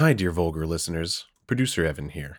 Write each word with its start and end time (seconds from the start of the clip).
Hi, 0.00 0.14
dear 0.14 0.30
vulgar 0.30 0.66
listeners. 0.66 1.26
Producer 1.46 1.84
Evan 1.84 2.08
here. 2.08 2.38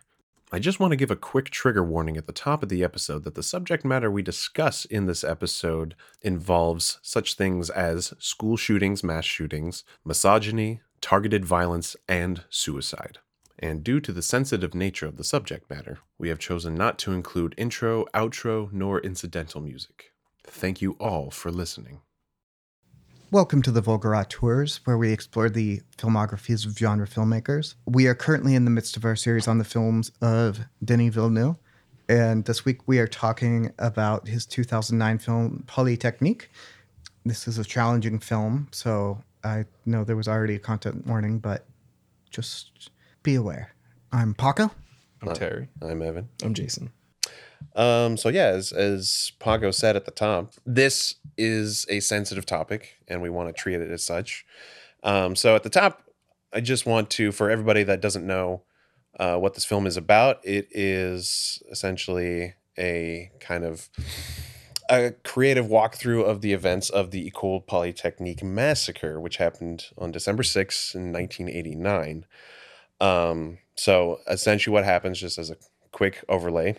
I 0.50 0.58
just 0.58 0.80
want 0.80 0.90
to 0.90 0.96
give 0.96 1.12
a 1.12 1.14
quick 1.14 1.48
trigger 1.48 1.84
warning 1.84 2.16
at 2.16 2.26
the 2.26 2.32
top 2.32 2.64
of 2.64 2.68
the 2.68 2.82
episode 2.82 3.22
that 3.22 3.36
the 3.36 3.42
subject 3.44 3.84
matter 3.84 4.10
we 4.10 4.20
discuss 4.20 4.84
in 4.84 5.06
this 5.06 5.22
episode 5.22 5.94
involves 6.22 6.98
such 7.02 7.34
things 7.34 7.70
as 7.70 8.14
school 8.18 8.56
shootings, 8.56 9.04
mass 9.04 9.24
shootings, 9.26 9.84
misogyny, 10.04 10.80
targeted 11.00 11.44
violence, 11.44 11.94
and 12.08 12.42
suicide. 12.50 13.18
And 13.60 13.84
due 13.84 14.00
to 14.00 14.10
the 14.10 14.22
sensitive 14.22 14.74
nature 14.74 15.06
of 15.06 15.16
the 15.16 15.22
subject 15.22 15.70
matter, 15.70 16.00
we 16.18 16.30
have 16.30 16.40
chosen 16.40 16.74
not 16.74 16.98
to 16.98 17.12
include 17.12 17.54
intro, 17.56 18.06
outro, 18.12 18.72
nor 18.72 18.98
incidental 18.98 19.60
music. 19.60 20.10
Thank 20.42 20.82
you 20.82 20.96
all 20.98 21.30
for 21.30 21.52
listening. 21.52 22.00
Welcome 23.32 23.62
to 23.62 23.70
the 23.70 23.80
Vulgar 23.80 24.14
Auteurs, 24.14 24.82
where 24.84 24.98
we 24.98 25.10
explore 25.10 25.48
the 25.48 25.80
filmographies 25.96 26.66
of 26.66 26.76
genre 26.76 27.06
filmmakers. 27.06 27.76
We 27.86 28.06
are 28.06 28.14
currently 28.14 28.54
in 28.54 28.66
the 28.66 28.70
midst 28.70 28.94
of 28.98 29.06
our 29.06 29.16
series 29.16 29.48
on 29.48 29.56
the 29.56 29.64
films 29.64 30.12
of 30.20 30.60
Denis 30.84 31.14
Villeneuve, 31.14 31.56
and 32.10 32.44
this 32.44 32.66
week 32.66 32.86
we 32.86 32.98
are 32.98 33.06
talking 33.06 33.72
about 33.78 34.28
his 34.28 34.44
2009 34.44 35.16
film 35.16 35.64
Polytechnique. 35.66 36.50
This 37.24 37.48
is 37.48 37.56
a 37.56 37.64
challenging 37.64 38.18
film, 38.18 38.68
so 38.70 39.22
I 39.42 39.64
know 39.86 40.04
there 40.04 40.14
was 40.14 40.28
already 40.28 40.56
a 40.56 40.58
content 40.58 41.06
warning, 41.06 41.38
but 41.38 41.64
just 42.28 42.90
be 43.22 43.34
aware. 43.34 43.72
I'm 44.12 44.34
Paco. 44.34 44.70
I'm 45.22 45.32
Terry. 45.32 45.68
I'm 45.80 46.02
Evan. 46.02 46.28
I'm 46.44 46.52
Jason. 46.52 46.92
Um, 47.74 48.16
so 48.16 48.28
yeah, 48.28 48.48
as 48.48 48.72
as 48.72 49.32
Paco 49.38 49.70
said 49.70 49.96
at 49.96 50.04
the 50.04 50.10
top, 50.10 50.54
this 50.66 51.16
is 51.36 51.86
a 51.88 52.00
sensitive 52.00 52.46
topic, 52.46 52.98
and 53.08 53.22
we 53.22 53.30
want 53.30 53.48
to 53.48 53.52
treat 53.52 53.80
it 53.80 53.90
as 53.90 54.02
such. 54.04 54.44
Um, 55.02 55.34
so 55.34 55.56
at 55.56 55.62
the 55.62 55.70
top, 55.70 56.02
I 56.52 56.60
just 56.60 56.86
want 56.86 57.10
to, 57.10 57.32
for 57.32 57.50
everybody 57.50 57.82
that 57.84 58.00
doesn't 58.00 58.26
know 58.26 58.62
uh, 59.18 59.36
what 59.36 59.54
this 59.54 59.64
film 59.64 59.86
is 59.86 59.96
about, 59.96 60.40
it 60.44 60.68
is 60.70 61.62
essentially 61.70 62.54
a 62.78 63.30
kind 63.40 63.64
of 63.64 63.88
a 64.90 65.12
creative 65.24 65.66
walkthrough 65.66 66.24
of 66.24 66.40
the 66.40 66.52
events 66.52 66.90
of 66.90 67.10
the 67.10 67.26
Ecole 67.26 67.60
Polytechnique 67.60 68.42
massacre, 68.42 69.20
which 69.20 69.38
happened 69.38 69.86
on 69.96 70.12
December 70.12 70.42
6th 70.42 70.94
in 70.94 71.12
1989. 71.12 72.26
Um, 73.00 73.58
so 73.74 74.20
essentially, 74.28 74.72
what 74.72 74.84
happens, 74.84 75.18
just 75.18 75.38
as 75.38 75.50
a 75.50 75.56
quick 75.90 76.24
overlay, 76.28 76.76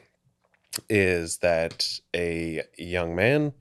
is 0.89 1.37
that 1.37 1.99
a 2.15 2.63
young 2.77 3.15
man 3.15 3.53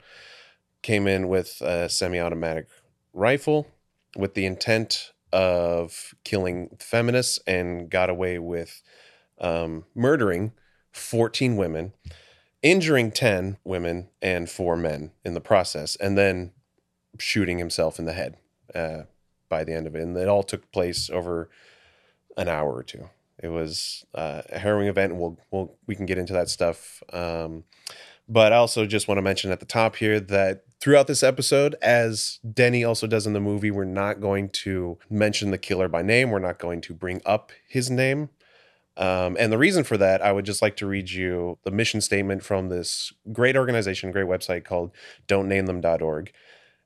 came 0.82 1.06
in 1.06 1.28
with 1.28 1.60
a 1.60 1.88
semi-automatic 1.88 2.66
rifle 3.12 3.68
with 4.16 4.34
the 4.34 4.46
intent 4.46 5.12
of 5.32 6.14
killing 6.24 6.76
feminists 6.78 7.38
and 7.46 7.90
got 7.90 8.10
away 8.10 8.38
with 8.38 8.82
um, 9.40 9.84
murdering 9.94 10.52
14 10.92 11.56
women, 11.56 11.92
injuring 12.62 13.10
10 13.10 13.56
women 13.64 14.08
and 14.20 14.50
four 14.50 14.76
men 14.76 15.12
in 15.24 15.34
the 15.34 15.40
process, 15.40 15.96
and 15.96 16.18
then 16.18 16.52
shooting 17.18 17.58
himself 17.58 17.98
in 17.98 18.04
the 18.04 18.12
head 18.12 18.36
uh, 18.74 19.02
by 19.48 19.64
the 19.64 19.72
end 19.72 19.86
of 19.86 19.94
it. 19.94 20.02
And 20.02 20.16
it 20.16 20.28
all 20.28 20.42
took 20.42 20.70
place 20.72 21.08
over 21.10 21.48
an 22.36 22.48
hour 22.48 22.72
or 22.72 22.82
two. 22.82 23.08
It 23.42 23.48
was 23.48 24.06
uh, 24.14 24.42
a 24.50 24.58
harrowing 24.58 24.86
event, 24.86 25.12
and 25.12 25.20
we'll, 25.20 25.38
we'll 25.50 25.74
we 25.86 25.94
can 25.96 26.06
get 26.06 26.18
into 26.18 26.32
that 26.32 26.48
stuff. 26.48 27.02
Um, 27.12 27.64
but 28.28 28.52
I 28.52 28.56
also 28.56 28.86
just 28.86 29.08
want 29.08 29.18
to 29.18 29.22
mention 29.22 29.50
at 29.50 29.60
the 29.60 29.66
top 29.66 29.96
here 29.96 30.20
that 30.20 30.64
throughout 30.80 31.06
this 31.06 31.22
episode, 31.22 31.74
as 31.82 32.38
Denny 32.50 32.84
also 32.84 33.06
does 33.06 33.26
in 33.26 33.32
the 33.32 33.40
movie, 33.40 33.70
we're 33.70 33.84
not 33.84 34.20
going 34.20 34.48
to 34.50 34.98
mention 35.10 35.50
the 35.50 35.58
killer 35.58 35.88
by 35.88 36.02
name. 36.02 36.30
We're 36.30 36.38
not 36.38 36.58
going 36.58 36.80
to 36.82 36.94
bring 36.94 37.20
up 37.26 37.52
his 37.68 37.90
name. 37.90 38.30
Um, 38.96 39.36
and 39.38 39.52
the 39.52 39.58
reason 39.58 39.84
for 39.84 39.96
that, 39.96 40.22
I 40.22 40.32
would 40.32 40.44
just 40.44 40.62
like 40.62 40.76
to 40.76 40.86
read 40.86 41.10
you 41.10 41.58
the 41.64 41.70
mission 41.70 42.00
statement 42.00 42.44
from 42.44 42.68
this 42.68 43.12
great 43.32 43.56
organization, 43.56 44.12
great 44.12 44.26
website 44.26 44.64
called 44.64 44.92
don'tnamethem.org. 45.28 46.32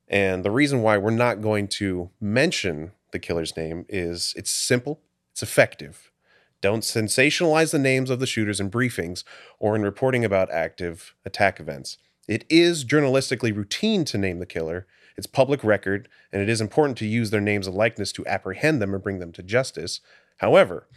And 0.08 0.44
the 0.44 0.50
reason 0.50 0.82
why 0.82 0.98
we're 0.98 1.10
not 1.10 1.40
going 1.40 1.68
to 1.68 2.10
mention 2.20 2.92
the 3.12 3.18
killer's 3.18 3.56
name 3.56 3.86
is 3.88 4.34
it's 4.36 4.50
simple, 4.50 5.00
it's 5.32 5.42
effective. 5.42 6.12
Don't 6.60 6.82
sensationalize 6.82 7.72
the 7.72 7.78
names 7.78 8.10
of 8.10 8.18
the 8.18 8.26
shooters 8.26 8.60
in 8.60 8.70
briefings 8.70 9.24
or 9.58 9.76
in 9.76 9.82
reporting 9.82 10.24
about 10.24 10.50
active 10.50 11.14
attack 11.24 11.60
events. 11.60 11.98
It 12.26 12.44
is 12.48 12.84
journalistically 12.84 13.54
routine 13.54 14.04
to 14.06 14.18
name 14.18 14.38
the 14.38 14.46
killer. 14.46 14.86
It's 15.16 15.26
public 15.26 15.62
record, 15.62 16.08
and 16.32 16.42
it 16.42 16.48
is 16.48 16.60
important 16.60 16.98
to 16.98 17.06
use 17.06 17.30
their 17.30 17.40
names 17.40 17.66
and 17.66 17.76
likeness 17.76 18.12
to 18.12 18.26
apprehend 18.26 18.82
them 18.82 18.94
and 18.94 19.02
bring 19.02 19.18
them 19.18 19.32
to 19.32 19.42
justice. 19.42 20.00
However, 20.38 20.88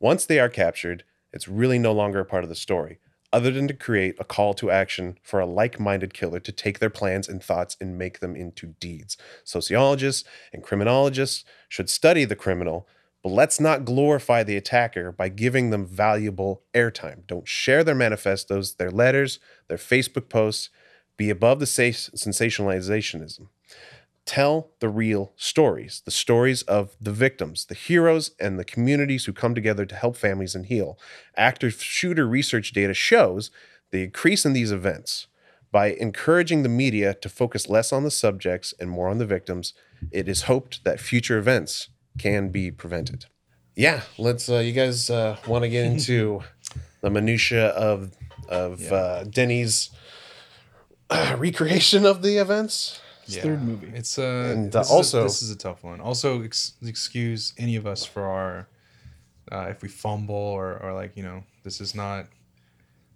once 0.00 0.24
they 0.24 0.38
are 0.38 0.48
captured, 0.48 1.04
it's 1.32 1.48
really 1.48 1.78
no 1.78 1.92
longer 1.92 2.20
a 2.20 2.24
part 2.24 2.44
of 2.44 2.48
the 2.48 2.56
story, 2.56 2.98
other 3.32 3.50
than 3.50 3.68
to 3.68 3.74
create 3.74 4.16
a 4.18 4.24
call 4.24 4.54
to 4.54 4.70
action 4.70 5.18
for 5.22 5.40
a 5.40 5.46
like 5.46 5.78
minded 5.78 6.14
killer 6.14 6.40
to 6.40 6.52
take 6.52 6.78
their 6.78 6.90
plans 6.90 7.28
and 7.28 7.42
thoughts 7.42 7.76
and 7.80 7.98
make 7.98 8.20
them 8.20 8.34
into 8.34 8.74
deeds. 8.80 9.16
Sociologists 9.44 10.26
and 10.52 10.62
criminologists 10.62 11.44
should 11.68 11.90
study 11.90 12.24
the 12.24 12.36
criminal 12.36 12.88
but 13.22 13.30
let's 13.30 13.58
not 13.58 13.84
glorify 13.84 14.42
the 14.42 14.56
attacker 14.56 15.10
by 15.10 15.28
giving 15.28 15.70
them 15.70 15.86
valuable 15.86 16.62
airtime. 16.74 17.26
Don't 17.26 17.48
share 17.48 17.82
their 17.82 17.94
manifestos, 17.94 18.74
their 18.74 18.90
letters, 18.90 19.40
their 19.66 19.78
Facebook 19.78 20.28
posts. 20.28 20.70
Be 21.16 21.30
above 21.30 21.58
the 21.58 21.66
sensationalizationism. 21.66 23.48
Tell 24.24 24.70
the 24.78 24.88
real 24.88 25.32
stories, 25.36 26.02
the 26.04 26.10
stories 26.10 26.62
of 26.62 26.94
the 27.00 27.12
victims, 27.12 27.64
the 27.64 27.74
heroes, 27.74 28.32
and 28.38 28.58
the 28.58 28.64
communities 28.64 29.24
who 29.24 29.32
come 29.32 29.54
together 29.54 29.84
to 29.86 29.94
help 29.96 30.16
families 30.16 30.54
and 30.54 30.66
heal. 30.66 30.98
Active 31.36 31.82
shooter 31.82 32.28
research 32.28 32.72
data 32.72 32.94
shows 32.94 33.50
the 33.90 34.04
increase 34.04 34.44
in 34.44 34.52
these 34.52 34.70
events. 34.70 35.26
By 35.72 35.88
encouraging 35.88 36.62
the 36.62 36.68
media 36.68 37.14
to 37.14 37.28
focus 37.28 37.68
less 37.68 37.92
on 37.92 38.04
the 38.04 38.10
subjects 38.10 38.74
and 38.78 38.90
more 38.90 39.08
on 39.08 39.18
the 39.18 39.26
victims, 39.26 39.72
it 40.12 40.28
is 40.28 40.42
hoped 40.42 40.84
that 40.84 41.00
future 41.00 41.38
events 41.38 41.88
can 42.18 42.50
be 42.50 42.70
prevented. 42.70 43.26
Yeah, 43.74 44.02
let's. 44.18 44.48
Uh, 44.48 44.58
you 44.58 44.72
guys 44.72 45.08
uh, 45.08 45.36
want 45.46 45.62
to 45.62 45.68
get 45.68 45.86
into 45.92 46.42
the 47.00 47.10
minutia 47.10 47.68
of 47.68 48.12
of 48.48 48.80
yeah. 48.80 48.94
uh, 48.94 49.24
Denny's 49.24 49.90
uh, 51.10 51.36
recreation 51.38 52.04
of 52.04 52.22
the 52.22 52.38
events? 52.38 53.00
Yeah. 53.26 53.42
Third 53.42 53.62
movie. 53.62 53.92
It's 53.94 54.18
uh, 54.18 54.52
and 54.54 54.74
uh, 54.74 54.80
this 54.80 54.90
also 54.90 55.18
is 55.18 55.24
a, 55.24 55.28
this 55.28 55.42
is 55.42 55.50
a 55.50 55.56
tough 55.56 55.84
one. 55.84 56.00
Also, 56.00 56.42
ex- 56.42 56.74
excuse 56.82 57.52
any 57.58 57.76
of 57.76 57.86
us 57.86 58.04
for 58.04 58.22
our 58.22 58.68
uh, 59.52 59.66
if 59.70 59.82
we 59.82 59.88
fumble 59.88 60.34
or 60.34 60.78
or 60.82 60.94
like 60.94 61.16
you 61.16 61.22
know 61.22 61.44
this 61.62 61.80
is 61.80 61.94
not 61.94 62.26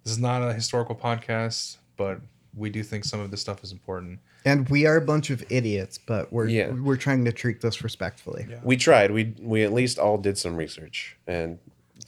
this 0.03 0.13
is 0.13 0.19
not 0.19 0.41
a 0.41 0.53
historical 0.53 0.95
podcast, 0.95 1.77
but 1.97 2.19
we 2.55 2.69
do 2.69 2.83
think 2.83 3.05
some 3.05 3.19
of 3.19 3.31
this 3.31 3.41
stuff 3.41 3.63
is 3.63 3.71
important. 3.71 4.19
And 4.45 4.67
we 4.69 4.85
are 4.85 4.97
a 4.97 5.01
bunch 5.01 5.29
of 5.29 5.43
idiots, 5.49 5.97
but 5.97 6.31
we're 6.31 6.47
yeah. 6.47 6.71
we're 6.71 6.97
trying 6.97 7.25
to 7.25 7.31
treat 7.31 7.61
this 7.61 7.83
respectfully. 7.83 8.45
Yeah. 8.49 8.59
We 8.63 8.77
tried. 8.77 9.11
We 9.11 9.33
we 9.39 9.63
at 9.63 9.73
least 9.73 9.99
all 9.99 10.17
did 10.17 10.37
some 10.37 10.55
research 10.55 11.17
and 11.27 11.59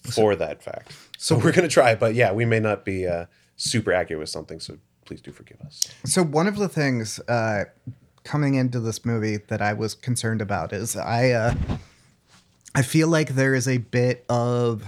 for 0.03 0.33
so, 0.33 0.35
that 0.35 0.61
fact. 0.61 0.91
So 1.17 1.37
we're 1.37 1.51
gonna 1.51 1.67
try, 1.67 1.95
but 1.95 2.15
yeah, 2.15 2.31
we 2.31 2.45
may 2.45 2.59
not 2.59 2.85
be 2.85 3.07
uh, 3.07 3.25
super 3.55 3.93
accurate 3.93 4.19
with 4.19 4.29
something. 4.29 4.59
So 4.59 4.77
please 5.05 5.21
do 5.21 5.31
forgive 5.31 5.61
us. 5.61 5.87
So 6.05 6.23
one 6.23 6.47
of 6.47 6.57
the 6.57 6.69
things 6.69 7.19
uh, 7.21 7.65
coming 8.23 8.55
into 8.55 8.79
this 8.79 9.05
movie 9.05 9.37
that 9.47 9.61
I 9.61 9.73
was 9.73 9.95
concerned 9.95 10.41
about 10.41 10.73
is 10.73 10.95
I 10.95 11.31
uh, 11.31 11.53
I 12.73 12.81
feel 12.81 13.07
like 13.07 13.29
there 13.29 13.55
is 13.55 13.67
a 13.67 13.77
bit 13.77 14.25
of 14.29 14.83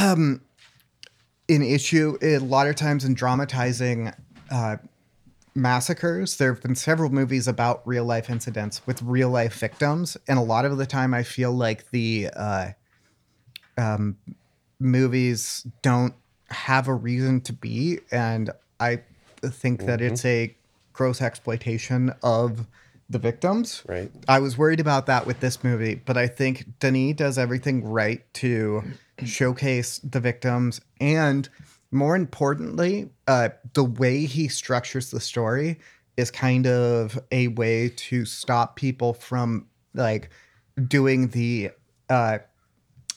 um 0.00 0.42
an 1.56 1.62
issue 1.62 2.16
a 2.22 2.38
lot 2.38 2.66
of 2.66 2.76
times 2.76 3.04
in 3.04 3.14
dramatizing 3.14 4.12
uh, 4.50 4.76
massacres. 5.54 6.36
There 6.36 6.52
have 6.52 6.62
been 6.62 6.74
several 6.74 7.10
movies 7.10 7.48
about 7.48 7.86
real 7.86 8.04
life 8.04 8.30
incidents 8.30 8.86
with 8.86 9.02
real 9.02 9.30
life 9.30 9.54
victims, 9.54 10.16
and 10.28 10.38
a 10.38 10.42
lot 10.42 10.64
of 10.64 10.76
the 10.78 10.86
time, 10.86 11.14
I 11.14 11.22
feel 11.22 11.52
like 11.52 11.90
the 11.90 12.28
uh, 12.34 12.68
um, 13.76 14.16
movies 14.78 15.66
don't 15.82 16.14
have 16.50 16.88
a 16.88 16.94
reason 16.94 17.40
to 17.42 17.52
be, 17.52 18.00
and 18.10 18.50
I 18.80 19.00
think 19.42 19.80
mm-hmm. 19.80 19.86
that 19.86 20.00
it's 20.00 20.24
a 20.24 20.54
gross 20.92 21.22
exploitation 21.22 22.12
of 22.22 22.66
the 23.08 23.18
victims. 23.18 23.82
Right. 23.86 24.10
I 24.28 24.38
was 24.38 24.56
worried 24.56 24.80
about 24.80 25.06
that 25.06 25.26
with 25.26 25.40
this 25.40 25.62
movie, 25.62 25.94
but 25.94 26.16
I 26.16 26.26
think 26.26 26.78
Denis 26.80 27.16
does 27.16 27.38
everything 27.38 27.84
right 27.84 28.22
to 28.34 28.82
showcase 29.28 29.98
the 29.98 30.20
victims 30.20 30.80
and 31.00 31.48
more 31.92 32.16
importantly, 32.16 33.10
uh, 33.28 33.50
the 33.74 33.84
way 33.84 34.24
he 34.24 34.48
structures 34.48 35.10
the 35.10 35.20
story 35.20 35.78
is 36.16 36.30
kind 36.30 36.66
of 36.66 37.18
a 37.30 37.48
way 37.48 37.90
to 37.90 38.24
stop 38.24 38.76
people 38.76 39.12
from 39.12 39.66
like 39.94 40.30
doing 40.88 41.28
the 41.28 41.70
uh, 42.08 42.38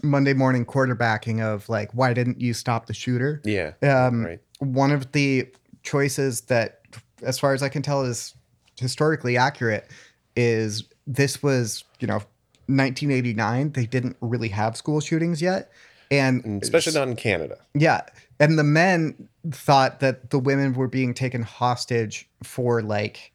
Monday 0.04 0.34
morning 0.34 0.66
quarterbacking 0.66 1.42
of 1.42 1.68
like, 1.70 1.92
why 1.94 2.14
didn't 2.14 2.42
you 2.42 2.54
stop 2.54 2.86
the 2.86 2.94
shooter? 2.94 3.42
Yeah. 3.46 3.74
Um, 3.82 4.26
right. 4.26 4.42
One 4.60 4.92
of 4.92 5.14
the 5.14 5.48
choices 5.84 6.42
that, 6.42 6.82
as 7.22 7.40
far 7.40 7.54
as 7.54 7.64
I 7.64 7.70
can 7.70 7.82
tell, 7.82 8.04
is 8.04 8.36
historically 8.80 9.38
accurate 9.38 9.90
is 10.36 10.84
this 11.08 11.42
was, 11.42 11.86
you 12.00 12.08
know, 12.08 12.22
1989, 12.68 13.72
they 13.72 13.86
didn't 13.86 14.18
really 14.20 14.50
have 14.50 14.76
school 14.76 15.00
shootings 15.00 15.42
yet. 15.42 15.72
And 16.20 16.44
And 16.46 16.64
especially 16.64 16.94
not 16.94 17.08
in 17.08 17.16
Canada. 17.16 17.58
yeah. 17.74 18.02
And 18.40 18.60
the 18.60 18.64
men 18.64 19.30
thought 19.50 20.02
that 20.02 20.30
the 20.30 20.40
women 20.40 20.74
were 20.74 20.90
being 20.90 21.14
taken 21.14 21.42
hostage 21.42 22.30
for 22.44 22.82
like 22.82 23.32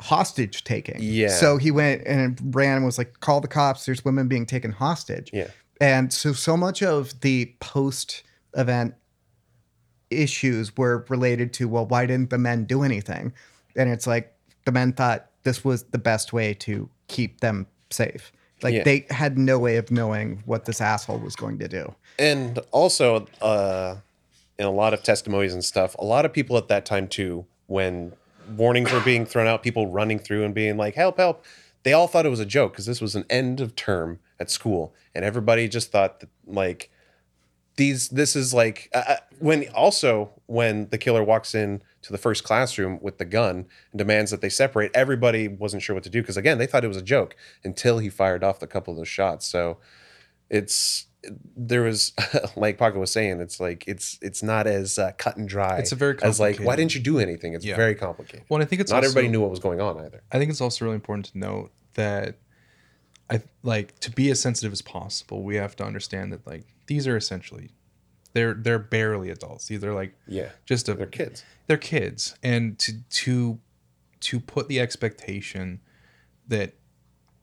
hostage 0.00 0.64
taking. 0.64 0.96
Yeah. 1.00 1.28
So 1.28 1.58
he 1.58 1.70
went 1.70 2.02
and 2.06 2.54
ran 2.54 2.76
and 2.76 2.86
was 2.86 2.96
like, 2.98 3.20
call 3.20 3.40
the 3.40 3.48
cops. 3.48 3.84
There's 3.84 4.04
women 4.04 4.26
being 4.28 4.46
taken 4.46 4.72
hostage. 4.72 5.30
Yeah. 5.32 5.48
And 5.80 6.12
so, 6.12 6.32
so 6.32 6.56
much 6.56 6.82
of 6.82 7.20
the 7.20 7.54
post 7.60 8.22
event 8.56 8.94
issues 10.10 10.74
were 10.76 11.04
related 11.08 11.52
to, 11.54 11.68
well, 11.68 11.86
why 11.86 12.06
didn't 12.06 12.30
the 12.30 12.38
men 12.38 12.64
do 12.64 12.82
anything? 12.82 13.32
And 13.76 13.90
it's 13.90 14.06
like 14.06 14.34
the 14.64 14.72
men 14.72 14.92
thought 14.94 15.30
this 15.42 15.64
was 15.64 15.84
the 15.84 15.98
best 15.98 16.32
way 16.32 16.54
to 16.54 16.88
keep 17.08 17.40
them 17.40 17.66
safe. 17.90 18.32
Like 18.62 18.74
Yeah. 18.74 18.84
they 18.84 19.06
had 19.10 19.36
no 19.38 19.58
way 19.58 19.76
of 19.76 19.90
knowing 19.90 20.42
what 20.46 20.64
this 20.64 20.80
asshole 20.80 21.18
was 21.18 21.36
going 21.36 21.58
to 21.58 21.68
do. 21.68 21.94
And 22.18 22.58
also, 22.72 23.26
uh, 23.42 23.96
in 24.58 24.64
a 24.66 24.70
lot 24.70 24.94
of 24.94 25.02
testimonies 25.02 25.52
and 25.52 25.64
stuff, 25.64 25.94
a 25.98 26.04
lot 26.04 26.24
of 26.24 26.32
people 26.32 26.56
at 26.56 26.68
that 26.68 26.86
time 26.86 27.08
too, 27.08 27.44
when 27.66 28.12
warnings 28.56 28.92
were 28.92 29.00
being 29.00 29.26
thrown 29.26 29.46
out, 29.46 29.62
people 29.62 29.88
running 29.88 30.18
through 30.18 30.44
and 30.44 30.54
being 30.54 30.76
like, 30.76 30.94
"Help! 30.94 31.18
Help!" 31.18 31.44
They 31.82 31.92
all 31.92 32.06
thought 32.08 32.24
it 32.24 32.30
was 32.30 32.40
a 32.40 32.46
joke 32.46 32.72
because 32.72 32.86
this 32.86 33.00
was 33.00 33.14
an 33.14 33.24
end 33.28 33.60
of 33.60 33.76
term 33.76 34.18
at 34.40 34.50
school, 34.50 34.94
and 35.14 35.24
everybody 35.24 35.68
just 35.68 35.90
thought 35.92 36.20
that 36.20 36.28
like 36.46 36.90
these. 37.76 38.08
This 38.08 38.36
is 38.36 38.52
like 38.54 38.90
uh, 38.94 39.02
uh, 39.08 39.16
when 39.38 39.68
also 39.74 40.30
when 40.46 40.88
the 40.90 40.98
killer 40.98 41.22
walks 41.22 41.54
in 41.54 41.82
to 42.02 42.12
the 42.12 42.18
first 42.18 42.44
classroom 42.44 42.98
with 43.00 43.18
the 43.18 43.24
gun 43.24 43.66
and 43.92 43.98
demands 43.98 44.30
that 44.30 44.40
they 44.40 44.48
separate. 44.48 44.90
Everybody 44.94 45.48
wasn't 45.48 45.82
sure 45.82 45.94
what 45.94 46.04
to 46.04 46.10
do 46.10 46.22
because 46.22 46.36
again, 46.36 46.58
they 46.58 46.66
thought 46.66 46.84
it 46.84 46.88
was 46.88 46.96
a 46.96 47.02
joke 47.02 47.36
until 47.64 47.98
he 47.98 48.08
fired 48.08 48.42
off 48.44 48.62
a 48.62 48.66
couple 48.66 48.92
of 48.92 48.96
those 48.98 49.08
shots. 49.08 49.46
So 49.46 49.78
it's 50.50 51.06
there 51.56 51.82
was 51.82 52.12
like 52.56 52.78
Paco 52.78 52.98
was 53.00 53.10
saying 53.10 53.40
it's 53.40 53.58
like 53.58 53.84
it's 53.86 54.18
it's 54.22 54.42
not 54.42 54.66
as 54.66 54.98
uh, 54.98 55.12
cut 55.18 55.36
and 55.36 55.48
dry 55.48 55.78
It's 55.78 55.92
a 55.92 55.96
very 55.96 56.16
as 56.22 56.38
like 56.38 56.58
why 56.58 56.76
didn't 56.76 56.94
you 56.94 57.00
do 57.00 57.18
anything 57.18 57.54
it's 57.54 57.64
Yeah. 57.64 57.74
very 57.76 57.94
complicated 57.96 58.46
Well, 58.48 58.62
I 58.62 58.64
think 58.64 58.80
it's 58.80 58.92
not 58.92 58.98
also, 58.98 59.08
everybody 59.08 59.28
knew 59.32 59.40
what 59.40 59.50
was 59.50 59.58
going 59.58 59.80
on 59.80 59.98
either 59.98 60.22
I 60.30 60.38
think 60.38 60.50
it's 60.50 60.60
also 60.60 60.84
really 60.84 60.94
important 60.94 61.26
to 61.26 61.38
note 61.38 61.72
that 61.94 62.36
I 63.30 63.42
like 63.62 63.98
to 64.00 64.10
be 64.10 64.30
as 64.30 64.40
sensitive 64.40 64.72
as 64.72 64.82
possible. 64.82 65.42
We 65.42 65.56
have 65.56 65.74
to 65.76 65.84
understand 65.84 66.32
that 66.32 66.46
like 66.46 66.64
these 66.86 67.06
are 67.08 67.16
essentially 67.16 67.70
they're 68.34 68.54
they're 68.54 68.78
barely 68.78 69.30
adults. 69.30 69.66
These 69.66 69.82
are 69.84 69.94
like 69.94 70.14
yeah 70.28 70.50
just 70.64 70.88
a 70.88 70.94
they're 70.94 71.06
kids 71.06 71.44
they're 71.66 71.76
kids 71.76 72.36
and 72.42 72.78
to 72.78 72.92
to 73.10 73.58
to 74.20 74.38
put 74.40 74.68
the 74.68 74.78
expectation 74.80 75.80
that 76.48 76.74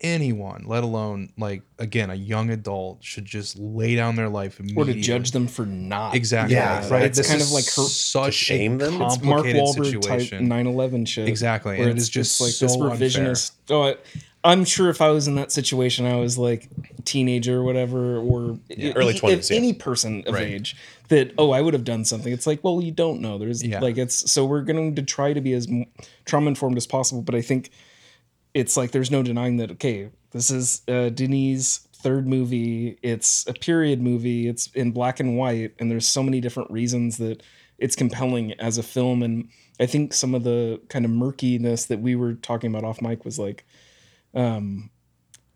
anyone 0.01 0.65
let 0.67 0.83
alone 0.83 1.31
like 1.37 1.61
again 1.79 2.09
a 2.09 2.15
young 2.15 2.49
adult 2.49 3.01
should 3.01 3.23
just 3.23 3.57
lay 3.57 3.95
down 3.95 4.17
their 4.17 4.27
life 4.27 4.59
immediately. 4.59 4.91
or 4.91 4.95
to 4.95 4.99
judge 5.01 5.31
them 5.31 5.47
for 5.47 5.65
not. 5.65 6.13
exactly 6.13 6.55
Yeah, 6.55 6.87
right 6.89 7.03
it's 7.03 7.17
This 7.17 7.29
kind 7.29 7.39
is 7.41 7.47
of 7.47 7.53
like 7.53 7.65
her- 7.65 7.89
such 7.89 8.25
To 8.25 8.31
shame 8.31 8.75
a 8.75 8.77
them? 8.85 9.01
It's 9.01 9.15
It's 9.15 9.23
Mark 9.23 9.43
complicated 9.45 9.61
Wahlberg 9.61 10.01
type 10.01 10.21
situation 10.21 10.49
9/11 10.49 11.07
shit. 11.07 11.29
exactly 11.29 11.77
where 11.77 11.87
and 11.89 11.97
it's 11.97 12.07
it's 12.07 12.09
just 12.09 12.41
like 12.41 12.51
so 12.51 12.65
this 12.65 12.75
unfair. 12.75 12.89
revisionist. 12.97 13.51
Oh, 13.69 13.83
I, 13.83 13.95
I'm 14.43 14.65
sure 14.65 14.89
if 14.89 15.01
I 15.01 15.09
was 15.11 15.27
in 15.27 15.35
that 15.35 15.51
situation, 15.51 16.05
I 16.05 16.15
was 16.17 16.37
like 16.37 16.67
teenager 17.05 17.59
or 17.59 17.63
whatever, 17.63 18.17
or 18.17 18.59
Early 18.95 19.15
if 19.15 19.21
20s, 19.21 19.49
yeah. 19.49 19.57
any 19.57 19.73
person 19.73 20.23
of 20.27 20.33
Right. 20.33 20.47
age 20.47 20.75
that 21.07 21.33
oh, 21.37 21.51
I 21.51 21.61
would 21.61 21.73
have 21.73 21.83
done 21.85 22.03
something. 22.05 22.31
It's 22.33 22.45
like, 22.47 22.63
well, 22.63 22.81
you 22.81 22.91
don't 22.91 23.21
know. 23.21 23.37
There's 23.37 23.63
Yeah. 23.63 23.79
like 23.79 23.97
it's 23.97 24.29
so 24.31 24.45
we're 24.45 24.61
going 24.63 24.95
to 24.95 25.01
try 25.03 25.33
to 25.33 25.41
be 25.41 25.53
as 25.53 25.67
trauma 26.25 26.47
informed 26.47 26.77
as 26.77 26.85
possible, 26.87 27.21
but 27.21 27.35
I 27.35 27.41
think 27.41 27.69
it's 28.53 28.75
like 28.77 28.91
there's 28.91 29.11
no 29.11 29.23
denying 29.23 29.57
that. 29.57 29.71
Okay, 29.71 30.09
this 30.31 30.51
is 30.51 30.81
uh, 30.87 31.09
Denis' 31.09 31.87
third 31.95 32.27
movie. 32.27 32.97
It's 33.01 33.47
a 33.47 33.53
period 33.53 34.01
movie. 34.01 34.47
It's 34.47 34.67
in 34.75 34.91
black 34.91 35.19
and 35.19 35.37
white, 35.37 35.73
and 35.79 35.89
there's 35.89 36.07
so 36.07 36.21
many 36.21 36.41
different 36.41 36.69
reasons 36.69 37.17
that 37.17 37.41
it's 37.79 37.95
compelling 37.95 38.53
as 38.59 38.77
a 38.77 38.83
film. 38.83 39.23
And 39.23 39.47
I 39.79 39.85
think 39.85 40.13
some 40.13 40.35
of 40.35 40.43
the 40.43 40.79
kind 40.89 41.05
of 41.05 41.11
murkiness 41.11 41.85
that 41.85 41.99
we 42.01 42.15
were 42.15 42.33
talking 42.33 42.69
about 42.69 42.83
off 42.83 43.01
mic 43.01 43.25
was 43.25 43.39
like, 43.39 43.65
um, 44.33 44.89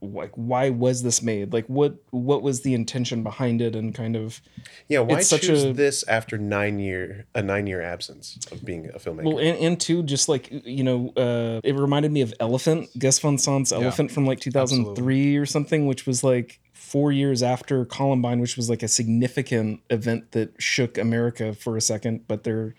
like 0.01 0.31
why 0.35 0.69
was 0.69 1.01
this 1.01 1.21
made? 1.21 1.53
Like 1.53 1.65
what 1.68 1.95
what 2.12 2.44
was 2.44 2.62
the 2.62 2.74
intention 2.74 3.24
behind 3.24 3.62
it? 3.62 3.75
And 3.75 3.95
kind 3.95 4.15
of 4.15 4.41
yeah 4.88 5.00
why 5.00 5.19
It's 5.19 5.29
such 5.29 5.41
choose 5.41 5.63
a- 5.63 5.74
this 5.74 6.03
after 6.07 6.38
nine 6.38 6.79
year 6.79 7.25
a 7.33 7.41
nine 7.41 7.65
year 7.65 7.81
absence 7.81 8.38
of 8.51 8.63
being 8.63 8.89
a 8.94 9.00
filmmaker 9.00 9.24
Well, 9.24 9.39
and, 9.39 9.57
and 9.57 9.79
two, 9.79 10.03
just 10.03 10.29
like 10.29 10.50
you 10.51 10.83
know, 10.83 11.12
uh, 11.18 11.62
it 11.63 11.75
reminded 11.75 12.12
me 12.12 12.21
of 12.21 12.33
Elephant, 12.39 12.89
Gus 13.00 13.19
Van 13.19 13.38
Sant's 13.38 13.71
Elephant 13.71 14.12
from 14.12 14.25
like 14.25 14.39
2003 14.39 15.38
or 15.38 15.45
something, 15.45 15.88
which 15.88 16.06
was 16.06 16.24
like 16.24 16.59
four 16.74 17.12
years 17.12 17.41
after 17.41 17.83
Columbine, 17.83 18.39
which 18.39 18.56
was 18.56 18.69
like 18.69 18.83
a 18.83 18.88
significant 18.88 19.81
event 19.89 20.31
that 20.31 20.53
shook 20.62 20.97
America 20.97 21.53
for 21.53 21.75
a 21.75 21.81
second. 21.81 22.27
But 22.27 22.44
there 22.44 22.75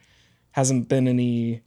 hasn't 0.53 0.89
been 0.89 1.09
any 1.09 1.63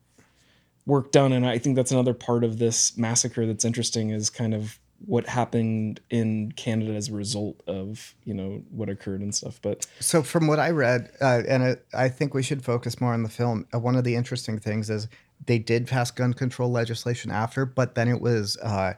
work 0.85 1.11
done, 1.11 1.31
and 1.31 1.45
I 1.45 1.57
think 1.57 1.75
that's 1.75 1.91
another 1.91 2.13
part 2.13 2.43
of 2.43 2.57
this 2.57 2.97
massacre 2.97 3.45
that's 3.45 3.65
interesting 3.65 4.09
is 4.09 4.29
kind 4.29 4.53
of 4.53 4.79
what 5.05 5.25
happened 5.27 5.99
in 6.11 6.51
Canada 6.51 6.93
as 6.93 7.09
a 7.09 7.13
result 7.13 7.59
of 7.65 8.13
you 8.23 8.33
know 8.35 8.61
what 8.69 8.87
occurred 8.89 9.21
and 9.21 9.33
stuff. 9.33 9.59
But 9.61 9.87
So, 9.99 10.21
from 10.23 10.47
what 10.47 10.59
I 10.59 10.69
read, 10.69 11.11
uh, 11.21 11.41
and 11.47 11.63
it, 11.63 11.85
I 11.93 12.09
think 12.09 12.33
we 12.33 12.43
should 12.43 12.63
focus 12.63 13.01
more 13.01 13.13
on 13.13 13.23
the 13.23 13.29
film. 13.29 13.65
Uh, 13.73 13.79
one 13.79 13.95
of 13.95 14.03
the 14.03 14.15
interesting 14.15 14.59
things 14.59 14.89
is 14.89 15.07
they 15.47 15.57
did 15.57 15.87
pass 15.87 16.11
gun 16.11 16.33
control 16.33 16.71
legislation 16.71 17.31
after, 17.31 17.65
but 17.65 17.95
then 17.95 18.07
it 18.07 18.21
was 18.21 18.57
uh, 18.57 18.93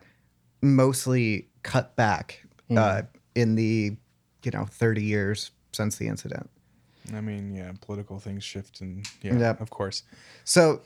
mostly 0.61 1.47
cut 1.63 1.95
back 1.95 2.43
uh, 2.75 3.03
in 3.35 3.55
the 3.55 3.95
you 4.43 4.51
know 4.51 4.65
thirty 4.65 5.03
years 5.03 5.51
since 5.71 5.95
the 5.97 6.07
incident. 6.07 6.49
I 7.13 7.21
mean, 7.21 7.53
yeah, 7.53 7.71
political 7.81 8.19
things 8.19 8.43
shift, 8.43 8.81
and 8.81 9.05
yeah, 9.21 9.37
Yep. 9.37 9.61
of 9.61 9.69
course. 9.69 10.03
So, 10.45 10.81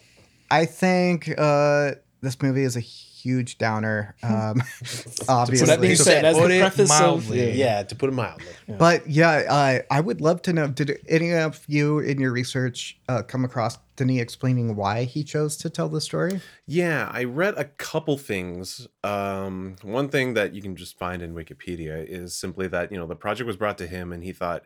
I 0.49 0.65
think 0.65 1.29
uh, 1.37 1.91
this 2.21 2.41
movie 2.41 2.63
is 2.63 2.75
a 2.75 2.81
huge 2.81 3.57
downer. 3.57 4.15
Um, 4.23 4.61
obviously, 5.27 5.57
so 5.57 5.65
that 5.65 5.81
being 5.81 5.95
So 5.95 6.03
said, 6.03 6.23
as 6.25 6.37
put 6.37 6.47
the 6.47 6.55
it 6.57 6.59
preface 6.61 6.91
of 6.91 6.99
mildly. 7.01 7.51
yeah 7.53 7.83
to 7.83 7.95
put 7.95 8.09
it 8.09 8.13
mildly 8.13 8.47
But 8.67 9.09
yeah, 9.09 9.43
uh, 9.49 9.79
I 9.91 9.99
would 9.99 10.21
love 10.21 10.41
to 10.43 10.53
know. 10.53 10.67
Did 10.67 10.97
any 11.07 11.33
of 11.33 11.63
you 11.67 11.99
in 11.99 12.19
your 12.19 12.31
research 12.31 12.97
uh, 13.09 13.23
come 13.23 13.43
across 13.43 13.77
Denis 13.95 14.21
explaining 14.21 14.75
why 14.75 15.03
he 15.03 15.23
chose 15.23 15.57
to 15.57 15.69
tell 15.69 15.89
the 15.89 15.99
story? 16.01 16.39
Yeah, 16.65 17.09
I 17.11 17.23
read 17.23 17.55
a 17.57 17.65
couple 17.65 18.17
things. 18.17 18.87
Um, 19.03 19.75
one 19.81 20.09
thing 20.09 20.33
that 20.35 20.53
you 20.53 20.61
can 20.61 20.75
just 20.75 20.97
find 20.97 21.21
in 21.21 21.33
Wikipedia 21.33 22.05
is 22.07 22.35
simply 22.35 22.67
that 22.69 22.91
you 22.91 22.97
know 22.97 23.07
the 23.07 23.15
project 23.15 23.47
was 23.47 23.57
brought 23.57 23.77
to 23.79 23.87
him, 23.87 24.13
and 24.13 24.23
he 24.23 24.31
thought 24.31 24.63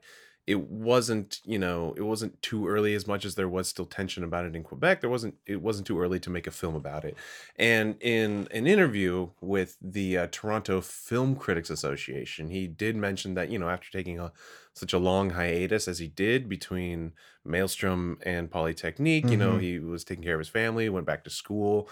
it 0.47 0.59
wasn't 0.69 1.39
you 1.45 1.59
know 1.59 1.93
it 1.95 2.01
wasn't 2.01 2.41
too 2.41 2.67
early 2.67 2.95
as 2.95 3.05
much 3.07 3.25
as 3.25 3.35
there 3.35 3.47
was 3.47 3.67
still 3.67 3.85
tension 3.85 4.23
about 4.23 4.45
it 4.45 4.55
in 4.55 4.63
Quebec. 4.63 5.01
There 5.01 5.09
wasn't 5.09 5.35
it 5.45 5.61
wasn't 5.61 5.87
too 5.87 5.99
early 5.99 6.19
to 6.19 6.29
make 6.29 6.47
a 6.47 6.51
film 6.51 6.75
about 6.75 7.05
it. 7.05 7.15
And 7.57 7.95
in 8.01 8.47
an 8.51 8.65
interview 8.67 9.29
with 9.39 9.77
the 9.81 10.17
uh, 10.17 10.27
Toronto 10.31 10.81
Film 10.81 11.35
Critics 11.35 11.69
Association, 11.69 12.49
he 12.49 12.67
did 12.67 12.95
mention 12.95 13.35
that 13.35 13.49
you 13.49 13.59
know 13.59 13.69
after 13.69 13.91
taking 13.91 14.19
a 14.19 14.31
such 14.73 14.93
a 14.93 14.97
long 14.97 15.31
hiatus 15.31 15.87
as 15.87 15.99
he 15.99 16.07
did 16.07 16.49
between 16.49 17.13
Maelstrom 17.45 18.17
and 18.23 18.49
Polytechnique, 18.49 19.29
you 19.29 19.37
know 19.37 19.57
Mhm. 19.57 19.61
he 19.61 19.79
was 19.79 20.03
taking 20.03 20.23
care 20.23 20.35
of 20.35 20.39
his 20.39 20.49
family, 20.49 20.89
went 20.89 21.05
back 21.05 21.23
to 21.23 21.29
school 21.29 21.89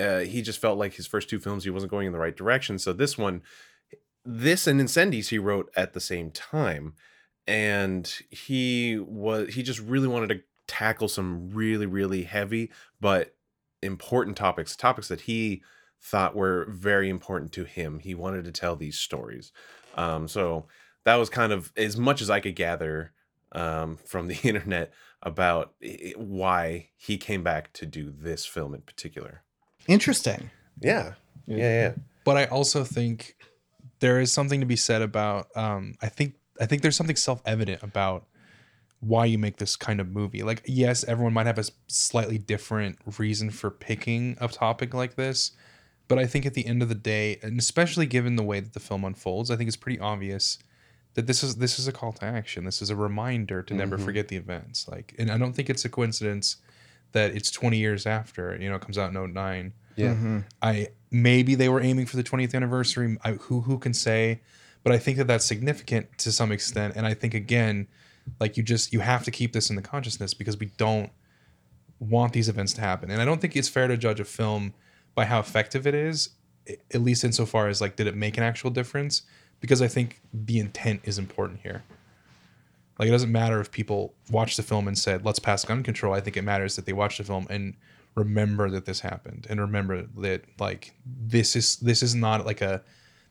uh, 0.00 0.20
he 0.20 0.42
just 0.42 0.58
felt 0.58 0.78
like 0.78 0.94
his 0.94 1.06
first 1.06 1.28
two 1.28 1.38
films 1.38 1.62
he 1.62 1.70
wasn't 1.70 1.90
going 1.90 2.06
in 2.06 2.12
the 2.12 2.18
right 2.18 2.34
direction. 2.34 2.78
So 2.78 2.92
this 2.92 3.16
one, 3.16 3.42
this 4.24 4.66
and 4.66 4.80
Incendies 4.80 5.28
he 5.28 5.38
wrote 5.38 5.70
at 5.76 5.92
the 5.92 6.00
same 6.00 6.30
time, 6.30 6.94
and 7.46 8.06
he 8.30 8.98
was 8.98 9.54
he 9.54 9.62
just 9.62 9.80
really 9.80 10.08
wanted 10.08 10.28
to 10.30 10.40
tackle 10.66 11.08
some 11.08 11.50
really 11.50 11.86
really 11.86 12.22
heavy 12.24 12.70
but 13.00 13.34
important 13.82 14.36
topics, 14.36 14.74
topics 14.74 15.08
that 15.08 15.22
he 15.22 15.62
thought 16.00 16.34
were 16.34 16.66
very 16.70 17.08
important 17.10 17.52
to 17.52 17.64
him. 17.64 17.98
He 17.98 18.14
wanted 18.14 18.44
to 18.46 18.52
tell 18.52 18.76
these 18.76 18.98
stories. 18.98 19.52
Um, 19.94 20.26
so 20.26 20.66
that 21.04 21.16
was 21.16 21.28
kind 21.28 21.52
of 21.52 21.70
as 21.76 21.96
much 21.98 22.22
as 22.22 22.30
I 22.30 22.40
could 22.40 22.56
gather 22.56 23.12
um, 23.52 23.98
from 24.06 24.28
the 24.28 24.36
internet 24.42 24.92
about 25.22 25.74
i- 25.84 26.14
why 26.16 26.88
he 26.96 27.18
came 27.18 27.42
back 27.42 27.72
to 27.74 27.84
do 27.86 28.10
this 28.10 28.46
film 28.46 28.74
in 28.74 28.80
particular. 28.80 29.42
Interesting. 29.86 30.50
Yeah. 30.80 31.12
Yeah. 31.46 31.56
Yeah. 31.56 31.72
Yeah. 31.88 31.94
but 32.24 32.38
I 32.38 32.46
also 32.46 32.84
think 32.84 33.36
there 34.00 34.18
is 34.18 34.32
something 34.32 34.60
to 34.60 34.66
be 34.66 34.76
said 34.76 35.02
about 35.02 35.48
um 35.56 35.94
I 36.00 36.08
think 36.08 36.34
I 36.60 36.66
think 36.66 36.82
there's 36.82 36.96
something 36.96 37.16
self-evident 37.16 37.82
about 37.82 38.26
why 39.00 39.26
you 39.26 39.36
make 39.38 39.56
this 39.58 39.76
kind 39.76 40.00
of 40.00 40.08
movie. 40.10 40.42
Like 40.42 40.62
yes, 40.66 41.04
everyone 41.04 41.32
might 41.34 41.46
have 41.46 41.58
a 41.58 41.64
slightly 41.88 42.38
different 42.38 42.98
reason 43.18 43.50
for 43.50 43.70
picking 43.70 44.36
a 44.40 44.48
topic 44.48 44.94
like 44.94 45.16
this, 45.16 45.52
but 46.08 46.18
I 46.18 46.26
think 46.26 46.46
at 46.46 46.54
the 46.54 46.66
end 46.66 46.82
of 46.82 46.88
the 46.88 46.94
day, 46.94 47.38
and 47.42 47.58
especially 47.58 48.06
given 48.06 48.36
the 48.36 48.42
way 48.42 48.60
that 48.60 48.72
the 48.72 48.80
film 48.80 49.04
unfolds, 49.04 49.50
I 49.50 49.56
think 49.56 49.68
it's 49.68 49.76
pretty 49.76 49.98
obvious 50.00 50.58
that 51.14 51.26
this 51.26 51.42
is 51.44 51.56
this 51.56 51.78
is 51.78 51.86
a 51.86 51.92
call 51.92 52.12
to 52.14 52.24
action. 52.24 52.64
This 52.64 52.80
is 52.80 52.88
a 52.90 52.96
reminder 52.96 53.62
to 53.62 53.74
never 53.74 53.98
Mhm. 53.98 54.04
forget 54.04 54.28
the 54.28 54.36
events. 54.36 54.88
Like 54.88 55.14
and 55.18 55.30
I 55.30 55.38
don't 55.38 55.52
think 55.54 55.68
it's 55.70 55.84
a 55.84 55.88
coincidence 55.88 56.56
that 57.12 57.36
it's 57.36 57.50
20 57.50 57.76
years 57.78 58.06
after. 58.06 58.56
You 58.60 58.68
know, 58.70 58.76
it 58.76 58.80
comes 58.82 58.98
out 58.98 59.10
in 59.10 59.16
09. 59.16 59.72
Yeah. 59.96 60.40
I 60.62 60.88
maybe 61.10 61.54
they 61.54 61.68
were 61.68 61.80
aiming 61.80 62.06
for 62.06 62.16
the 62.16 62.24
20th 62.24 62.54
anniversary. 62.54 63.16
I, 63.22 63.32
who 63.32 63.60
who 63.60 63.78
can 63.78 63.92
say? 63.94 64.40
But 64.84 64.92
I 64.92 64.98
think 64.98 65.16
that 65.16 65.26
that's 65.26 65.44
significant 65.44 66.16
to 66.18 66.30
some 66.30 66.52
extent, 66.52 66.94
and 66.94 67.06
I 67.06 67.14
think 67.14 67.34
again, 67.34 67.88
like 68.38 68.56
you 68.56 68.62
just 68.62 68.92
you 68.92 69.00
have 69.00 69.24
to 69.24 69.30
keep 69.30 69.52
this 69.52 69.70
in 69.70 69.76
the 69.76 69.82
consciousness 69.82 70.34
because 70.34 70.58
we 70.58 70.66
don't 70.76 71.10
want 71.98 72.34
these 72.34 72.48
events 72.48 72.74
to 72.74 72.82
happen, 72.82 73.10
and 73.10 73.20
I 73.20 73.24
don't 73.24 73.40
think 73.40 73.56
it's 73.56 73.68
fair 73.68 73.88
to 73.88 73.96
judge 73.96 74.20
a 74.20 74.24
film 74.24 74.74
by 75.14 75.24
how 75.24 75.40
effective 75.40 75.86
it 75.86 75.94
is, 75.94 76.30
at 76.92 77.00
least 77.00 77.24
insofar 77.24 77.68
as 77.68 77.80
like 77.80 77.96
did 77.96 78.06
it 78.06 78.14
make 78.14 78.36
an 78.36 78.44
actual 78.44 78.70
difference? 78.70 79.22
Because 79.60 79.80
I 79.80 79.88
think 79.88 80.20
the 80.32 80.58
intent 80.58 81.00
is 81.04 81.18
important 81.18 81.60
here. 81.62 81.82
Like 82.98 83.08
it 83.08 83.12
doesn't 83.12 83.32
matter 83.32 83.60
if 83.60 83.72
people 83.72 84.12
watch 84.30 84.56
the 84.56 84.62
film 84.62 84.86
and 84.86 84.98
said, 84.98 85.24
"Let's 85.24 85.38
pass 85.38 85.64
gun 85.64 85.82
control." 85.82 86.14
I 86.14 86.20
think 86.20 86.36
it 86.36 86.42
matters 86.42 86.76
that 86.76 86.84
they 86.84 86.92
watch 86.92 87.18
the 87.18 87.24
film 87.24 87.46
and 87.48 87.74
remember 88.14 88.70
that 88.70 88.84
this 88.84 89.00
happened 89.00 89.46
and 89.50 89.60
remember 89.60 90.02
that 90.18 90.42
like 90.60 90.94
this 91.04 91.56
is 91.56 91.76
this 91.76 92.02
is 92.02 92.14
not 92.14 92.46
like 92.46 92.60
a 92.60 92.82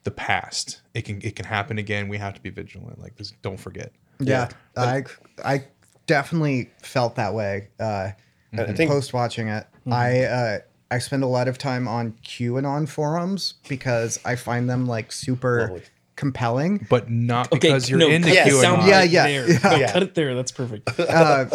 the 0.04 0.12
past. 0.12 0.82
It 0.94 1.04
can 1.04 1.22
it 1.24 1.36
can 1.36 1.46
happen 1.46 1.78
again. 1.78 2.10
We 2.10 2.18
have 2.18 2.34
to 2.36 2.42
be 2.42 2.50
vigilant. 2.50 3.00
Like 3.00 3.16
this, 3.16 3.32
don't 3.42 3.60
forget. 3.60 3.92
Yeah, 4.20 4.50
I 4.78 5.04
I 5.44 5.66
definitely 6.06 6.70
felt 6.82 7.16
that 7.16 7.34
way. 7.34 7.70
Uh, 7.80 8.12
And 8.52 8.62
I 8.62 8.74
think 8.74 8.92
post 8.92 9.14
watching 9.14 9.48
it, 9.48 9.66
I 9.90 10.24
uh, 10.24 10.60
I 10.92 11.00
spend 11.00 11.24
a 11.24 11.28
lot 11.28 11.48
of 11.48 11.58
time 11.58 11.88
on 11.88 12.14
QAnon 12.24 12.88
forums 12.88 13.56
because 13.68 14.20
I 14.24 14.36
find 14.36 14.70
them 14.70 14.86
like 14.86 15.12
super 15.12 15.62
Lovely. 15.62 15.82
compelling. 16.16 16.86
But 16.90 17.10
not 17.10 17.48
Okay, 17.52 17.70
because 17.70 17.90
you're 17.90 17.98
no, 18.00 18.10
into 18.10 18.28
cut 18.28 18.46
the 18.46 18.52
QAnon. 18.52 18.88
Yeah, 18.88 19.02
yeah, 19.04 19.24
there. 19.28 19.50
yeah. 19.52 19.60
No, 19.64 19.76
Yeah. 19.78 19.92
Cut 19.92 20.04
it 20.04 20.14
there. 20.14 20.36
That's 20.36 20.52
perfect. 20.52 20.88
uh, 21.00 21.46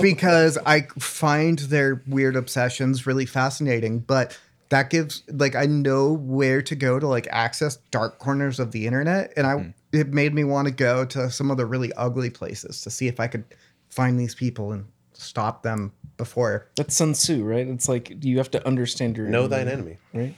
because 0.00 0.58
I 0.64 0.82
find 1.00 1.58
their 1.58 2.02
weird 2.06 2.36
obsessions 2.36 3.06
really 3.06 3.26
fascinating. 3.26 3.98
But 4.00 4.38
that 4.70 4.90
gives 4.90 5.22
like 5.28 5.54
I 5.54 5.66
know 5.66 6.12
where 6.12 6.62
to 6.62 6.74
go 6.74 6.98
to 6.98 7.06
like 7.06 7.26
access 7.30 7.76
dark 7.90 8.18
corners 8.18 8.60
of 8.60 8.72
the 8.72 8.86
internet, 8.86 9.32
and 9.36 9.46
I 9.46 9.54
hmm. 9.58 9.70
it 9.92 10.08
made 10.08 10.34
me 10.34 10.44
want 10.44 10.66
to 10.68 10.74
go 10.74 11.04
to 11.06 11.30
some 11.30 11.50
of 11.50 11.56
the 11.56 11.66
really 11.66 11.92
ugly 11.94 12.30
places 12.30 12.82
to 12.82 12.90
see 12.90 13.08
if 13.08 13.20
I 13.20 13.26
could 13.26 13.44
find 13.88 14.18
these 14.18 14.34
people 14.34 14.72
and 14.72 14.84
stop 15.12 15.62
them 15.62 15.92
before. 16.16 16.68
That's 16.76 16.94
Sun 16.96 17.14
Tzu, 17.14 17.42
right? 17.44 17.66
It's 17.66 17.88
like 17.88 18.24
you 18.24 18.38
have 18.38 18.50
to 18.52 18.66
understand 18.66 19.16
your 19.16 19.26
know 19.26 19.46
thine 19.46 19.68
enemy. 19.68 19.96
right? 20.12 20.34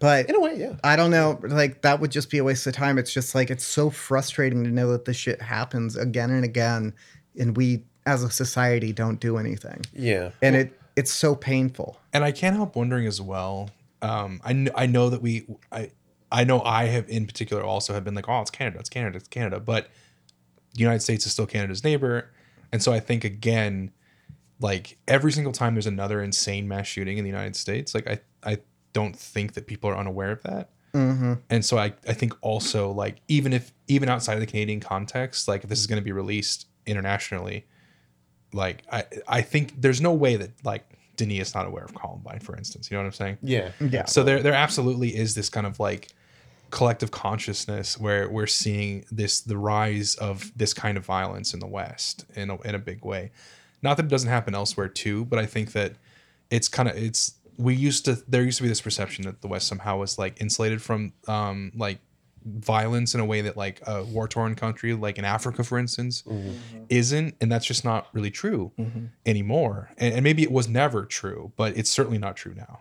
But 0.00 0.28
In 0.28 0.36
a 0.36 0.40
way, 0.40 0.56
yeah. 0.56 0.76
I 0.84 0.94
don't 0.94 1.10
know, 1.10 1.40
like 1.42 1.82
that 1.82 1.98
would 2.00 2.12
just 2.12 2.30
be 2.30 2.38
a 2.38 2.44
waste 2.44 2.66
of 2.68 2.72
time. 2.74 2.98
It's 2.98 3.12
just 3.12 3.34
like 3.34 3.50
it's 3.50 3.64
so 3.64 3.90
frustrating 3.90 4.62
to 4.62 4.70
know 4.70 4.92
that 4.92 5.06
this 5.06 5.16
shit 5.16 5.42
happens 5.42 5.96
again 5.96 6.30
and 6.30 6.44
again, 6.44 6.94
and 7.36 7.56
we 7.56 7.82
as 8.06 8.22
a 8.22 8.30
society 8.30 8.92
don't 8.92 9.18
do 9.18 9.38
anything, 9.38 9.84
Yeah. 9.92 10.30
and 10.40 10.54
it 10.54 10.77
it's 10.98 11.12
so 11.12 11.34
painful. 11.34 11.98
and 12.12 12.24
I 12.24 12.32
can't 12.32 12.56
help 12.56 12.74
wondering 12.74 13.06
as 13.06 13.20
well. 13.20 13.70
Um, 14.02 14.40
I 14.44 14.52
kn- 14.52 14.70
I 14.74 14.86
know 14.86 15.10
that 15.10 15.22
we 15.22 15.46
I 15.70 15.90
I 16.30 16.44
know 16.44 16.60
I 16.62 16.86
have 16.86 17.08
in 17.08 17.26
particular 17.26 17.62
also 17.62 17.94
have 17.94 18.04
been 18.04 18.14
like, 18.14 18.28
oh, 18.28 18.40
it's 18.40 18.50
Canada, 18.50 18.78
it's 18.80 18.88
Canada, 18.88 19.16
it's 19.16 19.28
Canada, 19.28 19.60
but 19.60 19.88
the 20.74 20.80
United 20.80 21.00
States 21.00 21.24
is 21.26 21.32
still 21.32 21.46
Canada's 21.46 21.84
neighbor, 21.84 22.30
and 22.72 22.82
so 22.82 22.92
I 22.92 23.00
think 23.00 23.24
again, 23.24 23.92
like 24.60 24.98
every 25.06 25.32
single 25.32 25.52
time 25.52 25.74
there's 25.74 25.86
another 25.86 26.22
insane 26.22 26.68
mass 26.68 26.86
shooting 26.86 27.16
in 27.18 27.24
the 27.24 27.30
United 27.30 27.56
States, 27.56 27.94
like 27.94 28.08
I 28.08 28.18
I 28.42 28.58
don't 28.92 29.16
think 29.16 29.54
that 29.54 29.66
people 29.66 29.88
are 29.90 29.96
unaware 29.96 30.32
of 30.32 30.42
that. 30.42 30.70
Mm-hmm. 30.94 31.34
And 31.50 31.64
so 31.64 31.78
I, 31.78 31.92
I 32.08 32.14
think 32.14 32.34
also 32.40 32.90
like 32.90 33.20
even 33.28 33.52
if 33.52 33.72
even 33.86 34.08
outside 34.08 34.34
of 34.34 34.40
the 34.40 34.46
Canadian 34.46 34.80
context, 34.80 35.46
like 35.46 35.62
if 35.62 35.70
this 35.70 35.78
is 35.78 35.86
going 35.86 36.00
to 36.00 36.04
be 36.04 36.12
released 36.12 36.66
internationally, 36.86 37.66
like 38.52 38.82
I 38.90 39.04
I 39.26 39.42
think 39.42 39.80
there's 39.80 40.00
no 40.00 40.12
way 40.12 40.36
that 40.36 40.50
like 40.64 40.84
Denis 41.16 41.48
is 41.48 41.54
not 41.54 41.66
aware 41.66 41.84
of 41.84 41.94
Columbine, 41.94 42.40
for 42.40 42.56
instance. 42.56 42.90
You 42.90 42.96
know 42.96 43.02
what 43.02 43.08
I'm 43.08 43.12
saying? 43.12 43.38
Yeah. 43.42 43.72
Yeah. 43.80 44.06
So 44.06 44.22
there 44.22 44.42
there 44.42 44.54
absolutely 44.54 45.14
is 45.14 45.34
this 45.34 45.50
kind 45.50 45.66
of 45.66 45.78
like 45.78 46.08
collective 46.70 47.10
consciousness 47.10 47.98
where 47.98 48.28
we're 48.28 48.46
seeing 48.46 49.04
this 49.10 49.40
the 49.40 49.56
rise 49.56 50.14
of 50.16 50.52
this 50.56 50.74
kind 50.74 50.96
of 50.96 51.04
violence 51.04 51.54
in 51.54 51.60
the 51.60 51.66
West 51.66 52.24
in 52.34 52.50
a, 52.50 52.60
in 52.62 52.74
a 52.74 52.78
big 52.78 53.04
way. 53.04 53.30
Not 53.82 53.96
that 53.96 54.06
it 54.06 54.08
doesn't 54.08 54.28
happen 54.28 54.54
elsewhere 54.54 54.88
too, 54.88 55.24
but 55.24 55.38
I 55.38 55.46
think 55.46 55.72
that 55.72 55.92
it's 56.50 56.68
kind 56.68 56.88
of 56.88 56.96
it's 56.96 57.34
we 57.56 57.74
used 57.74 58.04
to 58.06 58.14
there 58.28 58.42
used 58.42 58.58
to 58.58 58.62
be 58.62 58.68
this 58.68 58.80
perception 58.80 59.24
that 59.24 59.40
the 59.42 59.48
West 59.48 59.66
somehow 59.66 59.98
was 59.98 60.18
like 60.18 60.40
insulated 60.40 60.80
from 60.80 61.12
um 61.26 61.72
like 61.74 61.98
violence 62.44 63.14
in 63.14 63.20
a 63.20 63.24
way 63.24 63.40
that 63.40 63.56
like 63.56 63.80
a 63.86 64.04
war 64.04 64.28
torn 64.28 64.54
country 64.54 64.94
like 64.94 65.18
in 65.18 65.24
Africa 65.24 65.64
for 65.64 65.78
instance 65.78 66.22
mm-hmm. 66.22 66.48
Mm-hmm. 66.48 66.84
isn't 66.88 67.34
and 67.40 67.50
that's 67.50 67.66
just 67.66 67.84
not 67.84 68.08
really 68.12 68.30
true 68.30 68.72
mm-hmm. 68.78 69.06
anymore 69.26 69.90
and, 69.98 70.14
and 70.14 70.24
maybe 70.24 70.42
it 70.42 70.52
was 70.52 70.68
never 70.68 71.04
true 71.04 71.52
but 71.56 71.76
it's 71.76 71.90
certainly 71.90 72.18
not 72.18 72.36
true 72.36 72.54
now 72.54 72.80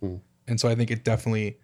hmm. 0.00 0.16
and 0.46 0.60
so 0.60 0.68
I 0.68 0.74
think 0.74 0.90
it 0.90 1.04
definitely 1.04 1.58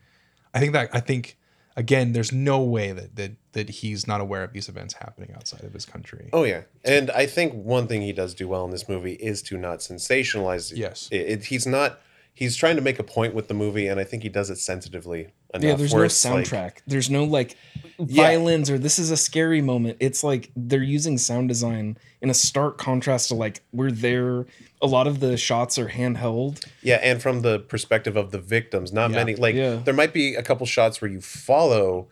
I 0.55 0.61
think 0.61 0.73
that 0.73 0.91
I 0.93 1.01
think 1.01 1.37
again 1.77 2.13
there's 2.13 2.33
no 2.33 2.61
way 2.61 2.93
that 2.93 3.17
that 3.17 3.33
that 3.53 3.69
he's 3.69 4.07
not 4.07 4.21
aware 4.21 4.45
of 4.45 4.53
these 4.53 4.69
events 4.69 4.95
happening 4.95 5.33
outside 5.35 5.65
of 5.65 5.73
his 5.73 5.85
country 5.85 6.29
Oh 6.33 6.45
yeah, 6.45 6.63
and 6.85 7.11
I 7.11 7.27
think 7.27 7.53
one 7.53 7.87
thing 7.87 8.03
he 8.03 8.13
does 8.13 8.35
do 8.35 8.47
well 8.49 8.65
in 8.65 8.71
this 8.71 8.89
movie 8.89 9.15
is 9.15 9.43
to 9.43 9.57
not 9.57 9.81
sensationalize. 9.81 10.73
Yes. 10.75 11.09
it, 11.11 11.17
it- 11.17 11.45
he's 11.47 11.67
not. 11.67 12.01
He's 12.33 12.55
trying 12.55 12.77
to 12.77 12.83
make 12.83 13.01
a 13.01 13.03
point 13.03 13.35
with 13.35 13.49
the 13.49 13.55
movie, 13.55 13.89
and 13.89 13.99
I 13.99 14.05
think 14.05 14.23
he 14.23 14.29
does 14.29 14.49
it 14.49 14.59
sensitively 14.59 15.23
enough. 15.23 15.33
Yeah, 15.55 15.75
there's 15.75 15.95
no 15.95 16.03
it's 16.03 16.25
like- 16.25 16.45
soundtrack. 16.47 16.73
there's 16.87 17.09
no 17.11 17.25
like 17.25 17.57
violins 17.99 18.71
or 18.71 18.79
this 18.79 18.99
is 18.99 19.11
a 19.11 19.17
scary 19.17 19.61
moment. 19.63 19.97
It's 20.01 20.23
like 20.23 20.51
they're 20.55 20.83
using 20.83 21.19
sound 21.19 21.49
design 21.49 21.97
in 22.21 22.31
a 22.31 22.35
stark 22.35 22.79
contrast 22.79 23.29
to 23.29 23.35
like 23.35 23.63
we're 23.73 23.91
there. 23.91 24.47
A 24.83 24.87
lot 24.87 25.07
of 25.07 25.21
the 25.21 25.37
shots 25.37 25.79
are 25.79 25.89
handheld. 25.89 26.65
yeah, 26.83 26.97
and 27.03 27.21
from 27.21 27.41
the 27.43 27.59
perspective 27.61 28.17
of 28.17 28.31
the 28.31 28.39
victims, 28.39 28.93
not 28.93 29.11
Yeah. 29.11 29.17
many. 29.17 29.35
Like 29.37 29.55
Yeah. 29.55 29.77
there 29.85 29.95
might 29.95 30.13
be 30.13 30.35
a 30.35 30.43
couple 30.43 30.67
shots 30.67 31.01
where 31.01 31.11
you 31.11 31.21
follow 31.21 32.09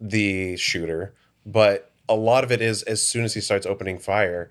the 0.00 0.56
shooter, 0.56 1.12
but 1.44 1.90
a 2.08 2.14
lot 2.14 2.44
of 2.44 2.52
it 2.52 2.62
is 2.62 2.82
as 2.84 3.02
soon 3.02 3.24
as 3.24 3.34
he 3.34 3.40
starts 3.40 3.66
opening 3.66 3.98
fire, 3.98 4.48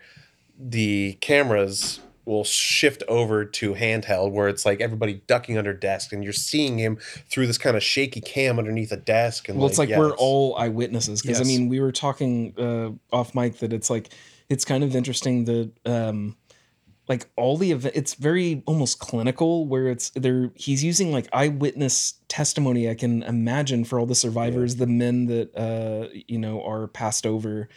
the 0.60 1.14
cameras 1.22 2.00
will 2.26 2.44
shift 2.44 3.04
over 3.08 3.46
to 3.46 3.74
handheld 3.74 4.32
where 4.32 4.48
it's 4.48 4.66
like 4.66 4.82
everybody 4.82 5.22
ducking 5.28 5.58
under 5.58 5.74
desks 5.74 6.12
and 6.12 6.24
you're 6.24 6.34
seeing 6.34 6.78
him 6.78 6.98
through 7.30 7.48
this 7.48 7.58
kind 7.58 7.78
of 7.78 7.84
shaky 7.84 8.22
cam 8.22 8.60
underneath 8.60 8.92
a 8.92 8.98
desk 8.98 9.48
and 9.48 9.58
Well, 9.58 9.68
it's 9.68 9.78
like 9.78 9.90
yeah, 9.90 10.00
we're 10.00 10.16
all 10.16 10.56
eyewitnesses 10.58 11.22
because 11.22 11.40
Yes. 11.40 11.48
I 11.48 11.48
mean 11.48 11.70
we 11.70 11.80
were 11.80 11.92
talking 11.92 12.54
uh, 12.58 13.16
off 13.16 13.36
mic 13.36 13.60
that 13.60 13.74
it's 13.74 13.90
like 13.90 14.10
it's 14.50 14.66
kind 14.66 14.84
of 14.84 14.96
interesting 14.96 15.46
that 15.46 15.72
um 15.86 16.36
like 17.08 17.28
all 17.36 17.58
the 17.58 17.72
event 17.72 17.96
it's 17.96 18.16
very 18.16 18.64
almost 18.66 19.00
clinical 19.00 19.68
where 19.68 19.88
it's 19.88 20.10
there 20.12 20.52
he's 20.56 20.84
using 20.84 21.12
like 21.12 21.28
eyewitness 21.34 22.16
testimony 22.28 22.90
I 22.90 22.96
can 22.96 23.22
imagine 23.24 23.86
for 23.86 24.00
all 24.00 24.06
the 24.08 24.16
survivors 24.16 24.78
the 24.78 24.88
men 24.88 25.28
that 25.28 25.56
uh 25.56 26.10
you 26.28 26.40
know 26.40 26.64
are 26.64 26.88
passed 26.88 27.26
over 27.26 27.70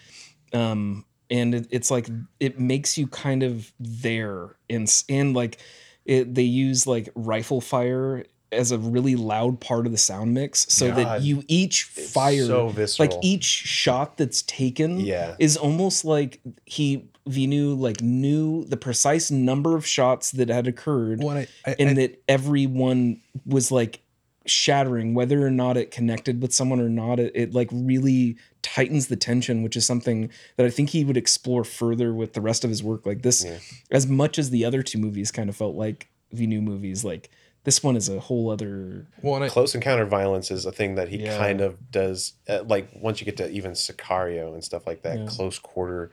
um 0.54 1.04
and 1.30 1.54
it, 1.54 1.66
it's 1.70 1.90
like 1.90 2.08
it 2.40 2.58
makes 2.58 2.96
you 2.98 3.06
kind 3.06 3.42
of 3.42 3.72
there 3.78 4.56
and 4.70 4.90
and 5.08 5.34
like 5.34 5.58
it 6.04 6.34
they 6.34 6.42
use 6.42 6.86
like 6.86 7.08
rifle 7.14 7.60
fire 7.60 8.24
as 8.50 8.72
a 8.72 8.78
really 8.78 9.14
loud 9.14 9.60
part 9.60 9.84
of 9.84 9.92
the 9.92 9.98
sound 9.98 10.32
mix 10.32 10.66
so 10.72 10.90
that 10.90 11.20
you 11.20 11.42
each 11.48 11.84
fire 11.84 12.46
so 12.46 12.68
visceral. 12.68 13.06
like 13.08 13.18
each 13.22 13.44
shot 13.44 14.16
that's 14.16 14.40
taken 14.42 15.00
Yeah. 15.00 15.36
is 15.38 15.56
almost 15.58 16.04
like 16.06 16.40
he 16.64 17.04
Vinu 17.28 17.78
like 17.78 18.00
knew 18.00 18.64
the 18.64 18.78
precise 18.78 19.30
number 19.30 19.76
of 19.76 19.86
shots 19.86 20.30
that 20.30 20.48
had 20.48 20.66
occurred 20.66 21.22
Well, 21.22 21.36
I, 21.36 21.46
I, 21.66 21.76
and 21.78 21.90
I- 21.90 21.94
that 21.94 22.22
everyone 22.26 23.20
was 23.44 23.70
like 23.70 24.00
shattering 24.46 25.12
whether 25.12 25.46
or 25.46 25.50
not 25.50 25.76
it 25.76 25.90
connected 25.90 26.40
with 26.40 26.54
someone 26.54 26.80
or 26.80 26.88
not 26.88 27.20
it, 27.20 27.32
it 27.34 27.52
like 27.52 27.68
really 27.70 28.38
tightens 28.74 29.06
the 29.08 29.16
tension 29.16 29.62
which 29.62 29.76
is 29.76 29.86
something 29.86 30.30
that 30.56 30.66
i 30.66 30.70
think 30.70 30.90
he 30.90 31.04
would 31.04 31.16
explore 31.16 31.64
further 31.64 32.12
with 32.12 32.32
the 32.34 32.40
rest 32.40 32.64
of 32.64 32.70
his 32.70 32.82
work 32.82 33.06
like 33.06 33.22
this 33.22 33.44
Yeah. 33.44 33.58
as 33.90 34.06
much 34.06 34.38
as 34.38 34.50
the 34.50 34.64
other 34.64 34.82
two 34.82 34.98
movies 34.98 35.30
kind 35.30 35.48
of 35.48 35.56
felt 35.56 35.74
like 35.76 36.08
the 36.32 36.46
new 36.46 36.60
movies 36.60 37.04
like 37.04 37.30
this 37.64 37.82
one 37.82 37.96
is 37.96 38.08
a 38.08 38.18
whole 38.20 38.50
other 38.50 39.06
well, 39.22 39.34
and 39.34 39.44
I, 39.44 39.48
close 39.48 39.74
encounter 39.74 40.06
violence 40.06 40.50
is 40.50 40.64
a 40.66 40.72
thing 40.72 40.94
that 40.94 41.08
he 41.08 41.18
Yeah. 41.24 41.36
kind 41.38 41.60
of 41.60 41.90
does 41.90 42.34
uh, 42.48 42.62
like 42.64 42.88
once 42.94 43.20
you 43.20 43.24
get 43.24 43.36
to 43.38 43.50
even 43.50 43.72
sicario 43.72 44.52
and 44.54 44.62
stuff 44.64 44.86
like 44.86 45.02
that 45.02 45.18
Yeah. 45.18 45.26
close 45.26 45.58
quarter 45.58 46.10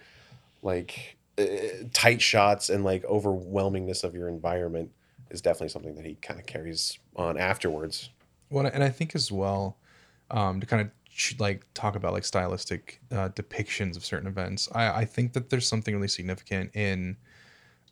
like 0.62 1.18
uh, 1.38 1.46
tight 1.94 2.22
shots 2.22 2.70
and 2.70 2.84
like 2.84 3.04
overwhelmingness 3.04 4.04
of 4.04 4.16
your 4.16 4.28
environment 4.30 4.92
is 5.30 5.42
definitely 5.42 5.70
something 5.70 5.96
that 5.96 6.06
he 6.06 6.16
kind 6.16 6.40
of 6.40 6.46
carries 6.46 6.98
on 7.16 7.38
afterwards 7.38 8.10
Well, 8.50 8.66
and 8.66 8.84
I 8.84 8.90
think 8.90 9.16
as 9.16 9.32
well, 9.32 9.78
um, 10.32 10.60
to 10.62 10.66
kind 10.68 10.82
of 10.84 10.88
ch- 10.88 10.92
like 11.40 11.66
talk 11.74 11.96
about 11.96 12.14
like 12.14 12.26
stylistic 12.26 13.00
uh, 13.12 13.30
depictions 13.30 13.96
of 13.96 14.04
certain 14.06 14.28
events, 14.28 14.68
I, 14.74 15.02
I 15.02 15.06
think 15.06 15.34
that 15.34 15.50
there's 15.50 15.68
something 15.68 15.94
really 15.96 16.08
significant 16.08 16.76
in 16.76 17.18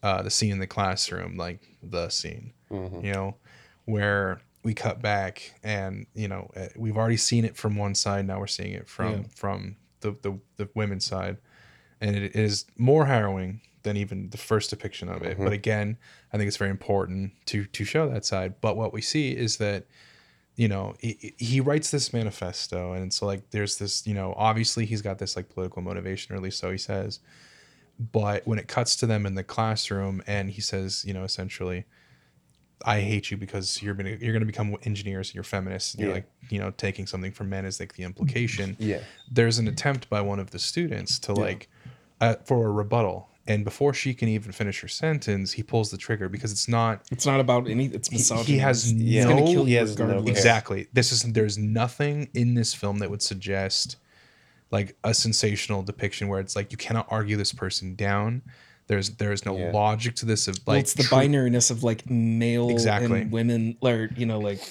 uh, 0.01 0.21
the 0.21 0.29
scene 0.29 0.51
in 0.51 0.59
the 0.59 0.67
classroom, 0.67 1.37
like 1.37 1.61
the 1.81 2.09
scene, 2.09 2.53
Mhm. 2.69 3.03
you 3.03 3.13
know, 3.13 3.35
where 3.85 4.41
we 4.63 4.73
cut 4.73 5.01
back 5.01 5.53
and 5.63 6.05
you 6.13 6.27
know 6.27 6.49
uh, 6.55 6.67
we've 6.75 6.97
already 6.97 7.17
seen 7.17 7.45
it 7.45 7.55
from 7.57 7.75
one 7.75 7.95
side, 7.95 8.25
now 8.27 8.39
we're 8.39 8.47
seeing 8.47 8.73
it 8.73 8.87
from 8.87 9.11
Yeah. 9.13 9.23
from 9.35 9.75
the, 10.01 10.11
the 10.21 10.39
the 10.57 10.69
women's 10.75 11.05
side, 11.05 11.37
and 12.01 12.15
it 12.15 12.35
is 12.35 12.65
more 12.77 13.05
harrowing 13.05 13.61
than 13.83 13.95
even 13.97 14.29
the 14.29 14.37
first 14.37 14.69
depiction 14.69 15.09
of 15.09 15.21
it. 15.23 15.33
Mm-hmm. 15.35 15.43
But 15.43 15.53
again, 15.53 15.97
I 16.31 16.37
think 16.37 16.47
it's 16.47 16.57
very 16.57 16.71
important 16.71 17.33
to 17.47 17.65
to 17.65 17.83
show 17.85 18.09
that 18.09 18.25
side. 18.25 18.55
But 18.61 18.75
what 18.77 18.91
we 18.93 19.01
see 19.01 19.31
is 19.35 19.57
that 19.57 19.85
you 20.55 20.67
know 20.67 20.93
he, 20.99 21.33
he 21.37 21.59
writes 21.59 21.91
this 21.91 22.13
manifesto 22.13 22.93
and 22.93 23.13
so 23.13 23.25
like 23.25 23.49
there's 23.51 23.77
this 23.77 24.05
you 24.05 24.13
know 24.13 24.33
obviously 24.37 24.85
he's 24.85 25.01
got 25.01 25.17
this 25.17 25.35
like 25.35 25.49
political 25.49 25.81
motivation 25.81 26.33
or 26.33 26.37
at 26.37 26.43
least 26.43 26.59
so 26.59 26.71
he 26.71 26.77
says 26.77 27.19
but 28.11 28.45
when 28.45 28.59
it 28.59 28.67
cuts 28.67 28.95
to 28.95 29.05
them 29.05 29.25
in 29.25 29.35
the 29.35 29.43
classroom 29.43 30.21
and 30.27 30.51
he 30.51 30.61
says 30.61 31.03
you 31.05 31.13
know 31.13 31.23
essentially 31.23 31.85
i 32.85 32.99
hate 32.99 33.31
you 33.31 33.37
because 33.37 33.81
you're 33.81 33.93
gonna 33.93 34.17
you're 34.19 34.33
gonna 34.33 34.45
become 34.45 34.75
engineers 34.83 35.29
and 35.29 35.35
you're 35.35 35.43
feminists 35.43 35.93
and 35.93 36.03
you're 36.03 36.13
like 36.13 36.29
you 36.49 36.59
know 36.59 36.71
taking 36.71 37.07
something 37.07 37.31
from 37.31 37.49
men 37.49 37.65
is 37.65 37.79
like 37.79 37.93
the 37.93 38.03
implication. 38.03 38.75
Yeah. 38.79 38.99
there's 39.31 39.57
an 39.57 39.67
attempt 39.67 40.09
by 40.09 40.21
one 40.21 40.39
of 40.39 40.51
the 40.51 40.59
students 40.59 41.17
to 41.19 41.33
like 41.33 41.69
uh, 42.21 42.35
for 42.45 42.67
a 42.67 42.71
rebuttal 42.71 43.29
and 43.45 43.63
before 43.65 43.93
she 43.93 44.13
can 44.13 44.29
even 44.29 44.51
finish 44.51 44.79
her 44.81 44.87
sentence 44.87 45.51
he 45.53 45.63
pulls 45.63 45.91
the 45.91 45.97
trigger 45.97 46.29
because 46.29 46.51
it's 46.51 46.67
not 46.67 47.01
It's 47.11 47.25
not 47.25 47.39
about 47.39 47.67
any. 47.67 47.85
It's 47.87 48.07
he 48.09 48.15
misogyny. 48.17 48.57
has 48.59 48.89
It's 48.91 48.93
no- 48.93 49.29
gonna 49.29 49.45
kill 49.45 49.65
he 49.65 49.73
has 49.73 49.97
no 49.99 50.19
Exactly. 50.25 50.87
This 50.93 51.11
is 51.11 51.23
there's 51.23 51.57
nothing 51.57 52.29
in 52.33 52.53
this 52.55 52.73
film 52.73 52.99
that 52.99 53.09
would 53.11 53.21
suggest 53.21 53.97
like 54.71 54.95
a 55.03 55.13
sensational 55.13 55.83
depiction 55.83 56.27
where 56.29 56.39
it's 56.39 56.55
like 56.55 56.71
you 56.71 56.77
cannot 56.77 57.05
argue 57.09 57.35
this 57.37 57.51
person 57.53 57.95
down. 57.95 58.41
There's 58.87 59.09
there's 59.11 59.45
no 59.45 59.57
Yeah. 59.57 59.71
logic 59.71 60.15
to 60.17 60.25
this 60.25 60.47
of 60.47 60.55
like 60.59 60.65
Well, 60.67 60.77
it's 60.77 60.93
the 60.93 61.03
true- 61.03 61.17
binariness 61.17 61.69
of 61.69 61.83
like 61.83 62.09
male 62.09 62.69
Exactly. 62.69 63.21
and 63.21 63.31
women, 63.31 63.77
or 63.81 64.09
you 64.15 64.25
know, 64.25 64.39
like 64.39 64.61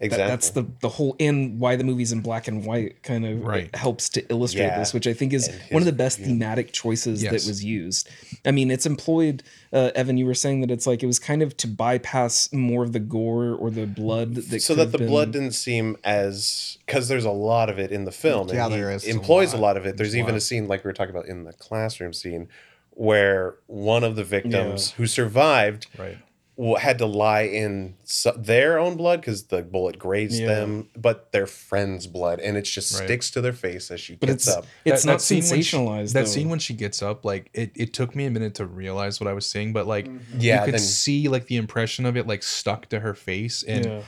that- 0.00 0.06
Exactly. 0.06 0.26
that's 0.28 0.50
the 0.50 0.66
the 0.80 0.88
whole 0.88 1.14
and 1.20 1.60
why 1.60 1.76
the 1.76 1.84
movie's 1.84 2.10
in 2.10 2.20
black 2.22 2.48
and 2.48 2.64
white 2.64 3.02
kind 3.02 3.24
of 3.26 3.44
Right. 3.44 3.74
helps 3.76 4.08
to 4.10 4.26
illustrate 4.30 4.64
Yeah. 4.64 4.78
this, 4.78 4.94
which 4.94 5.06
I 5.06 5.12
think 5.12 5.32
is 5.34 5.48
And 5.48 5.60
one 5.70 5.82
of 5.82 5.86
the 5.86 5.92
best 5.92 6.16
view. 6.18 6.26
thematic 6.28 6.72
choices 6.72 7.22
Yes. 7.22 7.32
that 7.32 7.48
was 7.48 7.62
used. 7.62 8.08
I 8.46 8.50
mean, 8.50 8.70
it's 8.70 8.86
employed. 8.86 9.42
Uh, 9.72 9.90
Evan, 9.94 10.16
you 10.16 10.24
were 10.26 10.34
saying 10.34 10.62
that 10.62 10.70
it's 10.70 10.86
like 10.86 11.02
it 11.02 11.06
was 11.06 11.18
kind 11.18 11.42
of 11.42 11.54
to 11.58 11.68
bypass 11.68 12.50
more 12.52 12.82
of 12.82 12.92
the 12.92 12.98
gore 12.98 13.54
or 13.54 13.70
the 13.70 13.86
blood 13.86 14.34
that 14.36 14.62
so 14.62 14.74
that 14.74 14.90
the 14.90 14.98
been- 14.98 15.06
blood 15.08 15.32
didn't 15.32 15.52
seem 15.52 15.96
as 16.02 16.78
because 16.86 17.08
there's 17.08 17.26
a 17.26 17.30
lot 17.30 17.68
of 17.68 17.78
it 17.78 17.92
in 17.92 18.04
the 18.06 18.12
film 18.12 18.48
Yeah, 18.48 18.64
and 18.64 18.72
he 18.74 18.80
there 18.80 18.90
is 18.90 19.04
employs 19.04 19.52
a 19.52 19.56
lot. 19.56 19.62
lot 19.62 19.76
of 19.76 19.82
it 19.84 19.96
there's 19.98 20.10
There's 20.12 20.16
even 20.16 20.30
lot. 20.32 20.38
a 20.38 20.40
scene 20.40 20.66
like 20.66 20.82
we 20.82 20.88
were 20.88 20.94
talking 20.94 21.14
about 21.14 21.28
in 21.28 21.44
the 21.44 21.52
classroom 21.52 22.12
scene 22.14 22.48
where 22.92 23.54
one 23.66 24.02
of 24.02 24.16
the 24.16 24.24
victims 24.24 24.92
who 24.92 25.06
survived 25.06 25.86
right. 25.98 26.16
W- 26.60 26.76
had 26.76 26.98
to 26.98 27.06
lie 27.06 27.42
in 27.42 27.94
so- 28.04 28.34
their 28.36 28.78
own 28.78 28.96
blood 28.96 29.20
because 29.20 29.44
the 29.44 29.62
bullet 29.62 29.98
grazed 29.98 30.40
Yeah. 30.40 30.48
them 30.48 30.88
but 30.94 31.32
their 31.32 31.46
friend's 31.46 32.06
blood 32.06 32.38
and 32.40 32.56
it 32.56 32.62
just 32.62 32.92
Right. 32.94 33.04
sticks 33.06 33.30
to 33.32 33.40
their 33.40 33.52
face 33.54 33.90
as 33.90 34.00
she 34.00 34.14
But 34.16 34.26
gets 34.28 34.46
it's 34.46 34.56
up 34.56 34.66
it's 34.84 35.02
That- 35.02 35.06
not 35.10 35.18
that 35.18 35.24
scene 35.24 35.42
when 35.44 35.62
she- 35.62 35.76
sensationalized. 35.76 36.12
that 36.12 36.28
scene 36.28 36.48
when 36.50 36.58
she 36.58 36.74
gets 36.74 37.02
up, 37.02 37.24
like 37.24 37.50
it, 37.54 37.70
it 37.74 37.92
took 37.94 38.14
me 38.14 38.26
a 38.26 38.30
minute 38.30 38.54
to 38.56 38.66
realize 38.66 39.20
what 39.20 39.26
I 39.28 39.32
was 39.32 39.46
seeing, 39.46 39.72
but 39.72 39.86
like 39.86 40.06
mm-hmm. 40.06 40.38
Yeah, 40.40 40.60
you 40.60 40.64
could 40.66 40.74
then- 40.74 40.80
see 40.80 41.28
like 41.28 41.46
the 41.46 41.56
impression 41.56 42.04
of 42.06 42.16
it 42.16 42.26
like 42.26 42.42
stuck 42.42 42.88
to 42.90 43.00
her 43.00 43.14
face. 43.14 43.62
And 43.62 43.84
Yeah. 43.86 44.02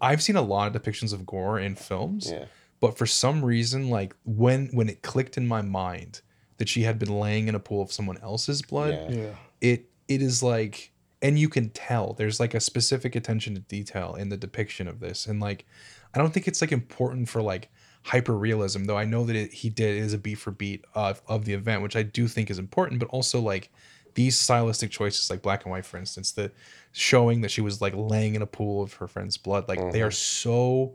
I've 0.00 0.22
seen 0.22 0.36
a 0.36 0.42
lot 0.42 0.74
of 0.74 0.80
depictions 0.82 1.12
of 1.12 1.26
gore 1.26 1.58
in 1.58 1.74
films. 1.74 2.30
yeah 2.30 2.44
but 2.80 2.96
for 2.96 3.04
some 3.04 3.44
reason 3.44 3.90
like 3.90 4.14
when 4.24 4.68
when 4.72 4.88
it 4.88 5.02
clicked 5.02 5.36
in 5.36 5.46
my 5.46 5.60
mind 5.60 6.22
that 6.56 6.66
she 6.66 6.82
had 6.84 6.98
been 6.98 7.20
laying 7.20 7.46
in 7.46 7.54
a 7.54 7.60
pool 7.60 7.82
of 7.82 7.92
someone 7.92 8.16
else's 8.22 8.62
blood 8.62 8.94
Yeah. 9.10 9.16
yeah. 9.24 9.34
it 9.60 9.84
it 10.08 10.22
is 10.22 10.42
like 10.42 10.90
and 11.22 11.38
you 11.38 11.48
can 11.48 11.70
tell 11.70 12.14
there's 12.14 12.40
like 12.40 12.54
a 12.54 12.60
specific 12.60 13.14
attention 13.14 13.54
to 13.54 13.60
detail 13.60 14.14
in 14.14 14.28
the 14.28 14.36
depiction 14.36 14.88
of 14.88 15.00
this 15.00 15.26
and 15.26 15.40
like 15.40 15.66
i 16.14 16.18
don't 16.18 16.32
think 16.32 16.48
it's 16.48 16.60
like 16.60 16.72
important 16.72 17.28
for 17.28 17.42
like 17.42 17.70
hyper 18.02 18.36
realism 18.36 18.84
though 18.84 18.96
i 18.96 19.04
know 19.04 19.24
that 19.24 19.36
it, 19.36 19.52
he 19.52 19.68
did 19.68 19.96
it 19.96 20.00
is 20.00 20.12
a 20.12 20.18
beat 20.18 20.36
for 20.36 20.50
beat 20.50 20.84
of, 20.94 21.20
of 21.28 21.44
the 21.44 21.52
event 21.52 21.82
which 21.82 21.96
i 21.96 22.02
do 22.02 22.26
think 22.26 22.50
is 22.50 22.58
important 22.58 22.98
but 22.98 23.08
also 23.08 23.40
like 23.40 23.70
these 24.14 24.38
stylistic 24.38 24.90
choices 24.90 25.30
like 25.30 25.42
black 25.42 25.64
and 25.64 25.70
white 25.70 25.86
for 25.86 25.98
instance 25.98 26.32
the 26.32 26.50
showing 26.92 27.42
that 27.42 27.50
she 27.50 27.60
was 27.60 27.80
like 27.80 27.94
laying 27.94 28.34
in 28.34 28.42
a 28.42 28.46
pool 28.46 28.82
of 28.82 28.94
her 28.94 29.06
friend's 29.06 29.36
blood 29.36 29.68
like 29.68 29.78
they 29.92 30.02
are 30.02 30.08
mm-hmm. 30.08 30.14
so 30.14 30.94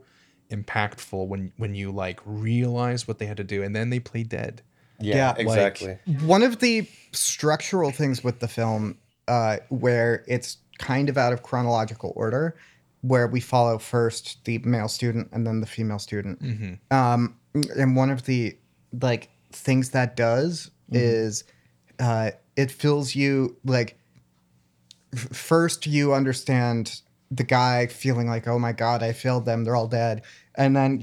impactful 0.50 1.26
when 1.26 1.52
when 1.56 1.74
you 1.74 1.90
like 1.90 2.20
realize 2.24 3.08
what 3.08 3.18
they 3.18 3.26
had 3.26 3.36
to 3.36 3.44
do 3.44 3.62
and 3.62 3.74
then 3.74 3.90
they 3.90 4.00
play 4.00 4.22
dead. 4.22 4.62
Yeah, 5.00 5.16
Yeah, 5.16 5.28
like- 5.28 5.38
exactly. 5.40 5.98
One 6.22 6.42
of 6.42 6.58
the 6.60 6.88
structural 7.12 7.90
things 7.90 8.24
with 8.24 8.40
the 8.40 8.48
film, 8.48 8.98
uh, 9.28 9.58
where 9.68 10.24
it's 10.26 10.58
kind 10.78 11.08
of 11.08 11.16
out 11.18 11.32
of 11.32 11.42
chronological 11.42 12.12
order, 12.16 12.56
where 13.02 13.26
we 13.26 13.40
follow 13.40 13.78
first 13.78 14.44
the 14.44 14.58
male 14.58 14.88
student 14.88 15.28
and 15.32 15.46
then 15.46 15.60
the 15.60 15.66
female 15.66 15.98
student. 15.98 16.40
Um, 16.90 17.36
and 17.76 17.96
one 17.96 18.10
of 18.10 18.24
the 18.24 18.56
like 19.00 19.30
things 19.52 19.90
that 19.90 20.16
does 20.16 20.70
is 20.92 21.44
uh, 21.98 22.30
it 22.56 22.70
fills 22.70 23.14
you 23.14 23.56
like 23.64 23.98
f- 25.14 25.36
first 25.36 25.86
you 25.86 26.12
understand 26.14 27.00
the 27.30 27.42
guy 27.44 27.86
feeling 27.86 28.28
like 28.28 28.46
oh 28.46 28.58
my 28.58 28.72
god 28.72 29.02
I 29.02 29.12
failed 29.12 29.46
them. 29.46 29.64
They're 29.64 29.74
all 29.76 29.88
dead. 29.88 30.22
And 30.54 30.76
then 30.76 31.02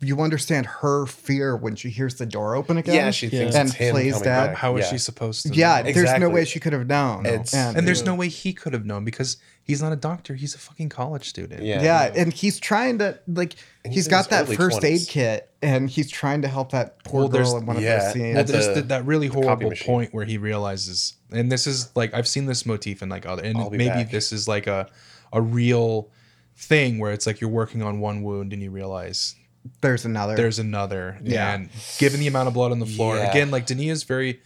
you 0.00 0.20
understand 0.20 0.66
her 0.66 1.06
fear 1.06 1.56
when 1.56 1.74
she 1.76 1.90
hears 1.90 2.14
the 2.16 2.26
door 2.26 2.54
open 2.54 2.76
again. 2.76 2.94
yeah 2.94 3.10
she 3.10 3.28
thinks 3.28 3.54
And 3.54 3.68
it's 3.68 3.76
him 3.76 3.92
plays 3.92 4.12
coming 4.14 4.24
that. 4.28 4.46
back. 4.48 4.56
How 4.56 4.76
is 4.76 4.84
yeah. 4.86 4.90
she 4.92 4.98
supposed 4.98 5.42
to 5.46 5.48
Yeah, 5.54 5.82
know? 5.82 5.92
there's 5.92 6.18
no 6.18 6.28
way 6.30 6.44
she 6.44 6.60
could 6.60 6.72
have 6.72 6.86
known. 6.86 7.26
It's- 7.26 7.52
and, 7.54 7.76
And 7.76 7.86
there's 7.86 8.04
no 8.04 8.14
way 8.14 8.28
he 8.28 8.52
could 8.52 8.72
have 8.72 8.84
known 8.86 9.04
because 9.04 9.36
he's 9.62 9.82
not 9.82 9.92
a 9.92 9.96
doctor. 9.96 10.34
He's 10.34 10.54
a 10.54 10.58
fucking 10.58 10.88
college 10.90 11.28
student. 11.28 11.62
yeah 11.62 11.82
yeah, 11.82 12.12
and 12.14 12.32
he's 12.32 12.58
trying 12.60 12.98
to 12.98 13.18
like 13.26 13.54
And 13.84 13.92
he's 13.92 14.04
he's 14.04 14.06
in 14.06 14.10
got 14.10 14.30
that 14.30 14.46
early 14.46 14.56
first 14.56 14.84
aid 14.84 15.00
kit 15.08 15.50
and 15.62 15.88
he's 15.88 16.10
trying 16.10 16.42
to 16.42 16.48
help 16.48 16.72
that 16.72 17.02
poor 17.04 17.20
Well, 17.22 17.28
girl 17.28 17.56
in 17.56 17.66
one 17.66 17.76
of 17.78 17.82
yeah, 17.82 17.98
those 18.04 18.12
scenes. 18.12 18.34
Well, 18.34 18.40
At 18.40 18.46
there's 18.48 18.66
the- 18.68 18.74
the, 18.74 18.82
that 18.82 19.06
really 19.06 19.26
horrible 19.28 19.72
point 19.82 20.12
where 20.14 20.24
he 20.26 20.36
realizes, 20.38 21.14
and 21.32 21.50
this 21.50 21.66
is 21.66 21.88
like 21.96 22.12
I've 22.14 22.28
seen 22.28 22.46
this 22.46 22.64
motif 22.66 23.02
in 23.02 23.08
like 23.08 23.26
other, 23.26 23.42
and 23.42 23.58
maybe 23.70 23.86
back. 23.88 24.10
this 24.10 24.32
is 24.32 24.46
like 24.46 24.66
a 24.66 24.88
a 25.32 25.40
real 25.40 26.10
thing 26.56 27.00
where 27.00 27.10
it's 27.12 27.26
like 27.26 27.40
you're 27.40 27.50
working 27.50 27.82
on 27.82 27.98
one 27.98 28.22
wound 28.22 28.52
and 28.52 28.62
you 28.62 28.70
realize 28.70 29.34
there's 29.80 30.04
another. 30.04 30.36
there's 30.36 30.58
another. 30.58 31.18
Yeah. 31.22 31.54
And 31.54 31.68
given 31.98 32.20
the 32.20 32.26
amount 32.26 32.48
of 32.48 32.54
blood 32.54 32.72
on 32.72 32.78
the 32.78 32.86
floor, 32.86 33.16
Yeah. 33.16 33.30
again, 33.30 33.50
like 33.50 33.66
Denis 33.66 33.98
is 33.98 34.02
very, 34.04 34.40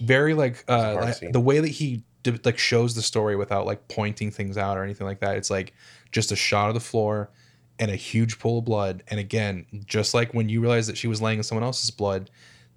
very 0.00 0.34
like 0.34 0.64
uh 0.68 0.94
hard 0.94 1.04
like, 1.22 1.32
the 1.32 1.40
way 1.40 1.60
that 1.60 1.68
he 1.68 2.04
d- 2.22 2.38
like 2.44 2.58
shows 2.58 2.94
the 2.94 3.02
story 3.02 3.36
without 3.36 3.66
like 3.66 3.88
pointing 3.88 4.30
things 4.30 4.56
out 4.56 4.76
or 4.78 4.84
anything 4.84 5.06
like 5.06 5.20
that. 5.20 5.36
It's 5.36 5.50
like 5.50 5.74
just 6.12 6.32
a 6.32 6.36
shot 6.36 6.68
of 6.68 6.74
the 6.74 6.80
floor 6.80 7.30
and 7.78 7.90
a 7.90 7.96
huge 7.96 8.38
pool 8.38 8.60
of 8.60 8.64
blood. 8.64 9.02
And 9.08 9.18
again, 9.18 9.66
just 9.84 10.14
like 10.14 10.32
when 10.32 10.48
you 10.48 10.60
realize 10.60 10.86
that 10.86 10.96
she 10.96 11.08
was 11.08 11.20
laying 11.20 11.38
in 11.38 11.42
someone 11.44 11.64
else's 11.64 11.90
blood, 11.90 12.30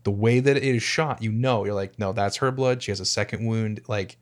the 0.03 0.11
way 0.11 0.39
that 0.39 0.57
it 0.57 0.63
is 0.63 0.81
shot, 0.81 1.21
you 1.21 1.31
know, 1.31 1.65
you're 1.65 1.73
like, 1.75 1.99
no, 1.99 2.13
that's 2.13 2.37
her 2.37 2.51
blood. 2.51 2.81
She 2.81 2.91
has 2.91 2.99
a 2.99 3.05
second 3.05 3.45
wound. 3.45 3.81
Like 3.87 4.17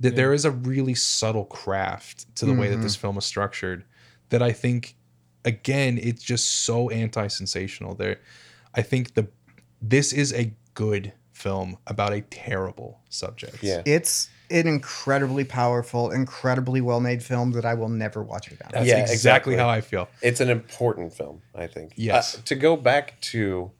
that 0.00 0.16
there 0.16 0.32
is 0.32 0.44
a 0.44 0.50
really 0.50 0.94
subtle 0.94 1.44
craft 1.44 2.34
to 2.36 2.46
the 2.46 2.54
way 2.54 2.68
that 2.70 2.80
this 2.80 2.96
film 2.96 3.16
is 3.18 3.24
structured 3.24 3.84
that 4.30 4.42
I 4.42 4.52
think 4.52 4.96
again, 5.44 5.98
it's 6.02 6.22
just 6.22 6.46
so 6.64 6.90
anti-sensational. 6.90 7.94
There 7.94 8.18
I 8.74 8.82
think 8.82 9.14
the 9.14 9.28
this 9.80 10.12
is 10.12 10.32
a 10.32 10.52
good 10.74 11.12
film 11.32 11.76
about 11.86 12.12
a 12.12 12.20
terrible 12.22 13.00
subject. 13.08 13.62
yeah 13.62 13.82
it's 13.84 14.28
an 14.50 14.66
incredibly 14.66 15.42
powerful, 15.44 16.10
incredibly 16.10 16.80
well 16.80 17.00
made 17.00 17.22
film 17.22 17.52
that 17.52 17.64
I 17.64 17.74
will 17.74 17.88
never 17.88 18.22
watch 18.22 18.46
again. 18.48 18.68
That's 18.72 18.86
Yeah, 18.86 18.98
exactly, 18.98 19.14
exactly. 19.54 19.56
how 19.56 19.68
I 19.68 19.80
feel. 19.80 20.08
it's 20.22 20.40
an 20.40 20.50
important 20.50 21.12
film 21.12 21.42
i 21.54 21.66
think 21.66 21.92
Yes. 21.96 22.36
Uh, 22.36 22.40
to 22.44 22.54
go 22.54 22.76
back 22.76 23.20
to 23.32 23.70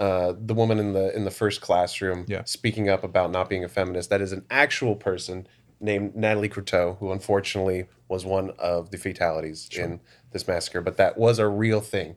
uh, 0.00 0.32
the 0.38 0.54
woman 0.54 0.78
in 0.78 0.92
the 0.92 1.14
in 1.16 1.24
the 1.24 1.30
first 1.30 1.60
classroom 1.60 2.24
Yeah. 2.28 2.42
speaking 2.44 2.88
up 2.88 3.02
about 3.04 3.30
not 3.30 3.48
being 3.48 3.64
a 3.64 3.68
feminist 3.68 4.08
that 4.10 4.20
is 4.20 4.32
an 4.32 4.44
actual 4.50 4.94
person 4.96 5.46
named 5.80 6.14
nathalie 6.16 6.48
croteau 6.48 6.96
who 6.98 7.10
unfortunately 7.12 7.86
was 8.08 8.24
one 8.24 8.50
of 8.58 8.90
the 8.90 8.96
fatalities 8.98 9.68
in 9.76 10.00
this 10.32 10.46
massacre 10.48 10.80
but 10.80 10.96
that 10.96 11.16
was 11.16 11.38
a 11.38 11.48
real 11.48 11.80
thing 11.80 12.16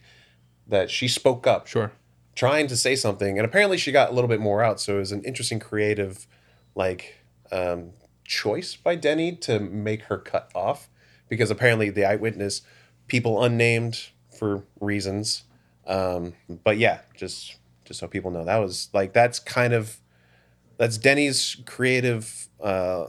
that 0.68 0.90
she 0.90 1.08
spoke 1.08 1.46
up 1.48 1.68
Sure. 1.68 1.92
trying 2.36 2.68
to 2.68 2.78
say 2.78 2.96
something 2.96 3.38
and 3.38 3.46
apparently 3.46 3.78
she 3.78 3.92
got 3.92 4.10
a 4.10 4.14
little 4.14 4.28
bit 4.28 4.40
more 4.40 4.64
out 4.64 4.80
so 4.80 4.96
it 4.96 5.00
was 5.00 5.12
an 5.12 5.24
interesting 5.24 5.60
creative 5.60 6.28
like 6.76 7.16
um, 7.52 7.92
choice 8.24 8.76
by 8.76 8.96
denny 8.96 9.36
to 9.36 9.60
make 9.60 10.04
her 10.04 10.18
cut 10.18 10.50
off 10.56 10.90
because 11.30 11.52
apparently 11.52 11.90
the 11.90 12.06
eyewitness 12.06 12.62
people 13.08 13.44
unnamed 13.44 14.10
for 14.38 14.64
reasons 14.80 15.44
um, 15.88 16.34
but 16.64 16.78
yeah 16.78 17.00
just 17.16 17.58
just 17.86 18.00
so 18.00 18.08
people 18.08 18.32
know 18.32 18.46
that 18.46 18.58
was 18.58 18.90
like 18.94 19.12
that's 19.14 19.40
kind 19.40 19.74
of 19.74 19.98
that's 20.78 20.98
denny's 20.98 21.58
creative 21.66 22.48
uh, 22.64 23.08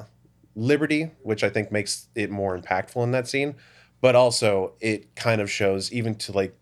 liberty 0.56 1.10
which 1.22 1.44
i 1.44 1.48
think 1.48 1.70
makes 1.70 2.08
it 2.14 2.30
more 2.30 2.58
impactful 2.58 3.02
in 3.04 3.12
that 3.12 3.28
scene 3.28 3.54
but 4.02 4.14
also 4.14 4.74
it 4.80 5.14
kind 5.16 5.40
of 5.40 5.50
shows 5.50 5.90
even 5.90 6.14
to 6.16 6.32
like 6.32 6.54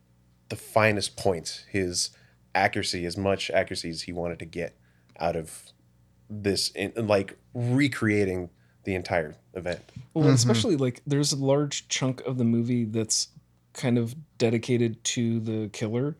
the 0.48 0.56
finest 0.56 1.16
points 1.16 1.64
his 1.70 2.10
accuracy 2.54 3.04
as 3.04 3.16
much 3.16 3.50
accuracy 3.50 3.90
as 3.90 4.02
he 4.02 4.12
wanted 4.12 4.38
to 4.38 4.44
get 4.44 4.76
out 5.18 5.34
of 5.36 5.72
this 6.28 6.70
in, 6.70 6.92
like 6.96 7.36
recreating 7.54 8.50
the 8.84 8.94
entire 8.94 9.34
event 9.54 9.80
Well, 10.14 10.24
Mm-hmm. 10.24 10.34
especially 10.34 10.76
like 10.76 11.02
there's 11.06 11.32
a 11.32 11.36
large 11.36 11.88
chunk 11.88 12.20
of 12.22 12.38
the 12.38 12.44
movie 12.44 12.84
that's 12.84 13.28
kind 13.72 13.98
of 13.98 14.14
dedicated 14.38 15.02
to 15.04 15.38
the 15.40 15.68
killer, 15.72 16.16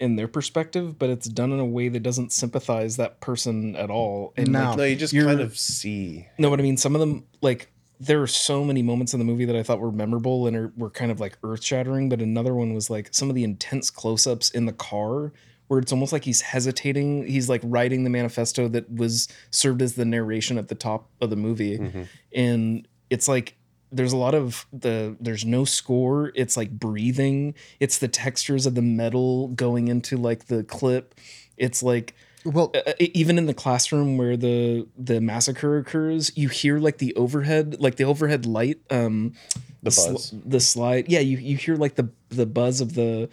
in 0.00 0.14
their 0.16 0.28
perspective, 0.28 0.96
but 0.98 1.10
it's 1.10 1.28
done 1.28 1.50
in 1.52 1.58
a 1.58 1.64
way 1.64 1.88
that 1.88 2.04
doesn't 2.04 2.32
sympathize 2.32 2.96
that 2.98 3.20
person 3.20 3.74
at 3.74 3.90
all. 3.90 4.32
And 4.36 4.52
No. 4.52 4.68
like, 4.70 4.76
No, 4.78 4.84
you 4.84 4.94
just 4.96 5.12
kind 5.14 5.40
of 5.40 5.58
see. 5.58 6.26
no, 6.38 6.50
what 6.50 6.60
I 6.60 6.62
mean, 6.62 6.76
some 6.76 6.94
of 6.94 7.00
them 7.00 7.24
like 7.40 7.70
there 8.00 8.22
are 8.22 8.26
so 8.28 8.64
many 8.64 8.82
moments 8.82 9.12
in 9.12 9.18
the 9.18 9.24
movie 9.24 9.44
that 9.44 9.56
I 9.56 9.62
thought 9.62 9.80
were 9.80 9.90
memorable 9.92 10.46
and 10.46 10.56
are, 10.56 10.72
were 10.76 10.90
kind 10.90 11.10
of 11.10 11.20
like 11.20 11.36
earth 11.42 11.64
shattering. 11.64 12.08
But 12.08 12.20
another 12.22 12.54
one 12.54 12.72
was 12.74 12.90
like 12.90 13.08
some 13.12 13.28
of 13.28 13.34
the 13.34 13.44
intense 13.44 13.90
close 13.90 14.26
ups 14.26 14.50
in 14.50 14.66
the 14.66 14.72
car 14.72 15.32
where 15.66 15.80
it's 15.80 15.92
almost 15.92 16.12
like 16.12 16.24
he's 16.24 16.40
hesitating. 16.40 17.26
He's 17.26 17.48
like 17.48 17.60
writing 17.64 18.04
the 18.04 18.10
manifesto 18.10 18.68
that 18.68 18.90
was 18.90 19.28
served 19.50 19.82
as 19.82 19.94
the 19.94 20.04
narration 20.04 20.58
at 20.58 20.68
the 20.68 20.74
top 20.74 21.10
of 21.20 21.30
the 21.30 21.36
movie. 21.36 21.78
Mhm. 21.78 22.06
And 22.34 22.88
it's 23.10 23.28
like 23.28 23.54
there's 23.90 24.12
a 24.12 24.16
lot 24.16 24.34
of 24.34 24.66
the 24.72 25.16
there's 25.20 25.44
no 25.44 25.64
score. 25.64 26.30
It's 26.34 26.56
like 26.56 26.70
breathing. 26.70 27.54
It's 27.80 27.98
the 27.98 28.08
textures 28.08 28.66
of 28.66 28.74
the 28.74 28.82
metal 28.82 29.48
going 29.48 29.88
into 29.88 30.16
like 30.16 30.46
the 30.46 30.62
clip. 30.62 31.14
It's 31.56 31.82
like 31.82 32.14
Well, 32.52 32.72
uh, 32.74 32.92
even 32.98 33.38
in 33.38 33.46
the 33.46 33.54
classroom 33.54 34.16
where 34.16 34.36
the 34.36 34.86
the 34.96 35.20
massacre 35.20 35.78
occurs, 35.78 36.32
you 36.36 36.48
hear 36.48 36.78
like 36.78 36.98
the 36.98 37.14
overhead, 37.14 37.76
like 37.80 37.96
the 37.96 38.04
overhead 38.04 38.46
light, 38.46 38.78
um, 38.90 39.34
The 39.82 39.90
sl- 39.90 40.12
buzz. 40.12 40.34
the 40.44 40.60
slide. 40.60 41.08
Yeah, 41.08 41.20
you 41.20 41.38
you 41.38 41.56
hear 41.56 41.76
like 41.76 41.94
the 41.96 42.08
the 42.30 42.46
buzz 42.46 42.80
of 42.80 42.94
the 42.94 43.28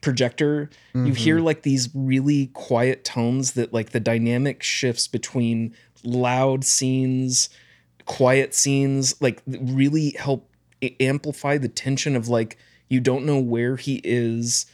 projector. 0.00 0.68
You 0.94 1.14
hear 1.14 1.40
like 1.40 1.62
these 1.62 1.88
really 1.94 2.48
quiet 2.48 3.04
tones 3.04 3.52
that 3.52 3.72
like 3.72 3.90
the 3.90 4.00
dynamic 4.00 4.62
shifts 4.62 5.08
between 5.08 5.74
loud 6.04 6.64
scenes, 6.64 7.48
quiet 8.04 8.54
scenes, 8.54 9.14
like 9.20 9.42
really 9.46 10.10
help 10.18 10.50
amplify 11.00 11.56
the 11.56 11.68
tension 11.68 12.16
of 12.16 12.28
like 12.28 12.58
you 12.88 13.00
don't 13.00 13.24
know 13.24 13.38
where 13.40 13.76
he 13.76 14.00
is. 14.04 14.66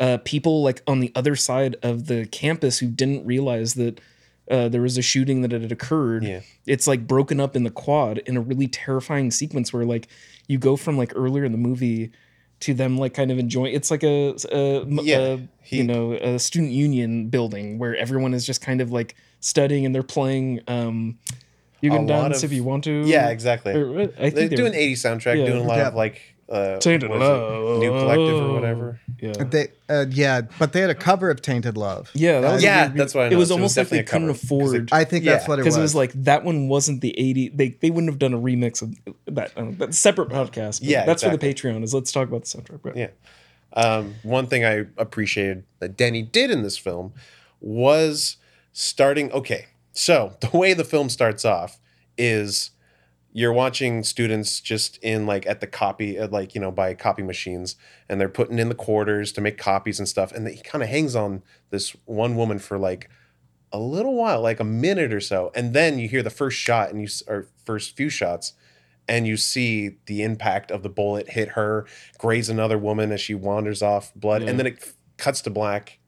Uh, 0.00 0.18
people 0.24 0.62
like 0.62 0.82
on 0.86 1.00
the 1.00 1.10
other 1.14 1.34
side 1.34 1.76
of 1.82 2.06
the 2.06 2.26
campus 2.26 2.78
who 2.78 2.86
didn't 2.88 3.26
realize 3.26 3.74
that 3.74 4.00
uh, 4.50 4.68
there 4.68 4.80
was 4.80 4.96
a 4.96 5.02
shooting 5.02 5.42
that 5.42 5.50
had 5.52 5.72
occurred. 5.72 6.22
Yeah. 6.24 6.40
It's 6.66 6.86
like 6.86 7.06
broken 7.06 7.40
up 7.40 7.56
in 7.56 7.64
the 7.64 7.70
quad 7.70 8.18
in 8.18 8.36
a 8.36 8.40
really 8.40 8.68
terrifying 8.68 9.30
sequence 9.30 9.72
where 9.72 9.84
like 9.84 10.06
you 10.46 10.56
go 10.58 10.76
from 10.76 10.96
like 10.96 11.12
earlier 11.16 11.44
in 11.44 11.52
the 11.52 11.58
movie 11.58 12.12
to 12.60 12.74
them 12.74 12.96
like 12.96 13.12
kind 13.12 13.30
of 13.30 13.38
enjoying. 13.38 13.74
It's 13.74 13.90
like 13.90 14.02
a, 14.04 14.34
a, 14.52 14.80
m- 14.82 15.00
Yeah, 15.02 15.18
a, 15.18 15.38
he- 15.62 15.78
you 15.78 15.84
know 15.84 16.12
a 16.12 16.38
student 16.38 16.72
union 16.72 17.28
building 17.28 17.78
where 17.78 17.94
everyone 17.96 18.34
is 18.34 18.46
just 18.46 18.60
kind 18.60 18.80
of 18.80 18.90
like 18.92 19.16
studying 19.40 19.84
and 19.84 19.94
they're 19.94 20.02
playing. 20.02 20.60
Um, 20.68 21.18
you 21.80 21.90
can 21.90 22.06
lot 22.06 22.28
dance 22.30 22.38
of- 22.42 22.50
if 22.50 22.56
you 22.56 22.64
want 22.64 22.84
to. 22.84 23.02
Yeah, 23.04 23.28
exactly. 23.30 23.74
Or 23.74 23.92
what? 23.92 24.14
I 24.18 24.30
They're 24.30 24.48
think 24.48 24.56
doing 24.56 24.72
were- 24.72 24.78
80s 24.78 24.92
soundtrack, 25.04 25.38
Yeah. 25.38 25.46
doing 25.46 25.64
a 25.64 25.66
lot 25.68 25.78
Yeah. 25.78 25.88
of 25.88 25.94
like 25.94 26.20
uh, 26.48 26.78
Tainted 26.78 27.10
what 27.10 27.20
is 27.22 27.28
it? 27.28 27.30
Love. 27.32 27.78
New 27.80 27.90
Collective 27.90 28.42
or 28.42 28.52
whatever. 28.54 29.00
Yeah. 29.20 29.32
they 29.44 29.68
uh, 29.88 30.06
yeah, 30.10 30.42
but 30.58 30.72
they 30.72 30.80
had 30.80 30.90
a 30.90 30.94
cover 30.94 31.30
of 31.30 31.42
Tainted 31.42 31.76
Love. 31.76 32.10
Yeah, 32.14 32.40
that 32.40 32.52
was 32.54 32.62
Yeah, 32.62 32.88
that's 32.88 33.14
what 33.14 33.24
I 33.24 33.26
It 33.28 33.36
was 33.36 33.50
noticed. 33.50 33.58
It 33.58 33.62
was 33.62 33.76
almost 33.76 33.76
like 33.76 33.88
they 33.88 33.96
definitely 33.98 33.98
a 33.98 34.04
couldn't 34.04 34.48
cover, 34.48 34.62
'cause 34.64 34.72
it- 34.74 34.82
afford 34.82 34.92
I 34.92 35.04
think 35.04 35.24
that's 35.24 35.44
Yeah, 35.44 35.48
what 35.48 35.58
it 35.58 35.62
was. 35.62 35.64
because 35.66 35.76
it 35.76 35.82
was 35.82 35.94
like 35.94 36.12
that 36.24 36.44
one 36.44 36.68
wasn't 36.68 37.00
the 37.02 37.18
80 37.18 37.48
they 37.50 37.68
they 37.80 37.90
wouldn't 37.90 38.10
have 38.10 38.18
done 38.18 38.32
a 38.34 38.38
remix 38.38 38.80
of 38.82 38.94
that 39.34 39.52
um, 39.56 39.76
that's 39.76 39.96
a 39.96 40.00
separate 40.00 40.28
podcast 40.30 40.80
but 40.80 40.88
Yeah, 40.88 41.04
that's 41.04 41.22
for 41.22 41.30
the 41.30 41.38
patreon 41.38 41.82
is 41.82 41.92
let's 41.92 42.12
talk 42.12 42.28
about 42.28 42.44
the 42.44 42.58
soundtrack 42.58 42.80
but 42.82 42.96
Yeah. 42.96 43.08
Um, 43.74 44.14
one 44.22 44.46
thing 44.46 44.64
I 44.64 44.86
appreciated 44.96 45.64
that 45.80 45.96
Denny 45.96 46.22
did 46.22 46.50
in 46.50 46.62
this 46.62 46.78
film 46.78 47.12
was 47.60 48.36
starting. 48.72 49.30
Okay, 49.32 49.66
so 49.92 50.36
the 50.40 50.56
way 50.56 50.72
the 50.74 50.84
film 50.84 51.08
starts 51.08 51.44
off 51.44 51.78
is 52.16 52.70
you're 53.38 53.52
watching 53.52 54.02
students 54.02 54.60
just 54.60 54.96
in 54.98 55.24
like 55.24 55.46
at 55.46 55.60
the 55.60 55.66
copy, 55.68 56.18
uh, 56.18 56.26
like 56.28 56.54
you 56.56 56.60
know, 56.60 56.72
by 56.72 56.92
copy 56.94 57.22
machines, 57.22 57.76
and 58.08 58.20
they're 58.20 58.28
putting 58.28 58.58
in 58.58 58.68
the 58.68 58.74
quarters 58.74 59.30
to 59.32 59.40
make 59.40 59.56
copies 59.58 60.00
and 60.00 60.08
stuff. 60.08 60.32
And 60.32 60.48
he 60.48 60.60
kind 60.62 60.82
of 60.82 60.88
hangs 60.88 61.14
on 61.14 61.42
this 61.70 61.94
one 62.04 62.34
woman 62.34 62.58
for 62.58 62.78
like 62.78 63.08
a 63.70 63.78
little 63.78 64.14
while, 64.16 64.40
like 64.40 64.58
a 64.58 64.64
minute 64.64 65.12
or 65.12 65.20
so, 65.20 65.52
and 65.54 65.72
then 65.72 65.98
you 66.00 66.08
hear 66.08 66.22
the 66.22 66.30
first 66.30 66.58
shot, 66.58 66.90
and 66.90 67.00
you 67.00 67.08
or 67.28 67.46
first 67.64 67.96
few 67.96 68.08
shots, 68.08 68.54
and 69.06 69.24
you 69.26 69.36
see 69.36 69.98
the 70.06 70.22
impact 70.24 70.72
of 70.72 70.82
the 70.82 70.88
bullet 70.88 71.30
hit 71.30 71.50
her, 71.50 71.86
graze 72.18 72.48
another 72.48 72.76
woman 72.78 73.12
as 73.12 73.20
she 73.20 73.34
wanders 73.36 73.82
off 73.82 74.12
blood, 74.14 74.42
Yeah. 74.42 74.48
and 74.50 74.58
then 74.58 74.66
it 74.66 74.94
cuts 75.16 75.42
to 75.42 75.50
black, 75.50 76.00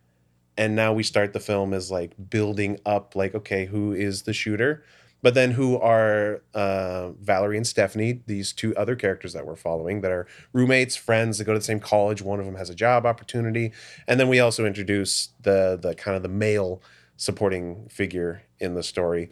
and 0.56 0.74
now 0.74 0.92
we 0.92 1.04
start 1.04 1.32
the 1.32 1.38
film 1.40 1.72
as 1.72 1.92
like 1.92 2.12
building 2.28 2.80
up, 2.84 3.14
like 3.14 3.36
okay, 3.36 3.66
who 3.66 3.92
is 3.92 4.22
the 4.22 4.32
shooter? 4.32 4.82
But 5.22 5.34
then 5.34 5.52
who 5.52 5.78
are 5.78 6.42
uh, 6.54 7.10
Valerie 7.20 7.56
and 7.56 7.66
Stephanie, 7.66 8.22
these 8.26 8.52
two 8.52 8.74
other 8.76 8.96
characters 8.96 9.32
that 9.34 9.46
we're 9.46 9.56
following 9.56 10.00
that 10.00 10.10
are 10.10 10.26
roommates, 10.52 10.96
friends 10.96 11.38
that 11.38 11.44
go 11.44 11.52
to 11.52 11.58
the 11.58 11.64
same 11.64 11.80
college. 11.80 12.22
One 12.22 12.40
of 12.40 12.46
them 12.46 12.54
has 12.56 12.70
a 12.70 12.74
job 12.74 13.04
opportunity, 13.04 13.72
and 14.06 14.18
then 14.18 14.28
we 14.28 14.40
also 14.40 14.64
introduce 14.64 15.30
the 15.42 15.78
the 15.80 15.94
kind 15.94 16.16
of 16.16 16.22
the 16.22 16.28
male 16.28 16.82
supporting 17.16 17.86
figure 17.88 18.42
in 18.58 18.74
the 18.74 18.82
story. 18.82 19.28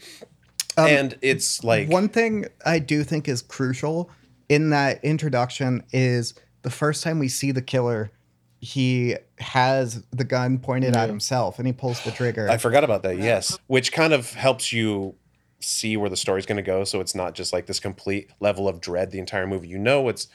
and 0.76 1.16
it's 1.22 1.64
like 1.64 1.88
One 1.88 2.08
thing 2.08 2.46
I 2.64 2.78
do 2.78 3.02
think 3.02 3.28
is 3.28 3.42
crucial 3.42 4.10
in 4.48 4.70
that 4.70 5.02
introduction 5.04 5.82
is 5.92 6.34
the 6.62 6.70
first 6.70 7.02
time 7.02 7.18
we 7.18 7.28
see 7.28 7.50
the 7.50 7.62
killer, 7.62 8.10
he 8.60 9.16
has 9.38 10.02
the 10.10 10.24
gun 10.24 10.58
pointed 10.58 10.96
at 10.96 11.08
himself 11.08 11.58
and 11.58 11.66
he 11.66 11.72
pulls 11.72 12.02
the 12.04 12.10
trigger. 12.10 12.48
I 12.50 12.56
forgot 12.58 12.84
about 12.84 13.02
that. 13.04 13.18
Yes, 13.18 13.58
which 13.68 13.92
kind 13.92 14.12
of 14.12 14.32
helps 14.34 14.72
you 14.72 15.14
see 15.60 15.96
where 15.96 16.10
the 16.10 16.16
story's 16.16 16.46
going 16.46 16.56
to 16.56 16.62
go, 16.62 16.84
so 16.84 17.00
it's 17.00 17.14
not 17.14 17.34
just 17.34 17.52
like 17.52 17.66
this 17.66 17.80
complete 17.80 18.30
level 18.40 18.68
of 18.68 18.80
dread 18.80 19.10
the 19.10 19.18
entire 19.18 19.46
movie. 19.46 19.68
You 19.68 19.78
know, 19.78 20.08
it's 20.08 20.28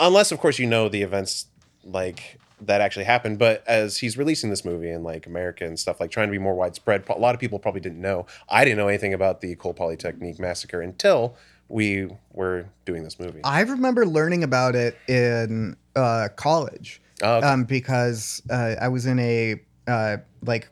unless 0.00 0.32
of 0.32 0.38
course 0.38 0.58
you 0.58 0.66
know 0.66 0.88
the 0.88 1.02
events 1.02 1.46
like 1.84 2.38
that 2.60 2.80
actually 2.80 3.04
happened. 3.04 3.38
But 3.38 3.66
as 3.66 3.98
he's 3.98 4.16
releasing 4.16 4.50
this 4.50 4.64
movie 4.64 4.90
in 4.90 5.02
like 5.02 5.26
America 5.26 5.64
and 5.64 5.78
stuff, 5.78 6.00
like 6.00 6.10
trying 6.10 6.28
to 6.28 6.32
be 6.32 6.38
more 6.38 6.54
widespread, 6.54 7.04
a 7.08 7.18
lot 7.18 7.34
of 7.34 7.40
people 7.40 7.58
probably 7.58 7.80
didn't 7.80 8.00
know. 8.00 8.26
I 8.48 8.64
didn't 8.64 8.78
know 8.78 8.88
anything 8.88 9.14
about 9.14 9.40
the 9.40 9.52
Ecole 9.52 9.74
Polytechnique 9.74 10.38
massacre 10.38 10.80
until 10.80 11.36
we 11.68 12.08
were 12.32 12.66
doing 12.84 13.02
this 13.02 13.18
movie. 13.18 13.40
I 13.44 13.60
remember 13.62 14.06
learning 14.06 14.44
about 14.44 14.74
it 14.74 14.96
in 15.08 15.76
uh, 15.96 16.28
college 16.36 17.00
Oh, 17.22 17.36
okay. 17.36 17.46
um, 17.46 17.64
because 17.64 18.42
uh, 18.50 18.74
I 18.80 18.88
was 18.88 19.06
in 19.06 19.18
a 19.18 19.60
uh, 19.86 20.18
like 20.42 20.68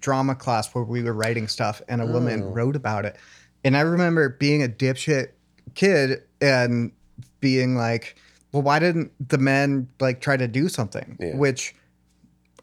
drama 0.00 0.34
class 0.34 0.74
where 0.74 0.84
we 0.84 1.02
were 1.02 1.12
writing 1.12 1.48
stuff 1.48 1.80
and 1.88 2.00
a 2.00 2.06
woman 2.06 2.42
Oh. 2.42 2.50
wrote 2.50 2.76
about 2.76 3.04
it. 3.04 3.16
And 3.64 3.76
I 3.76 3.80
remember 3.80 4.28
being 4.28 4.62
a 4.62 4.68
dipshit 4.68 5.28
kid 5.74 6.22
and 6.40 6.92
being 7.40 7.76
like, 7.76 8.16
well, 8.52 8.62
why 8.62 8.78
didn't 8.78 9.12
the 9.28 9.38
men 9.38 9.88
like 10.00 10.20
try 10.20 10.36
to 10.36 10.46
do 10.48 10.68
something? 10.68 11.16
Yeah. 11.20 11.36
Which 11.36 11.74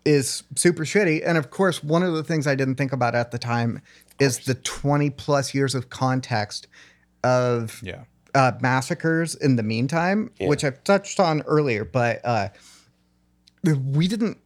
is 0.06 0.44
super 0.56 0.84
shitty. 0.84 1.22
And 1.26 1.38
of 1.38 1.50
course, 1.50 1.84
one 1.84 2.04
of 2.04 2.14
the 2.14 2.24
things 2.24 2.48
I 2.48 2.56
didn't 2.56 2.76
think 2.76 2.92
about 2.94 3.16
at 3.16 3.32
the 3.32 3.38
time 3.40 3.82
is 4.20 4.40
the 4.40 4.56
20 4.56 5.10
plus 5.12 5.54
years 5.54 5.76
of 5.76 5.90
context 5.90 6.68
of 7.24 7.80
Yeah. 7.84 8.04
uh, 8.36 8.52
massacres 8.62 9.36
in 9.36 9.56
the 9.56 9.64
meantime, 9.64 10.30
Yeah. 10.40 10.48
which 10.50 10.64
I've 10.64 10.84
touched 10.84 11.20
on 11.20 11.42
earlier, 11.44 11.86
but 11.86 12.20
uh, 12.26 12.50
we 13.64 14.08
didn't 14.08 14.38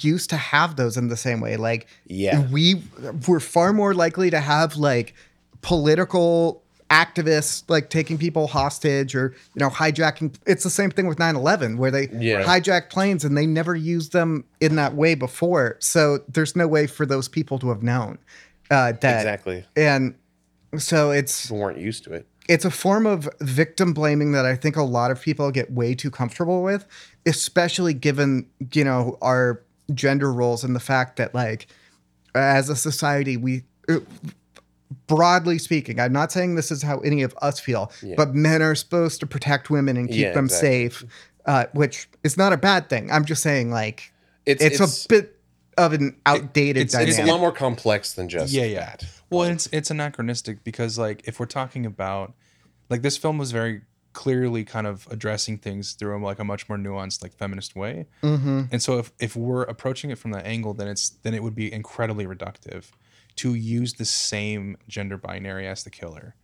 used 0.00 0.30
to 0.30 0.36
have 0.36 0.76
those 0.76 0.96
in 0.96 1.08
the 1.08 1.16
same 1.16 1.40
way. 1.40 1.56
Like, 1.56 1.86
Yeah. 2.06 2.46
we 2.50 2.82
were 3.28 3.40
far 3.40 3.72
more 3.72 3.94
likely 3.94 4.30
to 4.30 4.40
have 4.40 4.76
like 4.76 5.14
political 5.62 6.62
activists 6.90 7.64
like 7.68 7.90
taking 7.90 8.16
people 8.16 8.46
hostage 8.46 9.16
or 9.16 9.34
you 9.56 9.58
know 9.60 9.68
hijacking 9.68 10.32
it's 10.46 10.62
the 10.62 10.70
same 10.70 10.88
thing 10.88 11.08
with 11.08 11.18
9-11 11.18 11.78
where 11.78 11.90
they 11.90 12.06
Yeah. 12.12 12.44
hijacked 12.44 12.90
planes 12.90 13.24
and 13.24 13.36
they 13.36 13.44
never 13.44 13.74
used 13.74 14.12
them 14.12 14.44
in 14.60 14.76
that 14.76 14.94
way 14.94 15.16
before 15.16 15.76
so 15.80 16.20
there's 16.28 16.54
no 16.54 16.68
way 16.68 16.86
for 16.86 17.04
those 17.04 17.26
people 17.26 17.58
to 17.58 17.70
have 17.70 17.82
known 17.82 18.18
uh, 18.70 18.92
that 19.00 19.16
exactly. 19.16 19.64
and 19.74 20.14
so 20.78 21.10
it's 21.10 21.46
People 21.46 21.58
weren't 21.58 21.78
used 21.80 22.04
to 22.04 22.12
it. 22.12 22.24
it's 22.48 22.64
a 22.64 22.70
form 22.70 23.04
of 23.04 23.28
victim 23.40 23.92
blaming 23.92 24.30
that 24.30 24.46
I 24.46 24.54
think 24.54 24.76
a 24.76 24.84
lot 24.84 25.10
of 25.10 25.20
people 25.20 25.50
get 25.50 25.72
way 25.72 25.92
too 25.96 26.10
comfortable 26.12 26.62
with, 26.62 26.86
especially 27.24 27.94
given, 27.94 28.46
you 28.72 28.84
know, 28.84 29.18
our 29.20 29.60
gender 29.94 30.32
roles 30.32 30.64
and 30.64 30.74
the 30.74 30.80
fact 30.80 31.16
that, 31.16 31.34
like, 31.34 31.66
as 32.34 32.68
a 32.68 32.76
society, 32.76 33.36
we, 33.36 33.62
uh, 33.88 33.98
broadly 35.06 35.58
speaking, 35.58 36.00
I'm 36.00 36.12
not 36.12 36.32
saying 36.32 36.54
this 36.54 36.70
is 36.70 36.82
how 36.82 36.98
any 37.00 37.22
of 37.22 37.34
us 37.42 37.60
feel, 37.60 37.90
but 38.16 38.34
men 38.34 38.62
are 38.62 38.74
supposed 38.74 39.20
to 39.20 39.26
protect 39.26 39.70
women 39.70 39.96
and 39.96 40.08
keep 40.08 40.18
Yeah, 40.18 40.32
them 40.32 40.46
exactly. 40.46 40.68
safe, 40.68 41.04
uh, 41.46 41.66
which 41.72 42.08
is 42.24 42.36
not 42.36 42.52
a 42.52 42.56
bad 42.56 42.88
thing. 42.88 43.10
I'm 43.10 43.24
just 43.24 43.42
saying, 43.42 43.70
like, 43.70 44.12
It's 44.44 44.62
it's, 44.62 44.80
it's, 44.80 45.04
a 45.04 45.08
bit 45.08 45.38
of 45.78 45.92
an 45.92 46.16
outdated 46.26 46.82
it's- 46.88 46.94
it's 46.94 47.18
it's 47.18 47.28
a 47.28 47.30
lot 47.30 47.40
more 47.40 47.52
complex 47.52 48.12
than 48.14 48.28
just 48.28 48.52
yeah, 48.52 48.64
yeah. 48.64 48.80
that. 48.86 49.04
Well, 49.28 49.42
it's 49.42 49.68
it's 49.72 49.90
anachronistic 49.90 50.62
because 50.62 50.98
like 50.98 51.22
if 51.26 51.40
we're 51.40 51.46
talking 51.46 51.84
about 51.84 52.32
like 52.88 53.02
this 53.02 53.16
film 53.16 53.38
was 53.38 53.50
very 53.50 53.82
clearly 54.16 54.64
kind 54.64 54.86
of 54.86 55.06
addressing 55.10 55.58
things 55.58 55.92
through 55.92 56.18
like 56.24 56.38
a 56.38 56.44
much 56.44 56.68
more 56.70 56.78
nuanced 56.78 57.22
like 57.22 57.34
feminist 57.34 57.76
way. 57.76 58.06
mm-hmm. 58.22 58.62
And 58.72 58.82
so 58.82 58.98
if 58.98 59.12
if 59.20 59.36
we're 59.36 59.64
approaching 59.64 60.10
it 60.10 60.18
from 60.18 60.30
that 60.32 60.46
angle, 60.46 60.72
then 60.72 60.88
it's 60.88 61.10
then 61.10 61.34
it 61.34 61.42
would 61.42 61.54
be 61.54 61.70
incredibly 61.70 62.26
reductive 62.26 62.86
to 63.36 63.52
use 63.54 63.92
the 63.94 64.06
same 64.06 64.78
gender 64.88 65.18
binary 65.18 65.66
as 65.68 65.84
the 65.84 65.90
killer. 65.90 66.34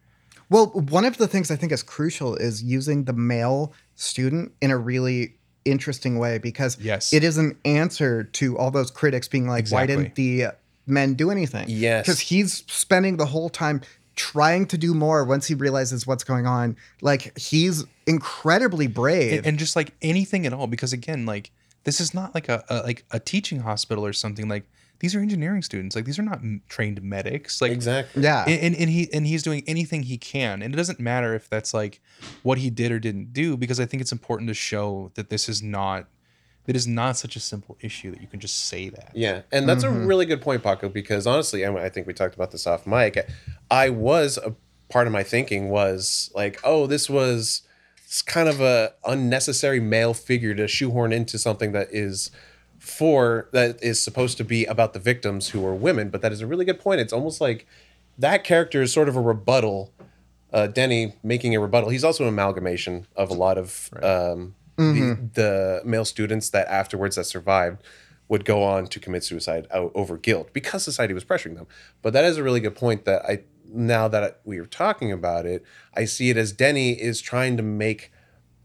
Well, 0.51 0.67
one 0.67 1.07
of 1.07 1.17
the 1.17 1.27
things 1.27 1.51
I 1.51 1.57
think 1.57 1.73
is 1.73 1.83
crucial 1.83 2.37
is 2.37 2.63
using 2.63 3.05
the 3.05 3.15
male 3.15 3.73
student 3.95 4.53
in 4.61 4.71
a 4.71 4.77
really 4.77 5.37
interesting 5.65 6.19
way 6.19 6.37
because 6.37 6.77
Yes. 6.79 7.15
it 7.15 7.25
is 7.25 7.39
an 7.39 7.57
answer 7.65 8.25
to 8.25 8.59
all 8.59 8.71
those 8.71 8.91
critics 8.91 9.29
being 9.29 9.49
like, 9.49 9.71
why 9.71 9.87
didn't 9.87 10.15
the 10.17 10.49
men 10.87 11.15
do 11.15 11.31
anything? 11.31 11.67
Yes. 11.69 12.05
Because 12.05 12.21
he's 12.21 12.65
spending 12.67 13.17
the 13.17 13.27
whole 13.27 13.49
time 13.49 13.81
trying 14.17 14.67
to 14.67 14.79
do 14.79 14.95
more 14.95 15.25
once 15.25 15.47
he 15.47 15.55
realizes 15.55 16.07
what's 16.07 16.25
going 16.25 16.47
on. 16.47 16.77
Like 17.01 17.37
he's 17.39 17.85
incredibly 18.07 18.87
brave. 18.87 19.39
and, 19.39 19.47
and 19.47 19.59
just 19.59 19.77
like 19.77 19.95
anything 20.03 20.47
at 20.47 20.53
all 20.53 20.67
because 20.67 20.93
again 20.93 21.25
like 21.27 21.51
this 21.85 22.01
is 22.01 22.13
not 22.15 22.35
like 22.35 22.49
a, 22.49 22.63
a 22.69 22.77
like 22.83 23.05
a 23.11 23.19
teaching 23.21 23.61
hospital 23.61 24.05
or 24.05 24.13
something 24.13 24.49
like 24.49 24.65
these 25.01 25.15
are 25.17 25.21
engineering 25.21 25.63
students 25.63 25.97
like 25.97 26.05
these 26.05 26.19
are 26.19 26.23
not 26.23 26.39
m- 26.39 26.63
trained 26.69 27.03
medics 27.03 27.61
like 27.61 27.73
Exactly. 27.73 28.23
yeah. 28.23 28.45
and, 28.47 28.61
and, 28.61 28.77
and 28.77 28.91
he 28.91 29.13
and 29.13 29.27
he's 29.27 29.43
doing 29.43 29.63
anything 29.67 30.03
he 30.05 30.17
can 30.19 30.63
and 30.63 30.73
it 30.75 30.77
doesn't 30.77 31.01
matter 31.01 31.35
if 31.35 31.49
that's 31.49 31.73
like 31.75 32.01
what 32.43 32.59
he 32.59 32.71
did 32.71 32.93
or 32.93 32.99
didn't 33.01 33.33
do 33.33 33.57
because 33.57 33.81
i 33.81 33.87
think 33.87 34.01
it's 34.01 34.13
important 34.13 34.47
to 34.49 34.55
show 34.55 35.11
that 35.15 35.29
this 35.31 35.49
is 35.49 35.61
not 35.63 36.07
that 36.67 36.77
is 36.77 36.87
not 36.87 37.17
such 37.17 37.37
a 37.37 37.41
simple 37.41 37.77
issue 37.81 38.11
that 38.13 38.21
you 38.21 38.27
can 38.27 38.41
just 38.41 38.67
say 38.67 38.89
that 38.89 39.11
Yeah, 39.15 39.43
and 39.51 39.69
that's 39.69 39.85
a 39.85 39.91
really 39.91 40.27
good 40.27 40.41
point, 40.41 40.63
Paco. 40.63 40.89
Because 40.89 41.27
honestly, 41.27 41.63
and 41.63 41.79
I 41.79 41.89
think 41.89 42.07
we 42.07 42.13
talked 42.13 42.35
about 42.35 42.51
this 42.51 42.67
off 42.67 42.87
mic. 42.87 43.29
I 43.71 43.91
was 43.91 44.39
a 44.39 44.55
part 44.89 45.07
of 45.07 45.13
my 45.13 45.23
thinking 45.23 45.71
was 45.71 46.31
like, 46.35 46.61
oh, 46.63 46.87
this 46.87 47.09
was 47.09 47.63
it's 48.05 48.21
kind 48.21 48.49
of 48.49 48.61
a 48.61 48.93
unnecessary 49.07 49.81
male 49.81 50.13
figure 50.13 50.55
to 50.55 50.69
shoehorn 50.69 51.13
into 51.13 51.39
something 51.39 51.73
that 51.73 51.89
is 51.91 52.31
for 52.79 53.49
that 53.53 53.83
is 53.83 54.03
supposed 54.03 54.37
to 54.37 54.45
be 54.45 54.67
about 54.67 54.93
the 54.93 54.99
victims 54.99 55.49
who 55.49 55.65
are 55.65 55.75
women. 55.75 56.11
But 56.11 56.21
that 56.21 56.31
is 56.31 56.41
a 56.41 56.47
really 56.47 56.65
good 56.65 56.79
point. 56.79 57.01
It's 57.01 57.13
almost 57.13 57.41
like 57.41 57.67
that 58.19 58.45
character 58.45 58.83
is 58.83 58.93
sort 58.93 59.09
of 59.09 59.17
a 59.17 59.21
rebuttal. 59.21 59.93
Uh, 60.53 60.67
Denny 60.67 61.15
making 61.23 61.57
a 61.57 61.61
rebuttal. 61.61 61.89
He's 61.89 62.05
also 62.05 62.25
an 62.25 62.29
amalgamation 62.29 63.07
of 63.17 63.31
a 63.31 63.35
lot 63.35 63.57
of 63.57 63.89
um, 64.03 64.55
the, 64.77 65.31
the 65.35 65.83
male 65.85 66.05
students 66.05 66.51
that 66.51 66.67
afterwards 66.69 67.17
that 67.17 67.25
survived 67.25 67.83
would 68.29 68.45
go 68.45 68.63
on 68.63 68.87
to 68.87 68.99
commit 68.99 69.25
suicide 69.25 69.67
over 69.71 70.17
guilt 70.17 70.51
because 70.53 70.83
society 70.83 71.13
was 71.13 71.25
pressuring 71.25 71.55
them. 71.57 71.67
But 72.01 72.13
that 72.15 72.25
is 72.25 72.39
a 72.39 72.43
really 72.43 72.61
good 72.61 72.75
point 72.75 73.05
that 73.05 73.25
I 73.27 73.43
now 73.75 74.09
that 74.09 74.41
we 74.45 74.59
are 74.59 74.67
talking 74.67 75.13
about 75.13 75.47
it, 75.47 75.65
I 75.95 76.05
see 76.05 76.31
it 76.31 76.37
as 76.37 76.53
Denny 76.53 76.93
is 76.93 77.21
trying 77.21 77.57
to 77.57 77.63
make 77.63 78.13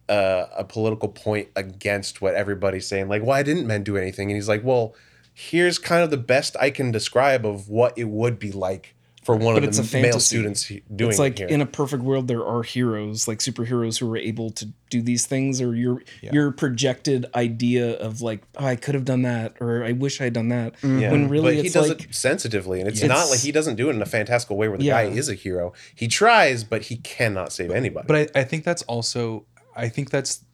uh, 0.09 0.45
a 0.55 0.63
political 0.63 1.09
point 1.09 1.49
against 1.55 2.21
what 2.21 2.35
everybody's 2.35 2.87
saying. 2.87 3.07
Like, 3.09 3.23
why 3.23 3.43
didn't 3.43 3.67
men 3.67 3.83
do 3.83 3.97
anything? 3.97 4.29
And 4.29 4.35
he's 4.35 4.47
like, 4.47 4.63
well, 4.63 4.95
here's 5.33 5.79
kind 5.79 6.03
of 6.03 6.09
the 6.09 6.17
best 6.17 6.55
I 6.59 6.69
can 6.69 6.91
describe 6.91 7.45
of 7.45 7.69
what 7.69 7.97
it 7.97 8.05
would 8.05 8.39
be 8.39 8.51
like 8.51 8.95
for 9.27 9.35
one 9.35 9.55
But 9.55 9.63
of 9.63 9.69
it's 9.69 9.77
the 9.91 9.97
a 9.99 10.01
male 10.01 10.19
students 10.21 10.65
he- 10.65 10.83
doing 10.95 11.09
it's 11.11 11.19
like 11.19 11.33
it 11.33 11.39
here. 11.39 11.47
in 11.49 11.59
a 11.59 11.65
perfect 11.65 12.01
world 12.01 12.29
there 12.29 12.45
are 12.45 12.63
heroes 12.63 13.27
like 13.27 13.39
superheroes 13.39 13.99
who 13.99 14.09
are 14.11 14.15
able 14.17 14.49
to 14.51 14.69
do 14.89 15.01
these 15.01 15.25
things 15.25 15.61
or 15.61 15.75
your 15.75 16.01
your 16.21 16.49
projected 16.51 17.25
idea 17.35 17.91
of 17.99 18.21
like 18.21 18.41
oh, 18.57 18.65
i 18.65 18.75
could 18.77 18.95
have 18.95 19.03
done 19.03 19.23
that 19.23 19.53
or 19.59 19.83
i 19.83 19.91
wish 19.91 20.21
i 20.21 20.23
had 20.23 20.33
done 20.33 20.47
that 20.47 20.75
Yeah. 20.81 21.11
when 21.11 21.27
really 21.27 21.43
but 21.43 21.53
he 21.55 21.59
it's 21.67 21.73
does 21.73 21.89
like 21.89 22.05
it 22.05 22.15
sensitively, 22.15 22.79
and 22.79 22.87
it's 22.87 23.03
It's- 23.03 23.09
not 23.17 23.29
like 23.29 23.41
he 23.41 23.51
doesn't 23.51 23.75
do 23.75 23.89
it 23.89 23.95
in 23.97 24.01
a 24.01 24.05
fantastical 24.05 24.55
way 24.55 24.69
where 24.69 24.77
the 24.77 24.85
Yeah. 24.85 25.03
guy 25.03 25.09
is 25.09 25.27
a 25.27 25.33
hero. 25.35 25.73
He 25.93 26.07
tries, 26.07 26.63
but 26.63 26.83
he 26.83 26.95
cannot 26.97 27.51
save 27.51 27.69
anybody. 27.71 28.07
but 28.07 28.15
I, 28.35 28.39
I 28.41 28.43
think 28.45 28.63
that's 28.63 28.83
also 28.83 29.45
i 29.75 29.89
think 29.89 30.09
that's 30.09 30.45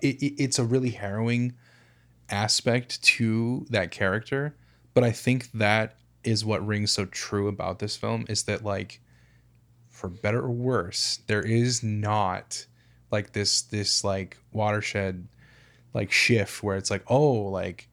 it, 0.00 0.22
it- 0.22 0.36
it's 0.44 0.58
a 0.58 0.64
really 0.64 0.90
harrowing 0.90 1.52
aspect 2.30 3.02
to 3.02 3.66
that 3.70 3.90
character 3.90 4.54
but 4.94 5.04
i 5.04 5.10
think 5.10 5.50
that 5.52 5.96
is 6.24 6.44
what 6.44 6.64
rings 6.66 6.92
so 6.92 7.04
true 7.06 7.48
about 7.48 7.78
this 7.78 7.96
film 7.96 8.24
is 8.28 8.44
that 8.44 8.64
like 8.64 9.00
for 9.90 10.08
better 10.08 10.40
or 10.40 10.50
worse 10.50 11.20
there 11.26 11.42
is 11.42 11.82
not 11.82 12.64
like 13.10 13.32
this 13.32 13.62
this 13.62 14.04
like 14.04 14.36
watershed 14.52 15.26
like 15.94 16.10
shift 16.12 16.62
where 16.62 16.76
it's 16.76 16.90
like 16.90 17.02
oh 17.08 17.32
like 17.32 17.88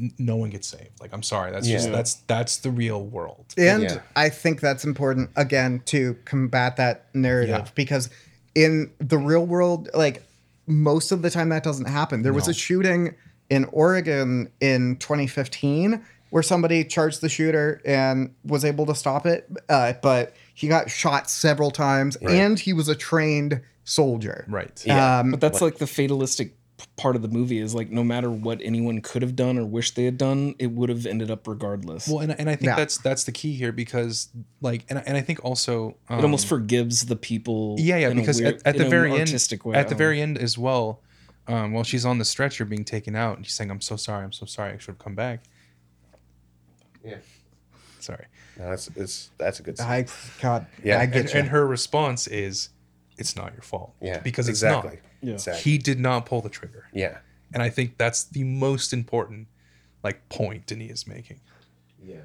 n- 0.00 0.12
no 0.18 0.36
one 0.36 0.50
gets 0.50 0.66
saved 0.66 0.90
like 1.00 1.12
i'm 1.12 1.22
sorry 1.22 1.50
that's 1.52 1.66
just 1.68 1.90
that's 1.92 2.14
that's 2.26 2.56
the 2.58 2.70
real 2.70 3.04
world 3.04 3.46
And 3.56 3.82
Yeah. 3.84 4.00
I 4.16 4.28
think 4.30 4.60
that's 4.60 4.84
important 4.84 5.30
again 5.36 5.82
to 5.86 6.14
combat 6.24 6.76
that 6.76 7.06
narrative 7.14 7.66
Yeah. 7.66 7.70
because 7.74 8.10
in 8.54 8.90
the 8.98 9.18
real 9.18 9.44
world, 9.44 9.90
like 9.92 10.22
most 10.66 11.12
of 11.12 11.20
the 11.20 11.28
time 11.28 11.50
that 11.50 11.62
doesn't 11.62 11.86
happen. 11.88 12.22
There 12.22 12.32
was 12.32 12.48
a 12.48 12.54
shooting 12.54 13.14
in 13.50 13.66
Oregon 13.66 14.50
in 14.60 14.96
2015 14.96 16.02
where 16.36 16.42
somebody 16.42 16.84
charged 16.84 17.22
the 17.22 17.30
shooter 17.30 17.80
and 17.86 18.30
was 18.44 18.62
able 18.62 18.84
to 18.84 18.94
stop 18.94 19.24
it, 19.24 19.50
uh, 19.70 19.94
but 20.02 20.34
he 20.52 20.68
got 20.68 20.90
shot 20.90 21.30
several 21.30 21.70
times 21.70 22.14
and 22.16 22.58
he 22.60 22.74
was 22.74 22.90
a 22.90 22.94
trained 22.94 23.62
soldier. 23.84 24.44
right 24.46 24.82
Yeah. 24.84 25.20
Um, 25.20 25.30
but 25.30 25.40
that's 25.40 25.62
like 25.62 25.78
the 25.78 25.86
fatalistic 25.86 26.54
part 26.98 27.16
of 27.16 27.22
the 27.22 27.28
movie 27.28 27.58
is 27.58 27.74
like 27.74 27.88
no 27.90 28.04
matter 28.04 28.30
what 28.30 28.60
anyone 28.62 29.00
could 29.00 29.22
have 29.22 29.34
done 29.34 29.56
or 29.56 29.64
wish 29.64 29.92
they 29.92 30.04
had 30.04 30.18
done 30.18 30.54
it 30.58 30.66
would 30.72 30.90
have 30.90 31.06
ended 31.06 31.30
up 31.30 31.48
regardless 31.48 32.06
Well, 32.06 32.18
and, 32.20 32.38
and 32.38 32.50
I 32.50 32.54
think 32.56 32.66
Yeah. 32.66 32.76
that's 32.76 32.98
that's 32.98 33.24
the 33.24 33.32
key 33.32 33.54
here 33.54 33.72
because 33.72 34.28
like 34.60 34.84
and, 34.90 34.98
I- 34.98 35.04
and 35.06 35.16
I 35.16 35.22
think 35.22 35.42
also 35.42 35.96
um, 36.10 36.18
it 36.18 36.22
almost 36.22 36.46
forgives 36.46 37.06
the 37.06 37.16
people 37.16 37.76
yeah 37.78 37.96
yeah 37.96 38.12
because 38.12 38.42
weird- 38.42 38.56
at, 38.56 38.66
at 38.66 38.76
the 38.76 38.90
very 38.90 39.10
end 39.18 39.30
way. 39.64 39.74
at 39.74 39.88
the 39.88 39.94
very 39.94 40.20
end 40.20 40.36
as 40.36 40.58
well 40.58 41.00
um, 41.48 41.72
while 41.72 41.82
she's 41.84 42.04
on 42.04 42.18
the 42.18 42.26
stretcher 42.26 42.66
being 42.66 42.84
taken 42.84 43.16
out 43.16 43.38
and 43.38 43.46
she's 43.46 43.54
saying 43.54 43.70
I'm 43.70 43.80
so 43.80 43.96
sorry 43.96 44.22
I'm 44.22 44.32
so 44.32 44.44
sorry 44.44 44.74
I 44.74 44.76
should 44.76 44.88
have 44.88 44.98
come 44.98 45.14
back 45.14 45.44
yeah, 47.06 47.16
sorry 48.00 48.26
no, 48.58 48.70
that's 48.70 48.88
it's 48.96 49.30
that's 49.38 49.60
a 49.60 49.62
good. 49.62 49.76
Scene. 49.78 49.86
I 49.86 50.06
God, 50.40 50.66
Yeah, 50.82 50.98
I 50.98 51.02
and, 51.04 51.12
get 51.12 51.34
you. 51.34 51.40
and 51.40 51.48
her 51.48 51.66
response 51.66 52.26
is 52.26 52.70
it's 53.18 53.36
not 53.36 53.52
your 53.52 53.62
fault 53.62 53.94
yeah, 54.00 54.18
because 54.20 54.48
it's 54.48 54.58
exactly. 54.62 54.90
not 54.96 54.98
Yeah. 55.22 55.32
Exactly. 55.34 55.62
he 55.72 55.78
did 55.78 55.98
not 56.00 56.26
pull 56.26 56.40
the 56.40 56.48
trigger 56.48 56.86
yeah, 56.92 57.18
and 57.52 57.62
I 57.62 57.68
think 57.70 57.98
that's 57.98 58.24
the 58.24 58.44
most 58.44 58.92
important 58.92 59.48
like 60.02 60.26
point 60.28 60.66
Denis 60.66 60.90
is 61.02 61.06
making 61.06 61.40
yeah. 62.02 62.16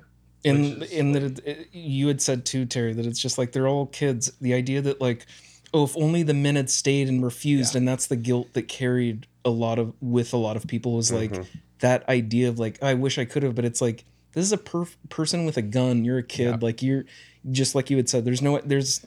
and 0.46 0.80
Which 0.80 0.91
is, 0.91 1.00
and 1.00 1.15
that 1.15 1.24
it, 1.24 1.39
it- 1.46 1.67
you 1.74 2.08
had 2.08 2.22
said 2.22 2.46
too 2.46 2.65
terry 2.65 2.94
that 2.94 3.06
it's 3.06 3.20
just 3.20 3.38
like 3.38 3.52
they're 3.52 3.67
all 3.67 3.88
kids 3.88 4.32
the 4.41 4.54
idea 4.54 4.82
that 4.82 5.02
like 5.02 5.26
oh 5.74 5.84
if 5.86 5.98
only 5.98 6.24
the 6.24 6.34
men 6.34 6.56
had 6.56 6.70
stayed 6.70 7.08
and 7.10 7.24
refused 7.24 7.74
Yeah. 7.74 7.80
and 7.80 7.88
that's 7.88 8.08
the 8.08 8.15
guilt 8.17 8.54
that 8.54 8.67
carried 8.67 9.28
a 9.44 9.50
lot 9.50 9.80
of 9.80 9.94
with 10.02 10.34
a 10.34 10.38
lot 10.38 10.56
of 10.58 10.67
people 10.67 10.94
was 10.96 11.12
like 11.12 11.32
Mm-hmm. 11.32 11.44
that 11.80 12.08
idea 12.08 12.48
of 12.50 12.60
like 12.60 12.82
i 12.84 12.94
wish 12.94 13.17
i 13.17 13.26
could 13.26 13.44
have 13.44 13.56
but 13.56 13.65
it's 13.65 13.82
like 13.82 14.04
this 14.34 14.44
is 14.46 14.52
a 14.54 14.58
perf- 14.58 14.96
person 15.10 15.46
with 15.46 15.58
a 15.58 15.62
gun 15.62 16.06
you're 16.06 16.17
a 16.20 16.24
kid 16.24 16.46
Yeah. 16.46 16.58
like 16.62 16.82
you're 16.82 17.06
just 17.50 17.76
like 17.76 17.89
you 17.89 17.98
had 17.98 18.08
said 18.10 18.26
there's 18.26 18.41
no 18.41 18.60
there's 18.60 19.06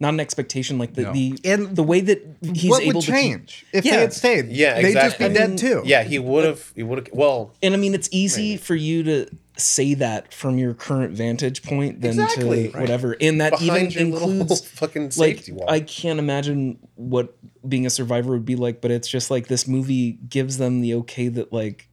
not 0.00 0.14
an 0.14 0.20
expectation 0.20 0.78
like 0.78 0.94
the 0.94 1.02
No. 1.02 1.12
the 1.12 1.38
And 1.44 1.76
the 1.76 1.82
way 1.84 2.00
that 2.00 2.20
he's 2.54 2.70
what 2.70 2.82
able 2.82 2.94
would 2.94 3.04
to 3.04 3.12
keep 3.12 3.14
change 3.14 3.66
if 3.72 3.84
Yeah. 3.84 3.92
they 3.92 4.00
had 4.00 4.12
stayed? 4.12 4.48
Yeah, 4.48 4.82
they'd 4.82 4.94
just 4.94 5.16
be 5.18 5.26
I 5.26 5.28
dead 5.28 5.56
too. 5.58 5.82
Yeah, 5.84 6.02
he 6.02 6.18
would 6.18 6.44
have. 6.44 6.72
He 6.74 6.82
would 6.82 6.98
have. 6.98 7.08
Well, 7.12 7.54
and 7.62 7.72
I 7.72 7.76
mean, 7.76 7.94
it's 7.94 8.08
easy 8.10 8.56
for 8.56 8.74
you 8.74 9.04
to 9.04 9.26
say 9.56 9.94
that 9.94 10.34
from 10.34 10.58
your 10.58 10.74
current 10.74 11.16
vantage 11.16 11.62
point 11.62 12.00
than 12.00 12.18
Exactly. 12.18 12.70
to 12.70 12.78
whatever. 12.80 13.16
And 13.20 13.40
that 13.40 13.52
behind 13.52 13.92
even 13.92 14.08
your 14.08 14.16
includes 14.16 14.60
fucking 14.80 15.12
like 15.18 15.44
wall. 15.52 15.70
I 15.70 15.78
can't 15.78 16.18
imagine 16.18 16.78
what 16.96 17.36
being 17.68 17.86
a 17.86 17.90
survivor 17.90 18.32
would 18.32 18.44
be 18.46 18.56
like, 18.56 18.80
but 18.80 18.90
it's 18.90 19.06
just 19.06 19.30
like 19.30 19.46
this 19.46 19.68
movie 19.68 20.18
gives 20.28 20.58
them 20.58 20.80
the 20.80 20.94
okay 20.94 21.28
that 21.28 21.52
like 21.52 21.86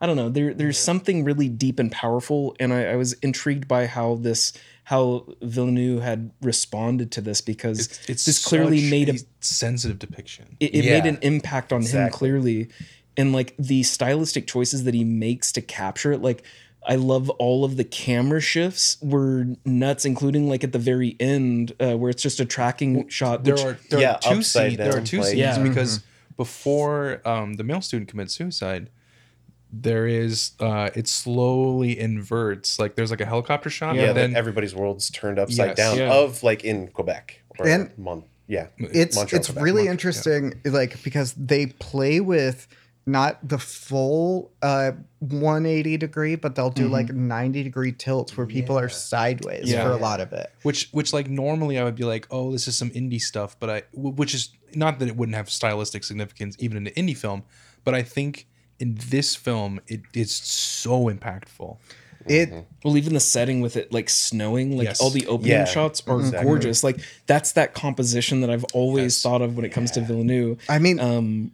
I 0.00 0.06
don't 0.06 0.16
know, 0.16 0.28
there 0.28 0.54
there's 0.54 0.78
something 0.78 1.24
really 1.24 1.48
deep 1.48 1.78
and 1.78 1.90
powerful, 1.90 2.54
and 2.60 2.72
I, 2.72 2.92
I 2.92 2.96
was 2.96 3.14
intrigued 3.14 3.66
by 3.68 3.86
how 3.86 4.14
this 4.16 4.52
how 4.84 5.26
Villeneuve 5.42 6.02
had 6.02 6.30
responded 6.40 7.10
to 7.12 7.20
this 7.20 7.40
because 7.42 7.80
it's, 7.80 8.08
it's 8.08 8.24
this 8.24 8.44
clearly 8.44 8.88
made 8.88 9.08
a 9.10 9.14
a 9.16 9.18
sensitive 9.40 9.98
depiction 9.98 10.56
it, 10.60 10.74
it 10.74 10.84
Yeah. 10.84 10.98
made 11.00 11.06
an 11.08 11.18
impact 11.20 11.72
on 11.74 11.82
him 11.82 12.08
clearly 12.10 12.68
and 13.16 13.32
like 13.34 13.54
the 13.58 13.82
stylistic 13.82 14.46
choices 14.46 14.84
that 14.84 14.94
he 14.94 15.04
makes 15.04 15.52
to 15.52 15.60
capture 15.60 16.10
it 16.12 16.22
like 16.22 16.42
i 16.86 16.94
love 16.94 17.28
all 17.30 17.66
of 17.66 17.76
the 17.76 17.84
camera 17.84 18.40
shifts 18.40 18.96
were 19.02 19.46
nuts 19.66 20.06
including 20.06 20.48
like 20.48 20.64
at 20.64 20.72
the 20.72 20.78
very 20.78 21.16
end 21.20 21.74
uh, 21.80 21.94
where 21.98 22.08
it's 22.08 22.22
just 22.22 22.40
a 22.40 22.46
tracking 22.46 23.06
shot 23.08 23.44
there 23.44 23.54
which 23.56 23.64
are 23.64 23.78
there 23.90 24.00
Yeah, 24.00 24.12
are 24.14 24.20
two 24.20 24.38
upside 24.38 24.70
scenes. 24.70 24.76
There 24.78 24.96
are 24.96 25.04
two 25.04 25.18
like- 25.18 25.26
scenes 25.26 25.38
Yeah. 25.38 25.62
because 25.62 26.00
before 26.38 27.20
um, 27.28 27.54
the 27.54 27.64
male 27.64 27.80
student 27.82 28.08
commits 28.08 28.32
suicide, 28.34 28.88
there 29.72 30.06
is 30.06 30.52
uh, 30.60 30.90
it 30.94 31.06
slowly 31.08 31.98
inverts. 31.98 32.78
Like 32.78 32.94
there's 32.94 33.10
like 33.10 33.20
a 33.20 33.26
helicopter 33.26 33.70
shot, 33.70 33.96
yeah, 33.96 34.08
and 34.08 34.16
then 34.16 34.30
like 34.30 34.38
everybody's 34.38 34.74
world's 34.74 35.10
turned 35.10 35.38
upside 35.38 35.68
Yes. 35.68 35.76
down. 35.76 35.98
Yeah. 35.98 36.12
Of 36.12 36.42
like 36.42 36.64
in 36.64 36.88
Quebec 36.88 37.42
or 37.58 37.66
And- 37.68 37.90
Mon- 37.98 38.24
yeah, 38.46 38.68
it's 38.78 39.14
Montreal, 39.16 39.38
it's 39.40 39.48
Quebec. 39.48 39.62
really 39.64 39.84
Montreal, 39.88 39.92
interesting 39.92 40.54
like 40.64 41.02
because 41.02 41.34
they 41.34 41.66
play 41.66 42.20
with 42.20 42.66
not 43.06 43.38
the 43.46 43.58
full 43.58 44.50
uh 44.62 44.92
180 45.20 45.96
degree 45.96 46.34
but 46.36 46.54
they'll 46.54 46.68
do 46.70 46.88
like 46.88 47.08
90 47.10 47.62
degree 47.62 47.92
tilts 47.92 48.36
where 48.36 48.46
people 48.46 48.78
are 48.78 48.88
sideways 48.90 49.70
Yeah. 49.70 49.84
for 49.84 49.92
a 49.92 49.96
lot 49.96 50.20
of 50.20 50.32
it 50.34 50.50
which 50.62 50.88
which 50.92 51.12
like 51.14 51.28
normally 51.28 51.78
I 51.78 51.84
would 51.84 51.94
be 51.94 52.04
like, 52.04 52.26
oh, 52.30 52.52
this 52.52 52.68
is 52.68 52.76
some 52.76 52.90
indie 52.90 53.20
stuff, 53.20 53.56
but 53.60 53.70
I 53.70 53.82
w- 53.94 54.14
which 54.14 54.34
is 54.34 54.50
not 54.74 54.98
that 54.98 55.08
it 55.08 55.16
wouldn't 55.16 55.36
have 55.36 55.48
stylistic 55.50 56.04
significance 56.04 56.56
even 56.58 56.76
in 56.76 56.86
an 56.88 56.92
indie 56.94 57.16
film, 57.16 57.44
but 57.84 57.94
I 57.94 58.02
think 58.02 58.46
in 58.80 58.96
this 59.08 59.34
film 59.34 59.80
it 59.86 60.02
is 60.14 60.32
so 60.34 61.06
impactful. 61.10 61.78
it 62.26 62.52
well 62.84 62.96
even 62.96 63.14
the 63.14 63.20
setting 63.20 63.60
with 63.60 63.76
it 63.76 63.92
like 63.92 64.08
snowing 64.10 64.76
like 64.76 64.84
Yes. 64.86 65.00
all 65.00 65.10
the 65.10 65.26
opening 65.26 65.50
Yeah, 65.52 65.64
shots 65.64 66.02
are 66.06 66.18
exactly. 66.20 66.44
gorgeous 66.44 66.84
like 66.84 67.00
that's 67.26 67.52
that 67.52 67.74
composition 67.74 68.40
that 68.42 68.50
i've 68.50 68.64
always 68.74 69.14
Yes. 69.16 69.22
thought 69.22 69.40
of 69.42 69.56
when 69.56 69.64
it 69.64 69.70
comes 69.70 69.90
to 69.92 70.00
villeneuve 70.02 70.58
i 70.68 70.78
mean 70.78 71.00
um 71.00 71.52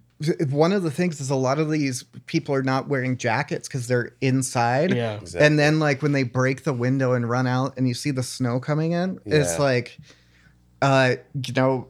one 0.50 0.72
of 0.72 0.82
the 0.82 0.90
things 0.90 1.20
is 1.20 1.28
a 1.30 1.34
lot 1.34 1.58
of 1.58 1.70
these 1.70 2.04
people 2.26 2.54
are 2.54 2.62
not 2.62 2.88
wearing 2.88 3.16
jackets 3.18 3.66
because 3.68 3.88
they're 3.88 4.12
inside. 4.20 4.94
Yeah. 4.94 5.14
Exactly. 5.20 5.44
And 5.44 5.58
then 5.58 5.80
like 5.80 6.02
when 6.02 6.12
they 6.12 6.22
break 6.22 6.62
the 6.62 6.72
window 6.72 7.12
and 7.14 7.28
run 7.28 7.48
out 7.48 7.74
and 7.76 7.86
you 7.88 7.94
see 7.94 8.12
the 8.12 8.22
snow 8.22 8.60
coming 8.60 8.92
in, 8.92 9.18
it's 9.26 9.58
Yeah. 9.58 9.62
like 9.64 9.98
uh 10.80 11.16
you 11.44 11.52
know, 11.54 11.88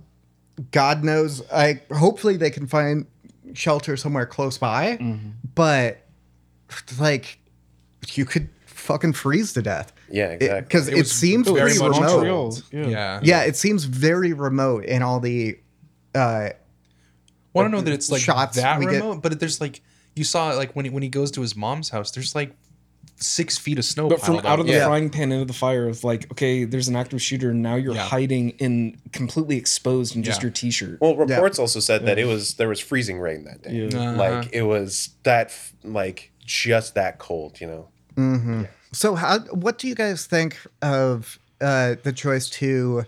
God 0.70 1.05
knows 1.05 1.42
I 1.53 1.83
hopefully 1.92 2.37
they 2.38 2.51
can 2.51 2.66
find 2.66 3.07
shelter 3.55 3.97
somewhere 3.97 4.27
close 4.27 4.59
by. 4.59 4.99
Mm-hmm. 5.01 5.31
But 5.55 6.03
like 6.99 7.38
you 8.12 8.25
could 8.25 8.49
fucking 8.67 9.14
freeze 9.14 9.53
to 9.55 9.62
death. 9.62 9.93
Yeah, 10.11 10.29
exactly. 10.29 10.61
Because 10.62 10.88
it, 10.88 10.97
was 10.97 11.11
seems 11.12 11.49
very 11.49 11.73
very 11.73 11.88
remote. 11.88 12.62
Yeah. 12.71 12.87
Yeah. 12.87 13.21
Yeah, 13.23 13.43
it 13.45 13.57
seems 13.57 13.85
very 13.85 14.33
remote 14.33 14.85
in 14.85 15.03
all 15.03 15.21
the 15.21 15.59
uh 16.14 16.51
want 17.55 17.67
to 17.67 17.77
know 17.77 17.81
that 17.81 17.93
it's 17.93 18.11
like 18.11 18.21
shots 18.21 18.57
that 18.57 18.79
we 18.79 18.87
get- 18.87 18.95
remote, 18.95 19.23
but 19.23 19.38
there's 19.40 19.61
like 19.61 19.81
you 20.14 20.25
saw 20.25 20.51
like 20.51 20.75
when 20.77 20.85
he, 20.85 20.90
when 20.90 21.03
he 21.03 21.09
goes 21.09 21.31
to 21.33 21.40
his 21.40 21.57
mom's 21.57 21.88
house. 21.88 22.11
There's 22.11 22.35
like 22.35 22.55
six 23.16 23.57
feet 23.57 23.79
of 23.79 23.85
snow. 23.85 24.09
But 24.09 24.20
from 24.20 24.35
piled 24.35 24.46
out 24.46 24.61
of 24.61 24.66
the 24.66 24.72
Yeah. 24.72 24.87
frying 24.87 25.09
pan 25.11 25.33
into 25.33 25.44
the 25.44 25.53
fire 25.53 25.88
of 25.88 26.05
like, 26.05 26.31
okay, 26.33 26.64
there's 26.64 26.88
an 26.88 26.96
active 26.96 27.22
shooter, 27.22 27.50
and 27.50 27.62
now 27.62 27.77
you're 27.77 27.94
Yeah. 27.94 28.03
hiding 28.03 28.50
in 28.59 28.96
completely 29.12 29.57
exposed 29.57 30.16
in 30.16 30.22
just 30.22 30.40
Yeah. 30.40 30.46
your 30.46 30.50
t-shirt. 30.53 31.00
Well, 31.00 31.16
reports 31.16 31.59
also 31.59 31.81
said 31.81 32.07
that 32.07 32.18
it 32.18 32.27
was 32.27 32.55
there 32.55 32.68
was 32.68 32.81
freezing 32.81 33.18
rain 33.20 33.44
that 33.44 33.62
day. 33.62 33.88
Yeah. 33.90 33.98
Uh-huh. 33.98 34.16
Like 34.16 34.48
it 34.53 34.62
was 34.62 35.11
that 35.22 35.53
like 35.85 36.31
just 36.44 36.94
that 36.94 37.18
cold, 37.18 37.61
you 37.61 37.66
know. 38.16 38.66
So, 38.92 39.14
how? 39.16 39.40
What 39.50 39.79
do 39.79 39.88
you 39.88 39.94
guys 39.94 40.27
think 40.27 40.59
of 40.83 41.38
uh, 41.61 41.96
the 42.03 42.12
choice 42.12 42.48
to 42.50 43.05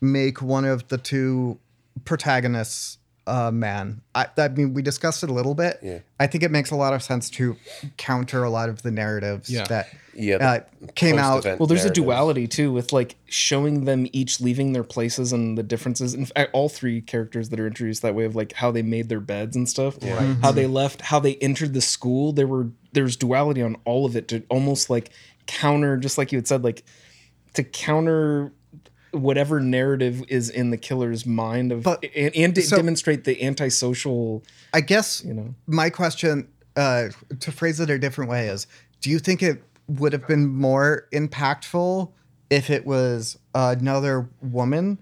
make 0.00 0.42
one 0.42 0.64
of 0.64 0.86
the 0.88 0.98
two 0.98 1.58
protagonists 2.04 2.98
a 3.26 3.50
man? 3.50 4.02
I, 4.14 4.26
I 4.38 4.48
mean, 4.48 4.74
we 4.74 4.82
discussed 4.82 5.22
it 5.22 5.30
a 5.30 5.32
little 5.32 5.54
bit. 5.54 5.78
Yeah. 5.82 5.98
I 6.20 6.26
think 6.26 6.44
it 6.44 6.50
makes 6.50 6.70
a 6.70 6.76
lot 6.76 6.92
of 6.92 7.02
sense 7.02 7.28
to 7.30 7.56
counter 7.96 8.44
a 8.44 8.50
lot 8.50 8.68
of 8.68 8.82
the 8.82 8.90
narratives 8.90 9.50
Yeah. 9.50 9.64
that 9.64 9.88
Yeah, 10.14 10.36
uh, 10.36 10.60
came 10.94 11.18
out. 11.18 11.44
Well, 11.44 11.66
there's 11.66 11.84
a 11.84 11.90
duality 11.90 12.46
too 12.46 12.72
with 12.72 12.92
like 12.92 13.16
showing 13.26 13.84
them 13.84 14.06
each 14.12 14.40
leaving 14.40 14.72
their 14.72 14.84
places 14.84 15.32
and 15.32 15.58
the 15.58 15.62
differences. 15.62 16.14
In 16.14 16.26
fact, 16.26 16.50
all 16.52 16.68
three 16.68 17.00
characters 17.00 17.48
that 17.50 17.60
are 17.60 17.66
introduced 17.66 18.02
that 18.02 18.14
way 18.14 18.24
of 18.24 18.34
like 18.36 18.52
how 18.52 18.70
they 18.70 18.82
made 18.82 19.08
their 19.08 19.20
beds 19.20 19.56
and 19.56 19.68
stuff, 19.68 20.00
how 20.42 20.52
they 20.52 20.66
left, 20.66 21.02
how 21.02 21.18
they 21.20 21.34
entered 21.36 21.74
the 21.74 21.80
school. 21.82 22.32
There 22.32 22.46
were 22.46 22.68
there's 22.92 23.16
duality 23.16 23.60
on 23.60 23.76
all 23.84 24.06
of 24.06 24.16
it 24.16 24.28
to 24.28 24.42
almost 24.48 24.88
like 24.88 25.10
counter, 25.46 25.96
just 25.96 26.16
like 26.16 26.32
you 26.32 26.38
had 26.38 26.48
said, 26.48 26.64
like 26.64 26.82
to 27.54 27.62
counter 27.64 28.52
whatever 29.16 29.60
narrative 29.60 30.22
is 30.28 30.48
in 30.50 30.70
the 30.70 30.76
killer's 30.76 31.26
mind 31.26 31.72
of 31.72 31.82
But- 31.82 32.04
and, 32.14 32.34
and 32.36 32.54
to 32.54 32.62
so- 32.62 32.76
demonstrate 32.76 33.24
the 33.24 33.42
antisocial. 33.42 34.42
I 34.72 34.80
guess 34.80 35.22
You 35.24 35.34
know, 35.34 35.54
my 35.66 35.90
question, 35.90 36.48
uh, 36.76 37.08
to 37.40 37.52
phrase 37.52 37.80
it 37.80 37.90
a 37.90 37.98
different 37.98 38.30
way, 38.30 38.48
is: 38.48 38.66
Do 39.00 39.10
you 39.10 39.18
think 39.18 39.42
it 39.42 39.62
would 39.88 40.12
have 40.12 40.26
been 40.26 40.46
more 40.46 41.06
impactful 41.12 42.10
if 42.50 42.70
it 42.70 42.84
was 42.86 43.38
another 43.54 44.28
woman, 44.42 44.98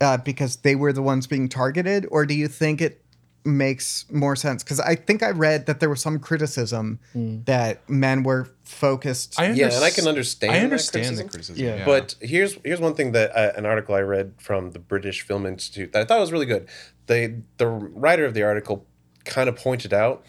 uh, 0.00 0.16
because 0.18 0.56
they 0.56 0.74
were 0.74 0.92
the 0.92 1.02
ones 1.02 1.26
being 1.26 1.48
targeted, 1.48 2.06
or 2.10 2.24
do 2.26 2.34
you 2.34 2.48
think 2.48 2.80
it 2.80 3.02
makes 3.44 4.04
more 4.10 4.36
sense? 4.36 4.62
Because 4.62 4.80
I 4.80 4.94
think 4.94 5.22
I 5.22 5.30
read 5.30 5.66
that 5.66 5.80
there 5.80 5.88
was 5.88 6.00
some 6.00 6.18
criticism 6.18 6.98
that 7.14 7.88
men 7.88 8.22
were 8.22 8.48
focused. 8.62 9.38
I 9.38 9.50
Yeah, 9.52 9.66
and 9.72 9.84
I 9.84 9.90
can 9.90 10.06
understand. 10.06 10.52
I 10.52 10.58
that 10.58 10.64
understand 10.64 11.16
the 11.16 11.24
criticism. 11.24 11.56
criticism. 11.56 11.78
Yeah. 11.78 11.84
But 11.84 12.16
here's 12.20 12.54
here's 12.64 12.80
one 12.80 12.94
thing 12.94 13.12
that 13.12 13.34
uh, 13.36 13.52
an 13.56 13.66
article 13.66 13.94
I 13.94 14.00
read 14.00 14.34
from 14.38 14.72
the 14.72 14.78
British 14.78 15.22
Film 15.22 15.46
Institute 15.46 15.92
that 15.92 16.02
I 16.02 16.04
thought 16.04 16.20
was 16.20 16.32
really 16.32 16.46
good. 16.46 16.68
They 17.06 17.36
the 17.56 17.66
writer 17.66 18.24
of 18.24 18.34
the 18.34 18.42
article 18.42 18.86
kind 19.24 19.48
of 19.48 19.56
pointed 19.56 19.92
out, 19.92 20.24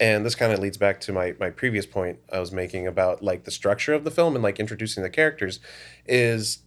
and 0.00 0.24
this 0.24 0.34
kind 0.34 0.52
of 0.52 0.58
leads 0.58 0.76
back 0.76 1.00
to 1.02 1.12
my 1.12 1.34
my 1.38 1.50
previous 1.50 1.86
point 1.86 2.18
I 2.32 2.38
was 2.38 2.52
making 2.52 2.86
about 2.86 3.22
like 3.22 3.44
the 3.44 3.50
structure 3.50 3.92
of 3.92 4.04
the 4.04 4.10
film 4.10 4.34
and 4.34 4.42
like 4.42 4.58
introducing 4.60 5.02
the 5.02 5.10
characters, 5.10 5.60
is 6.06 6.60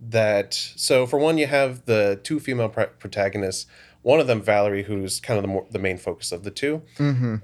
that 0.00 0.54
so 0.54 1.06
for 1.06 1.18
one 1.18 1.38
you 1.38 1.46
have 1.48 1.84
the 1.86 2.20
two 2.22 2.38
female 2.38 2.68
pro- 2.68 2.86
protagonists. 2.86 3.66
One 4.08 4.20
of 4.20 4.26
them, 4.26 4.40
Valerie, 4.40 4.84
who's 4.84 5.20
kind 5.20 5.36
of 5.36 5.42
the 5.42 5.48
more, 5.48 5.66
the 5.70 5.78
main 5.78 5.98
focus 5.98 6.32
of 6.32 6.42
the 6.42 6.50
2 6.50 6.80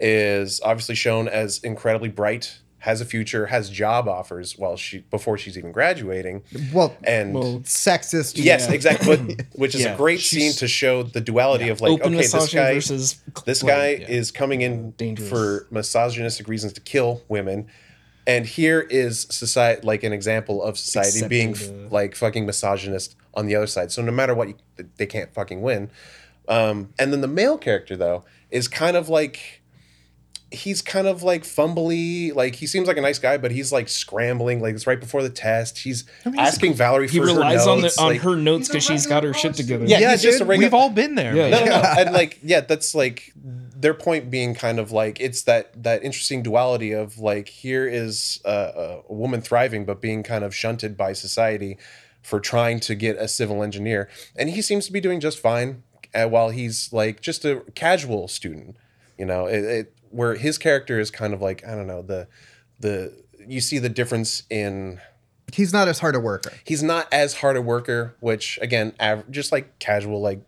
is 0.00 0.62
obviously 0.62 0.94
shown 0.94 1.28
as 1.28 1.58
incredibly 1.58 2.08
bright, 2.08 2.58
has 2.78 3.02
a 3.02 3.04
future, 3.04 3.44
has 3.48 3.68
job 3.68 4.08
offers 4.08 4.56
while 4.56 4.74
she 4.78 5.00
before 5.10 5.36
she's 5.36 5.58
even 5.58 5.72
graduating, 5.72 6.42
well, 6.72 6.96
and 7.04 7.34
well, 7.34 7.60
sexist. 7.64 8.42
yes, 8.42 8.66
yeah. 8.66 8.72
exactly, 8.72 9.34
but, 9.34 9.46
which 9.56 9.74
is 9.74 9.82
Yeah, 9.82 9.92
a 9.92 9.96
great 9.98 10.20
scene 10.20 10.52
to 10.54 10.66
show 10.66 11.02
the 11.02 11.20
duality 11.20 11.68
of 11.68 11.82
like, 11.82 11.92
open 11.92 12.14
okay, 12.14 12.26
this 12.26 12.54
guy, 12.54 12.72
versus 12.72 13.22
this 13.44 13.62
guy 13.62 13.90
yeah. 13.90 14.08
is 14.08 14.30
coming 14.30 14.62
in 14.62 14.92
Dangerous. 14.92 15.28
for 15.28 15.66
misogynistic 15.70 16.48
reasons 16.48 16.72
to 16.72 16.80
kill 16.80 17.20
women. 17.28 17.66
And 18.26 18.46
here 18.46 18.80
is 18.80 19.26
society, 19.28 19.86
like 19.86 20.02
an 20.02 20.14
example 20.14 20.62
of 20.62 20.78
society 20.78 21.28
being 21.28 21.50
f- 21.50 21.60
Accepted, 21.60 21.86
uh, 21.88 21.88
like 21.90 22.14
fucking 22.14 22.46
misogynist 22.46 23.16
on 23.34 23.44
the 23.44 23.54
other 23.54 23.66
side. 23.66 23.92
So 23.92 24.00
no 24.00 24.12
matter 24.12 24.34
what, 24.34 24.48
you, 24.48 24.54
they 24.96 25.04
can't 25.04 25.30
fucking 25.34 25.60
win. 25.60 25.90
Um, 26.48 26.92
and 26.98 27.12
then 27.12 27.20
the 27.20 27.28
male 27.28 27.56
character 27.58 27.96
though 27.96 28.24
is 28.50 28.68
kind 28.68 28.96
of 28.96 29.08
like 29.08 29.62
he's 30.50 30.82
kind 30.82 31.08
of 31.08 31.22
like 31.22 31.42
fumbly 31.42 32.32
like 32.32 32.54
he 32.54 32.66
seems 32.66 32.86
like 32.86 32.96
a 32.96 33.00
nice 33.00 33.18
guy 33.18 33.36
but 33.36 33.50
he's 33.50 33.72
like 33.72 33.88
scrambling 33.88 34.60
like 34.62 34.72
it's 34.74 34.86
right 34.86 35.00
before 35.00 35.20
the 35.20 35.28
test 35.30 35.78
he's 35.78 36.04
asking 36.38 36.72
valerie 36.74 37.08
He 37.08 37.18
for 37.18 37.24
relies 37.26 37.64
her 37.64 37.70
on 37.72 37.76
the 37.78 37.82
notes, 37.84 37.98
on 37.98 38.08
like- 38.12 38.20
her 38.20 38.36
notes 38.36 38.68
because 38.68 38.84
she's 38.84 39.04
got 39.06 39.24
her 39.24 39.34
shit 39.34 39.54
together. 39.54 39.84
yeah, 39.86 39.98
Yeah, 39.98 40.10
he's 40.12 40.22
just 40.22 40.36
a 40.36 40.38
dude, 40.40 40.48
regular 40.48 40.66
We've 40.66 40.74
all 40.74 40.90
been 40.90 41.16
there. 41.16 41.34
Yeah. 41.34 41.50
man. 41.50 41.64
no, 41.66 41.76
no, 41.76 41.82
no. 41.82 41.94
and 41.98 42.12
like, 42.12 42.38
yeah, 42.42 42.60
that's 42.60 42.94
like 42.94 43.32
their 43.34 43.94
point 43.94 44.30
being 44.30 44.54
kind 44.54 44.78
of 44.78 44.92
like 44.92 45.20
it's 45.20 45.42
that 45.42 45.82
that 45.82 46.04
interesting 46.04 46.42
duality 46.42 46.92
of 46.92 47.18
like 47.18 47.48
here 47.48 47.86
is 47.88 48.40
a, 48.44 49.02
a 49.08 49.12
woman 49.12 49.40
thriving, 49.40 49.84
but 49.84 50.00
being 50.00 50.22
kind 50.22 50.44
of 50.44 50.54
shunted 50.54 50.96
by 50.96 51.14
society 51.14 51.78
for 52.22 52.40
trying 52.40 52.80
to 52.80 52.94
get 52.94 53.16
a 53.16 53.28
civil 53.28 53.62
engineer, 53.62 54.08
and 54.36 54.48
he 54.50 54.62
seems 54.62 54.86
to 54.86 54.92
be 54.92 55.00
doing 55.00 55.20
just 55.20 55.38
fine, 55.38 55.82
uh, 56.14 56.26
while 56.28 56.50
he's 56.50 56.92
like 56.92 57.20
just 57.20 57.44
a 57.44 57.60
casual 57.74 58.28
student, 58.28 58.76
you 59.18 59.24
know, 59.26 59.46
it, 59.46 59.64
it 59.64 59.94
where 60.10 60.34
his 60.36 60.58
character 60.58 61.00
is 61.00 61.10
kind 61.10 61.34
of 61.34 61.40
like 61.42 61.66
I 61.66 61.74
don't 61.74 61.86
know 61.86 62.02
the 62.02 62.28
the 62.80 63.12
you 63.46 63.60
see 63.60 63.78
the 63.78 63.88
difference 63.88 64.42
in 64.50 65.00
He's 65.52 65.72
not 65.72 65.88
as 65.88 65.98
hard 66.00 66.16
a 66.16 66.20
worker. 66.20 66.52
he's 66.64 66.82
not 66.82 67.06
as 67.12 67.34
hard 67.34 67.56
a 67.56 67.62
worker, 67.62 68.16
which 68.20 68.58
again, 68.62 68.92
av- 69.00 69.30
just 69.30 69.52
like 69.52 69.78
casual, 69.78 70.20
like 70.20 70.40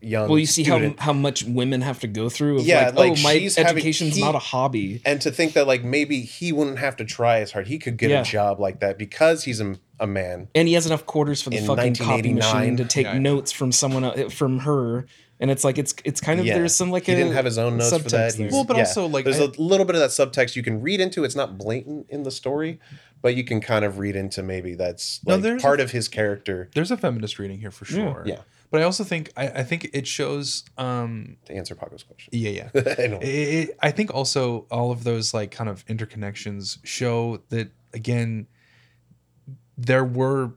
young. 0.00 0.28
Well, 0.28 0.38
you 0.38 0.46
see 0.46 0.64
how 0.64 0.76
student. 0.78 1.00
how 1.00 1.12
much 1.12 1.44
women 1.44 1.82
have 1.82 2.00
to 2.00 2.06
go 2.06 2.28
through. 2.28 2.56
Of 2.60 2.66
Yeah, 2.66 2.86
like, 2.86 2.94
like, 2.96 3.12
oh, 3.18 3.22
my 3.22 3.34
she's 3.38 3.56
having- 3.56 3.72
education's 3.72 4.14
he- 4.16 4.20
not 4.22 4.34
a 4.34 4.38
hobby. 4.40 5.02
and 5.04 5.20
to 5.20 5.30
think 5.30 5.52
that 5.52 5.66
like 5.66 5.84
maybe 5.84 6.22
he 6.22 6.52
wouldn't 6.52 6.78
have 6.78 6.96
to 6.96 7.04
try 7.04 7.40
as 7.40 7.52
hard. 7.52 7.66
He 7.68 7.78
could 7.78 7.98
get 7.98 8.10
Yeah. 8.10 8.22
a 8.22 8.24
job 8.24 8.58
like 8.58 8.80
that 8.80 8.98
because 8.98 9.44
he's 9.44 9.60
a, 9.60 9.76
a 10.00 10.06
man. 10.06 10.48
and 10.54 10.68
he 10.68 10.74
has 10.74 10.86
enough 10.86 11.04
quarters 11.06 11.42
for 11.42 11.50
the 11.50 11.56
In 11.58 11.66
fucking 11.66 11.94
copy 11.96 12.32
machine 12.32 12.76
to 12.76 12.84
take 12.84 13.06
Yeah. 13.06 13.18
notes 13.18 13.52
from 13.52 13.72
someone 13.72 14.30
from 14.30 14.60
her 14.60 15.06
and 15.40 15.50
it's 15.52 15.62
like 15.64 15.78
it's 15.78 15.94
it's 16.04 16.20
kind 16.20 16.40
of 16.40 16.46
Yeah, 16.46 16.54
there's 16.58 16.74
some 16.74 16.90
like 16.90 17.04
he 17.06 17.12
a 17.12 17.16
didn't 17.16 17.32
have 17.34 17.44
his 17.44 17.58
own 17.58 17.76
notes 17.76 17.96
for 17.96 18.08
that. 18.10 18.34
there. 18.34 18.48
Well, 18.50 18.64
but 18.64 18.76
also, 18.76 19.06
like, 19.06 19.24
there's 19.24 19.38
I- 19.40 19.44
a 19.44 19.52
little 19.56 19.86
bit 19.86 19.94
of 19.94 20.00
that 20.00 20.10
subtext 20.10 20.56
you 20.56 20.62
can 20.64 20.80
read 20.82 21.00
into. 21.00 21.22
It's 21.24 21.36
not 21.36 21.56
blatant 21.58 22.06
in 22.10 22.24
the 22.24 22.30
story, 22.32 22.80
but 23.22 23.36
you 23.36 23.44
can 23.44 23.60
kind 23.60 23.84
of 23.84 23.98
read 23.98 24.16
into 24.16 24.42
maybe 24.42 24.74
that's 24.74 25.20
No, 25.24 25.34
like 25.34 25.42
there's 25.44 25.62
part 25.62 25.78
a- 25.78 25.84
of 25.84 25.92
his 25.92 26.08
character. 26.08 26.68
There's 26.74 26.90
a 26.90 26.96
feminist 26.96 27.38
reading 27.38 27.60
here 27.60 27.70
for 27.70 27.84
sure. 27.84 28.24
Yeah. 28.26 28.40
But 28.72 28.80
I 28.80 28.84
also 28.84 29.04
think 29.04 29.32
I, 29.36 29.46
I 29.48 29.62
think 29.62 29.90
it 29.94 30.06
shows 30.08 30.64
um 30.76 31.36
To 31.46 31.54
answer 31.54 31.74
Paco's 31.76 32.02
question, 32.02 32.30
yeah 32.32 32.50
yeah 32.50 32.68
I 32.74 32.78
it, 32.78 33.22
it- 33.68 33.78
I 33.80 33.90
think 33.92 34.12
also 34.12 34.66
all 34.72 34.90
of 34.90 35.04
those 35.04 35.32
like 35.32 35.52
kind 35.52 35.70
of 35.70 35.86
interconnections 35.86 36.78
show 36.84 37.42
that 37.50 37.70
again 37.94 38.46
there 39.78 40.04
were 40.04 40.50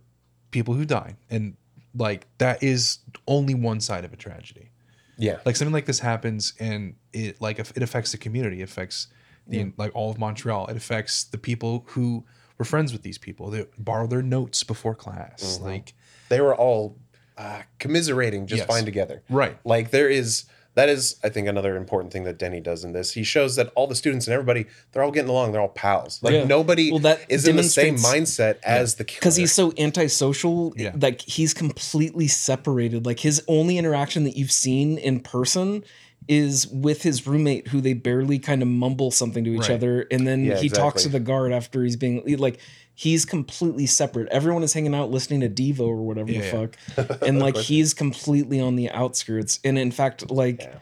people 0.51 0.73
who 0.73 0.83
died. 0.83 1.15
And 1.29 1.55
like 1.95 2.25
that 2.39 2.61
is 2.63 2.97
only 3.27 3.53
one 3.53 3.79
side 3.79 4.03
of 4.03 4.11
a 4.11 4.17
tragedy. 4.17 4.71
Yeah, 5.17 5.37
like 5.45 5.55
something 5.55 5.73
like 5.73 5.85
this 5.85 5.99
happens 5.99 6.53
and 6.59 6.95
it 7.13 7.39
like 7.39 7.59
it 7.59 7.83
affects 7.83 8.11
the 8.11 8.17
community. 8.17 8.61
It 8.61 8.63
affects 8.63 9.07
the 9.47 9.71
like 9.77 9.91
all 9.93 10.09
of 10.09 10.17
montreal. 10.17 10.67
It 10.67 10.75
affects 10.77 11.23
the 11.25 11.37
people 11.37 11.83
who 11.89 12.25
were 12.57 12.65
friends 12.65 12.91
with 12.91 13.03
these 13.03 13.17
people. 13.19 13.49
They 13.51 13.65
borrow 13.77 14.07
their 14.07 14.21
notes 14.23 14.63
before 14.63 14.95
class. 14.95 15.43
Mm-hmm. 15.57 15.65
like 15.65 15.93
they 16.29 16.41
were 16.41 16.55
all 16.55 16.97
uh, 17.37 17.61
commiserating 17.79 18.47
just 18.47 18.59
Yes. 18.59 18.67
fine 18.67 18.85
together. 18.85 19.21
right. 19.29 19.57
Like 19.63 19.91
there 19.91 20.09
is 20.09 20.45
that 20.75 20.87
is 20.89 21.17
I 21.23 21.29
think 21.29 21.47
another 21.47 21.75
important 21.75 22.13
thing 22.13 22.23
that 22.23 22.37
Denny 22.37 22.59
does 22.61 22.83
in 22.83 22.93
this. 22.93 23.11
He 23.13 23.23
shows 23.23 23.55
that 23.57 23.71
all 23.75 23.87
the 23.87 23.95
students 23.95 24.27
and 24.27 24.33
everybody 24.33 24.65
they're 24.91 25.03
all 25.03 25.11
getting 25.11 25.29
along. 25.29 25.51
They're 25.51 25.61
all 25.61 25.67
pals. 25.67 26.21
Like 26.23 26.33
Yeah. 26.33 26.43
nobody 26.45 26.91
Well, 26.91 26.99
that 27.01 27.21
is 27.29 27.47
in 27.47 27.55
the 27.57 27.63
same 27.63 27.95
mindset 27.97 28.57
as 28.63 28.95
the 28.95 29.03
killer. 29.03 29.19
because 29.19 29.35
he's 29.35 29.51
so 29.53 29.73
antisocial 29.77 30.73
Yeah. 30.77 30.93
like 30.99 31.21
he's 31.21 31.53
completely 31.53 32.27
separated 32.27 33.05
like 33.05 33.19
his 33.19 33.43
only 33.47 33.77
interaction 33.77 34.23
that 34.23 34.35
you've 34.37 34.51
seen 34.51 34.97
in 34.97 35.19
person 35.19 35.83
is 36.27 36.67
with 36.67 37.01
his 37.01 37.25
roommate 37.25 37.67
who 37.69 37.81
they 37.81 37.93
barely 37.93 38.37
kind 38.39 38.61
of 38.61 38.67
mumble 38.67 39.09
something 39.11 39.43
to 39.43 39.53
each 39.53 39.61
Right. 39.61 39.71
other 39.71 40.07
and 40.11 40.25
then 40.27 40.43
Yeah, 40.45 40.57
he 40.57 40.69
talks 40.69 41.03
to 41.03 41.09
the 41.09 41.19
guard 41.19 41.51
after 41.51 41.83
he's 41.83 41.95
being 41.95 42.23
like 42.37 42.59
he's 42.95 43.25
completely 43.25 43.85
separate. 43.85 44.27
Everyone 44.29 44.63
is 44.63 44.73
hanging 44.73 44.93
out 44.93 45.09
listening 45.09 45.41
to 45.41 45.49
devo 45.49 45.87
or 45.87 45.97
whatever 45.97 46.31
Yeah, 46.31 46.67
the 46.95 47.07
fuck. 47.07 47.21
And 47.27 47.39
like 47.39 47.57
he's 47.57 47.93
completely 47.93 48.59
on 48.59 48.75
the 48.75 48.89
outskirts. 48.91 49.59
And 49.63 49.77
in 49.77 49.91
fact 49.91 50.29
like 50.29 50.61
Yeah. 50.61 50.75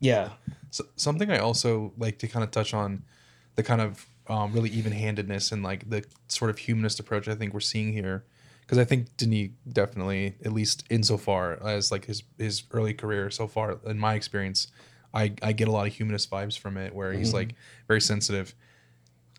Yeah. 0.00 0.30
So, 0.70 0.84
something 0.96 1.30
I 1.30 1.38
also 1.38 1.92
like 1.96 2.18
to 2.18 2.28
kind 2.28 2.44
of 2.44 2.50
touch 2.50 2.74
on 2.74 3.04
the 3.56 3.62
kind 3.62 3.80
of 3.80 4.06
um, 4.28 4.52
really 4.52 4.70
even 4.70 4.92
handedness 4.92 5.52
and 5.52 5.62
like 5.62 5.88
the 5.88 6.04
sort 6.28 6.50
of 6.50 6.58
humanist 6.58 7.00
approach 7.00 7.28
I 7.28 7.34
think 7.34 7.54
we're 7.54 7.60
seeing 7.60 7.92
here. 7.92 8.24
Because 8.60 8.76
I 8.76 8.84
think 8.84 9.16
Denis 9.16 9.48
definitely, 9.72 10.34
at 10.44 10.52
least 10.52 10.84
insofar 10.90 11.58
as 11.66 11.90
like 11.90 12.04
his 12.04 12.22
his 12.36 12.64
early 12.70 12.92
career 12.92 13.30
so 13.30 13.46
far, 13.46 13.78
in 13.86 13.98
my 13.98 14.12
experience, 14.14 14.68
I 15.14 15.32
I 15.42 15.52
get 15.52 15.68
a 15.68 15.70
lot 15.70 15.86
of 15.86 15.94
humanist 15.94 16.30
vibes 16.30 16.58
from 16.58 16.76
it, 16.76 16.94
where 16.94 17.14
he's 17.14 17.32
like 17.32 17.54
very 17.86 18.02
sensitive, 18.02 18.54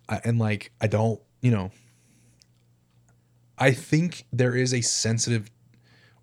I, 0.10 0.20
and 0.24 0.40
like 0.40 0.72
I 0.82 0.88
don't, 0.88 1.22
you 1.42 1.52
know, 1.52 1.70
I 3.60 3.72
think 3.72 4.26
there 4.32 4.56
is 4.56 4.74
a 4.74 4.82
sensitive 4.82 5.50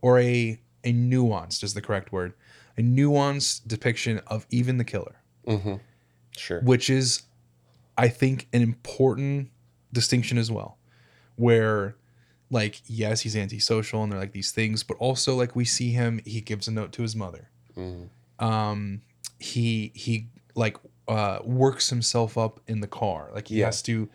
or 0.00 0.18
a 0.18 0.60
a 0.84 0.92
nuanced 0.92 1.62
is 1.64 1.74
the 1.74 1.82
correct 1.82 2.12
word, 2.12 2.32
a 2.78 2.82
nuanced 2.82 3.66
depiction 3.66 4.20
of 4.26 4.46
even 4.50 4.78
the 4.78 4.84
killer 4.84 5.16
Mm-hmm. 5.46 5.74
Sure. 6.36 6.60
which 6.62 6.90
is 6.90 7.22
i 7.96 8.08
think 8.08 8.46
an 8.52 8.60
important 8.62 9.48
distinction 9.92 10.36
as 10.38 10.50
well 10.50 10.76
where 11.36 11.96
like 12.50 12.82
yes 12.86 13.20
he's 13.22 13.36
antisocial 13.36 14.02
and 14.02 14.10
they're 14.12 14.18
like 14.18 14.32
these 14.32 14.50
things 14.52 14.82
but 14.82 14.96
also 14.98 15.34
like 15.36 15.54
we 15.56 15.64
see 15.64 15.90
him 15.92 16.20
he 16.26 16.40
gives 16.40 16.66
a 16.68 16.72
note 16.72 16.92
to 16.92 17.02
his 17.02 17.14
mother 17.16 17.48
Mhm. 17.76 18.08
um 18.38 19.00
he 19.38 19.92
he 19.94 20.28
like 20.54 20.76
uh 21.08 21.38
works 21.44 21.88
himself 21.90 22.36
up 22.36 22.60
in 22.66 22.80
the 22.80 22.88
car 22.88 23.30
like 23.32 23.48
he 23.48 23.60
Yeah. 23.60 23.66
has 23.66 23.80
to 23.82 24.08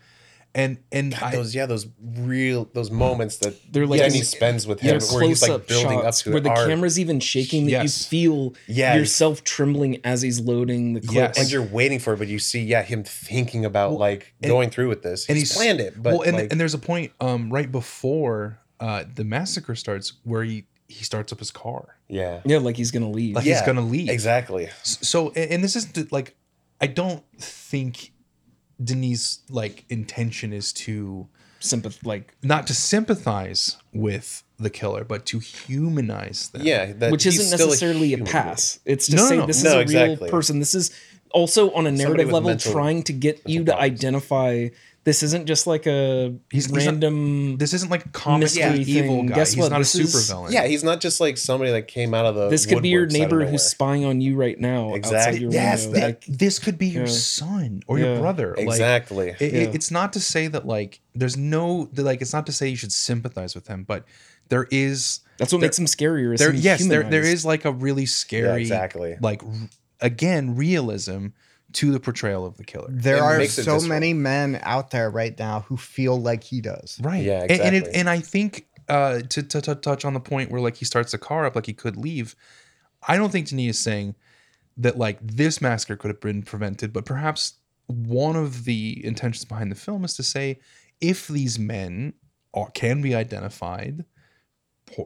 and 0.53 0.77
and 0.91 1.11
God, 1.13 1.23
I, 1.23 1.31
those 1.35 1.55
yeah, 1.55 1.65
those 1.65 1.87
real 2.01 2.69
those 2.73 2.91
moments 2.91 3.37
that 3.37 3.55
They're 3.71 3.87
like 3.87 3.99
Denny 4.01 4.19
in- 4.19 4.23
spends 4.25 4.67
with 4.67 4.81
They're 4.81 4.95
him, 4.95 5.01
where 5.13 5.27
he's 5.27 5.41
like 5.47 5.67
building 5.67 5.97
up 5.99 6.03
shots 6.03 6.21
to 6.23 6.29
where 6.31 6.39
it. 6.39 6.43
the 6.43 6.49
are- 6.49 6.67
camera's 6.67 6.99
even 6.99 7.19
shaking 7.21 7.65
that 7.65 7.71
Yes. 7.71 8.03
you 8.03 8.09
feel 8.09 8.53
Yes. 8.67 8.97
yourself 8.97 9.43
trembling 9.43 9.99
as 10.03 10.21
he's 10.21 10.39
loading 10.41 10.93
the 10.93 10.99
clips. 11.01 11.13
Yes. 11.13 11.37
and 11.39 11.51
you're 11.51 11.63
waiting 11.63 11.99
for 11.99 12.13
it, 12.13 12.17
but 12.17 12.27
you 12.27 12.37
see, 12.39 12.61
yeah, 12.61 12.81
him 12.83 13.03
thinking 13.03 13.63
about 13.63 13.93
like 13.93 14.33
and- 14.41 14.49
going 14.49 14.69
through 14.69 14.89
with 14.89 15.03
this. 15.03 15.27
and 15.29 15.37
he's, 15.37 15.49
he's- 15.51 15.57
planned 15.57 15.79
it, 15.79 16.01
but 16.01 16.13
well 16.13 16.21
and, 16.23 16.35
like, 16.35 16.51
and 16.51 16.59
there's 16.59 16.73
a 16.73 16.77
point 16.79 17.11
um 17.21 17.49
right 17.51 17.71
before 17.71 18.59
uh 18.79 19.03
the 19.15 19.23
massacre 19.23 19.75
starts 19.75 20.13
where 20.23 20.43
he 20.43 20.65
he 20.89 21.05
starts 21.05 21.31
up 21.31 21.39
his 21.39 21.51
car 21.51 21.95
yeah, 22.09 22.41
yeah, 22.43 22.57
like 22.57 22.75
he's 22.75 22.91
gonna 22.91 23.09
leave. 23.09 23.35
like 23.35 23.45
he's 23.45 23.61
gonna 23.61 23.79
leave 23.79 24.09
exactly. 24.09 24.67
so 24.83 25.29
and 25.29 25.51
and 25.51 25.63
this 25.63 25.77
is 25.77 25.87
the- 25.93 26.07
like 26.11 26.35
i 26.81 26.87
don't 26.87 27.23
think 27.39 28.11
denise 28.83 29.39
like 29.49 29.85
intention 29.89 30.53
is 30.53 30.71
to 30.73 31.27
Sympath 31.59 32.03
like 32.05 32.33
not 32.41 32.65
to 32.67 32.73
sympathize 32.73 33.77
with 33.93 34.41
the 34.57 34.69
killer 34.71 35.03
but 35.03 35.25
to 35.27 35.37
humanize 35.39 36.49
them 36.49 36.61
Yeah, 36.63 36.93
that 36.93 37.11
which 37.11 37.23
he's 37.23 37.39
isn't 37.39 37.57
still 37.57 37.67
necessarily 37.67 38.13
a, 38.13 38.17
human 38.17 38.25
pass. 38.27 38.79
It's 38.85 39.07
to 39.07 39.15
No, 39.15 39.21
no, 39.23 39.29
say 39.29 39.37
no. 39.37 39.45
this 39.45 39.63
No, 39.63 39.69
is 39.69 39.73
a 39.73 39.77
real 39.77 39.83
exactly. 40.11 40.29
person. 40.31 40.59
This 40.59 40.73
is 40.73 40.91
also 41.31 41.71
on 41.73 41.85
a 41.87 41.91
narrative 41.91 42.27
with 42.27 42.33
level 42.33 42.49
mental- 42.49 42.71
trying 42.73 43.03
to 43.03 43.13
get 43.13 43.41
you 43.47 43.59
to 43.63 43.71
problems. 43.71 43.91
identify 43.91 44.67
this 45.03 45.23
isn't 45.23 45.47
just 45.47 45.65
like 45.65 45.87
a 45.87 46.27
He's- 46.51 46.65
he's 46.65 46.69
not- 46.71 46.77
random 46.77 47.57
this 47.57 47.73
isn't 47.73 47.89
like 47.89 48.05
a 48.05 48.09
comic 48.09 48.41
Mystery 48.41 48.81
evil 48.81 49.17
thing. 49.17 49.25
guy 49.27 49.35
Guess 49.35 49.53
he's 49.53 49.63
what? 49.63 49.71
not 49.71 49.79
This 49.79 49.95
a 49.95 50.01
is- 50.01 50.27
villain 50.29 50.51
Yeah, 50.53 50.67
he's 50.67 50.83
not 50.83 51.01
just 51.01 51.19
like 51.19 51.37
somebody 51.37 51.71
that 51.71 51.87
came 51.87 52.13
out 52.13 52.25
of 52.27 52.35
the. 52.35 52.49
this 52.49 52.65
could 52.67 52.83
be 52.83 52.89
your 52.89 53.07
woodworks 53.07 53.09
out 53.09 53.15
of 53.15 53.31
neighbor 53.31 53.45
who's 53.47 53.63
spying 53.63 54.05
on 54.05 54.21
you 54.21 54.35
right 54.35 54.59
now 54.59 54.89
outside 54.93 54.97
Exactly. 54.97 55.39
your 55.41 55.51
yes 55.51 55.83
window. 55.85 55.99
that, 55.99 56.05
Like, 56.05 56.25
this 56.27 56.59
could 56.59 56.77
be 56.77 56.87
your 56.87 57.05
Yeah. 57.05 57.11
son 57.11 57.81
or 57.87 57.97
Yeah. 57.97 58.05
your 58.05 58.19
brother 58.19 58.53
like 58.57 58.67
exactly. 58.67 59.29
it, 59.29 59.41
it- 59.41 59.75
it's 59.75 59.89
not 59.91 60.13
to 60.13 60.19
say 60.19 60.47
that 60.47 60.67
like 60.67 60.99
there's 61.15 61.35
no 61.37 61.89
like 61.95 62.21
it's 62.21 62.33
not 62.33 62.45
to 62.45 62.51
say 62.51 62.67
you 62.67 62.75
should 62.75 62.91
sympathize 62.93 63.55
with 63.55 63.67
him 63.67 63.83
but 63.87 64.05
there 64.49 64.67
is 64.69 65.21
that's 65.39 65.51
what 65.51 65.61
there- 65.61 65.67
makes 65.67 65.79
him 65.79 65.85
scarier. 65.85 66.33
is 66.35 66.39
there 66.39 66.53
yes 66.53 66.79
there 66.85 67.01
there 67.01 67.21
humanized. 67.21 67.33
is 67.33 67.45
like 67.45 67.65
a 67.65 67.71
really 67.71 68.05
scary 68.05 68.61
exactly. 68.61 69.17
like 69.21 69.41
again 69.99 70.55
realism 70.55 71.27
to 71.73 71.91
the 71.91 71.99
portrayal 71.99 72.45
of 72.45 72.57
the 72.57 72.63
killer 72.63 72.87
There 72.89 73.17
It 73.17 73.21
are 73.21 73.45
so 73.45 73.75
visceral. 73.75 73.87
many 73.89 74.13
men 74.13 74.59
out 74.63 74.91
there 74.91 75.09
right 75.09 75.37
now 75.37 75.61
who 75.61 75.77
feel 75.77 76.19
like 76.21 76.43
he 76.43 76.61
does. 76.61 76.99
right 77.01 77.23
Yeah, 77.23 77.41
And- 77.43 77.51
and, 77.51 77.75
it, 77.75 77.79
exactly. 77.79 77.99
and 77.99 78.09
i 78.09 78.19
think 78.19 78.67
uh 78.89 79.21
to, 79.29 79.43
to, 79.43 79.61
to 79.61 79.75
touch 79.75 80.05
on 80.05 80.13
the 80.13 80.19
point 80.19 80.51
where 80.51 80.59
like 80.61 80.75
he 80.77 80.85
starts 80.85 81.11
the 81.11 81.17
car 81.17 81.45
up 81.45 81.55
like 81.55 81.65
he 81.67 81.73
could 81.73 81.97
leave 81.97 82.35
i 83.07 83.15
don't 83.17 83.31
think 83.31 83.47
Denis 83.49 83.77
is 83.77 83.79
saying 83.79 84.15
that 84.77 84.97
like 84.97 85.19
this 85.21 85.61
massacre 85.61 85.95
could 85.95 86.09
have 86.09 86.19
been 86.21 86.41
prevented 86.43 86.91
but 86.93 87.05
perhaps 87.05 87.53
one 87.87 88.35
of 88.35 88.63
the 88.65 88.99
intentions 89.05 89.45
behind 89.45 89.71
the 89.71 89.75
film 89.75 90.03
is 90.03 90.15
to 90.15 90.23
say 90.23 90.59
if 90.99 91.27
these 91.27 91.57
men 91.59 92.13
are, 92.53 92.69
can 92.71 93.01
be 93.01 93.13
identified 93.15 94.05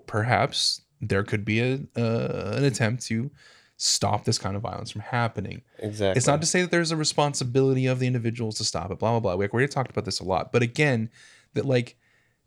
perhaps 0.07 0.82
there 1.01 1.24
could 1.24 1.45
be 1.45 1.59
a 1.59 1.74
uh, 1.97 2.53
an 2.57 2.63
attempt 2.63 3.03
to 3.05 3.30
stop 3.78 4.23
this 4.23 4.38
kind 4.38 4.55
of 4.55 4.61
violence 4.61 4.89
from 4.91 5.01
happening 5.01 5.61
Exactly. 5.80 6.17
it's 6.17 6.28
not 6.28 6.39
to 6.39 6.47
say 6.47 6.61
that 6.61 6.71
there's 6.71 6.91
a 6.91 6.95
responsibility 6.95 7.88
of 7.88 7.99
the 7.99 8.07
individuals 8.07 8.55
to 8.57 8.63
stop 8.63 8.89
it, 8.91 8.99
blah, 8.99 9.11
blah, 9.11 9.19
blah. 9.19 9.36
We 9.36 9.47
already 9.47 9.67
talked 9.67 9.91
about 9.91 10.05
this 10.05 10.19
a 10.21 10.23
lot. 10.23 10.53
But 10.53 10.61
again, 10.61 11.09
that 11.55 11.65
like 11.65 11.97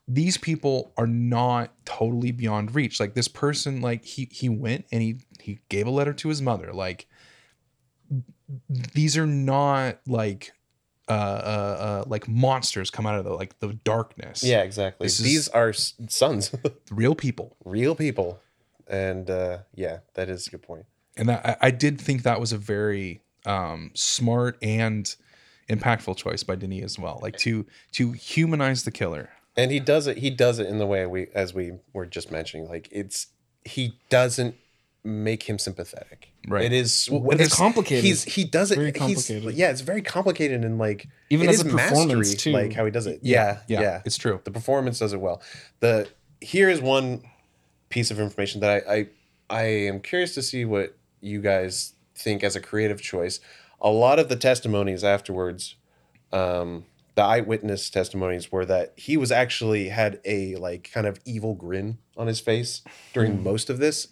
these 0.07 0.39
people 0.39 0.93
are 0.97 1.07
not 1.07 1.75
totally 1.85 2.33
beyond 2.33 2.75
reach. 2.75 2.99
Like 2.99 3.13
this 3.13 3.29
person, 3.29 3.83
like 3.83 4.07
he 4.07 4.27
he 4.33 4.49
went 4.49 4.87
and 4.91 5.03
he 5.03 5.19
he 5.39 5.59
gave 5.69 5.87
a 5.87 5.91
letter 5.91 6.15
to 6.15 6.29
his 6.31 6.41
mother. 6.41 6.73
Like 6.73 7.07
these 8.95 9.19
are 9.19 9.27
not 9.27 10.01
like 10.07 10.53
uh 11.09 11.13
uh, 11.13 11.77
uh 11.81 12.05
like 12.07 12.27
monsters 12.27 12.91
come 12.91 13.07
out 13.07 13.19
of 13.19 13.25
the 13.25 13.33
like 13.35 13.59
the 13.61 13.75
darkness. 13.85 14.43
Yeah, 14.43 14.63
exactly. 14.63 15.07
This 15.07 15.19
These 15.19 15.49
are 15.49 15.73
sons, 15.75 16.55
Real 16.91 17.15
people. 17.15 17.57
real 17.65 17.95
people, 17.95 18.41
and 18.87 19.29
uh, 19.29 19.59
yeah, 19.75 19.99
that 20.15 20.31
is 20.31 20.47
a 20.47 20.51
good 20.51 20.63
point. 20.63 20.87
And 21.19 21.31
I, 21.31 21.57
I 21.61 21.71
did 21.71 22.01
think 22.01 22.23
that 22.23 22.41
was 22.41 22.53
a 22.53 22.59
very 22.59 23.21
um, 23.47 23.91
smart 23.95 24.57
and 24.63 25.15
impactful 25.69 26.17
choice 26.17 26.43
by 26.43 26.55
Denis 26.57 26.85
as 26.85 26.99
well. 26.99 27.19
Like 27.23 27.37
to 27.39 27.67
to 27.93 28.13
humanize 28.13 28.85
the 28.85 28.91
killer. 28.91 29.31
and 29.57 29.71
he 29.71 29.81
does 29.81 30.07
it 30.07 30.19
he 30.19 30.31
does 30.31 30.59
it 30.59 30.67
in 30.69 30.79
the 30.79 30.87
way 30.87 31.05
we 31.07 31.27
as 31.35 31.53
we 31.53 31.73
were 31.93 32.07
just 32.07 32.31
mentioning 32.31 32.69
like 32.69 32.89
it's 32.91 33.27
he 33.65 33.99
doesn't 34.09 34.55
make 35.05 35.43
him 35.45 35.59
sympathetic 35.59 36.33
Right. 36.49 36.65
it 36.65 36.73
is 36.73 37.09
Well, 37.11 37.21
what 37.21 37.41
it's 37.41 37.55
complicated. 37.55 38.05
he's 38.05 38.25
he 38.25 38.45
does 38.45 38.71
it 38.71 38.77
Very 38.77 38.91
he's 38.93 38.99
complicated. 38.99 39.55
yeah 39.55 39.71
it's 39.71 39.81
very 39.83 40.03
complicated 40.03 40.65
and 40.65 40.79
like 40.79 41.07
Even 41.31 41.47
it 41.47 41.51
as 41.51 41.61
is 41.61 41.67
a 41.67 41.77
performance, 41.77 42.35
too. 42.35 42.53
like 42.53 42.73
how 42.73 42.85
he 42.85 42.91
does 42.91 43.07
it 43.07 43.21
yeah 43.23 43.61
yeah, 43.69 44.03
it's 44.05 44.17
true. 44.17 44.41
the 44.45 44.51
performance 44.51 44.99
does 44.99 45.13
it 45.13 45.21
well 45.21 45.41
the 45.81 46.09
here 46.41 46.69
is 46.69 46.81
one 46.81 47.23
piece 47.91 48.11
of 48.11 48.19
information 48.21 48.61
that 48.61 48.85
I, 48.89 48.95
I 48.95 49.07
i 49.51 49.63
am 49.65 50.01
curious 50.01 50.35
to 50.35 50.43
see 50.43 50.65
what 50.65 50.97
you 51.21 51.41
guys 51.41 51.95
think 52.15 52.43
as 52.43 52.57
a 52.57 52.61
creative 52.61 53.01
choice. 53.01 53.41
A 53.81 53.91
lot 53.91 54.19
of 54.19 54.29
the 54.29 54.37
testimonies 54.37 55.05
afterwards 55.05 55.77
um 56.31 56.85
the 57.15 57.23
eyewitness 57.23 57.91
testimonies 57.91 58.53
were 58.53 58.65
that 58.65 58.93
he 58.97 59.17
was 59.17 59.33
actually 59.33 59.89
had 59.89 60.21
a 60.25 60.55
like 60.57 60.91
kind 60.93 61.07
of 61.07 61.19
evil 61.25 61.55
grin 61.55 61.99
on 62.17 62.27
his 62.29 62.39
face 62.39 62.83
during 63.13 63.43
most 63.43 63.71
of 63.71 63.79
this. 63.79 64.09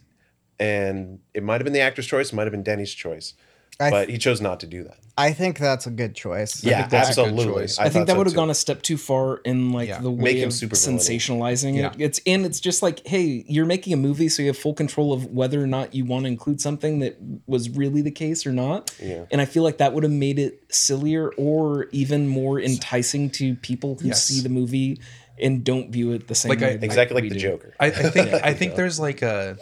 And 0.58 1.20
it 1.34 1.42
might 1.42 1.60
have 1.60 1.64
been 1.64 1.72
the 1.72 1.80
actor's 1.80 2.06
choice 2.06 2.32
it 2.32 2.34
might 2.34 2.44
have 2.44 2.52
been 2.52 2.62
denny's 2.62 2.94
choice 2.94 3.34
I, 3.78 3.90
but 3.90 4.08
he 4.08 4.18
chose 4.18 4.40
not 4.40 4.60
to 4.60 4.66
do 4.66 4.84
that 4.84 4.96
I 5.18 5.32
think 5.32 5.58
that's 5.58 5.86
a 5.86 5.90
good 5.90 6.14
choice. 6.14 6.62
I 6.62 6.68
yeah 6.68 6.76
think 6.80 6.90
that's 6.90 7.10
a 7.16 7.22
good 7.22 7.28
absolutely 7.30 7.62
choice. 7.62 7.78
I, 7.78 7.88
think 7.88 8.06
that 8.06 8.12
so 8.12 8.18
would 8.18 8.26
have 8.26 8.36
gone 8.36 8.50
a 8.50 8.54
step 8.54 8.82
too 8.82 8.98
far 8.98 9.38
in 9.46 9.72
like 9.72 9.88
Yeah. 9.88 10.00
the 10.00 10.10
Make 10.10 10.20
way 10.22 10.40
him 10.40 10.48
of 10.48 10.52
super 10.52 10.76
sensationalizing 10.76 11.74
Yeah. 11.76 11.86
it. 11.92 12.00
It's 12.00 12.20
and 12.26 12.44
it's 12.44 12.60
just 12.60 12.82
like, 12.82 13.06
hey, 13.06 13.42
you're 13.48 13.64
making 13.64 13.94
a 13.94 13.96
movie, 13.96 14.28
so 14.28 14.42
you 14.42 14.48
have 14.48 14.58
full 14.58 14.74
control 14.74 15.14
of 15.14 15.24
whether 15.32 15.62
or 15.62 15.66
not 15.66 15.94
you 15.94 16.04
want 16.04 16.24
to 16.24 16.28
include 16.28 16.60
something 16.60 16.98
that 16.98 17.16
was 17.46 17.70
really 17.70 18.02
the 18.02 18.10
case 18.10 18.46
or 18.46 18.52
not. 18.52 18.94
Yeah. 19.02 19.24
And 19.30 19.40
I 19.40 19.46
feel 19.46 19.62
like 19.62 19.78
that 19.78 19.94
would 19.94 20.02
have 20.02 20.12
made 20.12 20.38
it 20.38 20.62
sillier 20.68 21.30
or 21.38 21.86
even 21.92 22.28
more 22.28 22.60
enticing 22.60 23.30
to 23.30 23.54
people 23.56 23.96
who 24.00 24.08
Yes. 24.08 24.22
see 24.24 24.42
the 24.42 24.50
movie 24.50 25.00
and 25.40 25.64
don't 25.64 25.90
view 25.90 26.12
it 26.12 26.28
the 26.28 26.34
same 26.34 26.50
Like, 26.50 26.60
way. 26.60 26.76
that 26.76 26.84
exactly 26.84 27.14
like 27.14 27.22
we 27.22 27.28
the 27.30 27.36
do. 27.36 27.40
joker 27.40 27.74
I, 27.80 27.86
I 27.86 27.90
think 27.90 28.32
I 28.44 28.52
think 28.52 28.74
there's 28.74 29.00
like 29.00 29.22
a 29.22 29.56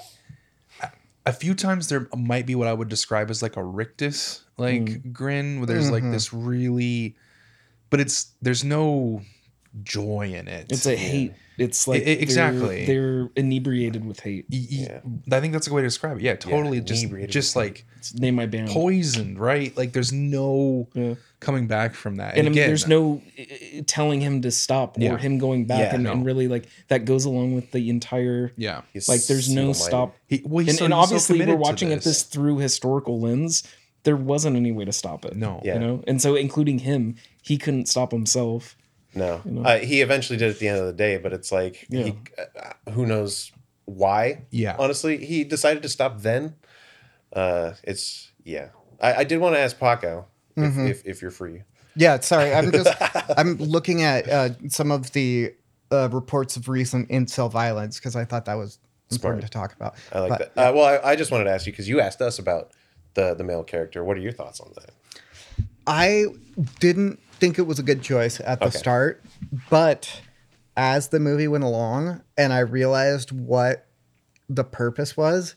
a 1.27 1.33
few 1.33 1.55
times 1.55 1.89
there 1.89 2.09
might 2.16 2.47
be 2.47 2.55
what 2.55 2.68
I 2.68 2.72
would 2.72 2.89
describe 2.89 3.31
as 3.31 3.43
like 3.43 3.57
a 3.57 3.64
rictus 3.64 4.45
like 4.59 4.83
mm. 4.83 5.12
grin 5.12 5.59
where 5.59 5.66
there's 5.66 5.91
like 5.91 6.03
mm-hmm. 6.03 6.12
this 6.12 6.33
really 6.33 7.16
but 7.91 8.01
it's 8.01 8.33
there's 8.43 8.64
no 8.64 9.22
joy 9.83 10.33
in 10.35 10.49
it. 10.49 10.66
It's 10.70 10.87
a 10.87 10.97
hate. 10.97 11.33
It's 11.59 11.87
like 11.87 12.01
I- 12.01 12.03
I- 12.03 12.05
they're- 12.07 12.22
exactly. 12.22 12.87
They're, 12.87 13.31
inebriated 13.37 14.05
with 14.05 14.20
hate. 14.20 14.47
Y- 14.51 14.66
y- 14.70 14.87
Yeah. 14.89 15.37
I 15.37 15.41
think 15.41 15.53
that's 15.53 15.66
a 15.66 15.70
good 15.70 15.77
way 15.77 15.83
to 15.83 15.87
describe 15.87 16.18
it. 16.18 16.22
Yeah, 16.22 16.37
totally. 16.37 16.81
just 16.81 17.07
just 17.29 17.57
like 17.57 17.87
It's 17.97 18.14
name 18.14 18.35
my 18.35 18.47
band. 18.47 18.68
poisoned, 18.68 19.39
right? 19.39 19.77
Like 19.77 19.93
there's 19.93 20.12
no 20.12 20.89
Yeah. 20.95 21.14
Coming 21.45 21.66
back 21.66 21.95
from 21.95 22.16
that. 22.16 22.36
and 22.36 22.40
I 22.40 22.42
mean, 22.42 22.53
again, 22.53 22.68
there's 22.68 22.88
no 22.88 23.22
uh, 23.38 23.82
telling 23.86 24.20
him 24.20 24.42
to 24.42 24.51
stop 24.51 24.97
or 24.97 25.01
Yeah. 25.01 25.16
him 25.18 25.38
going 25.38 25.66
back, 25.66 25.78
Yeah, 25.80 25.95
and, 25.95 26.05
no. 26.05 26.12
and 26.12 26.24
really 26.26 26.49
like 26.49 26.66
that 26.88 27.05
goes 27.05 27.24
along 27.24 27.55
with 27.55 27.70
the 27.72 27.90
entire 27.90 28.53
yeah. 28.57 28.82
He's 28.92 29.09
like. 29.09 29.24
There's 29.26 29.49
no 29.49 29.72
single-minded. 29.72 29.84
stop, 29.84 30.16
He, 30.26 30.42
well, 30.45 30.64
he's 30.64 30.70
and, 30.70 30.78
so- 30.78 30.84
and 30.86 30.95
he's 30.95 30.99
so 30.99 31.03
obviously 31.03 31.34
we're 31.38 31.45
committed 31.45 31.59
to 31.59 31.62
watching 31.62 31.90
it 31.92 32.03
this 32.03 32.22
through 32.24 32.59
historical 32.59 33.20
lens. 33.20 33.62
There 34.05 34.16
wasn't 34.16 34.57
any 34.57 34.72
way 34.72 34.84
to 34.84 34.92
stop 34.92 35.24
it. 35.24 35.34
No. 35.36 35.61
Yeah. 35.64 35.74
you 35.74 35.80
know, 35.80 36.05
and 36.07 36.20
so 36.20 36.34
including 36.34 36.80
him, 36.80 37.16
he 37.42 37.57
couldn't 37.57 37.86
stop 37.88 38.11
himself. 38.12 38.76
No, 39.14 39.40
uh, 39.64 39.78
he 39.78 40.01
eventually 40.01 40.36
did 40.36 40.51
at 40.51 40.59
the 40.59 40.66
end 40.66 40.80
of 40.80 40.86
the 40.86 40.92
day, 40.92 41.18
but 41.18 41.32
it's 41.32 41.53
like 41.53 41.86
he, 41.88 42.14
uh, 42.36 42.90
who 42.90 43.07
knows 43.07 43.53
why? 43.84 44.42
Yeah. 44.51 44.74
honestly, 44.78 45.24
he 45.24 45.45
decided 45.45 45.82
to 45.84 45.88
stop 45.88 46.20
then. 46.22 46.57
Uh, 47.32 47.74
it's 47.84 48.32
yeah, 48.45 48.68
I, 49.01 49.14
I 49.14 49.24
did 49.24 49.38
want 49.38 49.55
to 49.55 49.61
ask 49.61 49.78
Paco 49.78 50.18
if, 50.20 50.24
Mm-hmm. 50.57 50.86
if, 50.86 51.05
if 51.07 51.22
you're 51.22 51.30
free. 51.30 51.62
Yeah, 51.96 52.20
sorry. 52.20 52.52
I'm 52.55 52.70
just 52.72 52.92
I'm 53.36 53.57
looking 53.57 54.02
at 54.02 54.28
uh, 54.28 54.48
some 54.68 54.90
of 54.90 55.12
the 55.12 55.55
uh, 55.92 56.09
reports 56.12 56.57
of 56.57 56.68
recent 56.68 57.09
incel 57.09 57.50
violence 57.50 57.98
because 57.98 58.16
I 58.16 58.24
thought 58.24 58.44
that 58.46 58.55
was 58.55 58.78
important 59.11 59.42
Smart. 59.42 59.52
to 59.52 59.59
talk 59.59 59.72
about. 59.76 59.94
I 60.12 60.20
like 60.20 60.28
But, 60.30 60.55
that. 60.55 60.70
Uh, 60.70 60.72
well, 60.74 60.84
I, 61.05 61.11
I 61.12 61.16
just 61.16 61.30
wanted 61.30 61.44
to 61.44 61.50
ask 61.50 61.66
you 61.66 61.72
because 61.72 61.88
you 61.88 62.00
asked 62.00 62.20
us 62.20 62.38
about 62.38 62.70
the 63.14 63.34
the 63.34 63.44
male 63.44 63.62
character. 63.64 64.02
What 64.05 64.16
are 64.16 64.20
your 64.20 64.32
thoughts 64.32 64.61
on 64.61 64.72
that? 64.76 64.90
I 65.86 66.26
didn't 66.80 67.20
think 67.38 67.59
it 67.59 67.62
was 67.62 67.78
a 67.78 67.82
good 67.82 68.02
choice 68.02 68.40
at 68.40 68.59
the 68.61 68.66
Okay. 68.66 68.78
start, 68.78 69.22
but 69.70 70.20
as 70.76 71.09
the 71.09 71.20
movie 71.20 71.46
went 71.48 71.62
along 71.64 72.22
and 72.38 72.52
I 72.52 72.61
realized 72.61 73.30
what 73.32 73.86
the 74.48 74.64
purpose 74.64 75.16
was, 75.16 75.55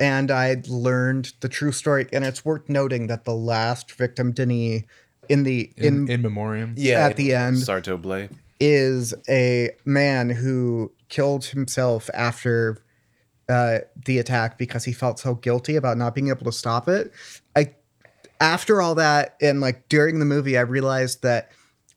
and 0.00 0.30
I 0.30 0.62
learned 0.66 1.34
the 1.40 1.48
true 1.48 1.72
story, 1.72 2.06
and 2.12 2.24
it's 2.24 2.44
worth 2.44 2.68
noting 2.68 3.06
that 3.08 3.24
the 3.26 3.34
last 3.34 3.92
victim, 3.92 4.32
Denis, 4.32 4.82
in 5.28 5.44
the 5.44 5.70
In, 5.76 6.04
in, 6.04 6.10
in 6.10 6.22
memoriam. 6.22 6.74
Yeah, 6.76 7.06
at 7.06 7.16
the 7.16 7.34
end 7.34 7.58
Sarto 7.58 7.96
Blais. 7.96 8.30
is 8.58 9.14
a 9.28 9.70
man 9.84 10.30
who 10.30 10.90
killed 11.08 11.44
himself 11.44 12.08
after 12.14 12.82
uh, 13.48 13.78
the 14.06 14.18
attack 14.18 14.58
because 14.58 14.84
he 14.84 14.92
felt 14.92 15.18
so 15.18 15.34
guilty 15.34 15.76
about 15.76 15.98
not 15.98 16.14
being 16.14 16.28
able 16.28 16.44
to 16.46 16.52
stop 16.52 16.88
it. 16.88 17.12
I 17.54 17.74
after 18.40 18.80
all 18.80 18.94
that 18.94 19.36
and 19.42 19.60
like 19.60 19.88
during 19.88 20.18
the 20.18 20.24
movie, 20.24 20.56
I 20.56 20.62
realized 20.62 21.22
that 21.22 21.50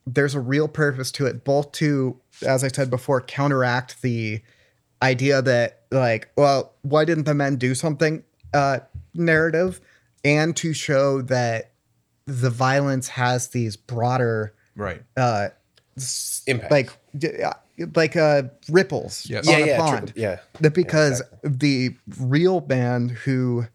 there's 0.06 0.34
a 0.34 0.40
real 0.40 0.68
purpose 0.68 1.10
to 1.12 1.26
it, 1.26 1.44
both 1.44 1.72
to, 1.72 2.20
as 2.46 2.62
I 2.62 2.68
said 2.68 2.90
before, 2.90 3.22
counteract 3.22 4.02
the 4.02 4.42
idea 5.02 5.40
that 5.40 5.83
like, 5.94 6.30
well, 6.36 6.72
why 6.82 7.04
didn't 7.04 7.24
the 7.24 7.34
men 7.34 7.56
do 7.56 7.74
something 7.74 8.22
uh, 8.52 8.80
narrative, 9.14 9.80
and 10.24 10.54
to 10.56 10.72
show 10.72 11.22
that 11.22 11.72
the 12.26 12.50
violence 12.50 13.08
has 13.08 13.48
these 13.48 13.76
broader 13.76 14.54
Right. 14.76 15.02
uh 15.16 15.48
Impact. 16.46 16.70
like 16.72 16.90
uh, 17.42 17.52
like 17.94 18.16
uh 18.16 18.42
ripples 18.70 19.26
Yes. 19.28 19.46
on 19.46 19.52
yeah, 19.58 19.64
a 19.64 19.66
yeah, 19.68 19.78
pond 19.78 20.12
true. 20.14 20.22
yeah. 20.22 20.38
That 20.60 20.74
because 20.74 21.20
exactly. 21.20 21.50
the 21.50 21.96
real 22.18 22.60
man 22.68 23.08
who 23.10 23.66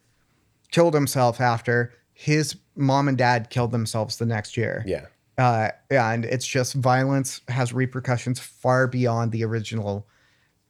killed 0.71 0.93
himself 0.93 1.39
after 1.39 1.93
his 2.13 2.55
mom 2.75 3.07
and 3.07 3.17
dad 3.17 3.49
killed 3.49 3.71
themselves 3.71 4.17
the 4.17 4.25
next 4.25 4.57
year 4.57 4.83
Yeah. 4.85 5.05
uh 5.37 5.69
and 5.89 6.25
it's 6.25 6.45
just 6.45 6.73
violence 6.73 7.41
has 7.47 7.71
repercussions 7.71 8.39
far 8.39 8.87
beyond 8.87 9.31
the 9.31 9.43
original 9.45 10.05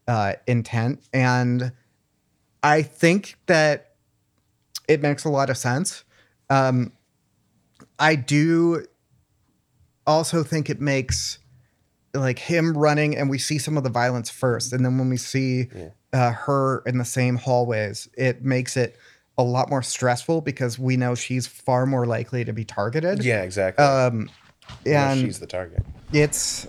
uh 0.10 0.34
intent. 0.47 1.01
And 1.14 1.72
i 2.64 2.82
think 2.82 3.36
that 3.45 3.91
it 4.89 5.01
makes 5.01 5.24
a 5.24 5.30
lot 5.30 5.49
of 5.49 5.57
sense. 5.57 6.03
Um 6.49 6.91
i 7.99 8.16
do 8.16 8.86
also 10.07 10.43
think 10.43 10.70
it 10.70 10.82
makes 10.82 11.38
like 12.14 12.39
him 12.39 12.76
running 12.76 13.16
and 13.16 13.30
we 13.30 13.38
see 13.38 13.60
some 13.60 13.78
of 13.78 13.84
the 13.84 13.89
violence 13.89 14.30
first. 14.30 14.74
And 14.74 14.84
then 14.84 14.97
when 14.97 15.10
we 15.10 15.18
see 15.18 15.70
uh, 16.12 16.32
her 16.32 16.82
in 16.88 16.97
the 16.97 17.05
same 17.05 17.36
hallways 17.36 18.10
it 18.18 18.43
makes 18.43 18.76
it 18.76 18.97
a 19.38 19.43
lot 19.43 19.70
more 19.70 19.84
stressful 19.84 20.41
because 20.41 20.80
we 20.80 20.97
know 20.97 21.14
she's 21.14 21.45
far 21.45 21.86
more 21.86 22.07
likely 22.07 22.43
to 22.43 22.51
be 22.51 22.66
targeted. 22.66 23.24
Yeah, 23.24 23.43
exactly. 23.43 23.86
um 23.86 24.30
Yeah, 24.86 25.12
and 25.12 25.22
she's 25.22 25.39
the 25.39 25.47
target. 25.47 25.86
it's 26.12 26.68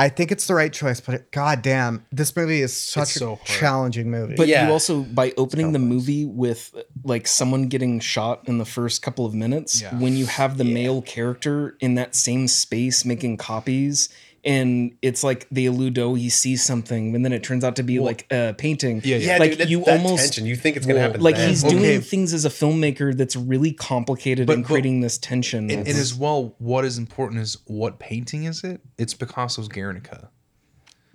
I 0.00 0.08
think 0.08 0.32
it's 0.32 0.46
the 0.46 0.54
right 0.54 0.72
choice, 0.72 0.98
but 0.98 1.14
it, 1.16 1.30
god 1.30 1.60
damn, 1.60 2.06
this 2.10 2.34
movie 2.34 2.62
is 2.62 2.74
such 2.74 3.10
It's 3.16 3.20
a 3.20 3.26
hard. 3.26 3.44
challenging 3.44 4.10
movie. 4.10 4.34
But 4.34 4.48
Yeah. 4.48 4.66
you 4.66 4.72
also 4.72 5.02
by 5.02 5.34
opening 5.36 5.72
the 5.72 5.78
movie 5.78 6.24
with 6.24 6.74
like 7.04 7.26
someone 7.26 7.64
getting 7.68 8.00
shot 8.00 8.42
in 8.46 8.56
the 8.56 8.64
first 8.64 9.02
couple 9.02 9.26
of 9.26 9.34
minutes, 9.34 9.82
Yeah. 9.82 9.94
when 9.98 10.16
you 10.16 10.24
have 10.24 10.56
the 10.56 10.64
male 10.64 11.02
character 11.02 11.76
in 11.80 11.96
that 11.96 12.14
same 12.14 12.48
space 12.48 13.04
making 13.04 13.36
copies, 13.36 14.08
and 14.44 14.96
it's 15.02 15.22
like 15.22 15.46
they 15.50 15.66
allude 15.66 15.94
to 15.96 16.02
oh 16.02 16.14
he 16.14 16.28
sees 16.30 16.64
something, 16.64 17.14
and 17.14 17.24
then 17.24 17.32
it 17.32 17.42
turns 17.42 17.62
out 17.64 17.76
to 17.76 17.82
be 17.82 17.98
like 17.98 18.26
a 18.32 18.54
painting. 18.56 19.00
Yeah, 19.04 19.16
yeah. 19.16 19.32
Yeah, 19.34 19.38
like 19.38 19.58
dude, 19.58 19.70
you 19.70 19.84
that 19.84 19.98
almost 20.00 20.22
tension. 20.24 20.46
You 20.46 20.56
think 20.56 20.76
it's 20.76 20.86
gonna 20.86 20.98
Whoa. 20.98 21.06
happen? 21.06 21.20
like 21.20 21.36
then. 21.36 21.48
he's 21.48 21.64
Okay. 21.64 21.74
doing 21.76 22.00
things 22.00 22.32
as 22.32 22.44
a 22.44 22.48
filmmaker 22.50 23.16
that's 23.16 23.36
really 23.36 23.72
complicated 23.72 24.46
But- 24.46 24.54
and 24.54 24.62
but- 24.62 24.68
creating 24.68 25.00
this 25.00 25.18
tension. 25.18 25.70
And, 25.70 25.86
and 25.86 25.88
as 25.88 26.14
well, 26.14 26.54
what 26.58 26.84
is 26.84 26.96
important 26.98 27.40
is 27.42 27.58
what 27.66 27.98
painting 27.98 28.44
is 28.44 28.64
it? 28.64 28.80
It's 28.98 29.14
Picasso's 29.14 29.68
Guernica. 29.68 30.30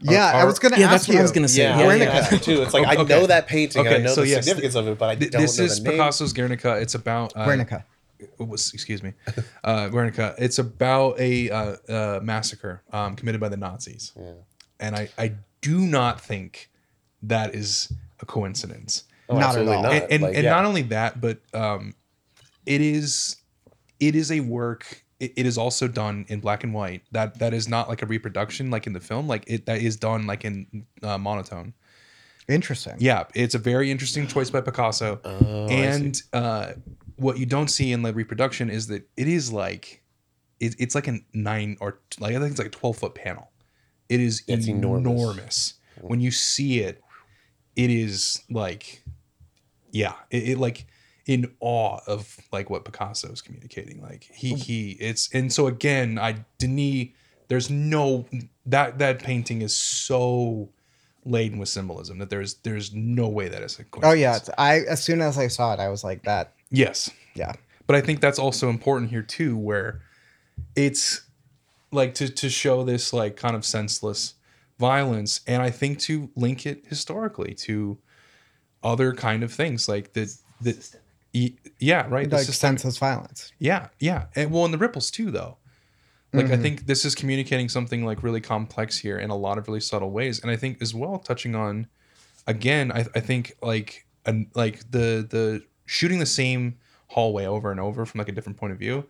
yeah, 0.02 0.26
I 0.34 0.42
are- 0.42 0.46
was 0.46 0.60
gonna 0.60 0.78
yeah, 0.78 0.86
ask 0.88 0.92
that's 0.92 1.08
what 1.08 1.14
you. 1.14 1.20
I 1.20 1.22
was 1.24 1.32
gonna 1.32 1.48
say. 1.48 1.62
Yeah, 1.64 1.80
Yeah, 1.80 1.86
Guernica. 1.86 2.14
asked 2.14 2.32
you 2.34 2.38
too. 2.40 2.62
It's 2.62 2.74
like 2.74 2.86
I 2.86 3.02
know 3.04 3.26
that 3.28 3.48
painting. 3.48 3.80
and 3.80 3.90
I 3.90 3.94
Okay, 3.94 4.04
know 4.04 4.14
so 4.14 4.22
the 4.22 4.28
yes, 4.28 4.44
significance 4.46 4.76
of 4.76 4.88
it, 4.88 4.98
but 4.98 5.10
I 5.10 5.16
Th- 5.16 5.32
don't 5.32 5.42
this 5.42 5.58
know 5.58 5.64
is 5.66 5.78
the 5.82 5.90
name. 5.90 5.98
Picasso's 6.00 6.34
Guernica. 6.34 6.76
It's 6.76 6.96
about 6.96 7.34
uh, 7.36 7.46
Guernica. 7.46 7.86
It 8.40 8.48
was- 8.48 8.74
excuse 8.74 9.02
me, 9.04 9.14
uh, 9.64 9.88
Guernica. 9.90 10.36
It's 10.38 10.60
about 10.60 11.20
a 11.20 11.50
uh, 11.50 11.76
uh, 11.90 12.20
massacre 12.24 12.84
um, 12.92 13.16
committed 13.16 13.42
by 13.42 13.50
the 13.50 13.58
Nazis, 13.58 14.14
and 14.80 14.96
I, 14.96 15.10
I 15.18 15.34
do 15.62 15.80
not 15.80 16.22
think 16.22 16.70
that 17.24 17.56
is 17.56 17.92
a 18.20 18.26
coincidence. 18.26 19.04
Oh, 19.28 19.36
Not 19.36 19.42
at 19.42 19.48
absolutely 19.48 19.76
all. 19.76 19.84
not. 19.84 19.94
and 19.94 20.12
and, 20.12 20.24
Like, 20.24 20.36
and 20.36 20.44
yeah. 20.44 20.50
not 20.52 20.66
only 20.66 20.84
that, 20.84 21.20
but 21.20 21.40
um, 21.54 21.94
it 22.66 22.82
is 22.82 23.38
it 24.00 24.16
is 24.16 24.32
a 24.32 24.40
work. 24.42 25.04
It, 25.20 25.34
it 25.38 25.46
is 25.46 25.58
also 25.58 25.88
done 25.88 26.26
in 26.28 26.40
black 26.42 26.64
and 26.64 26.74
white. 26.74 27.02
That 27.12 27.40
that 27.40 27.54
is 27.54 27.68
not 27.68 27.90
like 27.90 28.02
a 28.04 28.06
reproduction 28.06 28.70
like 28.70 28.86
in 28.86 28.94
the 28.94 29.00
film. 29.00 29.28
Like 29.28 29.44
it 29.48 29.66
that 29.66 29.82
is 29.82 29.96
done 29.98 30.28
like 30.28 30.46
in 30.46 30.86
uh, 31.02 31.18
monotone. 31.18 31.74
Interesting. 32.48 32.98
Yeah, 33.00 33.24
it's 33.34 33.56
a 33.56 33.60
very 33.60 33.90
interesting 33.90 34.28
choice 34.28 34.52
by 34.52 34.62
Picasso. 34.62 35.20
Oh, 35.24 35.66
I 35.68 35.72
and 35.72 36.22
uh, 36.32 36.74
what 37.18 37.38
you 37.38 37.46
don't 37.46 37.70
see 37.70 37.92
in 37.92 38.02
the 38.02 38.14
reproduction 38.14 38.70
is 38.70 38.88
that 38.88 39.08
it 39.18 39.28
is 39.28 39.52
like 39.52 40.04
it, 40.60 40.76
it's 40.80 40.96
like 40.96 41.08
a 41.08 41.20
nine 41.34 41.78
or 41.80 42.00
like 42.20 42.36
I 42.36 42.40
think 42.40 42.52
it's 42.52 42.60
like 42.60 42.68
a 42.68 42.72
twelve 42.72 42.98
foot 42.98 43.16
panel. 43.16 43.50
It 44.10 44.20
is 44.20 44.44
It's 44.48 44.68
enormous. 44.68 45.12
enormous. 45.12 45.74
When 46.02 46.20
you 46.20 46.30
see 46.30 46.82
it, 46.82 47.02
it 47.76 47.90
is 47.90 48.44
like, 48.50 49.02
yeah, 49.92 50.14
it, 50.30 50.50
it 50.50 50.58
like 50.58 50.86
in 51.26 51.52
awe 51.60 52.00
of 52.06 52.38
like 52.52 52.70
what 52.70 52.86
Picasso 52.86 53.32
is 53.32 53.42
communicating. 53.42 54.02
Like 54.02 54.30
he 54.32 54.54
mm. 54.54 54.58
he 54.62 54.92
it's 54.92 55.34
and 55.34 55.52
so 55.52 55.68
again, 55.68 56.20
I 56.20 56.46
Denis. 56.58 57.10
There's 57.48 57.70
no 57.70 58.26
that 58.66 58.98
that 59.00 59.20
painting 59.20 59.62
is 59.62 59.76
so 59.76 60.70
laden 61.26 61.58
with 61.58 61.70
symbolism 61.70 62.20
that 62.20 62.30
there's 62.30 62.56
there's 62.56 62.94
no 62.94 63.28
way 63.28 63.48
that 63.50 63.62
is 63.62 63.80
a 63.80 63.86
Oh 64.04 64.14
yeah, 64.14 64.36
it's- 64.36 64.50
I 64.58 64.80
as 64.82 65.04
soon 65.04 65.22
as 65.22 65.38
I 65.38 65.48
saw 65.48 65.74
it, 65.74 65.80
I 65.80 65.90
was 65.90 66.04
like 66.04 66.24
that. 66.24 66.54
Yes. 66.76 67.10
Yeah. 67.34 67.54
But 67.88 67.96
I 67.96 68.02
think 68.02 68.20
that's 68.20 68.40
also 68.40 68.70
important 68.70 69.12
here 69.12 69.22
too, 69.22 69.58
where 69.58 70.02
it's 70.76 71.22
like 71.92 72.16
to 72.16 72.30
to 72.30 72.50
show 72.50 72.84
this 72.84 73.14
like 73.14 73.36
kind 73.36 73.56
of 73.56 73.64
senseless 73.64 74.34
violence, 74.80 75.42
and 75.48 75.62
I 75.62 75.70
think 75.70 76.00
to 76.02 76.30
link 76.36 76.66
it 76.66 76.86
historically 76.88 77.54
to 77.56 77.98
other 78.84 79.14
kind 79.14 79.44
of 79.44 79.52
things 79.52 79.90
like 79.90 80.14
the 80.14 80.34
the 80.62 80.78
yeah 81.80 82.08
right 82.08 82.30
the 82.30 82.38
Like 82.38 82.46
senseless 82.46 82.98
violence. 82.98 83.52
yeah 83.60 83.90
yeah 84.00 84.28
and 84.36 84.52
well 84.52 84.64
and 84.64 84.74
the 84.74 84.78
ripples 84.78 85.12
too 85.12 85.32
though 85.32 85.58
like 86.32 86.46
i 86.46 86.50
mm-hmm. 86.50 86.62
think 86.62 86.86
this 86.86 87.04
is 87.04 87.14
communicating 87.14 87.68
something 87.68 88.06
like 88.06 88.24
really 88.24 88.40
complex 88.40 88.98
here 88.98 89.18
in 89.18 89.32
a 89.32 89.36
lot 89.36 89.58
of 89.58 89.68
really 89.68 89.82
subtle 89.82 90.12
ways 90.12 90.40
and 90.40 90.50
i 90.50 90.56
think 90.56 90.82
as 90.82 90.94
well 90.94 91.18
touching 91.18 91.56
on 91.56 91.88
again 92.48 92.92
i, 92.94 93.00
I 93.16 93.20
think 93.20 93.58
like 93.62 94.06
and 94.26 94.48
like 94.56 94.80
the 94.92 95.28
the 95.30 95.64
shooting 95.86 96.20
the 96.20 96.26
same 96.26 96.78
hallway 97.08 97.46
over 97.46 97.72
and 97.72 97.80
over 97.80 98.06
from 98.06 98.20
like 98.20 98.30
a 98.30 98.32
different 98.32 98.58
point 98.58 98.74
of 98.74 98.80
view. 98.80 99.06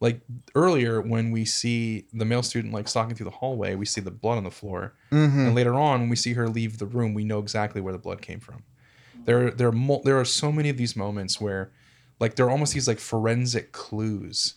Like 0.00 0.20
earlier 0.54 1.00
when 1.00 1.30
we 1.30 1.44
see 1.44 2.06
the 2.12 2.24
male 2.24 2.42
student 2.42 2.72
like 2.72 2.88
stalking 2.88 3.14
through 3.14 3.24
the 3.24 3.30
hallway 3.30 3.74
we 3.74 3.84
see 3.84 4.00
the 4.00 4.10
blood 4.10 4.38
on 4.38 4.44
the 4.44 4.50
floor. 4.50 4.94
Mm-hmm. 5.10 5.40
and 5.40 5.54
later 5.54 5.74
on 5.74 6.00
when 6.00 6.08
we 6.08 6.16
see 6.16 6.32
her 6.34 6.48
leave 6.48 6.78
the 6.78 6.86
room 6.86 7.12
we 7.12 7.24
know 7.24 7.38
exactly 7.38 7.80
where 7.80 7.92
the 7.92 7.98
blood 7.98 8.22
came 8.22 8.40
from. 8.40 8.62
There 9.24 9.50
there 9.50 9.68
are 9.68 9.72
mul- 9.72 10.02
there 10.04 10.18
are 10.18 10.24
so 10.24 10.50
many 10.50 10.70
of 10.70 10.76
these 10.78 10.96
moments 10.96 11.40
where 11.40 11.70
like 12.18 12.36
there 12.36 12.46
are 12.46 12.50
almost 12.50 12.72
these 12.72 12.88
like 12.88 12.98
forensic 12.98 13.72
clues 13.72 14.54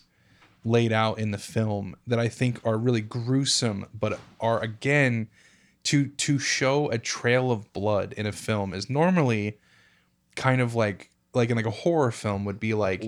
laid 0.64 0.92
out 0.92 1.18
in 1.18 1.30
the 1.30 1.38
film 1.38 1.94
that 2.06 2.18
I 2.18 2.28
think 2.28 2.58
are 2.64 2.78
really 2.78 3.02
gruesome, 3.02 3.86
but 3.98 4.18
are 4.40 4.60
again 4.62 5.28
to 5.84 6.06
to 6.06 6.38
show 6.38 6.90
a 6.90 6.96
trail 6.96 7.50
of 7.50 7.70
blood 7.74 8.14
in 8.16 8.24
a 8.26 8.32
film 8.32 8.72
is 8.72 8.88
normally 8.88 9.58
kind 10.36 10.62
of 10.62 10.74
like 10.74 11.10
like 11.34 11.50
in 11.50 11.56
like 11.56 11.66
a 11.66 11.70
horror 11.70 12.10
film 12.10 12.44
would 12.44 12.60
be 12.60 12.74
like 12.74 13.04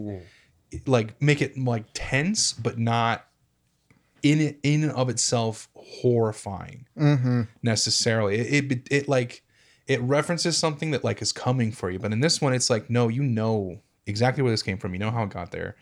like 0.86 1.20
make 1.22 1.40
it 1.40 1.56
like 1.56 1.84
tense 1.94 2.52
but 2.52 2.78
not 2.78 3.26
in 4.22 4.40
it 4.40 4.58
in 4.62 4.82
and 4.82 4.92
of 4.92 5.08
itself 5.08 5.68
horrifying 5.74 6.86
Mm-hmm. 6.98 7.42
necessarily. 7.62 8.38
It, 8.38 8.72
it 8.72 8.88
it 8.90 9.08
like 9.08 9.42
it 9.86 10.00
references 10.00 10.56
something 10.56 10.90
that 10.90 11.04
like 11.04 11.22
is 11.22 11.32
coming 11.32 11.70
for 11.70 11.90
you, 11.90 11.98
but 11.98 12.12
in 12.12 12.20
this 12.20 12.40
one, 12.40 12.52
it's 12.52 12.70
like 12.70 12.90
no, 12.90 13.08
you 13.08 13.22
know 13.22 13.80
exactly 14.06 14.42
where 14.42 14.50
this 14.50 14.62
came 14.62 14.78
from. 14.78 14.92
You 14.94 14.98
know 14.98 15.10
how 15.10 15.22
it 15.24 15.30
got 15.30 15.52
there, 15.52 15.76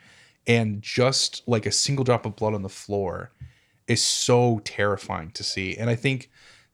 and 0.47 0.83
just 0.83 1.43
like 1.47 1.65
a 1.67 1.73
single 1.73 2.05
drop 2.05 2.27
of 2.27 2.37
blood 2.37 2.53
on 2.55 2.63
the 2.63 2.69
floor 2.69 3.31
is 3.89 4.03
so 4.03 4.61
terrifying 4.65 5.31
to 5.33 5.43
see. 5.45 5.77
And 5.77 5.89
I 5.89 5.95
think 5.95 6.31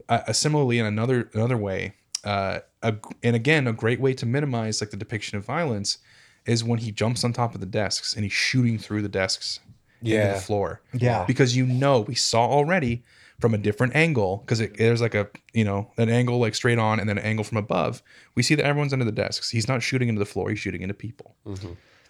uh, 0.08 0.32
similarly 0.32 0.78
in 0.78 0.86
another 0.86 1.30
another 1.34 1.56
way, 1.56 1.94
uh, 2.24 2.60
a, 2.82 2.94
and 3.22 3.34
again 3.36 3.66
a 3.66 3.72
great 3.72 4.00
way 4.00 4.14
to 4.14 4.26
minimize 4.26 4.80
like 4.80 4.90
the 4.90 4.96
depiction 4.96 5.38
of 5.38 5.44
violence 5.44 5.98
is 6.46 6.64
when 6.64 6.78
he 6.78 6.90
jumps 6.90 7.24
on 7.24 7.32
top 7.32 7.54
of 7.54 7.60
the 7.60 7.66
desks 7.66 8.14
and 8.14 8.24
he's 8.24 8.32
shooting 8.32 8.78
through 8.78 9.02
the 9.02 9.08
desks 9.08 9.60
into 10.00 10.12
Yeah. 10.14 10.34
the 10.34 10.40
floor. 10.40 10.80
Yeah. 10.92 11.24
because 11.26 11.56
you 11.56 11.66
know 11.66 12.00
we 12.00 12.14
saw 12.14 12.46
already 12.46 13.02
from 13.40 13.54
a 13.54 13.58
different 13.58 13.94
angle 13.96 14.38
because 14.38 14.58
there's 14.76 15.00
like 15.00 15.14
a 15.14 15.28
you 15.54 15.64
know 15.64 15.90
an 15.96 16.08
angle 16.10 16.38
like 16.38 16.54
straight 16.54 16.78
on 16.78 17.00
and 17.00 17.08
then 17.08 17.16
an 17.18 17.24
angle 17.24 17.44
from 17.44 17.56
above. 17.58 18.02
We 18.34 18.42
see 18.42 18.54
that 18.54 18.64
everyone's 18.66 18.92
under 18.92 19.04
the 19.04 19.12
desks. 19.12 19.50
He's 19.50 19.66
not 19.68 19.82
shooting 19.82 20.08
into 20.08 20.18
the 20.18 20.26
floor. 20.26 20.50
He's 20.50 20.58
shooting 20.58 20.82
into 20.82 20.94
people. 20.94 21.36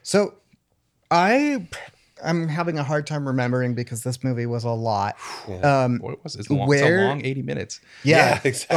So 0.02 0.34
I 1.10 1.66
I'm 2.24 2.48
having 2.48 2.78
a 2.78 2.82
hard 2.84 3.06
time 3.06 3.26
remembering 3.26 3.74
because 3.74 4.02
this 4.02 4.22
movie 4.24 4.46
was 4.46 4.64
a 4.64 4.70
lot. 4.70 5.16
Um 5.62 5.98
What 5.98 6.22
was 6.24 6.34
it? 6.36 6.40
It's, 6.40 6.50
long, 6.50 6.72
it's 6.72 6.82
a 6.82 6.84
Where- 6.84 7.04
long 7.08 7.24
eighty 7.24 7.42
minutes. 7.42 7.80
yeah, 8.04 8.16
Yeah, 8.34 8.40
exactly. 8.44 8.76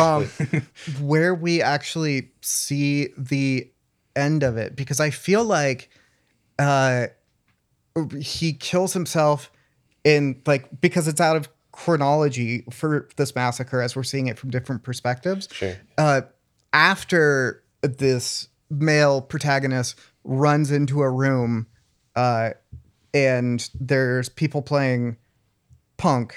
um, 0.59 0.67
where 1.07 1.33
we 1.35 1.61
actually 1.61 2.31
see 2.41 3.09
the 3.17 3.69
end 4.15 4.43
of 4.43 4.57
it 4.57 4.75
because 4.75 4.99
I 4.99 5.09
feel 5.09 5.43
like 5.43 5.89
uh 6.59 7.07
he 8.19 8.53
kills 8.53 8.93
himself 8.93 9.51
in 10.03 10.41
like 10.45 10.81
because 10.81 11.07
it's 11.07 11.21
out 11.21 11.35
of 11.35 11.47
chronology 11.71 12.63
for 12.71 13.07
this 13.17 13.35
massacre 13.35 13.81
as 13.81 13.95
we're 13.95 14.03
seeing 14.03 14.27
it 14.27 14.37
from 14.37 14.49
different 14.51 14.83
perspectives. 14.83 15.47
Sure. 15.51 15.75
Uh 15.97 16.21
after 16.71 17.63
this 17.81 18.47
male 18.69 19.21
protagonist 19.21 19.97
runs 20.23 20.71
into 20.71 21.01
a 21.01 21.09
room 21.09 21.67
uh 22.15 22.51
and 23.13 23.69
there's 23.79 24.29
people 24.29 24.61
playing 24.61 25.17
punk 25.97 26.35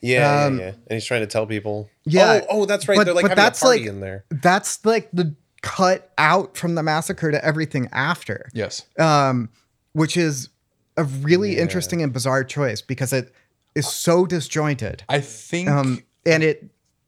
Yeah, 0.00 0.44
Um, 0.44 0.58
yeah, 0.58 0.64
yeah. 0.66 0.70
And 0.70 0.92
he's 0.92 1.04
trying 1.04 1.22
to 1.22 1.26
tell 1.26 1.44
people. 1.46 1.90
Yeah, 2.04 2.42
Oh, 2.48 2.60
oh 2.62 2.64
that's 2.66 2.86
right. 2.86 2.96
but- 2.96 3.04
They're 3.04 3.14
like 3.14 3.22
but 3.24 3.30
having 3.30 3.44
that's 3.44 3.60
a 3.60 3.64
party 3.64 3.80
like- 3.80 3.88
in 3.88 4.00
there. 4.00 4.24
that's 4.30 4.84
like 4.84 5.08
the 5.12 5.34
cut 5.62 6.12
out 6.18 6.56
from 6.56 6.74
the 6.76 6.82
massacre 6.82 7.30
to 7.30 7.44
everything 7.44 7.88
after 7.92 8.48
Yes. 8.52 8.82
um 8.98 9.48
which 9.92 10.16
is 10.16 10.48
a 10.96 11.04
really 11.04 11.54
Yeah. 11.56 11.62
interesting 11.62 12.02
and 12.02 12.12
bizarre 12.12 12.42
choice 12.44 12.80
because 12.82 13.12
it 13.12 13.32
is 13.76 13.86
so 13.88 14.26
disjointed 14.26 15.04
I 15.08 15.20
think 15.20 15.68
um 15.68 16.02
and 16.26 16.42
it 16.42 16.64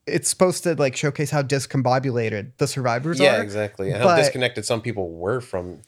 it's 0.07 0.29
supposed 0.29 0.63
to 0.65 0.75
like 0.75 0.95
showcase 0.95 1.31
how 1.31 1.43
discombobulated 1.43 2.53
the 2.59 2.67
survivors 2.69 3.19
Yeah, 3.19 3.35
are 3.35 3.37
Yeah, 3.39 3.43
exactly. 3.43 3.91
And 3.91 4.03
how 4.03 4.15
disconnected 4.17 4.65
some 4.67 4.81
people 4.83 5.11
were 5.11 5.41
from. 5.41 5.81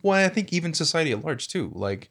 Well, 0.00 0.24
I 0.24 0.28
think 0.28 0.52
even 0.52 0.72
society 0.74 1.10
at 1.12 1.24
large 1.24 1.48
too. 1.48 1.72
Like 1.74 2.08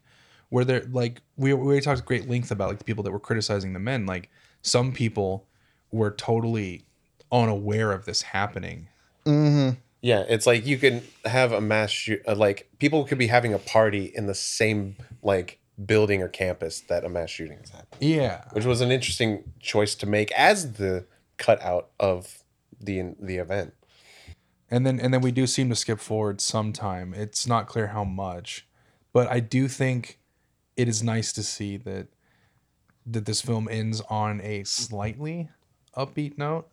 where 0.54 0.64
they're 0.64 0.84
like 0.92 1.20
we 1.36 1.52
we 1.52 1.66
already 1.66 1.80
talked 1.80 1.98
at 1.98 2.06
great 2.06 2.28
length 2.30 2.52
about 2.52 2.68
like 2.68 2.78
the 2.78 2.84
people 2.84 3.02
that 3.02 3.10
were 3.10 3.18
criticizing 3.18 3.72
the 3.72 3.80
men. 3.80 4.06
Like 4.06 4.30
some 4.62 4.92
people 4.92 5.48
were 5.90 6.12
totally 6.12 6.84
unaware 7.32 7.90
of 7.90 8.04
this 8.04 8.22
happening. 8.22 8.86
Mhm. 9.26 9.78
Yeah, 10.00 10.24
it's 10.28 10.46
like 10.46 10.64
you 10.64 10.78
can 10.78 11.02
have 11.24 11.50
a 11.50 11.60
mass 11.60 11.90
shoot. 11.90 12.22
Uh, 12.28 12.36
like 12.36 12.68
people 12.78 13.04
could 13.04 13.18
be 13.18 13.26
having 13.26 13.52
a 13.52 13.58
party 13.58 14.04
in 14.14 14.26
the 14.26 14.34
same 14.34 14.94
like 15.22 15.58
building 15.84 16.22
or 16.22 16.28
campus 16.28 16.80
that 16.82 17.04
a 17.04 17.08
mass 17.08 17.30
shooting 17.30 17.58
is 17.58 17.70
happening, 17.70 18.10
Yeah. 18.10 18.44
which 18.52 18.64
was 18.64 18.80
an 18.80 18.92
interesting 18.92 19.42
choice 19.58 19.96
to 19.96 20.06
make 20.06 20.30
as 20.32 20.74
the 20.74 21.04
cutout 21.36 21.90
of 21.98 22.44
the 22.80 23.14
the 23.20 23.38
event. 23.38 23.74
And 24.70 24.86
then 24.86 25.00
and 25.00 25.12
then 25.12 25.20
we 25.20 25.32
do 25.32 25.48
seem 25.48 25.68
to 25.70 25.74
skip 25.74 25.98
forward 25.98 26.40
sometime. 26.40 27.12
It's 27.12 27.44
not 27.46 27.66
clear 27.66 27.88
how 27.88 28.04
much, 28.04 28.68
but 29.12 29.26
I 29.28 29.40
do 29.40 29.66
think 29.66 30.18
it 30.76 30.88
is 30.88 31.02
nice 31.02 31.32
to 31.32 31.42
see 31.42 31.76
that 31.78 32.08
that 33.06 33.26
this 33.26 33.42
film 33.42 33.68
ends 33.70 34.00
on 34.08 34.40
a 34.40 34.64
slightly 34.64 35.48
upbeat 35.96 36.38
note 36.38 36.66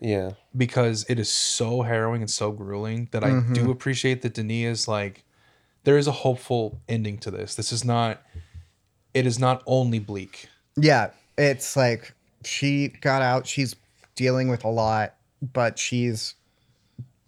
Yeah, 0.00 0.32
because 0.56 1.04
it 1.08 1.18
is 1.20 1.28
so 1.30 1.82
harrowing 1.82 2.20
and 2.22 2.30
so 2.30 2.50
grueling 2.52 3.08
that 3.12 3.22
I 3.24 3.30
Mm-hmm. 3.30 3.52
do 3.54 3.70
appreciate 3.70 4.22
that 4.22 4.34
Denis 4.34 4.80
is 4.80 4.88
like 4.88 5.24
there 5.84 5.96
is 5.96 6.06
a 6.08 6.12
hopeful 6.12 6.80
ending 6.88 7.16
to 7.18 7.30
this. 7.30 7.54
This 7.54 7.72
is 7.72 7.84
not 7.84 8.22
it 9.14 9.26
is 9.26 9.38
not 9.38 9.62
only 9.66 9.98
bleak. 10.00 10.48
yeah 10.76 11.10
it's 11.38 11.76
like 11.76 12.12
she 12.44 12.88
got 12.88 13.22
out 13.22 13.46
she's 13.46 13.74
dealing 14.16 14.48
with 14.48 14.64
a 14.64 14.68
lot 14.68 15.14
but 15.40 15.78
she's 15.78 16.34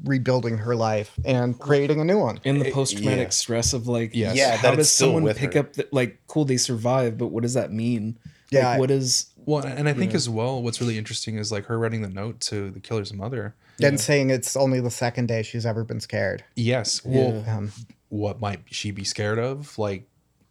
rebuilding 0.05 0.59
her 0.59 0.75
life 0.75 1.13
and 1.25 1.59
creating 1.59 2.01
a 2.01 2.05
new 2.05 2.19
one 2.19 2.41
in 2.45 2.59
the 2.59 2.71
post 2.71 2.97
traumatic 2.97 3.27
yeah. 3.27 3.31
stress 3.31 3.73
of 3.73 3.87
like 3.87 4.15
Yes. 4.15 4.37
Yeah, 4.37 4.57
how 4.57 4.71
that 4.71 4.77
does 4.77 4.91
someone 4.91 5.23
with 5.23 5.37
pick 5.37 5.55
her. 5.55 5.61
up 5.61 5.75
that 5.75 5.93
like 5.93 6.19
cool 6.27 6.45
they 6.45 6.57
survive 6.57 7.19
but 7.19 7.29
what 7.29 7.43
does 7.43 7.55
that 7.55 7.73
mean 7.73 8.19
Yeah, 8.51 8.61
like, 8.69 8.77
I- 8.77 8.79
what 8.79 8.91
is 8.91 9.27
Well, 9.37 9.65
and 9.65 9.89
I 9.89 9.93
think 9.93 10.15
as 10.15 10.29
well 10.29 10.63
what's 10.63 10.81
really 10.81 10.97
interesting 10.99 11.37
is 11.37 11.53
like 11.53 11.67
her 11.67 11.79
writing 11.79 12.03
the 12.03 12.09
note 12.09 12.41
to 12.43 12.71
the 12.71 12.81
killer's 12.81 13.13
mother. 13.13 13.55
and 13.83 14.01
saying 14.01 14.31
it's 14.31 14.57
only 14.57 14.81
the 14.81 14.91
second 14.91 15.27
day 15.27 15.43
she's 15.43 15.67
ever 15.67 15.85
been 15.85 16.01
scared 16.01 16.45
Yes. 16.57 17.05
Well, 17.05 17.45
um, 17.49 17.73
what 18.09 18.41
might 18.41 18.61
she 18.67 18.91
be 18.91 19.05
scared 19.05 19.39
of? 19.39 19.79
Like 19.79 20.07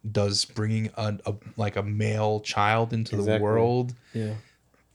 does 0.10 0.45
bringing 0.45 0.89
a, 0.95 1.18
a 1.26 1.34
like 1.58 1.76
a 1.76 1.84
male 1.84 2.39
child 2.39 2.93
into 2.93 3.18
the 3.18 3.38
world 3.39 3.93
yeah 4.14 4.34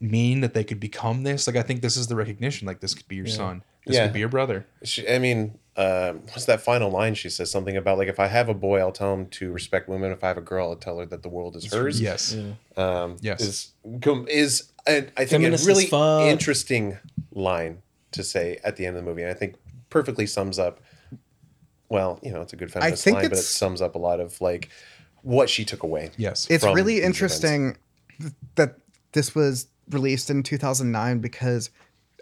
mean 0.01 0.41
that 0.41 0.53
they 0.53 0.63
could 0.63 0.79
become 0.79 1.23
this? 1.23 1.47
Like 1.47 1.55
I 1.55 1.61
think 1.61 1.81
this 1.81 1.97
is 1.97 2.07
the 2.07 2.15
recognition 2.15 2.67
like 2.67 2.79
this 2.79 2.93
could 2.93 3.07
be 3.07 3.15
your 3.15 3.27
son. 3.27 3.63
This 3.85 3.95
Yeah. 3.95 4.05
could 4.05 4.13
be 4.13 4.19
your 4.19 4.29
brother. 4.29 4.65
she, 4.83 5.07
I 5.07 5.19
mean, 5.19 5.59
uh, 5.75 6.13
what's 6.13 6.45
that 6.45 6.61
final 6.61 6.89
line? 6.89 7.13
She 7.15 7.29
says 7.29 7.51
something 7.51 7.75
about 7.77 7.97
like 7.97 8.07
if 8.07 8.19
I 8.19 8.27
have 8.27 8.49
a 8.49 8.53
boy, 8.53 8.79
I'll 8.79 8.91
tell 8.91 9.13
him 9.13 9.27
to 9.27 9.51
respect 9.51 9.87
women. 9.89 10.11
If 10.11 10.23
I 10.23 10.29
have 10.29 10.37
a 10.37 10.41
girl, 10.41 10.69
I'll 10.69 10.75
tell 10.75 10.99
her 10.99 11.05
that 11.05 11.21
the 11.21 11.29
world 11.29 11.55
is 11.55 11.71
hers. 11.71 11.99
Yes. 12.01 12.35
um, 12.77 13.17
Yes. 13.21 13.41
is 13.41 13.71
is 14.29 14.71
and 14.87 15.11
I 15.17 15.25
think 15.25 15.41
Feminist 15.43 15.65
a 15.65 15.67
really 15.67 16.29
interesting 16.29 16.97
line 17.31 17.81
to 18.11 18.23
say 18.23 18.59
at 18.63 18.75
the 18.77 18.85
end 18.85 18.95
of 18.97 19.03
the 19.03 19.09
movie, 19.09 19.21
and 19.23 19.31
I 19.31 19.33
think 19.33 19.55
perfectly 19.89 20.25
sums 20.25 20.57
up. 20.59 20.79
Well, 21.89 22.19
you 22.23 22.31
know, 22.31 22.41
it's 22.41 22.53
a 22.53 22.55
good 22.55 22.71
feminist 22.71 23.03
think 23.03 23.15
line, 23.17 23.29
but 23.29 23.37
it 23.37 23.41
sums 23.41 23.81
up 23.81 23.95
a 23.95 23.99
lot 23.99 24.19
of 24.19 24.39
like 24.41 24.69
what 25.21 25.49
she 25.49 25.65
took 25.65 25.83
away. 25.83 26.11
Yes. 26.17 26.47
it's 26.49 26.63
really 26.63 27.01
interesting 27.01 27.77
th- 28.19 28.31
that 28.55 28.77
this 29.11 29.33
was 29.35 29.67
released 29.89 30.29
in 30.29 30.41
2009 30.43 31.19
because 31.19 31.69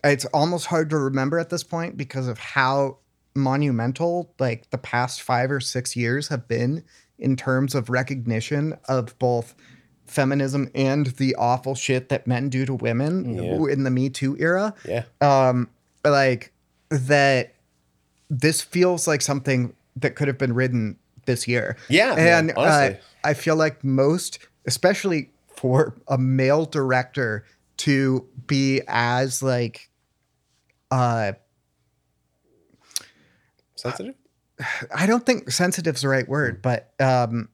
it's 0.03 0.25
almost 0.25 0.67
hard 0.67 0.89
to 0.89 0.97
remember 0.97 1.39
at 1.39 1.49
this 1.49 1.63
point 1.63 1.97
because 1.97 2.27
of 2.27 2.37
how 2.37 2.97
monumental 3.35 4.33
like 4.39 4.69
the 4.69 4.77
past 4.77 5.21
five 5.21 5.49
or 5.51 5.59
six 5.59 5.95
years 5.95 6.27
have 6.27 6.47
been 6.47 6.83
in 7.17 7.35
terms 7.35 7.73
of 7.75 7.89
recognition 7.89 8.77
of 8.87 9.17
both 9.19 9.55
feminism 10.05 10.69
and 10.75 11.07
the 11.17 11.33
awful 11.35 11.73
shit 11.75 12.09
that 12.09 12.27
men 12.27 12.49
do 12.49 12.65
to 12.65 12.73
women 12.75 13.35
Yeah. 13.35 13.65
in 13.73 13.83
the 13.83 13.89
me 13.89 14.09
too 14.09 14.35
era. 14.39 14.73
Yeah, 14.87 15.03
um 15.21 15.69
like 16.05 16.51
that 16.89 17.53
this 18.29 18.61
feels 18.61 19.07
like 19.07 19.21
something 19.21 19.73
that 19.95 20.15
could 20.15 20.27
have 20.27 20.37
been 20.37 20.53
written 20.53 20.97
this 21.25 21.47
year. 21.47 21.77
Yeah, 21.87 22.15
yeah, 22.17 22.39
and 22.39 22.53
uh, 22.57 22.91
i 23.23 23.33
feel 23.33 23.55
like 23.55 23.83
most 23.83 24.39
especially 24.65 25.29
for 25.55 25.95
a 26.07 26.17
male 26.17 26.65
director 26.65 27.45
to 27.77 28.27
be 28.47 28.81
as 28.87 29.41
like 29.41 29.89
uh 30.93 31.33
sensitive. 33.75 34.15
i 34.95 35.05
don't 35.05 35.25
think 35.25 35.49
sensitive 35.51 35.95
is 35.95 36.01
the 36.01 36.07
right 36.07 36.27
word 36.27 36.61
but 36.61 36.93
um 36.99 37.49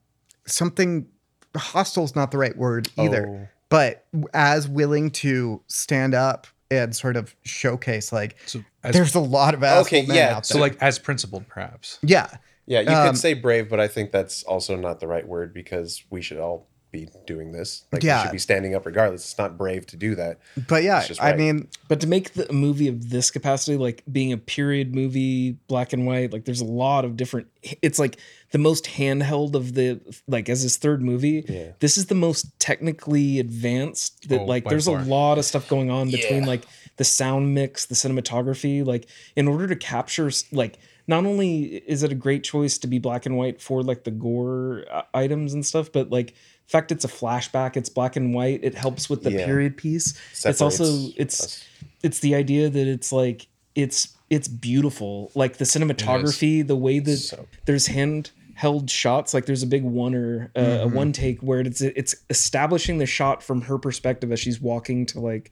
something 0.46 1.08
hostile 1.56 2.04
is 2.04 2.16
not 2.16 2.32
the 2.32 2.38
right 2.38 2.58
word 2.58 2.90
either 2.98 3.28
Oh. 3.28 3.48
but 3.70 4.06
as 4.34 4.68
willing 4.68 5.10
to 5.12 5.62
stand 5.68 6.14
up 6.14 6.48
and 6.72 6.96
sort 6.96 7.18
of 7.18 7.36
showcase 7.44 8.12
like 8.12 8.36
So 8.46 8.64
as, 8.84 8.94
there's 8.94 9.16
a 9.16 9.20
lot 9.20 9.54
of 9.56 9.64
asshole 9.64 9.82
Okay, 9.82 10.06
men 10.06 10.16
yeah, 10.18 10.36
out 10.38 10.46
so 10.46 10.60
like 10.60 10.78
as 10.82 11.00
principled 11.00 11.48
perhaps. 11.48 11.98
yeah 12.04 12.30
Yeah, 12.68 12.82
you 12.82 12.90
Um, 12.92 13.08
could 13.10 13.18
say 13.18 13.34
brave, 13.34 13.68
but 13.70 13.80
I 13.80 13.88
think 13.88 14.12
that's 14.12 14.44
also 14.44 14.76
not 14.76 15.00
the 15.00 15.08
right 15.08 15.28
word 15.28 15.52
because 15.54 16.04
we 16.12 16.22
should 16.22 16.38
all 16.38 16.68
be 16.92 17.08
doing 17.28 17.52
this. 17.52 17.86
Like 17.92 18.04
Yeah. 18.04 18.20
we 18.22 18.24
should 18.28 18.32
be 18.34 18.38
standing 18.40 18.76
up 18.76 18.86
regardless. 18.86 19.24
It's 19.30 19.38
not 19.38 19.58
brave 19.58 19.86
to 19.88 19.98
do 19.98 20.16
that. 20.16 20.40
but 20.68 20.84
yeah 20.84 21.00
It's 21.00 21.08
just 21.10 21.22
i 21.22 21.36
mean 21.36 21.68
But 21.88 22.00
to 22.02 22.08
make 22.08 22.34
the, 22.34 22.50
a 22.50 22.54
movie 22.54 22.88
of 22.88 23.10
this 23.10 23.30
capacity, 23.32 23.78
like 23.78 24.04
being 24.12 24.32
a 24.34 24.38
period 24.38 24.96
movie, 24.96 25.52
black 25.68 25.94
and 25.94 26.06
white, 26.06 26.32
like 26.34 26.46
there's 26.46 26.62
a 26.62 26.66
lot 26.66 27.06
of 27.06 27.18
different. 27.18 27.48
It's 27.82 28.00
like 28.00 28.18
the 28.52 28.58
most 28.58 28.86
handheld 28.86 29.54
of 29.56 29.74
the 29.74 30.00
like 30.28 30.50
as 30.50 30.62
his 30.62 30.78
third 30.78 31.02
movie. 31.02 31.46
Yeah. 31.48 31.72
This 31.80 31.98
is 31.98 32.06
the 32.08 32.16
most 32.16 32.60
technically 32.60 33.40
advanced. 33.40 34.30
That 34.30 34.42
Oh, 34.42 34.46
like 34.46 34.68
there's 34.68 34.86
far. 34.86 35.00
a 35.00 35.04
lot 35.04 35.38
of 35.38 35.46
stuff 35.46 35.68
going 35.70 35.90
on 35.92 36.10
between 36.12 36.42
Yeah. 36.44 36.48
like 36.48 36.66
the 36.98 37.04
sound 37.04 37.54
mix, 37.54 37.86
the 37.86 37.96
cinematography. 37.96 38.86
Like 38.86 39.08
in 39.36 39.48
order 39.48 39.68
to 39.68 39.76
capture 39.76 40.32
like. 40.52 40.78
Not 41.08 41.26
only 41.26 41.64
is 41.88 42.04
it 42.04 42.12
a 42.12 42.16
great 42.16 42.44
choice 42.44 42.78
to 42.78 42.86
be 42.88 43.00
black 43.00 43.26
and 43.26 43.36
white 43.36 43.60
for 43.64 43.82
like 43.82 44.04
the 44.04 44.12
gore 44.12 44.86
uh, 44.92 45.02
items 45.12 45.56
and 45.56 45.66
stuff, 45.66 45.92
but 45.92 46.12
like 46.12 46.36
the 46.59 46.59
fact 46.70 46.92
it's 46.92 47.04
a 47.06 47.10
flashback, 47.10 47.76
it's 47.76 47.90
black 47.90 48.16
and 48.16 48.34
white, 48.34 48.60
it 48.64 48.76
helps 48.76 49.10
with 49.10 49.24
the 49.24 49.32
Yeah. 49.32 49.46
period 49.46 49.76
piece. 49.76 50.14
it's 50.46 50.62
also 50.62 51.10
it's 51.18 51.42
us. 51.44 51.64
it's 52.04 52.20
the 52.20 52.36
idea 52.36 52.70
that 52.70 52.88
it's 52.88 53.12
like 53.12 53.48
it's 53.76 54.10
it's 54.30 54.48
beautiful. 54.48 55.32
Like 55.36 55.58
the 55.58 55.66
cinematography 55.66 56.66
the 56.66 56.76
way 56.76 57.00
that 57.00 57.18
So- 57.18 57.48
there's 57.66 57.88
handheld 57.88 58.90
shots 58.90 59.34
like 59.34 59.46
there's 59.46 59.64
a 59.64 59.68
big 59.68 59.84
one 59.84 60.14
or 60.16 60.52
uh, 60.56 60.80
a 60.82 60.88
one 60.88 61.12
take 61.12 61.40
where 61.42 61.60
it's 61.62 61.82
it's 61.82 62.16
establishing 62.30 63.00
the 63.00 63.06
shot 63.06 63.42
from 63.42 63.62
her 63.62 63.78
perspective 63.78 64.32
as 64.32 64.40
she's 64.40 64.62
walking 64.62 65.06
to 65.08 65.20
like 65.20 65.52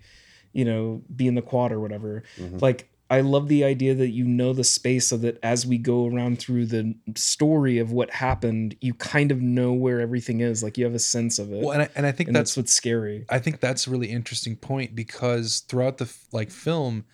you 0.53 0.65
know 0.65 1.01
be 1.15 1.27
in 1.27 1.35
the 1.35 1.41
quad 1.41 1.71
or 1.71 1.79
whatever. 1.79 2.23
Like 2.61 2.89
I 3.09 3.21
love 3.21 3.47
the 3.47 3.63
idea 3.63 3.95
that 3.95 4.09
you 4.09 4.25
know 4.25 4.51
the 4.53 4.63
space 4.65 5.07
so 5.07 5.17
that 5.17 5.39
as 5.41 5.65
we 5.65 5.77
go 5.77 6.07
around 6.07 6.39
through 6.39 6.65
the 6.65 6.93
story 7.15 7.77
of 7.79 7.91
what 7.91 8.09
happened, 8.11 8.75
you 8.81 8.93
kind 8.93 9.31
of 9.31 9.41
know 9.41 9.71
where 9.71 10.01
everything 10.01 10.41
is. 10.41 10.61
Like 10.61 10.77
you 10.77 10.83
have 10.83 10.93
a 10.93 10.99
sense 10.99 11.39
of 11.39 11.53
it. 11.53 11.61
Well, 11.63 11.71
and 11.71 11.83
I, 11.83 11.89
and 11.95 12.05
I 12.05 12.11
think 12.11 12.27
and 12.27 12.35
that's 12.35 12.51
that's 12.51 12.57
what's 12.57 12.73
scary. 12.73 13.25
I 13.29 13.39
think 13.39 13.59
that's 13.61 13.87
a 13.87 13.91
really 13.91 14.07
interesting 14.11 14.55
point 14.57 14.93
because 14.95 15.59
throughout 15.69 15.97
the 15.99 16.13
like 16.33 16.51
film, 16.51 17.05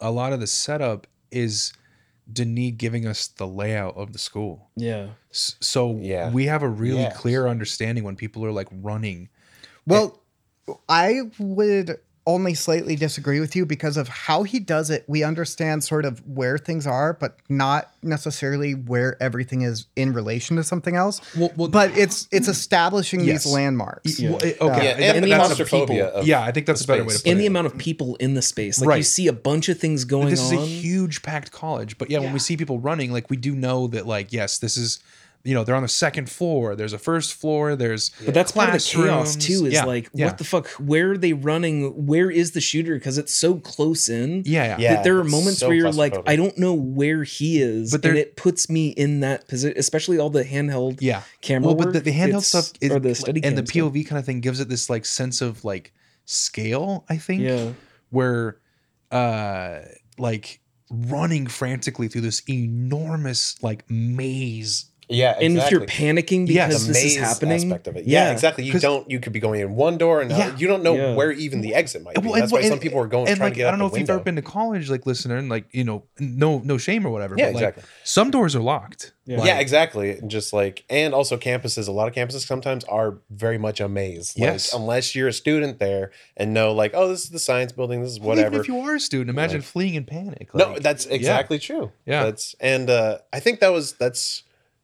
a 0.00 0.10
lot 0.10 0.32
of 0.32 0.40
the 0.40 0.46
setup 0.46 1.06
is 1.30 1.72
Denis 2.32 2.72
giving 2.76 3.06
us 3.06 3.26
the 3.26 3.46
layout 3.46 3.96
of 3.96 4.12
the 4.14 4.18
school. 4.18 4.70
Yeah. 4.76 5.08
So 5.32 5.98
Yeah. 6.00 6.30
we 6.30 6.46
have 6.46 6.62
a 6.62 6.68
really 6.68 7.02
Yes. 7.02 7.16
clear 7.16 7.46
understanding 7.46 8.04
when 8.04 8.16
people 8.16 8.44
are 8.46 8.52
like 8.52 8.68
running. 8.70 9.28
Well, 9.86 10.22
I 10.88 11.22
would 11.38 11.98
only 12.26 12.54
slightly 12.54 12.94
disagree 12.94 13.40
with 13.40 13.56
you 13.56 13.66
because 13.66 13.96
of 13.96 14.06
how 14.08 14.44
he 14.44 14.60
does 14.60 14.90
it. 14.90 15.04
We 15.08 15.24
understand 15.24 15.82
sort 15.82 16.04
of 16.04 16.24
where 16.26 16.56
things 16.56 16.86
are, 16.86 17.14
but 17.14 17.36
not 17.48 17.90
necessarily 18.02 18.74
where 18.74 19.20
everything 19.20 19.62
is 19.62 19.86
in 19.96 20.12
relation 20.12 20.56
to 20.56 20.62
something 20.64 20.94
else. 20.94 21.20
Well, 21.36 21.50
well 21.56 21.68
But 21.68 21.96
it's 21.98 22.28
it's 22.30 22.46
establishing 22.48 23.20
Yes. 23.20 23.44
these 23.44 23.52
landmarks. 23.52 24.20
Y- 24.20 24.28
well, 24.30 24.38
it- 24.38 24.56
Uh, 24.60 24.66
okay, 24.66 24.84
Yeah, 24.84 24.94
that- 24.94 25.16
and 25.16 25.24
the 25.24 25.30
that's- 25.30 25.46
claustrophobia 25.48 26.06
of 26.06 26.26
yeah, 26.26 26.42
I 26.42 26.52
think 26.52 26.66
that's 26.66 26.82
a 26.84 26.86
better 26.86 27.02
way 27.04 27.14
to 27.14 27.18
put 27.20 27.26
and 27.28 27.38
it. 27.38 27.42
the 27.42 27.46
amount 27.46 27.66
of 27.66 27.76
people 27.76 28.14
in 28.16 28.34
the 28.34 28.42
space. 28.42 28.80
Like 28.80 28.98
you 28.98 29.02
see 29.02 29.26
a 29.26 29.32
bunch 29.32 29.68
of 29.68 29.78
things 29.80 30.04
going 30.04 30.24
on. 30.26 30.30
this 30.30 30.40
is 30.40 30.52
a 30.52 30.64
huge 30.64 31.22
packed 31.22 31.50
college 31.50 31.98
but 31.98 32.08
yeah, 32.10 32.20
when 32.20 32.32
we 32.32 32.38
see 32.38 32.56
people 32.56 32.78
running 32.78 33.10
like 33.12 33.28
we 33.30 33.36
do 33.36 33.54
know 33.54 33.86
that 33.88 34.06
like 34.06 34.32
yes 34.32 34.58
this 34.58 34.76
is 34.76 35.00
you 35.44 35.54
know 35.54 35.64
they're 35.64 35.74
on 35.74 35.82
the 35.82 35.88
second 35.88 36.30
floor 36.30 36.76
there's 36.76 36.92
a 36.92 36.98
first 36.98 37.34
floor 37.34 37.74
there's 37.74 38.10
But 38.24 38.32
that's 38.34 38.52
part 38.52 38.68
of 38.68 38.74
the 38.74 38.78
chaos 38.80 39.34
too. 39.36 39.66
Is 39.66 39.72
Yeah, 39.74 39.84
like, 39.84 40.08
yeah. 40.14 40.26
what 40.26 40.38
the 40.38 40.44
fuck? 40.44 40.68
Where 40.78 41.12
are 41.12 41.18
they 41.18 41.32
running? 41.32 42.06
Where 42.06 42.30
is 42.30 42.52
the 42.52 42.60
shooter? 42.60 42.94
Because 42.94 43.18
it's 43.18 43.34
so 43.34 43.56
close 43.56 44.08
in. 44.08 44.42
yeah 44.46 44.64
yeah, 44.64 44.76
Yeah. 44.78 44.94
that 44.94 45.04
there 45.04 45.18
are 45.18 45.24
moments 45.24 45.58
so 45.58 45.68
where 45.68 45.76
you're 45.76 45.90
like. 45.92 46.14
I 46.26 46.36
don't 46.36 46.56
know 46.58 46.74
where 46.74 47.24
he 47.24 47.60
is, 47.60 47.90
But 47.90 48.02
but 48.02 48.10
and 48.10 48.18
it 48.18 48.36
puts 48.36 48.70
me 48.70 48.88
in 48.90 49.20
that 49.20 49.48
position, 49.48 49.76
especially 49.78 50.18
all 50.18 50.30
the 50.30 50.44
handheld 50.44 50.98
yeah 51.00 51.22
camera. 51.40 51.66
well 51.68 51.74
but 51.76 51.92
the, 51.92 51.98
work, 51.98 52.04
the 52.04 52.12
handheld 52.12 52.42
stuff 52.44 52.72
is, 52.80 52.90
or 52.92 53.00
the 53.00 53.14
steady 53.14 53.42
and 53.42 53.56
the 53.58 53.62
cam 53.62 53.66
stuff. 53.90 53.92
pov 53.94 54.06
kind 54.08 54.18
of 54.20 54.24
thing 54.26 54.40
gives 54.40 54.60
it 54.60 54.68
this 54.68 54.88
like 54.88 55.04
sense 55.04 55.40
of 55.40 55.64
like 55.64 55.92
scale 56.24 57.04
i 57.08 57.16
think 57.16 57.42
Yeah, 57.42 57.72
where 58.10 58.58
uh 59.10 59.80
like 60.18 60.60
running 60.90 61.46
frantically 61.46 62.06
through 62.08 62.20
this 62.20 62.42
enormous 62.48 63.56
like 63.62 63.88
maze 63.90 64.86
Yeah, 65.08 65.36
and 65.40 65.58
if 65.58 65.70
you're 65.70 65.82
panicking 65.82 66.46
because 66.46 66.86
the 66.86 66.92
this 66.94 67.04
is 67.04 67.16
happening, 67.16 67.56
aspect 67.56 67.86
of 67.86 67.96
it. 67.96 68.06
Yeah, 68.06 68.26
Yeah. 68.26 68.32
exactly. 68.32 68.64
You 68.64 68.78
don't. 68.78 69.10
You 69.10 69.20
could 69.20 69.32
be 69.32 69.40
going 69.40 69.60
in 69.60 69.74
one 69.74 69.98
door, 69.98 70.20
and 70.22 70.30
Yeah. 70.30 70.38
yeah. 70.38 70.56
you 70.56 70.66
don't 70.66 70.82
know 70.82 70.94
Yeah. 70.96 71.14
where 71.14 71.30
even 71.32 71.60
the 71.60 71.74
exit 71.74 72.02
might 72.02 72.14
be. 72.14 72.20
Well, 72.22 72.34
and- 72.34 72.42
That's 72.42 72.52
why 72.52 72.60
and- 72.60 72.68
some 72.68 72.78
people 72.78 72.98
are 73.00 73.06
going 73.06 73.28
and 73.28 73.36
trying 73.36 73.48
like 73.48 73.54
to 73.54 73.58
get 73.58 73.66
I 73.68 73.70
don't 73.70 73.78
know 73.80 73.88
the 73.88 73.96
if 73.96 74.00
you've 74.00 74.10
ever 74.10 74.20
been 74.20 74.36
to 74.36 74.42
college, 74.42 74.88
like 74.88 75.04
listener, 75.04 75.36
and 75.36 75.48
like 75.48 75.66
you 75.72 75.84
know, 75.84 76.04
no 76.18 76.60
no 76.64 76.78
shame 76.78 77.04
or 77.06 77.10
whatever. 77.10 77.34
Yeah, 77.36 77.46
but 77.46 77.54
like 77.54 77.62
exactly. 77.62 77.82
some 78.04 78.30
doors 78.30 78.56
are 78.56 78.60
locked. 78.62 79.12
Yeah. 79.24 79.38
Like, 79.38 79.46
yeah, 79.46 79.58
exactly. 79.60 80.10
And 80.18 80.30
Just 80.30 80.52
like, 80.52 80.84
and 80.90 81.14
also 81.14 81.36
campuses. 81.36 81.86
A 81.86 81.92
lot 81.92 82.08
of 82.08 82.14
campuses 82.14 82.44
sometimes 82.46 82.82
are 82.84 83.18
very 83.30 83.56
much 83.58 83.80
a 83.80 83.88
maze. 83.88 84.34
Like, 84.36 84.42
Yes. 84.50 84.72
unless 84.74 85.14
you're 85.14 85.28
a 85.28 85.32
student 85.32 85.78
there 85.78 86.10
and 86.36 86.52
know, 86.52 86.72
like, 86.72 86.90
oh, 86.94 87.06
this 87.08 87.22
is 87.24 87.30
the 87.30 87.38
science 87.38 87.70
building. 87.70 88.02
This 88.02 88.12
is 88.12 88.20
well, 88.20 88.32
even 88.36 88.46
whatever. 88.46 88.62
if 88.62 88.66
you 88.68 88.78
are 88.80 88.96
a 88.96 89.00
student, 89.00 89.30
imagine 89.30 89.58
Like- 89.58 89.64
fleeing 89.66 89.94
in 89.94 90.04
panic. 90.04 90.48
no, 90.54 90.76
that's 90.78 91.06
exactly 91.06 91.58
true. 91.60 91.92
Yeah. 92.06 92.24
That's 92.24 92.56
and 92.60 92.88
uh, 92.90 93.18
I 93.32 93.38
think 93.40 93.60
that 93.60 93.72
was 93.72 93.92
that's 93.92 94.42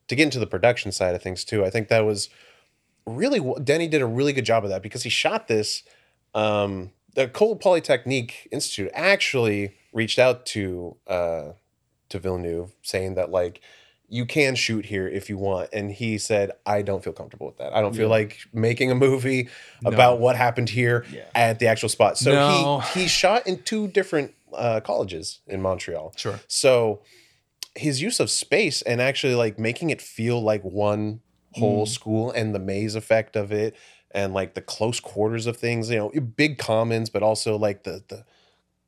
to 0.09 0.17
get 0.17 0.25
into 0.25 0.39
the 0.39 0.47
production 0.47 0.91
side 0.93 1.15
of 1.15 1.23
things 1.23 1.45
too. 1.45 1.65
I 1.65 1.71
think 1.71 1.89
that 1.89 2.05
was 2.05 2.29
really 3.07 3.41
Denny 3.63 3.89
did 3.89 4.03
a 4.03 4.07
really 4.07 4.33
good 4.33 4.45
job 4.45 4.65
of 4.65 4.71
that 4.71 4.83
because 4.83 5.03
he 5.03 5.11
shot 5.11 5.49
this. 5.49 5.83
Um, 6.35 6.91
the 7.15 7.23
Ecole 7.23 7.57
Polytechnique 7.57 8.49
Institute 8.53 8.91
actually 8.95 9.75
reached 9.93 10.19
out 10.19 10.47
to 10.47 10.97
uh, 11.07 11.53
to 12.11 12.19
Villeneuve 12.19 12.73
saying 12.83 13.15
that 13.15 13.31
like 13.31 13.61
you 14.11 14.25
can 14.25 14.55
shoot 14.55 14.87
here 14.87 15.07
if 15.07 15.29
you 15.29 15.37
want, 15.37 15.69
and 15.73 15.91
he 15.91 16.17
said 16.19 16.53
I 16.65 16.83
don't 16.83 17.03
feel 17.05 17.13
comfortable 17.13 17.47
with 17.47 17.59
that. 17.59 17.75
I 17.75 17.81
don't 17.81 17.95
feel 17.95 18.09
like 18.09 18.39
making 18.53 18.91
a 18.91 18.95
movie 18.95 19.49
about 19.85 20.19
what 20.21 20.37
happened 20.37 20.71
here 20.71 21.05
Yeah. 21.13 21.25
at 21.35 21.59
the 21.59 21.67
actual 21.67 21.89
spot. 21.91 22.17
So 22.17 22.33
No. 22.33 22.81
he 22.95 23.01
he 23.03 23.09
shot 23.09 23.47
in 23.47 23.63
two 23.63 23.89
different 23.89 24.35
uh, 24.55 24.81
colleges 24.81 25.41
in 25.47 25.61
Montreal. 25.61 26.15
sure. 26.17 26.41
So 26.49 27.01
his 27.75 28.03
use 28.03 28.21
of 28.21 28.31
space 28.31 28.83
and 28.83 29.01
actually 29.01 29.35
like 29.35 29.59
making 29.59 29.91
it 29.91 30.01
feel 30.03 30.41
like 30.43 30.63
one 30.63 31.21
whole 31.53 31.87
Mm. 31.87 31.89
school 31.89 32.31
and 32.31 32.55
the 32.55 32.59
maze 32.59 32.95
effect 32.95 33.37
of 33.37 33.53
it 33.53 33.75
and 34.11 34.35
like 34.35 34.55
the 34.55 34.61
close 34.63 35.01
quarters 35.01 35.47
of 35.47 35.57
things, 35.57 35.91
you 35.91 35.97
know, 35.97 36.11
big 36.21 36.59
commons, 36.59 37.11
but 37.11 37.23
also 37.23 37.57
like 37.57 37.85
the 37.85 38.03
the 38.09 38.25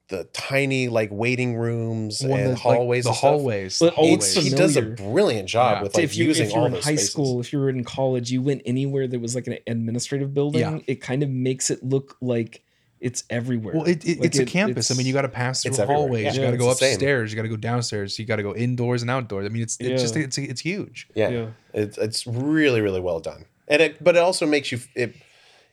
the 0.08 0.24
tiny 0.32 0.88
like 0.88 1.08
waiting 1.12 1.54
rooms 1.54 2.20
One 2.20 2.40
and 2.40 2.48
that, 2.50 2.64
like, 2.64 2.78
hallways. 2.78 3.04
the 3.04 3.10
and 3.10 3.18
hallways, 3.18 3.78
But 3.78 3.94
the 3.94 4.00
He, 4.02 4.08
hallways. 4.08 4.34
he 4.34 4.50
does 4.50 4.76
a 4.76 4.82
brilliant 4.82 5.48
job 5.48 5.78
Yeah. 5.78 5.82
with 5.84 5.94
So 5.94 5.98
like 6.00 6.04
if 6.04 6.16
you 6.16 6.24
using 6.26 6.46
if 6.46 6.50
you 6.52 6.56
all 6.56 6.62
were 6.62 6.66
in 6.68 6.72
those 6.74 6.84
high 6.84 6.96
spaces. 6.96 7.10
school, 7.12 7.40
if 7.40 7.52
you 7.52 7.60
were 7.60 7.68
in 7.70 7.84
college, 7.84 8.30
you 8.32 8.42
went 8.42 8.62
anywhere 8.66 9.06
that 9.06 9.20
was 9.20 9.34
like 9.36 9.46
an 9.46 9.58
administrative 9.68 10.34
building. 10.34 10.60
Yeah. 10.62 10.78
It 10.88 11.00
kind 11.00 11.22
of 11.22 11.30
makes 11.30 11.70
it 11.70 11.82
look 11.84 12.16
like 12.20 12.64
it's 13.00 13.24
everywhere. 13.30 13.74
Well, 13.74 13.86
it, 13.86 14.04
it, 14.06 14.18
Like 14.20 14.26
it's 14.26 14.38
a 14.38 14.42
it- 14.42 14.48
campus. 14.48 14.90
I 14.90 14.94
mean, 14.94 15.06
you 15.06 15.12
got 15.12 15.22
to 15.22 15.28
pass 15.28 15.62
through 15.62 15.74
hallways. 15.86 16.24
Yeah. 16.24 16.32
You 16.34 16.40
got 16.42 16.50
to 16.50 16.56
go 16.58 16.70
it's 16.70 16.82
upstairs. 16.82 17.32
You 17.32 17.36
got 17.36 17.42
to 17.42 17.48
go 17.48 17.56
downstairs. 17.56 18.18
You 18.18 18.26
got 18.26 18.36
to 18.36 18.42
go 18.42 18.54
indoors 18.54 19.02
and 19.02 19.10
outdoors. 19.10 19.46
I 19.46 19.48
mean, 19.48 19.62
it's 19.62 19.76
it's 19.80 20.02
just 20.02 20.16
it's 20.16 20.36
it's 20.38 20.60
huge. 20.60 21.08
Yeah. 21.14 21.28
Yeah. 21.30 21.46
It's 21.72 21.96
it's 21.98 22.26
really 22.26 22.80
really 22.80 23.00
well 23.00 23.20
done. 23.20 23.46
And 23.68 23.80
it 23.80 24.02
but 24.04 24.16
it 24.16 24.20
also 24.20 24.46
makes 24.46 24.70
you 24.70 24.80
it 24.94 25.16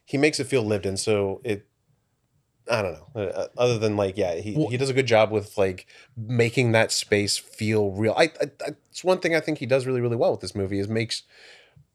he 0.06 0.18
makes 0.18 0.40
it 0.40 0.46
feel 0.46 0.64
lived 0.64 0.86
in 0.86 0.96
so 0.98 1.42
it 1.44 1.68
I 2.70 2.82
don't 2.82 2.94
know. 3.16 3.22
Uh, 3.22 3.48
other 3.58 3.78
than 3.80 3.96
like 3.98 4.18
yeah, 4.18 4.36
he 4.36 4.54
Well- 4.56 4.70
he 4.70 4.78
does 4.78 4.90
a 4.90 4.94
good 4.94 5.08
job 5.08 5.32
with 5.32 5.58
like 5.58 5.86
making 6.16 6.72
that 6.74 6.92
space 6.92 7.38
feel 7.38 7.92
real. 7.92 8.14
I, 8.18 8.24
I, 8.24 8.52
I 8.66 8.70
it's 8.90 9.04
one 9.04 9.20
thing 9.20 9.36
I 9.36 9.40
think 9.40 9.58
he 9.58 9.66
does 9.66 9.86
really 9.86 10.02
really 10.02 10.16
well 10.18 10.32
with 10.32 10.42
this 10.42 10.56
movie 10.56 10.80
is 10.80 10.88
makes 10.88 11.24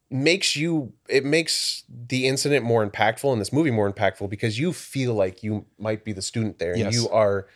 makes 0.09 0.55
you 0.55 0.93
it 1.09 1.25
makes 1.25 1.83
the 2.07 2.27
incident 2.27 2.63
more 2.63 2.87
impactful 2.87 3.31
and 3.31 3.41
this 3.41 3.51
movie 3.53 3.71
more 3.71 3.91
impactful 3.91 4.29
because 4.29 4.59
you 4.59 4.71
feel 4.71 5.13
like 5.13 5.41
you 5.43 5.65
might 5.79 6.03
be 6.03 6.11
the 6.13 6.21
student 6.21 6.59
there 6.59 6.73
and 6.73 6.81
Yes. 6.81 6.93
you 6.93 7.09
are 7.09 7.47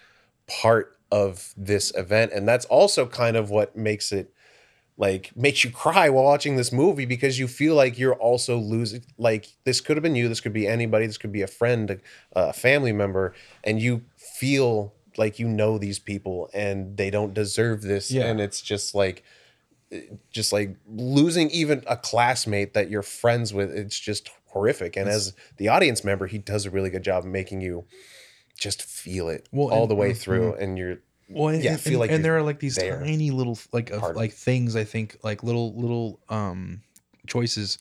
part 0.48 0.98
of 1.12 1.54
this 1.56 1.92
event 1.96 2.32
and 2.34 2.48
that's 2.48 2.66
also 2.66 3.06
kind 3.06 3.38
of 3.38 3.50
what 3.50 3.76
makes 3.76 4.12
it 4.12 4.34
like 4.98 5.32
makes 5.38 5.64
you 5.64 5.70
cry 5.70 6.10
while 6.10 6.24
watching 6.24 6.56
this 6.56 6.72
movie 6.72 7.06
because 7.06 7.38
you 7.38 7.48
feel 7.48 7.76
like 7.76 8.00
you're 8.00 8.16
also 8.16 8.58
losing 8.58 9.04
like 9.18 9.48
this 9.64 9.80
could 9.80 9.96
have 9.96 10.02
been 10.04 10.16
you 10.16 10.28
this 10.28 10.40
could 10.42 10.54
be 10.54 10.68
anybody 10.68 11.06
this 11.06 11.18
could 11.20 11.32
be 11.32 11.44
a 11.44 11.48
friend 11.48 11.92
a, 11.92 12.00
a 12.34 12.54
family 12.54 12.92
member 12.92 13.34
and 13.64 13.80
you 13.80 14.02
feel 14.18 14.94
like 15.16 15.38
you 15.38 15.48
know 15.48 15.78
these 15.78 16.00
people 16.00 16.50
and 16.54 16.98
they 16.98 17.10
don't 17.12 17.34
deserve 17.36 17.82
this 17.84 18.10
Yeah. 18.10 18.26
and 18.26 18.42
it's 18.42 18.62
just 18.62 18.96
like 18.96 19.24
just 20.32 20.52
like 20.52 20.76
losing 20.88 21.50
even 21.52 21.84
a 21.88 21.96
classmate 21.96 22.74
that 22.74 22.90
you're 22.90 23.02
friends 23.04 23.54
with 23.54 23.72
it's 23.72 23.98
just 24.00 24.30
horrific 24.48 24.96
and 24.98 25.08
as 25.08 25.34
the 25.58 25.68
audience 25.70 26.04
member 26.04 26.28
he 26.28 26.38
does 26.38 26.66
a 26.66 26.70
really 26.70 26.90
good 26.90 27.04
job 27.04 27.24
of 27.24 27.30
making 27.30 27.62
you 27.62 27.86
just 28.60 28.82
feel 28.84 29.30
it 29.30 29.48
Well, 29.52 29.70
all 29.70 29.84
and- 29.84 29.92
the 29.92 29.96
way 29.96 30.14
through 30.14 30.54
and 30.56 30.78
you're 30.78 30.98
Well, 31.30 31.54
and, 31.54 31.64
Yeah, 31.64 31.72
and, 31.74 31.82
feel 31.82 32.00
like 32.00 32.12
and 32.12 32.24
there 32.26 32.36
are 32.38 32.42
like 32.44 32.60
these 32.60 32.76
there. 32.76 33.00
tiny 33.00 33.32
little 33.32 33.58
like 33.72 33.90
of, 33.92 34.16
like 34.16 34.34
things 34.34 34.76
I 34.76 34.84
think 34.84 35.18
like 35.24 35.44
little 35.44 35.74
little 35.80 36.20
um 36.30 36.82
choices 37.28 37.78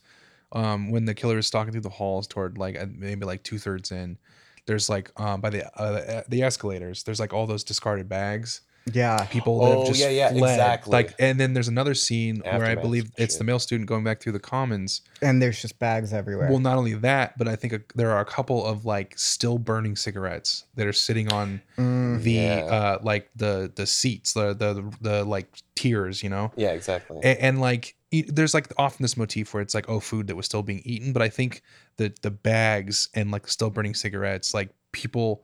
um 0.53 0.91
when 0.91 1.05
the 1.05 1.13
killer 1.13 1.37
is 1.39 1.47
stalking 1.47 1.71
through 1.73 1.81
the 1.81 1.89
halls 1.89 2.27
toward 2.27 2.57
like 2.57 2.77
uh, 2.79 2.85
maybe 2.89 3.25
like 3.25 3.43
two 3.43 3.57
thirds 3.57 3.91
in. 3.91 4.17
There's 4.65 4.89
like 4.89 5.11
um 5.19 5.41
by 5.41 5.49
the 5.49 5.79
uh, 5.79 6.23
the 6.29 6.43
escalators. 6.43 7.03
There's 7.03 7.19
like 7.19 7.33
all 7.33 7.47
those 7.47 7.63
discarded 7.63 8.07
bags. 8.07 8.61
Yeah. 8.93 9.25
People 9.25 9.59
that 9.61 9.65
Oh, 9.75 9.79
have 9.79 9.87
just 9.87 9.99
yeah, 9.99 10.09
yeah, 10.09 10.29
fled. 10.29 10.51
exactly. 10.53 10.91
Like 10.91 11.13
and 11.19 11.39
then 11.39 11.53
there's 11.53 11.67
another 11.67 11.93
scene 11.93 12.41
where 12.43 12.65
I 12.65 12.75
believe 12.75 13.11
it's 13.17 13.33
shit. 13.33 13.39
the 13.39 13.43
male 13.43 13.59
student 13.59 13.87
going 13.89 14.03
back 14.03 14.21
through 14.21 14.31
the 14.33 14.39
commons. 14.39 15.01
And 15.21 15.41
there's 15.41 15.61
just 15.61 15.79
bags 15.79 16.13
everywhere. 16.13 16.49
Well, 16.49 16.59
not 16.59 16.77
only 16.77 16.93
that, 16.95 17.37
but 17.37 17.47
I 17.47 17.55
think 17.55 17.73
a, 17.73 17.81
there 17.95 18.11
are 18.11 18.21
a 18.21 18.25
couple 18.25 18.65
of 18.65 18.85
like 18.85 19.17
still 19.17 19.57
burning 19.57 19.95
cigarettes 19.95 20.65
that 20.75 20.87
are 20.87 20.93
sitting 20.93 21.31
on 21.31 21.61
Mm. 21.77 22.23
the 22.23 22.31
Yeah. 22.31 22.55
uh 22.65 22.99
like 23.03 23.29
the 23.35 23.71
the 23.75 23.85
seats 23.85 24.33
the 24.33 24.53
the 24.53 24.83
the 25.01 25.23
like 25.23 25.47
tiers 25.75 26.23
you 26.23 26.29
know 26.29 26.51
yeah 26.55 26.71
exactly 26.71 27.19
and, 27.23 27.37
and 27.39 27.61
like 27.61 27.95
e- 28.11 28.23
there's 28.27 28.53
like 28.55 28.73
often 28.77 29.03
this 29.03 29.15
motif 29.15 29.53
where 29.53 29.61
it's 29.61 29.75
like 29.75 29.87
oh 29.89 29.99
food 29.99 30.25
that 30.27 30.35
was 30.35 30.45
still 30.47 30.63
being 30.63 30.81
eaten 30.85 31.13
but 31.13 31.21
i 31.21 31.29
think 31.29 31.61
that 31.97 32.21
the 32.23 32.31
bags 32.31 33.09
and 33.13 33.29
like 33.29 33.47
still 33.47 33.69
burning 33.69 33.93
cigarettes 33.93 34.53
like 34.55 34.69
people 34.91 35.43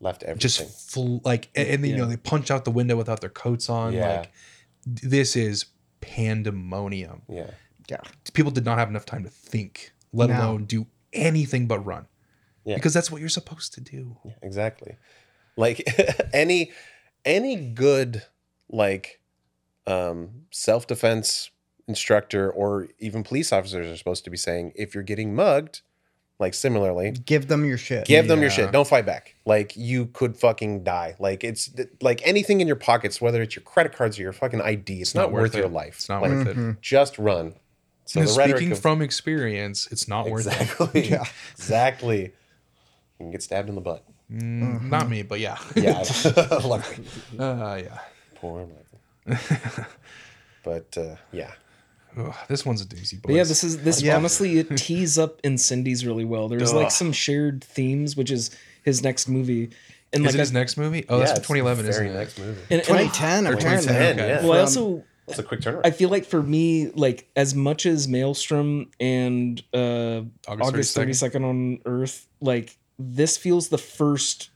left 0.00 0.22
everything 0.22 0.40
just 0.40 0.90
fl- 0.92 1.18
like 1.24 1.48
and, 1.54 1.68
and 1.68 1.86
you 1.86 1.96
know 1.96 2.06
they 2.06 2.16
punch 2.16 2.50
out 2.50 2.64
the 2.64 2.70
window 2.70 2.96
without 2.96 3.20
their 3.20 3.30
coats 3.30 3.68
on 3.68 3.92
Yeah. 3.92 4.18
like 4.20 4.32
this 4.86 5.34
is 5.36 5.66
pandemonium 6.00 7.22
yeah 7.28 7.50
yeah. 7.88 8.00
people 8.34 8.50
did 8.52 8.64
not 8.64 8.78
have 8.78 8.88
enough 8.88 9.06
time 9.06 9.24
to 9.24 9.30
think 9.30 9.92
let 10.12 10.28
No. 10.30 10.38
alone 10.40 10.64
do 10.66 10.86
anything 11.12 11.66
but 11.66 11.78
run 11.84 12.06
Yeah. 12.64 12.74
because 12.76 12.92
that's 12.94 13.10
what 13.10 13.20
you're 13.20 13.28
supposed 13.30 13.72
to 13.74 13.80
do 13.80 14.16
Yeah, 14.24 14.32
exactly. 14.42 14.96
Like 15.56 15.82
any 16.32 16.70
any 17.24 17.56
good 17.56 18.22
like 18.68 19.20
um 19.86 20.42
self-defense 20.50 21.50
instructor 21.88 22.50
or 22.50 22.88
even 22.98 23.22
police 23.24 23.52
officers 23.52 23.86
are 23.90 23.96
supposed 23.96 24.22
to 24.24 24.30
be 24.30 24.36
saying 24.36 24.72
if 24.76 24.94
you're 24.94 25.02
getting 25.02 25.34
mugged, 25.34 25.80
like 26.38 26.54
similarly, 26.54 27.10
Give 27.12 27.48
them 27.48 27.64
your 27.64 27.78
shit. 27.78 28.06
give 28.06 28.28
them 28.28 28.38
your 28.40 28.48
Yeah. 28.50 28.54
shit. 28.56 28.72
Don't 28.72 28.86
fight 28.86 29.04
back. 29.06 29.34
Like 29.44 29.76
you 29.76 30.06
could 30.06 30.36
fucking 30.36 30.84
die. 30.84 31.16
Like 31.18 31.42
it's 31.44 31.70
like 32.00 32.20
anything 32.24 32.60
in 32.60 32.66
your 32.66 32.76
pockets, 32.76 33.20
whether 33.20 33.42
it's 33.42 33.56
your 33.56 33.62
credit 33.64 33.92
cards 33.92 34.18
or 34.18 34.22
your 34.22 34.32
fucking 34.32 34.60
ID, 34.60 35.00
it's, 35.00 35.14
not, 35.14 35.32
worth, 35.32 35.54
it. 35.54 35.58
your 35.58 35.68
life. 35.68 35.94
It's 35.96 36.08
not 36.08 36.22
Like, 36.22 36.30
worth 36.30 36.46
it. 36.48 36.56
Mm-hmm. 36.56 36.70
Just 36.80 37.18
run. 37.18 37.54
So 38.04 38.20
the 38.20 38.26
rhetoric 38.38 38.56
speaking 38.58 38.72
of- 38.72 38.78
from 38.80 39.02
experience, 39.02 39.86
it's 39.90 40.06
not 40.08 40.30
worth 40.30 40.46
it. 40.46 40.52
exactly, 40.60 41.08
Yeah. 41.10 41.24
exactly, 41.56 42.20
you 42.22 42.30
can 43.18 43.30
get 43.32 43.42
stabbed 43.42 43.68
in 43.68 43.74
the 43.74 43.80
butt. 43.82 44.04
Mm, 44.32 44.84
Not 44.90 45.08
me, 45.10 45.22
but 45.22 45.40
yeah. 45.40 45.58
Yeah, 45.74 46.04
luckily. 46.64 47.06
uh, 47.38 47.80
yeah. 47.82 47.98
Poor 48.36 48.66
Michael. 49.26 49.86
but 50.62 50.96
uh, 50.96 51.16
yeah, 51.32 51.52
Ugh, 52.18 52.34
this 52.48 52.66
one's 52.66 52.80
a 52.82 52.86
doozy, 52.86 53.20
boys. 53.22 53.36
Yeah, 53.36 53.44
this 53.44 53.62
is 53.62 53.78
this 53.82 54.02
Yeah. 54.02 54.16
honestly 54.16 54.58
it 54.58 54.76
tees 54.76 55.18
up 55.18 55.40
Incendies 55.42 56.04
really 56.04 56.24
well. 56.24 56.48
There's 56.48 56.72
like 56.72 56.90
some 56.90 57.12
shared 57.12 57.62
themes, 57.62 58.16
which 58.16 58.30
is 58.30 58.50
his 58.84 59.02
next 59.02 59.28
movie, 59.28 59.70
and 60.12 60.22
is 60.22 60.26
like 60.26 60.34
it 60.34 60.38
his 60.40 60.50
I- 60.50 60.54
next 60.60 60.76
movie? 60.76 61.04
Oh, 61.08 61.18
yeah, 61.18 61.26
that's 61.26 61.40
2011, 61.40 61.84
the 61.84 61.90
isn't 61.90 62.02
very 62.04 62.14
it? 62.14 62.18
next 62.18 62.38
movie. 62.38 62.60
and, 62.70 62.80
and 62.88 62.90
I, 62.98 63.02
2010 63.08 63.46
Or 63.46 63.56
2010, 63.56 64.18
Okay. 64.20 64.28
yeah. 64.28 64.42
well, 64.42 64.52
I 64.54 64.60
also 64.60 65.04
It's 65.28 65.38
a 65.38 65.42
quick 65.42 65.60
turnaround. 65.60 65.82
I 65.84 65.90
feel 65.90 66.08
like 66.08 66.24
for 66.24 66.42
me, 66.42 66.88
like 66.94 67.28
as 67.36 67.54
much 67.54 67.84
as 67.86 68.08
Maelstrom 68.08 68.90
and 68.98 69.62
uh, 69.74 70.22
August 70.48 70.68
August 70.68 70.92
32nd. 70.92 70.94
thirty 70.94 71.12
second 71.12 71.44
on 71.44 71.78
Earth, 71.84 72.26
like 72.40 72.76
this 72.98 73.36
feels 73.36 73.68
the 73.68 73.78
first 73.78 74.48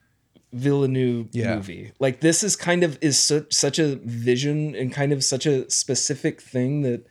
Villeneuve 0.53 1.29
Yeah. 1.33 1.57
movie. 1.57 1.93
Like 1.99 2.21
this 2.21 2.43
is 2.43 2.57
kind 2.57 2.83
of 2.85 2.99
is 3.01 3.19
such 3.19 3.53
such 3.53 3.79
a 3.79 3.97
vision 4.05 4.75
and 4.75 4.93
kind 4.93 5.13
of 5.13 5.25
such 5.25 5.47
a 5.47 5.71
specific 5.71 6.41
thing 6.43 6.83
that, 6.83 7.07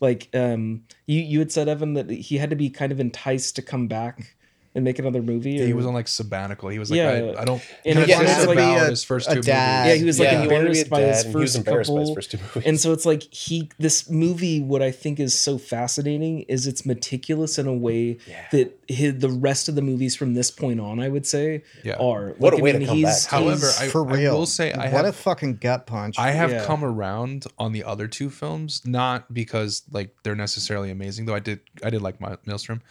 like, 0.00 0.28
um, 0.34 0.82
you 1.06 1.20
you 1.20 1.38
had 1.38 1.52
said 1.52 1.68
Evan 1.68 1.94
that 1.94 2.10
he 2.10 2.36
had 2.36 2.50
to 2.50 2.56
be 2.56 2.70
kind 2.70 2.92
of 2.92 3.00
enticed 3.00 3.56
to 3.56 3.62
come 3.62 3.88
back 3.88 4.36
and 4.74 4.84
make 4.84 4.98
another 4.98 5.22
movie. 5.22 5.52
Yeah, 5.52 5.66
he 5.66 5.72
was 5.72 5.86
on 5.86 5.94
like 5.94 6.08
sabbatical. 6.08 6.68
He 6.68 6.78
was 6.80 6.90
like, 6.90 6.98
Yeah. 6.98 7.10
I, 7.36 7.42
I 7.42 7.44
don't. 7.44 7.62
And 7.84 7.96
And 7.98 8.06
he 8.06 8.10
yeah, 8.10 8.16
wanted 8.18 8.40
to 8.40 8.46
be 8.48 8.52
about 8.54 8.86
a- 8.86 8.90
his 8.90 9.04
first 9.04 9.30
two 9.30 9.40
dad. 9.40 9.88
Yeah, 9.88 9.94
he 9.94 10.04
was 10.04 10.18
like 10.18 10.32
Yeah. 10.32 10.42
embarrassed 10.42 10.90
by 10.90 11.00
his 11.02 11.16
Dad, 11.18 11.26
and 11.26 11.34
he 11.34 11.40
was 11.40 11.52
first 11.54 11.66
embarrassed 11.66 11.94
by 11.94 12.00
his 12.00 12.10
first 12.14 12.30
two 12.32 12.38
movies. 12.38 12.62
And 12.66 12.80
so 12.80 12.92
it's 12.92 13.06
like 13.06 13.22
he 13.32 13.70
this 13.78 14.10
movie 14.10 14.60
what 14.60 14.82
I 14.82 14.90
think 14.90 15.20
is 15.20 15.38
so 15.40 15.58
fascinating 15.58 16.40
is 16.42 16.66
it's 16.66 16.84
meticulous 16.84 17.58
in 17.58 17.66
a 17.68 17.72
way 17.72 18.18
Yeah. 18.26 18.46
that 18.52 18.80
his, 18.88 19.18
the 19.18 19.28
rest 19.30 19.68
of 19.68 19.74
the 19.76 19.82
movies 19.82 20.16
from 20.16 20.34
this 20.34 20.50
point 20.50 20.80
on 20.80 20.98
I 21.00 21.08
would 21.08 21.24
say 21.26 21.62
Yeah. 21.84 21.96
are. 22.00 22.30
What 22.38 22.54
a 22.54 22.56
I 22.56 22.60
way 22.60 22.72
to 22.72 22.78
mean, 22.80 22.88
come 22.88 22.96
he's- 22.96 23.24
back. 23.26 23.30
However, 23.30 23.66
he's- 23.66 23.80
I, 23.80 23.88
For 23.88 24.00
I 24.10 24.28
will 24.32 24.46
say 24.46 24.72
I 24.72 24.86
what 24.90 24.90
have 24.90 25.06
a 25.06 25.12
fucking 25.12 25.58
gut 25.58 25.86
punch. 25.86 26.18
I 26.18 26.32
have 26.32 26.50
Yeah. 26.50 26.64
come 26.64 26.84
around 26.84 27.46
on 27.58 27.72
the 27.72 27.84
other 27.84 28.08
two 28.08 28.28
films, 28.28 28.82
not 28.84 29.32
because 29.32 29.82
like 29.92 30.14
they're 30.24 30.34
necessarily 30.34 30.90
amazing, 30.90 31.26
though 31.26 31.34
I 31.36 31.40
did 31.40 31.60
I 31.84 31.90
did 31.90 32.02
like 32.02 32.20
my 32.20 32.36
Maelstrom, 32.44 32.82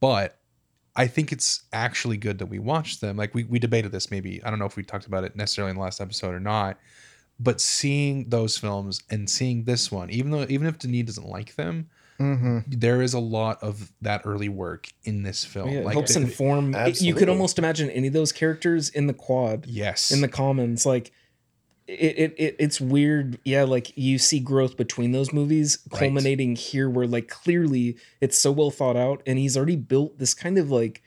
but 0.00 0.38
I 0.96 1.06
think 1.06 1.30
it's 1.32 1.64
actually 1.72 2.16
good 2.16 2.38
that 2.38 2.46
we 2.46 2.58
watched 2.58 3.00
them. 3.00 3.16
Like 3.16 3.34
we 3.34 3.44
we 3.44 3.58
debated 3.58 3.92
this 3.92 4.10
maybe 4.10 4.42
I 4.42 4.50
don't 4.50 4.58
know 4.58 4.64
if 4.66 4.76
we 4.76 4.82
talked 4.82 5.06
about 5.06 5.24
it 5.24 5.36
necessarily 5.36 5.70
in 5.70 5.76
the 5.76 5.82
last 5.82 6.00
episode 6.00 6.34
or 6.34 6.40
not, 6.40 6.78
but 7.38 7.60
seeing 7.60 8.28
those 8.30 8.56
films 8.56 9.02
and 9.10 9.28
seeing 9.28 9.64
this 9.64 9.92
one, 9.92 10.10
even 10.10 10.30
though 10.30 10.46
even 10.48 10.66
if 10.66 10.78
Denis 10.78 11.04
doesn't 11.06 11.28
like 11.28 11.54
them, 11.56 11.88
hmm 12.18 12.60
there 12.66 13.02
is 13.02 13.12
a 13.12 13.18
lot 13.18 13.62
of 13.62 13.92
that 14.00 14.22
early 14.24 14.48
work 14.48 14.88
in 15.04 15.22
this 15.22 15.44
film. 15.44 15.68
yeah, 15.70 15.80
it 15.80 15.84
like 15.84 15.92
helps 15.92 16.14
the- 16.14 16.22
inform. 16.22 16.74
You 16.98 17.14
could 17.14 17.28
almost 17.28 17.58
imagine 17.58 17.90
any 17.90 18.06
of 18.06 18.14
those 18.14 18.32
characters 18.32 18.88
in 18.88 19.06
the 19.06 19.14
quad, 19.14 19.66
yes, 19.66 20.10
in 20.10 20.20
the 20.22 20.28
commons, 20.28 20.86
like. 20.86 21.12
It, 21.88 22.18
it, 22.18 22.34
it 22.36 22.56
it's 22.58 22.80
weird 22.80 23.38
yeah 23.44 23.62
like 23.62 23.96
you 23.96 24.18
see 24.18 24.40
growth 24.40 24.76
between 24.76 25.12
those 25.12 25.32
movies 25.32 25.78
Right. 25.92 26.00
culminating 26.00 26.56
here 26.56 26.90
where 26.90 27.06
like 27.06 27.28
clearly 27.28 27.96
it's 28.20 28.36
so 28.36 28.50
well 28.50 28.72
thought 28.72 28.96
out 28.96 29.22
and 29.24 29.38
he's 29.38 29.56
already 29.56 29.76
built 29.76 30.18
this 30.18 30.34
kind 30.34 30.58
of 30.58 30.68
like 30.68 31.02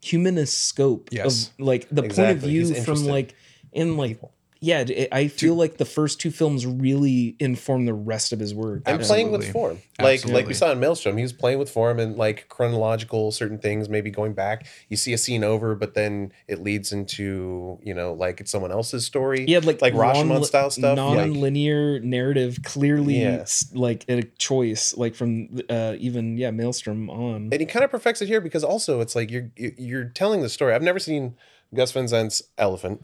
humanist 0.00 0.62
scope 0.64 1.08
Yes. 1.12 1.50
of 1.58 1.60
like 1.64 1.88
the 1.90 2.02
point 2.02 2.18
of 2.30 2.38
view 2.38 2.74
from 2.74 3.04
like 3.04 3.34
in 3.72 3.96
like 3.96 4.20
yeah 4.60 4.80
it, 4.80 5.08
i 5.12 5.28
feel 5.28 5.54
like 5.54 5.76
the 5.76 5.84
first 5.84 6.20
two 6.20 6.30
films 6.30 6.66
really 6.66 7.36
inform 7.38 7.84
the 7.86 7.94
rest 7.94 8.32
of 8.32 8.38
his 8.40 8.54
work. 8.54 8.82
And 8.86 9.00
Yeah. 9.00 9.06
playing 9.06 9.30
with 9.30 9.50
form. 9.52 9.78
Like 10.00 10.24
like 10.26 10.46
we 10.46 10.54
saw 10.54 10.70
in 10.72 10.80
maelstrom 10.80 11.16
he 11.16 11.22
was 11.22 11.32
playing 11.32 11.58
with 11.58 11.70
form 11.70 11.98
and 11.98 12.16
like 12.16 12.48
chronological 12.48 13.30
certain 13.32 13.58
things 13.58 13.88
maybe 13.88 14.10
going 14.10 14.32
back. 14.34 14.66
You 14.88 14.96
see 14.96 15.12
a 15.12 15.18
scene 15.18 15.44
over 15.44 15.74
but 15.74 15.94
then 15.94 16.32
it 16.48 16.60
leads 16.62 16.92
into 16.92 17.78
you 17.82 17.94
know 17.94 18.12
like 18.14 18.40
it's 18.40 18.50
someone 18.50 18.72
else's 18.72 19.04
story. 19.04 19.44
Yeah, 19.46 19.56
had 19.56 19.64
like 19.66 19.80
like 19.82 19.94
non- 19.94 20.14
rashomon 20.14 20.44
style 20.44 20.70
stuff 20.70 20.96
non-linear 20.96 22.00
narrative 22.00 22.58
clearly 22.64 23.22
Yeah. 23.22 23.44
like 23.74 24.04
a 24.08 24.22
choice 24.38 24.96
like 24.96 25.14
from 25.14 25.60
uh 25.68 25.94
even 25.98 26.36
yeah 26.36 26.50
maelstrom 26.50 27.10
on. 27.10 27.48
And 27.52 27.60
he 27.60 27.66
kind 27.66 27.84
of 27.84 27.90
perfects 27.90 28.22
it 28.22 28.26
here 28.26 28.40
because 28.40 28.64
also 28.64 29.00
it's 29.00 29.14
like 29.14 29.30
you're 29.30 29.50
you- 29.56 29.74
you're 29.78 30.04
telling 30.06 30.40
the 30.42 30.48
story. 30.48 30.74
I've 30.74 30.82
never 30.82 30.98
seen 30.98 31.36
Gus 31.74 31.92
Van 31.92 32.08
Sant's 32.08 32.42
elephant 32.56 33.02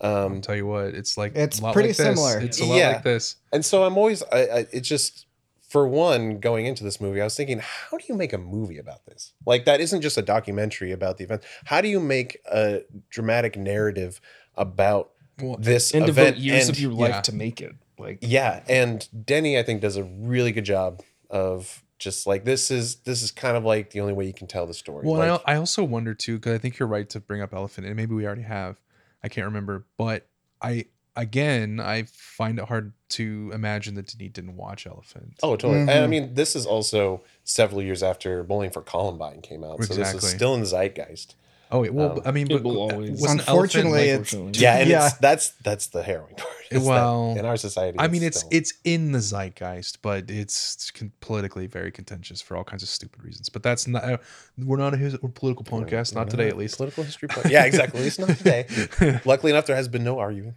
I'll 0.00 0.26
um 0.26 0.40
tell 0.40 0.54
you 0.56 0.66
what, 0.66 0.94
it's 0.94 1.16
like 1.16 1.34
It's 1.36 1.58
a 1.60 1.62
lot 1.62 1.72
pretty 1.72 1.88
like 1.90 1.96
this. 1.96 2.06
similar. 2.06 2.38
It's 2.40 2.60
a 2.60 2.64
lot 2.64 2.76
Yeah. 2.76 2.88
like 2.92 3.02
this. 3.02 3.36
and 3.52 3.64
so 3.64 3.84
i'm 3.84 3.96
always 3.96 4.22
I, 4.32 4.38
I 4.40 4.66
it's 4.72 4.88
just 4.88 5.26
for 5.68 5.88
one 5.88 6.38
going 6.38 6.64
into 6.66 6.84
this 6.84 7.00
movie 7.00 7.20
i 7.20 7.24
was 7.24 7.36
thinking 7.36 7.58
how 7.60 7.96
do 7.98 8.04
you 8.08 8.14
make 8.14 8.32
a 8.32 8.38
movie 8.38 8.78
about 8.78 9.04
this 9.06 9.32
like 9.46 9.64
that 9.64 9.80
isn't 9.80 10.00
just 10.00 10.16
a 10.16 10.22
documentary 10.22 10.92
about 10.92 11.18
the 11.18 11.24
event 11.24 11.42
how 11.64 11.80
do 11.80 11.88
you 11.88 11.98
make 11.98 12.38
a 12.52 12.82
dramatic 13.10 13.56
narrative 13.56 14.20
about 14.54 15.10
Well, 15.40 15.56
this 15.58 15.92
and 15.92 16.08
event 16.08 16.36
years 16.36 16.68
and, 16.68 16.76
of 16.76 16.80
your 16.80 16.92
life 16.92 17.10
yeah. 17.16 17.20
to 17.22 17.34
make 17.34 17.60
it 17.60 17.74
like 17.98 18.18
yeah 18.20 18.62
and 18.68 19.08
denny 19.24 19.58
i 19.58 19.62
think 19.62 19.80
does 19.80 19.96
a 19.96 20.04
really 20.04 20.52
good 20.52 20.64
job 20.64 21.02
of 21.30 21.82
just 21.98 22.26
like 22.26 22.44
this 22.44 22.70
is 22.70 22.96
this 22.96 23.22
is 23.22 23.30
kind 23.32 23.56
of 23.56 23.64
like 23.64 23.90
the 23.90 24.00
only 24.00 24.12
way 24.12 24.24
you 24.26 24.34
can 24.34 24.46
tell 24.46 24.66
the 24.66 24.74
story 24.74 25.02
Well, 25.06 25.18
like, 25.18 25.42
I, 25.46 25.54
I 25.54 25.56
also 25.56 25.82
wonder 25.82 26.12
too, 26.14 26.36
because 26.36 26.52
I 26.52 26.58
think 26.58 26.78
you're 26.78 26.86
right 26.88 27.08
to 27.08 27.20
bring 27.20 27.40
up 27.40 27.54
elephant, 27.54 27.86
and 27.86 27.96
maybe 27.96 28.14
we 28.14 28.26
already 28.26 28.42
have. 28.42 28.78
I 29.22 29.28
can't 29.28 29.46
remember, 29.46 29.86
but 29.96 30.26
I 30.60 30.86
again 31.14 31.80
I 31.80 32.04
find 32.04 32.58
it 32.58 32.66
hard 32.66 32.92
to 33.08 33.50
imagine 33.54 33.94
that 33.94 34.06
Denis 34.16 34.32
didn't 34.32 34.56
watch 34.56 34.86
Elephant. 34.86 35.34
Oh, 35.42 35.56
totally. 35.56 35.86
Mm-hmm. 35.86 36.04
I 36.04 36.06
mean, 36.06 36.34
this 36.34 36.56
is 36.56 36.66
also 36.66 37.22
several 37.44 37.82
years 37.82 38.02
after 38.02 38.42
Bowling 38.42 38.70
for 38.70 38.82
Columbine 38.82 39.40
came 39.42 39.64
out, 39.64 39.82
so 39.84 39.94
this 39.94 40.14
is 40.14 40.28
still 40.28 40.54
in 40.54 40.60
the 40.60 40.66
zeitgeist. 40.66 41.34
Oh, 41.76 41.80
wait, 41.82 41.92
well, 41.92 42.12
Um, 42.12 42.22
I 42.24 42.30
mean, 42.30 42.46
it 42.50 42.54
but 42.54 42.64
will 42.64 42.78
always- 42.90 43.22
Unfortunately, 43.22 44.10
Elephant, 44.10 44.20
it's- 44.20 44.32
unfortunately. 44.32 44.62
Yeah, 44.62 44.78
and 44.78 44.88
Yeah. 44.90 45.06
it's 45.08 45.16
that's 45.18 45.50
that's 45.62 45.86
the 45.88 46.02
harrowing 46.02 46.34
part. 46.36 46.52
is 46.70 46.82
that 46.82 46.88
Well, 46.88 47.36
in 47.38 47.44
our 47.44 47.56
society, 47.56 47.96
I 48.00 48.08
mean, 48.08 48.22
it's 48.24 48.38
still- 48.38 48.48
it's 48.50 48.72
in 48.82 49.12
the 49.12 49.20
zeitgeist, 49.20 50.00
but 50.02 50.30
it's 50.30 50.90
politically 51.20 51.66
very 51.68 51.92
contentious 51.92 52.40
for 52.42 52.56
all 52.56 52.64
kinds 52.64 52.82
of 52.82 52.88
stupid 52.88 53.22
reasons. 53.22 53.48
But 53.50 53.62
that's 53.62 53.86
not. 53.86 54.02
Uh, 54.04 54.16
we're 54.58 54.76
not 54.78 54.94
a, 54.94 54.96
his- 54.96 55.14
a 55.14 55.18
political 55.28 55.64
podcast, 55.64 56.14
not 56.14 56.28
today 56.30 56.48
at 56.48 56.56
least. 56.56 56.76
political 56.78 57.04
history. 57.04 57.28
podcast. 57.28 57.50
Yeah, 57.50 57.64
exactly. 57.64 58.00
At 58.00 58.04
least 58.04 58.18
not 58.18 58.30
today. 58.36 58.66
Luckily 59.24 59.52
enough, 59.52 59.66
there 59.66 59.76
has 59.76 59.86
been 59.88 60.02
no 60.02 60.18
arguing. 60.18 60.54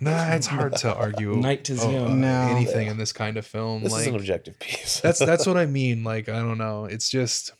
Nah, 0.00 0.34
it's 0.34 0.46
hard 0.46 0.76
to 0.76 0.94
argue. 1.06 1.34
Night 1.36 1.68
is 1.70 1.82
oh, 1.82 1.90
young. 1.90 2.20
No. 2.20 2.48
anything 2.54 2.86
in 2.88 2.98
this 2.98 3.12
kind 3.12 3.36
of 3.36 3.46
film. 3.46 3.82
This 3.82 3.92
like 3.92 4.02
is 4.02 4.06
an 4.08 4.14
objective 4.16 4.58
piece. 4.60 5.00
that's 5.00 5.18
that's 5.18 5.46
what 5.50 5.56
I 5.56 5.66
mean. 5.66 6.04
Like 6.04 6.28
I 6.28 6.38
don't 6.38 6.58
know. 6.58 6.84
It's 6.84 7.08
just 7.08 7.52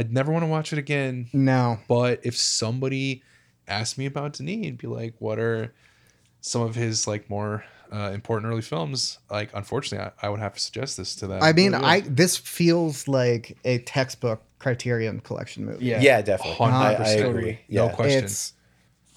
I'd 0.00 0.14
never 0.14 0.32
want 0.32 0.44
to 0.44 0.46
watch 0.48 0.72
it 0.72 0.78
again. 0.78 1.28
No. 1.34 1.78
But 1.86 2.20
if 2.24 2.34
somebody 2.34 3.22
asked 3.68 3.98
me 3.98 4.06
about 4.06 4.32
Denis 4.32 4.66
and 4.66 4.78
be 4.78 4.86
like, 4.86 5.12
what 5.18 5.38
are 5.38 5.74
some 6.40 6.62
of 6.62 6.74
his 6.74 7.06
like 7.06 7.28
more 7.28 7.64
uh, 7.92 8.10
important 8.14 8.50
early 8.50 8.62
films? 8.62 9.18
Like, 9.30 9.50
unfortunately, 9.52 10.10
I, 10.22 10.26
I 10.26 10.30
would 10.30 10.40
have 10.40 10.54
to 10.54 10.60
suggest 10.60 10.96
this 10.96 11.14
to 11.16 11.26
them. 11.26 11.42
I 11.42 11.52
mean, 11.52 11.74
I 11.74 12.00
this 12.00 12.38
feels 12.38 13.08
like 13.08 13.58
a 13.66 13.80
textbook 13.80 14.42
Criterion 14.58 15.20
collection 15.20 15.66
movie. 15.66 15.84
Yeah. 15.84 16.00
yeah, 16.00 16.22
definitely. 16.22 16.72
I, 16.72 16.94
I 16.94 17.08
agree. 17.10 17.58
No 17.68 17.86
Yeah. 17.86 17.92
question. 17.92 18.24
It's 18.24 18.54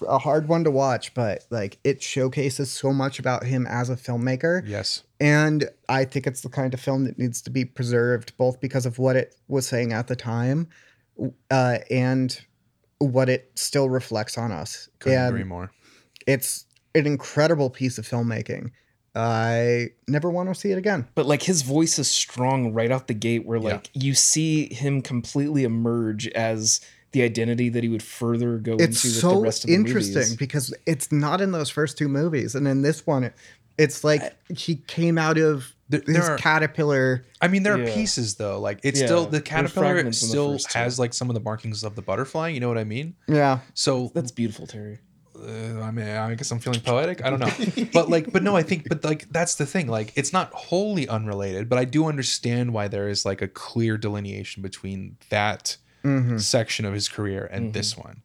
a 0.08 0.18
hard 0.18 0.48
one 0.48 0.64
to 0.64 0.70
watch, 0.70 1.14
but 1.14 1.44
like 1.50 1.78
it 1.84 2.02
showcases 2.02 2.70
so 2.70 2.92
much 2.92 3.18
about 3.18 3.44
him 3.44 3.66
as 3.66 3.90
a 3.90 3.96
filmmaker. 3.96 4.62
yes, 4.66 5.02
And 5.20 5.68
I 5.88 6.04
think 6.04 6.26
it's 6.26 6.40
the 6.42 6.48
kind 6.48 6.74
of 6.74 6.80
film 6.80 7.04
that 7.04 7.18
needs 7.18 7.42
to 7.42 7.50
be 7.50 7.64
preserved, 7.64 8.36
both 8.36 8.60
because 8.60 8.86
of 8.86 8.98
what 8.98 9.16
it 9.16 9.34
was 9.48 9.66
saying 9.66 9.92
at 9.92 10.06
the 10.08 10.16
time, 10.16 10.68
uh, 11.50 11.78
and 11.90 12.40
what 12.98 13.28
it 13.28 13.50
still 13.54 13.88
reflects 13.90 14.38
on 14.38 14.52
us. 14.52 14.88
couldn't 14.98 15.18
and 15.18 15.28
agree 15.28 15.44
more. 15.44 15.70
it's 16.26 16.66
an 16.94 17.06
incredible 17.06 17.70
piece 17.70 17.98
of 17.98 18.06
filmmaking. 18.08 18.70
I 19.16 19.90
never 20.08 20.28
want 20.28 20.48
to 20.48 20.54
see 20.56 20.72
it 20.72 20.78
again. 20.78 21.06
but 21.14 21.26
like 21.26 21.42
his 21.42 21.62
voice 21.62 21.98
is 22.00 22.10
strong 22.10 22.72
right 22.72 22.90
out 22.90 23.06
the 23.06 23.14
gate 23.14 23.46
where 23.46 23.60
like 23.60 23.90
you 23.94 24.12
see 24.14 24.72
him 24.74 25.02
completely 25.02 25.62
emerge 25.62 26.26
as 26.28 26.80
the 27.14 27.22
identity 27.22 27.70
that 27.70 27.82
he 27.82 27.88
would 27.88 28.02
further 28.02 28.58
go 28.58 28.72
It's 28.74 29.02
into 29.02 29.06
with 29.06 29.14
the 29.14 29.20
so 29.20 29.40
rest 29.40 29.64
of 29.64 29.68
the 29.68 29.74
interesting 29.74 30.14
movies. 30.16 30.36
because 30.36 30.74
it's 30.84 31.10
not 31.10 31.40
in 31.40 31.52
those 31.52 31.70
first 31.70 31.96
two 31.96 32.08
movies, 32.08 32.54
and 32.54 32.68
in 32.68 32.82
this 32.82 33.06
one, 33.06 33.24
it, 33.24 33.34
it's 33.78 34.04
like 34.04 34.36
he 34.54 34.76
came 34.76 35.16
out 35.16 35.38
of 35.38 35.74
There- 35.88 36.02
there 36.06 36.22
are- 36.22 36.36
caterpillar. 36.38 37.24
I 37.40 37.48
mean, 37.48 37.62
there 37.62 37.74
are 37.80 37.86
pieces 37.86 38.34
though. 38.36 38.60
Like, 38.60 38.80
it's 38.82 39.00
Yeah, 39.00 39.06
still 39.06 39.26
the 39.26 39.40
caterpillar 39.40 39.94
fragments 39.94 40.22
in 40.22 40.28
the 40.28 40.30
still 40.30 40.58
has 40.80 40.98
like 40.98 41.12
some 41.14 41.28
of 41.30 41.34
the 41.34 41.40
markings 41.40 41.82
of 41.82 41.94
the 41.96 42.02
butterfly. 42.02 42.48
You 42.48 42.60
know 42.60 42.68
what 42.68 42.78
I 42.78 42.84
mean? 42.84 43.14
Yeah, 43.26 43.60
So 43.74 44.10
That's 44.14 44.30
beautiful, 44.30 44.66
Terry. 44.66 44.98
uh, 45.36 45.80
I 45.82 45.90
mean, 45.90 46.06
I 46.06 46.34
guess 46.36 46.50
I'm 46.52 46.60
feeling 46.60 46.80
poetic. 46.80 47.24
I 47.24 47.28
don't 47.30 47.40
know, 47.40 47.84
but 47.92 48.08
like, 48.08 48.32
but 48.32 48.42
no, 48.44 48.56
I 48.56 48.62
think, 48.62 48.88
but 48.88 49.04
like, 49.04 49.26
that's 49.30 49.56
the 49.56 49.66
thing. 49.66 49.88
Like, 49.88 50.12
it's 50.14 50.32
not 50.32 50.52
wholly 50.52 51.06
unrelated, 51.08 51.68
but 51.68 51.78
I 51.78 51.84
do 51.84 52.06
understand 52.06 52.72
why 52.72 52.86
there 52.88 53.08
is 53.08 53.24
like 53.26 53.42
a 53.42 53.48
clear 53.48 53.98
delineation 53.98 54.62
between 54.62 55.16
that 55.30 55.76
Mm-hmm. 56.04 56.38
section 56.38 56.84
of 56.84 56.94
his 56.94 57.08
career 57.08 57.48
and 57.50 57.72
this 57.72 57.96
one. 57.96 58.22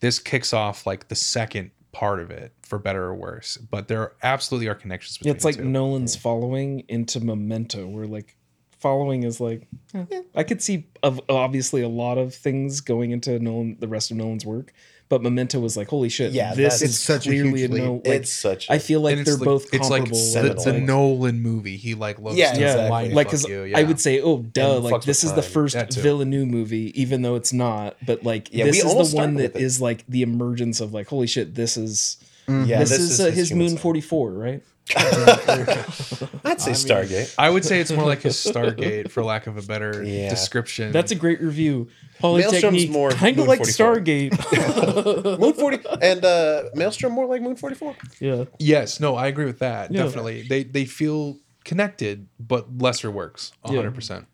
This 0.00 0.18
kicks 0.18 0.52
off 0.52 0.86
like 0.86 1.08
the 1.08 1.14
second 1.14 1.70
part 1.92 2.20
of 2.20 2.30
it, 2.30 2.52
for 2.62 2.78
better 2.78 3.04
or 3.04 3.14
worse. 3.14 3.56
But 3.56 3.88
there 3.88 4.12
absolutely 4.22 4.68
are 4.68 4.74
connections 4.74 5.18
between. 5.18 5.34
it's 5.34 5.44
like 5.44 5.56
two. 5.56 5.64
Nolan's 5.64 6.16
following 6.16 6.84
into 6.88 7.20
Memento, 7.20 7.86
where 7.86 8.06
like 8.06 8.36
following 8.78 9.22
is 9.22 9.40
like 9.40 9.68
eh, 9.94 10.22
I 10.34 10.42
could 10.42 10.60
see 10.60 10.88
of 11.02 11.20
obviously 11.28 11.82
a 11.82 11.88
lot 11.88 12.18
of 12.18 12.34
things 12.34 12.80
going 12.80 13.12
into 13.12 13.38
Nolan 13.38 13.76
the 13.78 13.88
rest 13.88 14.10
of 14.10 14.16
Nolan's 14.16 14.44
work, 14.44 14.72
but 15.12 15.22
Memento 15.22 15.60
was 15.60 15.76
like 15.76 15.88
holy 15.88 16.08
shit, 16.08 16.32
Yeah, 16.32 16.54
this 16.54 16.80
is 16.80 16.98
such 16.98 17.26
a 17.26 17.28
clearly 17.30 17.60
huge 17.60 17.70
a 17.70 17.74
leap. 17.74 17.84
no. 17.84 17.92
Like, 17.96 18.06
it's 18.06 18.32
such. 18.32 18.70
I 18.70 18.78
feel 18.78 19.02
like 19.02 19.16
they're 19.24 19.34
it's 19.34 19.44
both 19.44 19.64
It's 19.74 19.90
like 19.90 20.04
comparable. 20.06 20.32
the, 20.42 20.54
with, 20.54 20.64
the 20.64 20.72
like- 20.72 20.82
Nolan 20.82 21.40
movie. 21.42 21.76
He 21.76 21.94
like 21.94 22.18
loves 22.18 22.38
Yeah, 22.38 22.56
yeah, 22.56 22.72
exactly. 22.72 23.14
like 23.14 23.26
because 23.26 23.44
you, 23.46 23.72
I 23.76 23.82
would 23.82 24.00
say, 24.00 24.22
oh, 24.22 24.38
duh, 24.38 24.76
And 24.76 24.84
like 24.84 25.02
this 25.02 25.22
with 25.22 25.32
is 25.32 25.36
the 25.36 25.42
first 25.42 25.74
That 25.74 25.90
too. 25.90 26.00
Villeneuve 26.00 26.48
movie, 26.48 26.98
even 27.00 27.20
though 27.20 27.34
it's 27.34 27.52
not. 27.52 27.96
But 28.06 28.24
like 28.24 28.48
Yeah, 28.52 28.64
this 28.64 28.76
is 28.82 28.90
the 28.90 28.96
one 28.96 29.04
started 29.04 29.36
that 29.38 29.56
it. 29.56 29.62
is 29.62 29.82
like 29.82 30.06
the 30.08 30.22
emergence 30.22 30.80
of 30.80 30.94
like, 30.94 31.08
holy 31.08 31.26
shit, 31.26 31.54
this 31.54 31.76
is 31.76 32.16
yeah, 32.48 32.78
this, 32.80 32.90
is, 32.92 33.20
uh, 33.20 33.30
his, 33.30 33.50
human 33.50 33.66
Moon. 33.68 33.76
Forty 33.76 34.00
Four, 34.00 34.32
right? 34.32 34.62
I'd 36.44 36.60
say 36.60 36.72
Stargate. 36.72 37.34
I 37.38 37.50
would 37.50 37.64
say 37.64 37.80
it's 37.80 37.90
more 37.92 38.04
like 38.04 38.22
his 38.22 38.36
Stargate, 38.36 39.10
for 39.10 39.22
lack 39.24 39.46
of 39.46 39.56
a 39.56 39.62
better 39.62 40.02
Yeah. 40.02 40.28
description. 40.28 40.92
That's 40.92 41.12
a 41.12 41.14
great 41.14 41.40
review. 41.40 41.88
Maelstrom's 42.22 42.44
Polytechnique, 42.52 42.90
more 42.90 43.10
kind 43.10 43.36
Moon 43.36 43.44
of 43.44 43.48
like 43.48 43.58
44. 43.58 43.96
Stargate. 43.96 45.38
Moon 45.40 45.52
forty 45.54 45.78
and 46.00 46.24
uh, 46.24 46.64
Maelstrom 46.74 47.12
more 47.12 47.26
like 47.26 47.42
Moon 47.42 47.56
forty 47.56 47.74
four. 47.74 47.96
yeah, 48.20 48.44
yes, 48.58 49.00
no, 49.00 49.16
I 49.16 49.26
agree 49.26 49.46
with 49.46 49.58
that. 49.58 49.90
Yeah. 49.90 50.04
Definitely, 50.04 50.42
they 50.42 50.62
they 50.62 50.84
feel 50.84 51.38
connected, 51.64 52.28
but 52.38 52.78
lesser 52.78 53.10
works. 53.10 53.52
Yeah. 53.66 53.76
hundred 53.76 53.94
percent. 53.94 54.26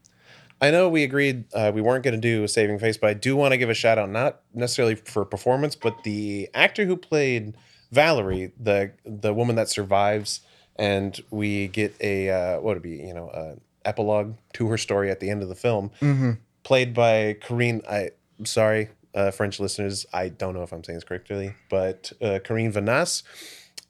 I 0.61 0.71
know 0.73 0.89
we 0.89 1.05
agreed 1.05 1.45
uh, 1.55 1.71
we 1.73 1.81
weren't 1.81 2.03
going 2.03 2.15
to 2.15 2.21
do 2.21 2.43
a 2.43 2.49
saving 2.49 2.79
face, 2.81 2.97
but 2.99 3.09
I 3.11 3.15
do 3.15 3.37
want 3.37 3.53
to 3.53 3.59
give 3.59 3.71
a 3.71 3.75
shout 3.75 3.97
out, 3.97 4.11
not 4.11 4.41
necessarily 4.53 4.97
for 4.97 5.25
performance, 5.25 5.77
but 5.77 6.03
the 6.03 6.49
actor 6.53 6.85
who 6.85 6.97
played 6.97 7.57
Valerie, 7.91 8.53
the 8.59 8.93
the 9.05 9.32
woman 9.32 9.57
that 9.57 9.68
survives, 9.68 10.41
and 10.76 11.20
we 11.30 11.68
get 11.68 11.95
a 12.01 12.30
uh, 12.30 12.55
what 12.57 12.64
would 12.64 12.76
it 12.78 12.82
be, 12.82 12.97
you 12.97 13.14
know, 13.14 13.28
uh, 13.28 13.55
epilogue 13.84 14.34
to 14.55 14.68
her 14.68 14.78
story 14.78 15.11
at 15.11 15.20
the 15.20 15.30
end 15.30 15.43
of 15.43 15.49
the 15.49 15.55
film, 15.55 15.91
played 16.62 16.95
by 16.95 17.36
Corinne. 17.41 17.82
I, 17.89 18.11
I'm 18.39 18.47
sorry, 18.47 18.91
uh, 19.14 19.30
French 19.30 19.59
listeners, 19.59 20.07
I 20.12 20.28
don't 20.28 20.55
know 20.55 20.62
if 20.62 20.72
I'm 20.72 20.84
saying 20.84 20.99
this 20.99 21.05
correctly, 21.05 21.55
but 21.70 22.12
uh, 22.20 22.39
Corinne 22.45 22.72
Vanasse. 22.72 23.22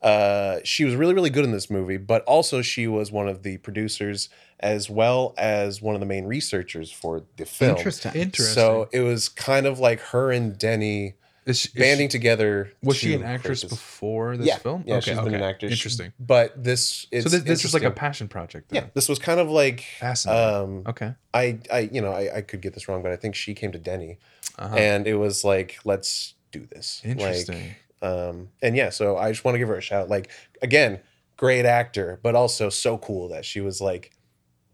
Uh, 0.01 0.61
she 0.63 0.85
was 0.85 0.95
really, 0.95 1.13
really 1.13 1.29
good 1.29 1.45
in 1.45 1.51
this 1.51 1.69
movie, 1.69 1.97
but 1.97 2.23
also 2.23 2.63
she 2.63 2.87
was 2.87 3.11
one 3.11 3.27
of 3.27 3.43
the 3.43 3.57
producers 3.59 4.29
as 4.61 4.89
well 4.89 5.35
as 5.37 5.83
one 5.83 5.97
of 5.97 6.01
the 6.01 6.07
main 6.07 6.25
researchers 6.25 6.93
for 6.93 7.25
the 7.37 7.45
film. 7.45 7.77
Interesting. 7.77 8.13
Interesting. 8.15 8.55
So 8.55 8.89
it 8.93 9.01
was 9.01 9.29
kind 9.29 9.67
of 9.67 9.81
like 9.81 10.01
her 10.01 10.31
and 10.31 10.57
Denis 10.57 11.15
Is 11.49 11.59
she- 11.61 11.69
is 11.69 11.75
banding 11.75 12.09
she- 12.09 12.13
together. 12.13 12.73
was 12.83 12.97
she 12.97 13.15
an 13.15 13.23
actress 13.25 13.61
create 13.61 13.71
this- 13.71 13.79
before 13.79 14.37
this 14.37 14.47
yeah, 14.47 14.59
film? 14.59 14.85
Yeah, 14.87 15.01
she's 15.01 15.19
been 15.19 15.35
an 15.35 15.43
actress. 15.43 15.73
Interesting. 15.73 16.13
But 16.21 16.63
this, 16.63 17.07
it's, 17.11 17.25
so 17.25 17.31
this, 17.31 17.43
this 17.45 17.63
was 17.63 17.75
like 17.75 17.83
a 17.83 17.91
passion 17.91 18.29
project. 18.29 18.71
yeah. 18.73 18.87
This 18.95 19.09
was 19.09 19.19
kind 19.19 19.41
of 19.41 19.51
like 19.51 19.81
Fascinating. 19.99 20.55
um, 20.55 20.83
Okay. 20.87 21.15
I, 21.35 21.59
I, 21.73 21.79
you 21.93 22.01
know, 22.01 22.13
I, 22.13 22.37
I 22.37 22.41
could 22.43 22.61
get 22.61 22.75
this 22.75 22.89
wrong, 22.89 23.03
but 23.03 23.13
I 23.13 23.17
think 23.17 23.35
she 23.35 23.55
came 23.55 23.73
to 23.73 23.79
Denis, 23.79 24.17
Uh-huh. 24.59 24.77
and 24.77 25.07
it 25.07 25.15
was 25.17 25.45
like, 25.45 25.79
let's 25.85 26.35
do 26.53 26.67
this. 26.67 27.03
Like, 27.05 27.13
Interesting. 27.19 27.75
um, 28.03 28.49
and 28.63 28.77
yeah, 28.77 28.91
so 28.91 29.17
I 29.17 29.31
just 29.33 29.45
want 29.45 29.55
to 29.55 29.59
give 29.59 29.69
her 29.69 29.77
a 29.77 29.81
shout. 29.83 30.09
Like 30.09 30.31
again, 30.63 31.01
great 31.37 31.65
actor, 31.67 32.19
but 32.23 32.35
also 32.35 32.69
so 32.69 32.99
cool 32.99 33.29
that 33.29 33.45
she 33.45 33.61
was 33.61 33.81
like 33.81 34.13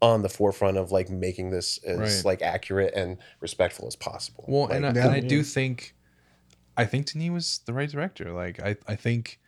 on 0.03 0.23
the 0.23 0.29
forefront 0.29 0.77
of 0.77 0.93
like 0.93 1.09
making 1.09 1.51
this 1.51 1.79
as 1.79 1.99
Right. 1.99 2.25
like 2.25 2.43
accurate 2.43 2.93
and 2.95 3.17
respectful 3.41 3.87
as 3.87 3.97
possible. 3.97 4.45
Well, 4.47 4.63
Like, 4.67 4.73
and, 4.77 4.87
I, 4.87 4.89
and 4.91 5.11
I 5.13 5.21
do 5.21 5.43
think, 5.43 5.94
I 6.77 6.85
think 6.85 7.13
Denis 7.13 7.31
was 7.31 7.61
the 7.67 7.73
right 7.73 7.89
director. 7.89 8.33
Like 8.33 8.61
I, 8.63 8.77
I 8.87 8.97
think, 8.97 9.41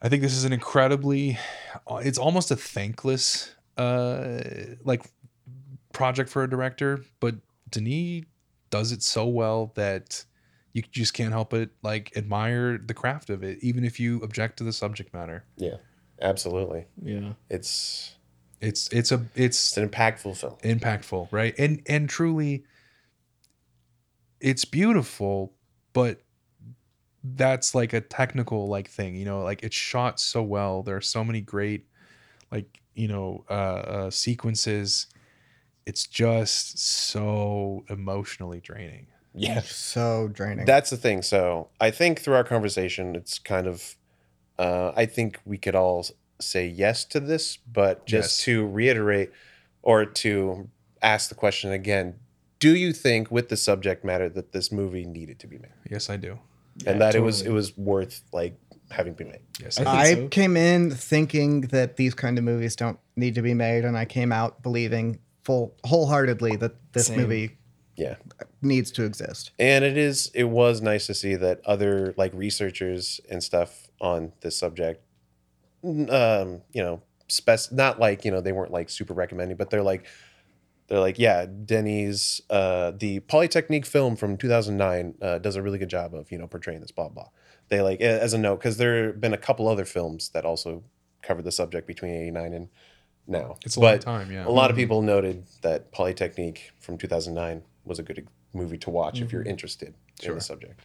I 0.00 0.08
think 0.08 0.22
this 0.22 0.34
is 0.34 0.44
an 0.44 0.52
incredibly, 0.52 1.38
it's 1.88 2.18
almost 2.18 2.50
a 2.50 2.56
thankless, 2.56 3.54
uh, 3.76 4.40
like 4.84 5.02
project 5.92 6.28
for 6.30 6.42
a 6.42 6.50
director, 6.50 7.04
but 7.20 7.36
Denis 7.70 8.24
does 8.70 8.92
it 8.92 9.02
so 9.02 9.26
well 9.26 9.72
that 9.74 10.24
you 10.72 10.82
just 10.90 11.12
can't 11.12 11.32
help 11.32 11.50
but 11.50 11.68
like 11.82 12.16
admire 12.16 12.78
the 12.78 12.94
craft 12.94 13.28
of 13.30 13.42
it, 13.42 13.58
even 13.60 13.84
if 13.84 14.00
you 14.00 14.20
object 14.22 14.56
to 14.58 14.64
the 14.64 14.72
subject 14.72 15.12
matter. 15.12 15.44
yeah, 15.56 15.76
absolutely. 16.22 16.86
yeah. 17.02 17.34
It's 17.50 18.16
It's 18.62 18.88
it's 18.88 19.12
a 19.12 19.26
it's 19.34 19.68
it's 19.68 19.76
an 19.76 19.88
impactful 19.88 20.36
film. 20.36 20.56
impactful 20.62 21.28
right 21.30 21.54
and 21.58 21.82
and 21.86 22.08
truly 22.08 22.64
it's 24.40 24.64
beautiful 24.64 25.52
but 25.92 26.20
that's 27.24 27.74
like 27.74 27.92
a 27.92 28.00
technical 28.00 28.66
like 28.68 28.88
thing 28.88 29.14
you 29.14 29.24
know 29.24 29.42
like 29.42 29.62
it's 29.62 29.76
shot 29.76 30.18
so 30.18 30.42
well 30.42 30.82
there 30.82 30.96
are 30.96 31.00
so 31.00 31.22
many 31.22 31.40
great 31.40 31.86
like 32.50 32.80
you 32.94 33.06
know 33.08 33.44
uh, 33.48 33.52
uh 33.52 34.10
sequences 34.10 35.06
it's 35.86 36.06
just 36.06 36.78
so 36.78 37.84
emotionally 37.88 38.60
draining 38.60 39.06
Yeah, 39.34 39.60
So 39.62 40.28
draining. 40.28 40.64
that's 40.66 40.90
the 40.90 40.96
thing. 40.96 41.22
So 41.22 41.70
I 41.80 41.90
think 41.90 42.20
through 42.20 42.34
our 42.34 42.44
conversation, 42.44 43.16
it's 43.16 43.38
kind 43.38 43.66
of, 43.66 43.96
uh, 44.58 44.92
I 44.96 45.06
think 45.06 45.40
we 45.44 45.58
could 45.58 45.74
all 45.74 46.04
say 46.40 46.66
yes 46.66 47.04
to 47.06 47.20
this, 47.20 47.56
but 47.56 48.06
just 48.06 48.40
Yes. 48.40 48.44
to 48.44 48.66
reiterate 48.66 49.32
or 49.82 50.04
to 50.04 50.68
ask 51.02 51.28
the 51.28 51.34
question 51.34 51.72
again, 51.72 52.20
do 52.62 52.74
you 52.82 52.92
think 52.92 53.30
with 53.36 53.46
the 53.48 53.56
subject 53.56 54.04
matter 54.04 54.28
that 54.38 54.52
this 54.52 54.70
movie 54.80 55.04
needed 55.18 55.38
to 55.42 55.46
be 55.52 55.58
made 55.58 55.72
yes 55.90 56.08
i 56.08 56.16
do 56.16 56.32
and 56.86 56.94
Yeah, 56.96 56.98
that 57.04 57.14
it 57.14 57.20
was 57.28 57.42
it 57.42 57.50
was 57.60 57.76
worth 57.76 58.22
like 58.32 58.54
having 58.90 59.14
been 59.14 59.28
made? 59.34 59.44
yes 59.62 59.78
I 59.78 59.82
I, 59.82 59.84
think 59.84 59.96
I 59.98 60.22
so. 60.22 60.28
came 60.40 60.56
in 60.56 60.90
thinking 60.90 61.52
that 61.76 61.96
these 61.96 62.14
kind 62.14 62.38
of 62.38 62.44
movies 62.44 62.74
don't 62.76 62.98
need 63.16 63.34
to 63.34 63.42
be 63.42 63.54
made, 63.66 63.84
and 63.84 63.94
I 64.02 64.06
came 64.06 64.32
out 64.32 64.62
believing 64.62 65.18
full 65.44 65.74
wholeheartedly 65.84 66.56
that 66.62 66.72
this 66.94 67.06
Same. 67.08 67.20
movie 67.20 67.46
Yeah. 67.96 68.16
needs 68.62 68.90
to 68.92 69.02
exist. 69.04 69.50
And 69.58 69.84
it 69.84 69.96
is 70.08 70.30
it 70.42 70.48
was 70.60 70.80
nice 70.80 71.04
to 71.08 71.14
see 71.14 71.34
that 71.36 71.60
other 71.74 72.14
like 72.16 72.32
researchers 72.46 73.20
and 73.30 73.42
stuff 73.42 73.70
on 74.00 74.32
this 74.40 74.56
subject 74.56 74.98
um, 75.84 76.62
you 76.72 76.82
know, 76.82 77.02
spec 77.28 77.60
not 77.72 77.98
like, 77.98 78.24
you 78.24 78.30
know, 78.30 78.40
they 78.40 78.52
weren't 78.52 78.72
like 78.72 78.88
super 78.88 79.14
recommending, 79.14 79.56
but 79.56 79.68
they're 79.70 79.82
like 79.82 80.04
they're 80.92 81.00
like, 81.00 81.18
yeah, 81.18 81.46
Denis's 81.46 82.42
uh 82.50 82.90
the 82.90 83.20
Polytechnique 83.20 83.86
film 83.86 84.14
from 84.14 84.36
2009 84.36 85.14
uh, 85.22 85.38
does 85.38 85.56
a 85.56 85.62
really 85.62 85.78
good 85.78 85.88
job 85.88 86.14
of, 86.14 86.30
you 86.30 86.36
know, 86.36 86.46
portraying 86.46 86.82
this 86.82 86.90
blah 86.90 87.08
blah. 87.08 87.28
They 87.68 87.80
like 87.80 88.02
as 88.02 88.34
a 88.34 88.38
note 88.38 88.60
cuz 88.60 88.76
there 88.76 89.06
have 89.06 89.18
been 89.18 89.32
a 89.32 89.38
couple 89.38 89.68
other 89.68 89.86
films 89.86 90.28
that 90.34 90.44
also 90.44 90.84
covered 91.22 91.44
the 91.44 91.50
subject 91.52 91.86
between 91.86 92.12
89 92.12 92.52
and 92.52 92.68
now. 93.26 93.56
it's 93.64 93.76
a 93.76 93.80
long 93.80 93.98
time 94.00 94.30
yeah 94.30 94.46
a 94.46 94.50
lot 94.50 94.70
of 94.70 94.76
people 94.76 95.00
noted 95.00 95.46
that 95.62 95.92
Polytechnique 95.92 96.72
from 96.78 96.98
2009 96.98 97.62
was 97.86 97.98
a 97.98 98.02
good 98.02 98.28
movie 98.52 98.76
to 98.78 98.90
watch 98.90 99.22
if 99.22 99.32
you're 99.32 99.44
interested 99.44 99.94
in 100.22 100.34
the 100.34 100.40
subject. 100.42 100.84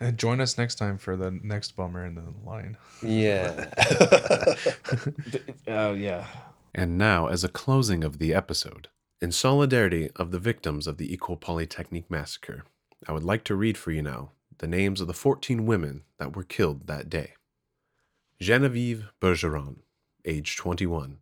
and 0.00 0.18
join 0.18 0.40
us 0.40 0.58
next 0.58 0.74
time 0.74 0.98
for 0.98 1.14
the 1.16 1.30
next 1.30 1.76
bummer 1.76 2.04
in 2.04 2.16
the 2.16 2.24
line 2.44 2.76
Yeah. 3.00 3.66
Oh 5.68 5.92
yeah. 5.92 6.26
And 6.74 6.98
now, 6.98 7.28
as 7.28 7.44
a 7.44 7.48
closing 7.48 8.02
of 8.04 8.18
the 8.18 8.34
episode, 8.34 8.88
in 9.20 9.32
solidarity 9.32 10.10
of 10.16 10.30
the 10.30 10.38
victims 10.38 10.86
of 10.86 10.98
the 10.98 11.12
Ecole 11.12 11.38
Polytechnique 11.38 12.10
Massacre, 12.10 12.64
I 13.08 13.12
would 13.12 13.24
like 13.24 13.44
to 13.44 13.54
read 13.54 13.78
for 13.78 13.90
you 13.90 14.02
now 14.02 14.32
the 14.58 14.66
names 14.66 15.00
of 15.00 15.06
the 15.06 15.14
14 15.14 15.64
women 15.64 16.02
that 16.18 16.36
were 16.36 16.42
killed 16.42 16.86
that 16.86 17.08
day. 17.08 17.34
Genevieve 18.40 19.08
Bergeron, 19.20 19.76
age 20.26 20.56
21, 20.56 21.18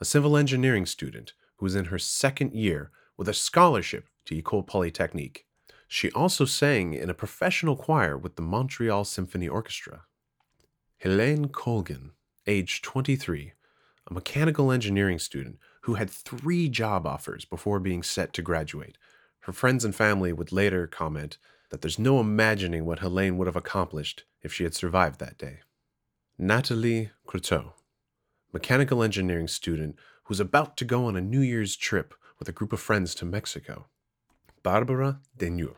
a 0.00 0.04
civil 0.04 0.36
engineering 0.36 0.86
student 0.86 1.34
who 1.56 1.66
was 1.66 1.76
in 1.76 1.86
her 1.86 1.98
second 1.98 2.54
year 2.54 2.90
with 3.16 3.28
a 3.28 3.34
scholarship 3.34 4.08
to 4.24 4.36
Ecole 4.36 4.64
Polytechnique. 4.64 5.46
She 5.86 6.10
also 6.12 6.44
sang 6.44 6.92
in 6.92 7.08
a 7.08 7.14
professional 7.14 7.76
choir 7.76 8.18
with 8.18 8.34
the 8.34 8.42
Montreal 8.42 9.04
Symphony 9.04 9.48
Orchestra. 9.48 10.02
Helene 10.98 11.48
Colgan, 11.48 12.12
age 12.48 12.82
23, 12.82 13.52
a 14.08 14.12
mechanical 14.12 14.72
engineering 14.72 15.18
student 15.18 15.58
who 15.88 15.94
had 15.94 16.10
three 16.10 16.68
job 16.68 17.06
offers 17.06 17.46
before 17.46 17.80
being 17.80 18.02
set 18.02 18.34
to 18.34 18.42
graduate. 18.42 18.98
Her 19.40 19.54
friends 19.54 19.86
and 19.86 19.94
family 19.94 20.34
would 20.34 20.52
later 20.52 20.86
comment 20.86 21.38
that 21.70 21.80
there's 21.80 21.98
no 21.98 22.20
imagining 22.20 22.84
what 22.84 22.98
Helene 22.98 23.38
would 23.38 23.46
have 23.46 23.56
accomplished 23.56 24.24
if 24.42 24.52
she 24.52 24.64
had 24.64 24.74
survived 24.74 25.18
that 25.18 25.38
day. 25.38 25.60
Nathalie 26.36 27.08
Croteau, 27.26 27.72
mechanical 28.52 29.02
engineering 29.02 29.48
student 29.48 29.96
who's 30.24 30.40
about 30.40 30.76
to 30.76 30.84
go 30.84 31.06
on 31.06 31.16
a 31.16 31.22
New 31.22 31.40
Year's 31.40 31.74
trip 31.74 32.12
with 32.38 32.50
a 32.50 32.52
group 32.52 32.74
of 32.74 32.80
friends 32.80 33.14
to 33.14 33.24
Mexico. 33.24 33.86
Barbara 34.62 35.20
Daigneault, 35.38 35.76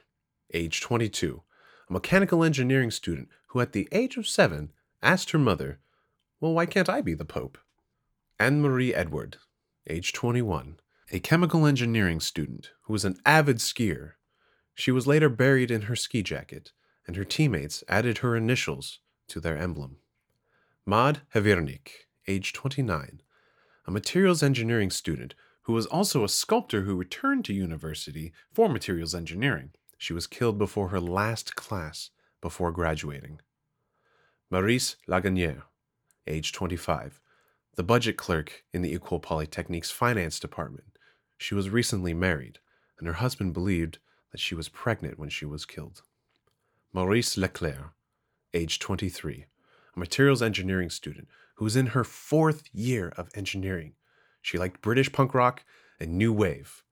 age 0.52 0.80
22, 0.80 1.40
a 1.88 1.92
mechanical 1.92 2.42
engineering 2.42 2.90
student 2.90 3.28
who, 3.50 3.60
at 3.60 3.74
the 3.74 3.86
age 3.92 4.16
of 4.16 4.26
seven, 4.26 4.72
asked 5.04 5.30
her 5.30 5.38
mother, 5.38 5.78
Well, 6.40 6.54
why 6.54 6.66
can't 6.66 6.88
I 6.88 7.00
be 7.00 7.14
the 7.14 7.24
Pope? 7.24 7.58
Anne 8.40 8.60
Marie 8.60 8.92
Edward, 8.92 9.36
age 9.90 10.12
21, 10.12 10.78
a 11.10 11.18
chemical 11.18 11.66
engineering 11.66 12.20
student 12.20 12.70
who 12.82 12.92
was 12.92 13.04
an 13.04 13.16
avid 13.26 13.56
skier. 13.56 14.12
She 14.72 14.92
was 14.92 15.08
later 15.08 15.28
buried 15.28 15.70
in 15.70 15.82
her 15.82 15.96
ski 15.96 16.22
jacket, 16.22 16.70
and 17.08 17.16
her 17.16 17.24
teammates 17.24 17.82
added 17.88 18.18
her 18.18 18.36
initials 18.36 19.00
to 19.26 19.40
their 19.40 19.58
emblem. 19.58 19.96
Maud 20.86 21.22
Haviernick, 21.34 22.06
age 22.28 22.52
29, 22.52 23.20
a 23.84 23.90
materials 23.90 24.44
engineering 24.44 24.90
student 24.90 25.34
who 25.62 25.72
was 25.72 25.86
also 25.86 26.22
a 26.22 26.28
sculptor 26.28 26.82
who 26.82 26.94
returned 26.94 27.44
to 27.44 27.52
university 27.52 28.32
for 28.52 28.68
materials 28.68 29.14
engineering. 29.14 29.72
She 29.98 30.12
was 30.12 30.28
killed 30.28 30.56
before 30.56 30.88
her 30.88 31.00
last 31.00 31.56
class 31.56 32.10
before 32.40 32.70
graduating. 32.70 33.40
Maryse 34.52 34.94
Laganière, 35.08 35.62
age 36.28 36.52
25, 36.52 37.20
the 37.80 37.84
budget 37.84 38.18
clerk 38.18 38.62
in 38.74 38.82
the 38.82 38.94
École 38.94 39.22
Polytechnique's 39.22 39.90
finance 39.90 40.38
department. 40.38 40.98
She 41.38 41.54
was 41.54 41.70
recently 41.70 42.12
married, 42.12 42.58
and 42.98 43.06
her 43.06 43.14
husband 43.14 43.54
believed 43.54 43.96
that 44.32 44.38
she 44.38 44.54
was 44.54 44.68
pregnant 44.68 45.18
when 45.18 45.30
she 45.30 45.46
was 45.46 45.64
killed. 45.64 46.02
Maryse 46.94 47.38
Leclair, 47.38 47.92
age 48.52 48.80
23, 48.80 49.46
a 49.96 49.98
materials 49.98 50.42
engineering 50.42 50.90
student 50.90 51.28
who 51.54 51.64
was 51.64 51.74
in 51.74 51.86
her 51.86 52.04
fourth 52.04 52.64
year 52.70 53.14
of 53.16 53.30
engineering. 53.34 53.94
She 54.42 54.58
liked 54.58 54.82
British 54.82 55.10
punk 55.10 55.32
rock 55.32 55.64
and 55.98 56.18
new 56.18 56.34
wave. 56.34 56.82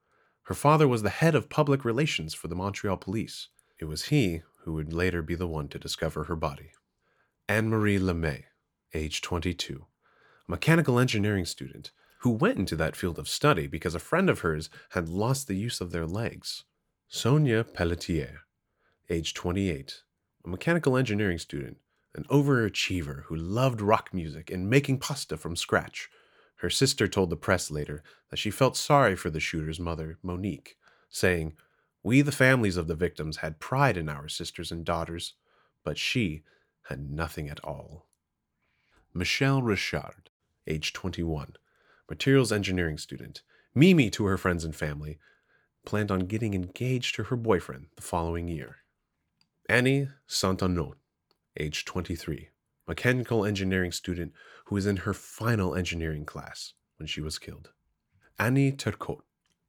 Her 0.45 0.55
father 0.55 0.89
was 0.89 1.03
the 1.03 1.11
head 1.11 1.35
of 1.35 1.51
public 1.51 1.85
relations 1.85 2.33
for 2.33 2.49
the 2.49 2.57
Montreal 2.57 2.97
police. 2.97 3.49
It 3.79 3.85
was 3.85 4.07
he 4.07 4.41
who 4.65 4.73
would 4.73 4.95
later 4.95 5.21
be 5.21 5.35
the 5.35 5.47
one 5.47 5.69
to 5.69 5.79
discover 5.79 6.25
her 6.25 6.37
body. 6.37 6.71
Anne 7.47 7.69
Marie 7.69 7.99
Lemay, 7.99 8.45
age 8.95 9.21
22, 9.21 9.85
a 9.85 9.85
mechanical 10.49 10.99
engineering 10.99 11.45
student 11.45 11.93
who 12.21 12.31
went 12.31 12.59
into 12.59 12.75
that 12.75 12.97
field 12.97 13.19
of 13.19 13.29
study 13.29 13.67
because 13.67 13.95
a 13.95 14.01
friend 14.01 14.31
of 14.31 14.41
hers 14.41 14.71
had 14.91 15.09
lost 15.09 15.47
the 15.47 15.55
use 15.55 15.81
of 15.81 15.93
their 15.93 16.07
legs. 16.07 16.65
Sonia 17.07 17.63
Pelletier, 17.63 18.41
age 19.11 19.35
28, 19.35 20.03
a 20.45 20.49
mechanical 20.49 20.97
engineering 20.97 21.39
student, 21.39 21.77
an 22.15 22.25
overachiever 22.25 23.25
who 23.25 23.37
loved 23.37 23.81
rock 23.81 24.13
music 24.13 24.51
and 24.51 24.69
making 24.69 24.99
pasta 24.99 25.37
from 25.37 25.55
scratch. 25.55 26.09
Her 26.57 26.71
sister 26.71 27.07
told 27.07 27.31
the 27.31 27.37
press 27.37 27.71
later 27.71 28.03
that 28.31 28.39
she 28.39 28.51
felt 28.51 28.77
sorry 28.77 29.15
for 29.15 29.31
the 29.31 29.41
shooter's 29.41 29.79
mother, 29.79 30.19
Monique, 30.23 30.77
saying, 31.11 31.55
We, 32.03 32.23
the 32.23 32.33
families 32.33 32.77
of 32.77 32.89
the 32.89 32.95
victims, 32.95 33.39
had 33.39 33.61
pride 33.61 33.97
in 33.97 34.09
our 34.09 34.29
sisters 34.29 34.73
and 34.73 34.85
daughters, 34.85 35.35
but 35.85 35.99
she 35.99 36.43
had 36.89 37.11
nothing 37.11 37.49
at 37.49 37.63
all. 37.63 38.07
Michèle 39.15 39.65
Richard, 39.65 40.28
age 40.69 40.93
21, 40.93 41.55
materials 42.09 42.53
engineering 42.53 42.99
student, 42.99 43.43
Mimi 43.75 44.11
to 44.11 44.27
her 44.27 44.37
friends 44.37 44.65
and 44.65 44.77
family, 44.77 45.19
planned 45.85 46.11
on 46.11 46.21
getting 46.21 46.55
engaged 46.55 47.15
to 47.15 47.25
her 47.25 47.37
boyfriend 47.37 47.87
the 47.97 48.03
following 48.03 48.49
year. 48.49 48.77
Annie 49.69 50.09
Saint-Aignan, 50.27 50.95
age 51.59 51.85
23, 51.85 52.51
mechanical 52.87 53.45
engineering 53.45 53.93
student 53.93 54.33
who 54.67 54.75
was 54.75 54.87
in 54.87 54.99
her 54.99 55.15
final 55.15 55.75
engineering 55.75 56.25
class 56.25 56.75
when 56.99 57.07
she 57.07 57.21
was 57.21 57.39
killed. 57.39 57.71
Annie 58.39 58.73
Turcotte, 58.73 59.23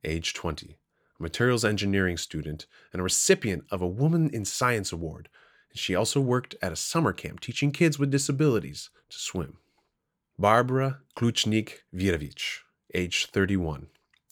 age 0.04 0.34
20, 0.34 0.78
a 1.20 1.24
materials 1.24 1.66
engineering 1.66 2.18
student 2.18 2.66
and 2.92 3.00
a 3.00 3.04
recipient 3.04 3.64
of 3.72 3.82
a 3.82 3.88
Woman 3.88 4.30
in 4.30 4.46
Science 4.46 4.92
Award. 4.92 5.30
She 5.74 5.96
also 5.96 6.20
worked 6.20 6.56
at 6.62 6.72
a 6.72 6.78
summer 6.78 7.14
camp 7.14 7.40
teaching 7.40 7.72
kids 7.72 8.00
with 8.00 8.12
disabilities 8.12 8.90
to 9.10 9.18
swim. 9.18 9.58
Barbara 10.40 11.02
Klucznik 11.18 11.80
Virovich, 11.94 12.60
age 12.94 13.26
31, 13.26 13.88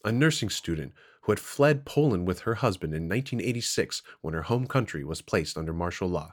a 0.06 0.12
nursing 0.14 0.50
student 0.50 0.94
who 1.24 1.34
had 1.34 1.40
fled 1.40 1.84
Poland 1.84 2.26
with 2.26 2.40
her 2.44 2.56
husband 2.56 2.94
in 2.94 3.10
1986 3.10 4.04
when 4.22 4.34
her 4.34 4.44
home 4.44 4.68
country 4.68 5.04
was 5.04 5.22
placed 5.22 5.58
under 5.58 5.74
martial 5.74 6.08
law. 6.08 6.32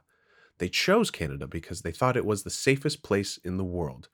They 0.58 0.68
chose 0.68 1.10
Canada 1.10 1.48
because 1.48 1.82
they 1.82 1.90
thought 1.90 2.16
it 2.16 2.24
was 2.24 2.44
the 2.44 2.50
safest 2.50 3.02
place 3.02 3.36
in 3.38 3.56
the 3.56 3.64
world. 3.64 4.08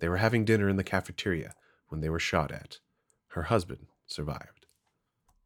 They 0.00 0.08
were 0.08 0.16
having 0.16 0.44
dinner 0.44 0.68
in 0.68 0.74
the 0.74 0.82
cafeteria 0.82 1.54
when 1.90 2.00
they 2.00 2.08
were 2.08 2.18
shot 2.18 2.50
at. 2.50 2.80
Her 3.28 3.44
husband 3.44 3.86
survived. 4.08 4.66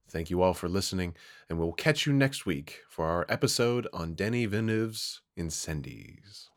Thank 0.09 0.31
you 0.31 0.41
all 0.41 0.55
for 0.55 0.71
listening, 0.71 1.14
and 1.47 1.59
we'll 1.59 1.73
catch 1.73 2.07
you 2.07 2.14
next 2.14 2.47
week 2.47 2.81
for 2.89 3.05
our 3.05 3.27
episode 3.29 3.87
on 3.93 4.14
Denis 4.14 4.49
Villeneuve's 4.49 5.21
Incendies. 5.37 6.49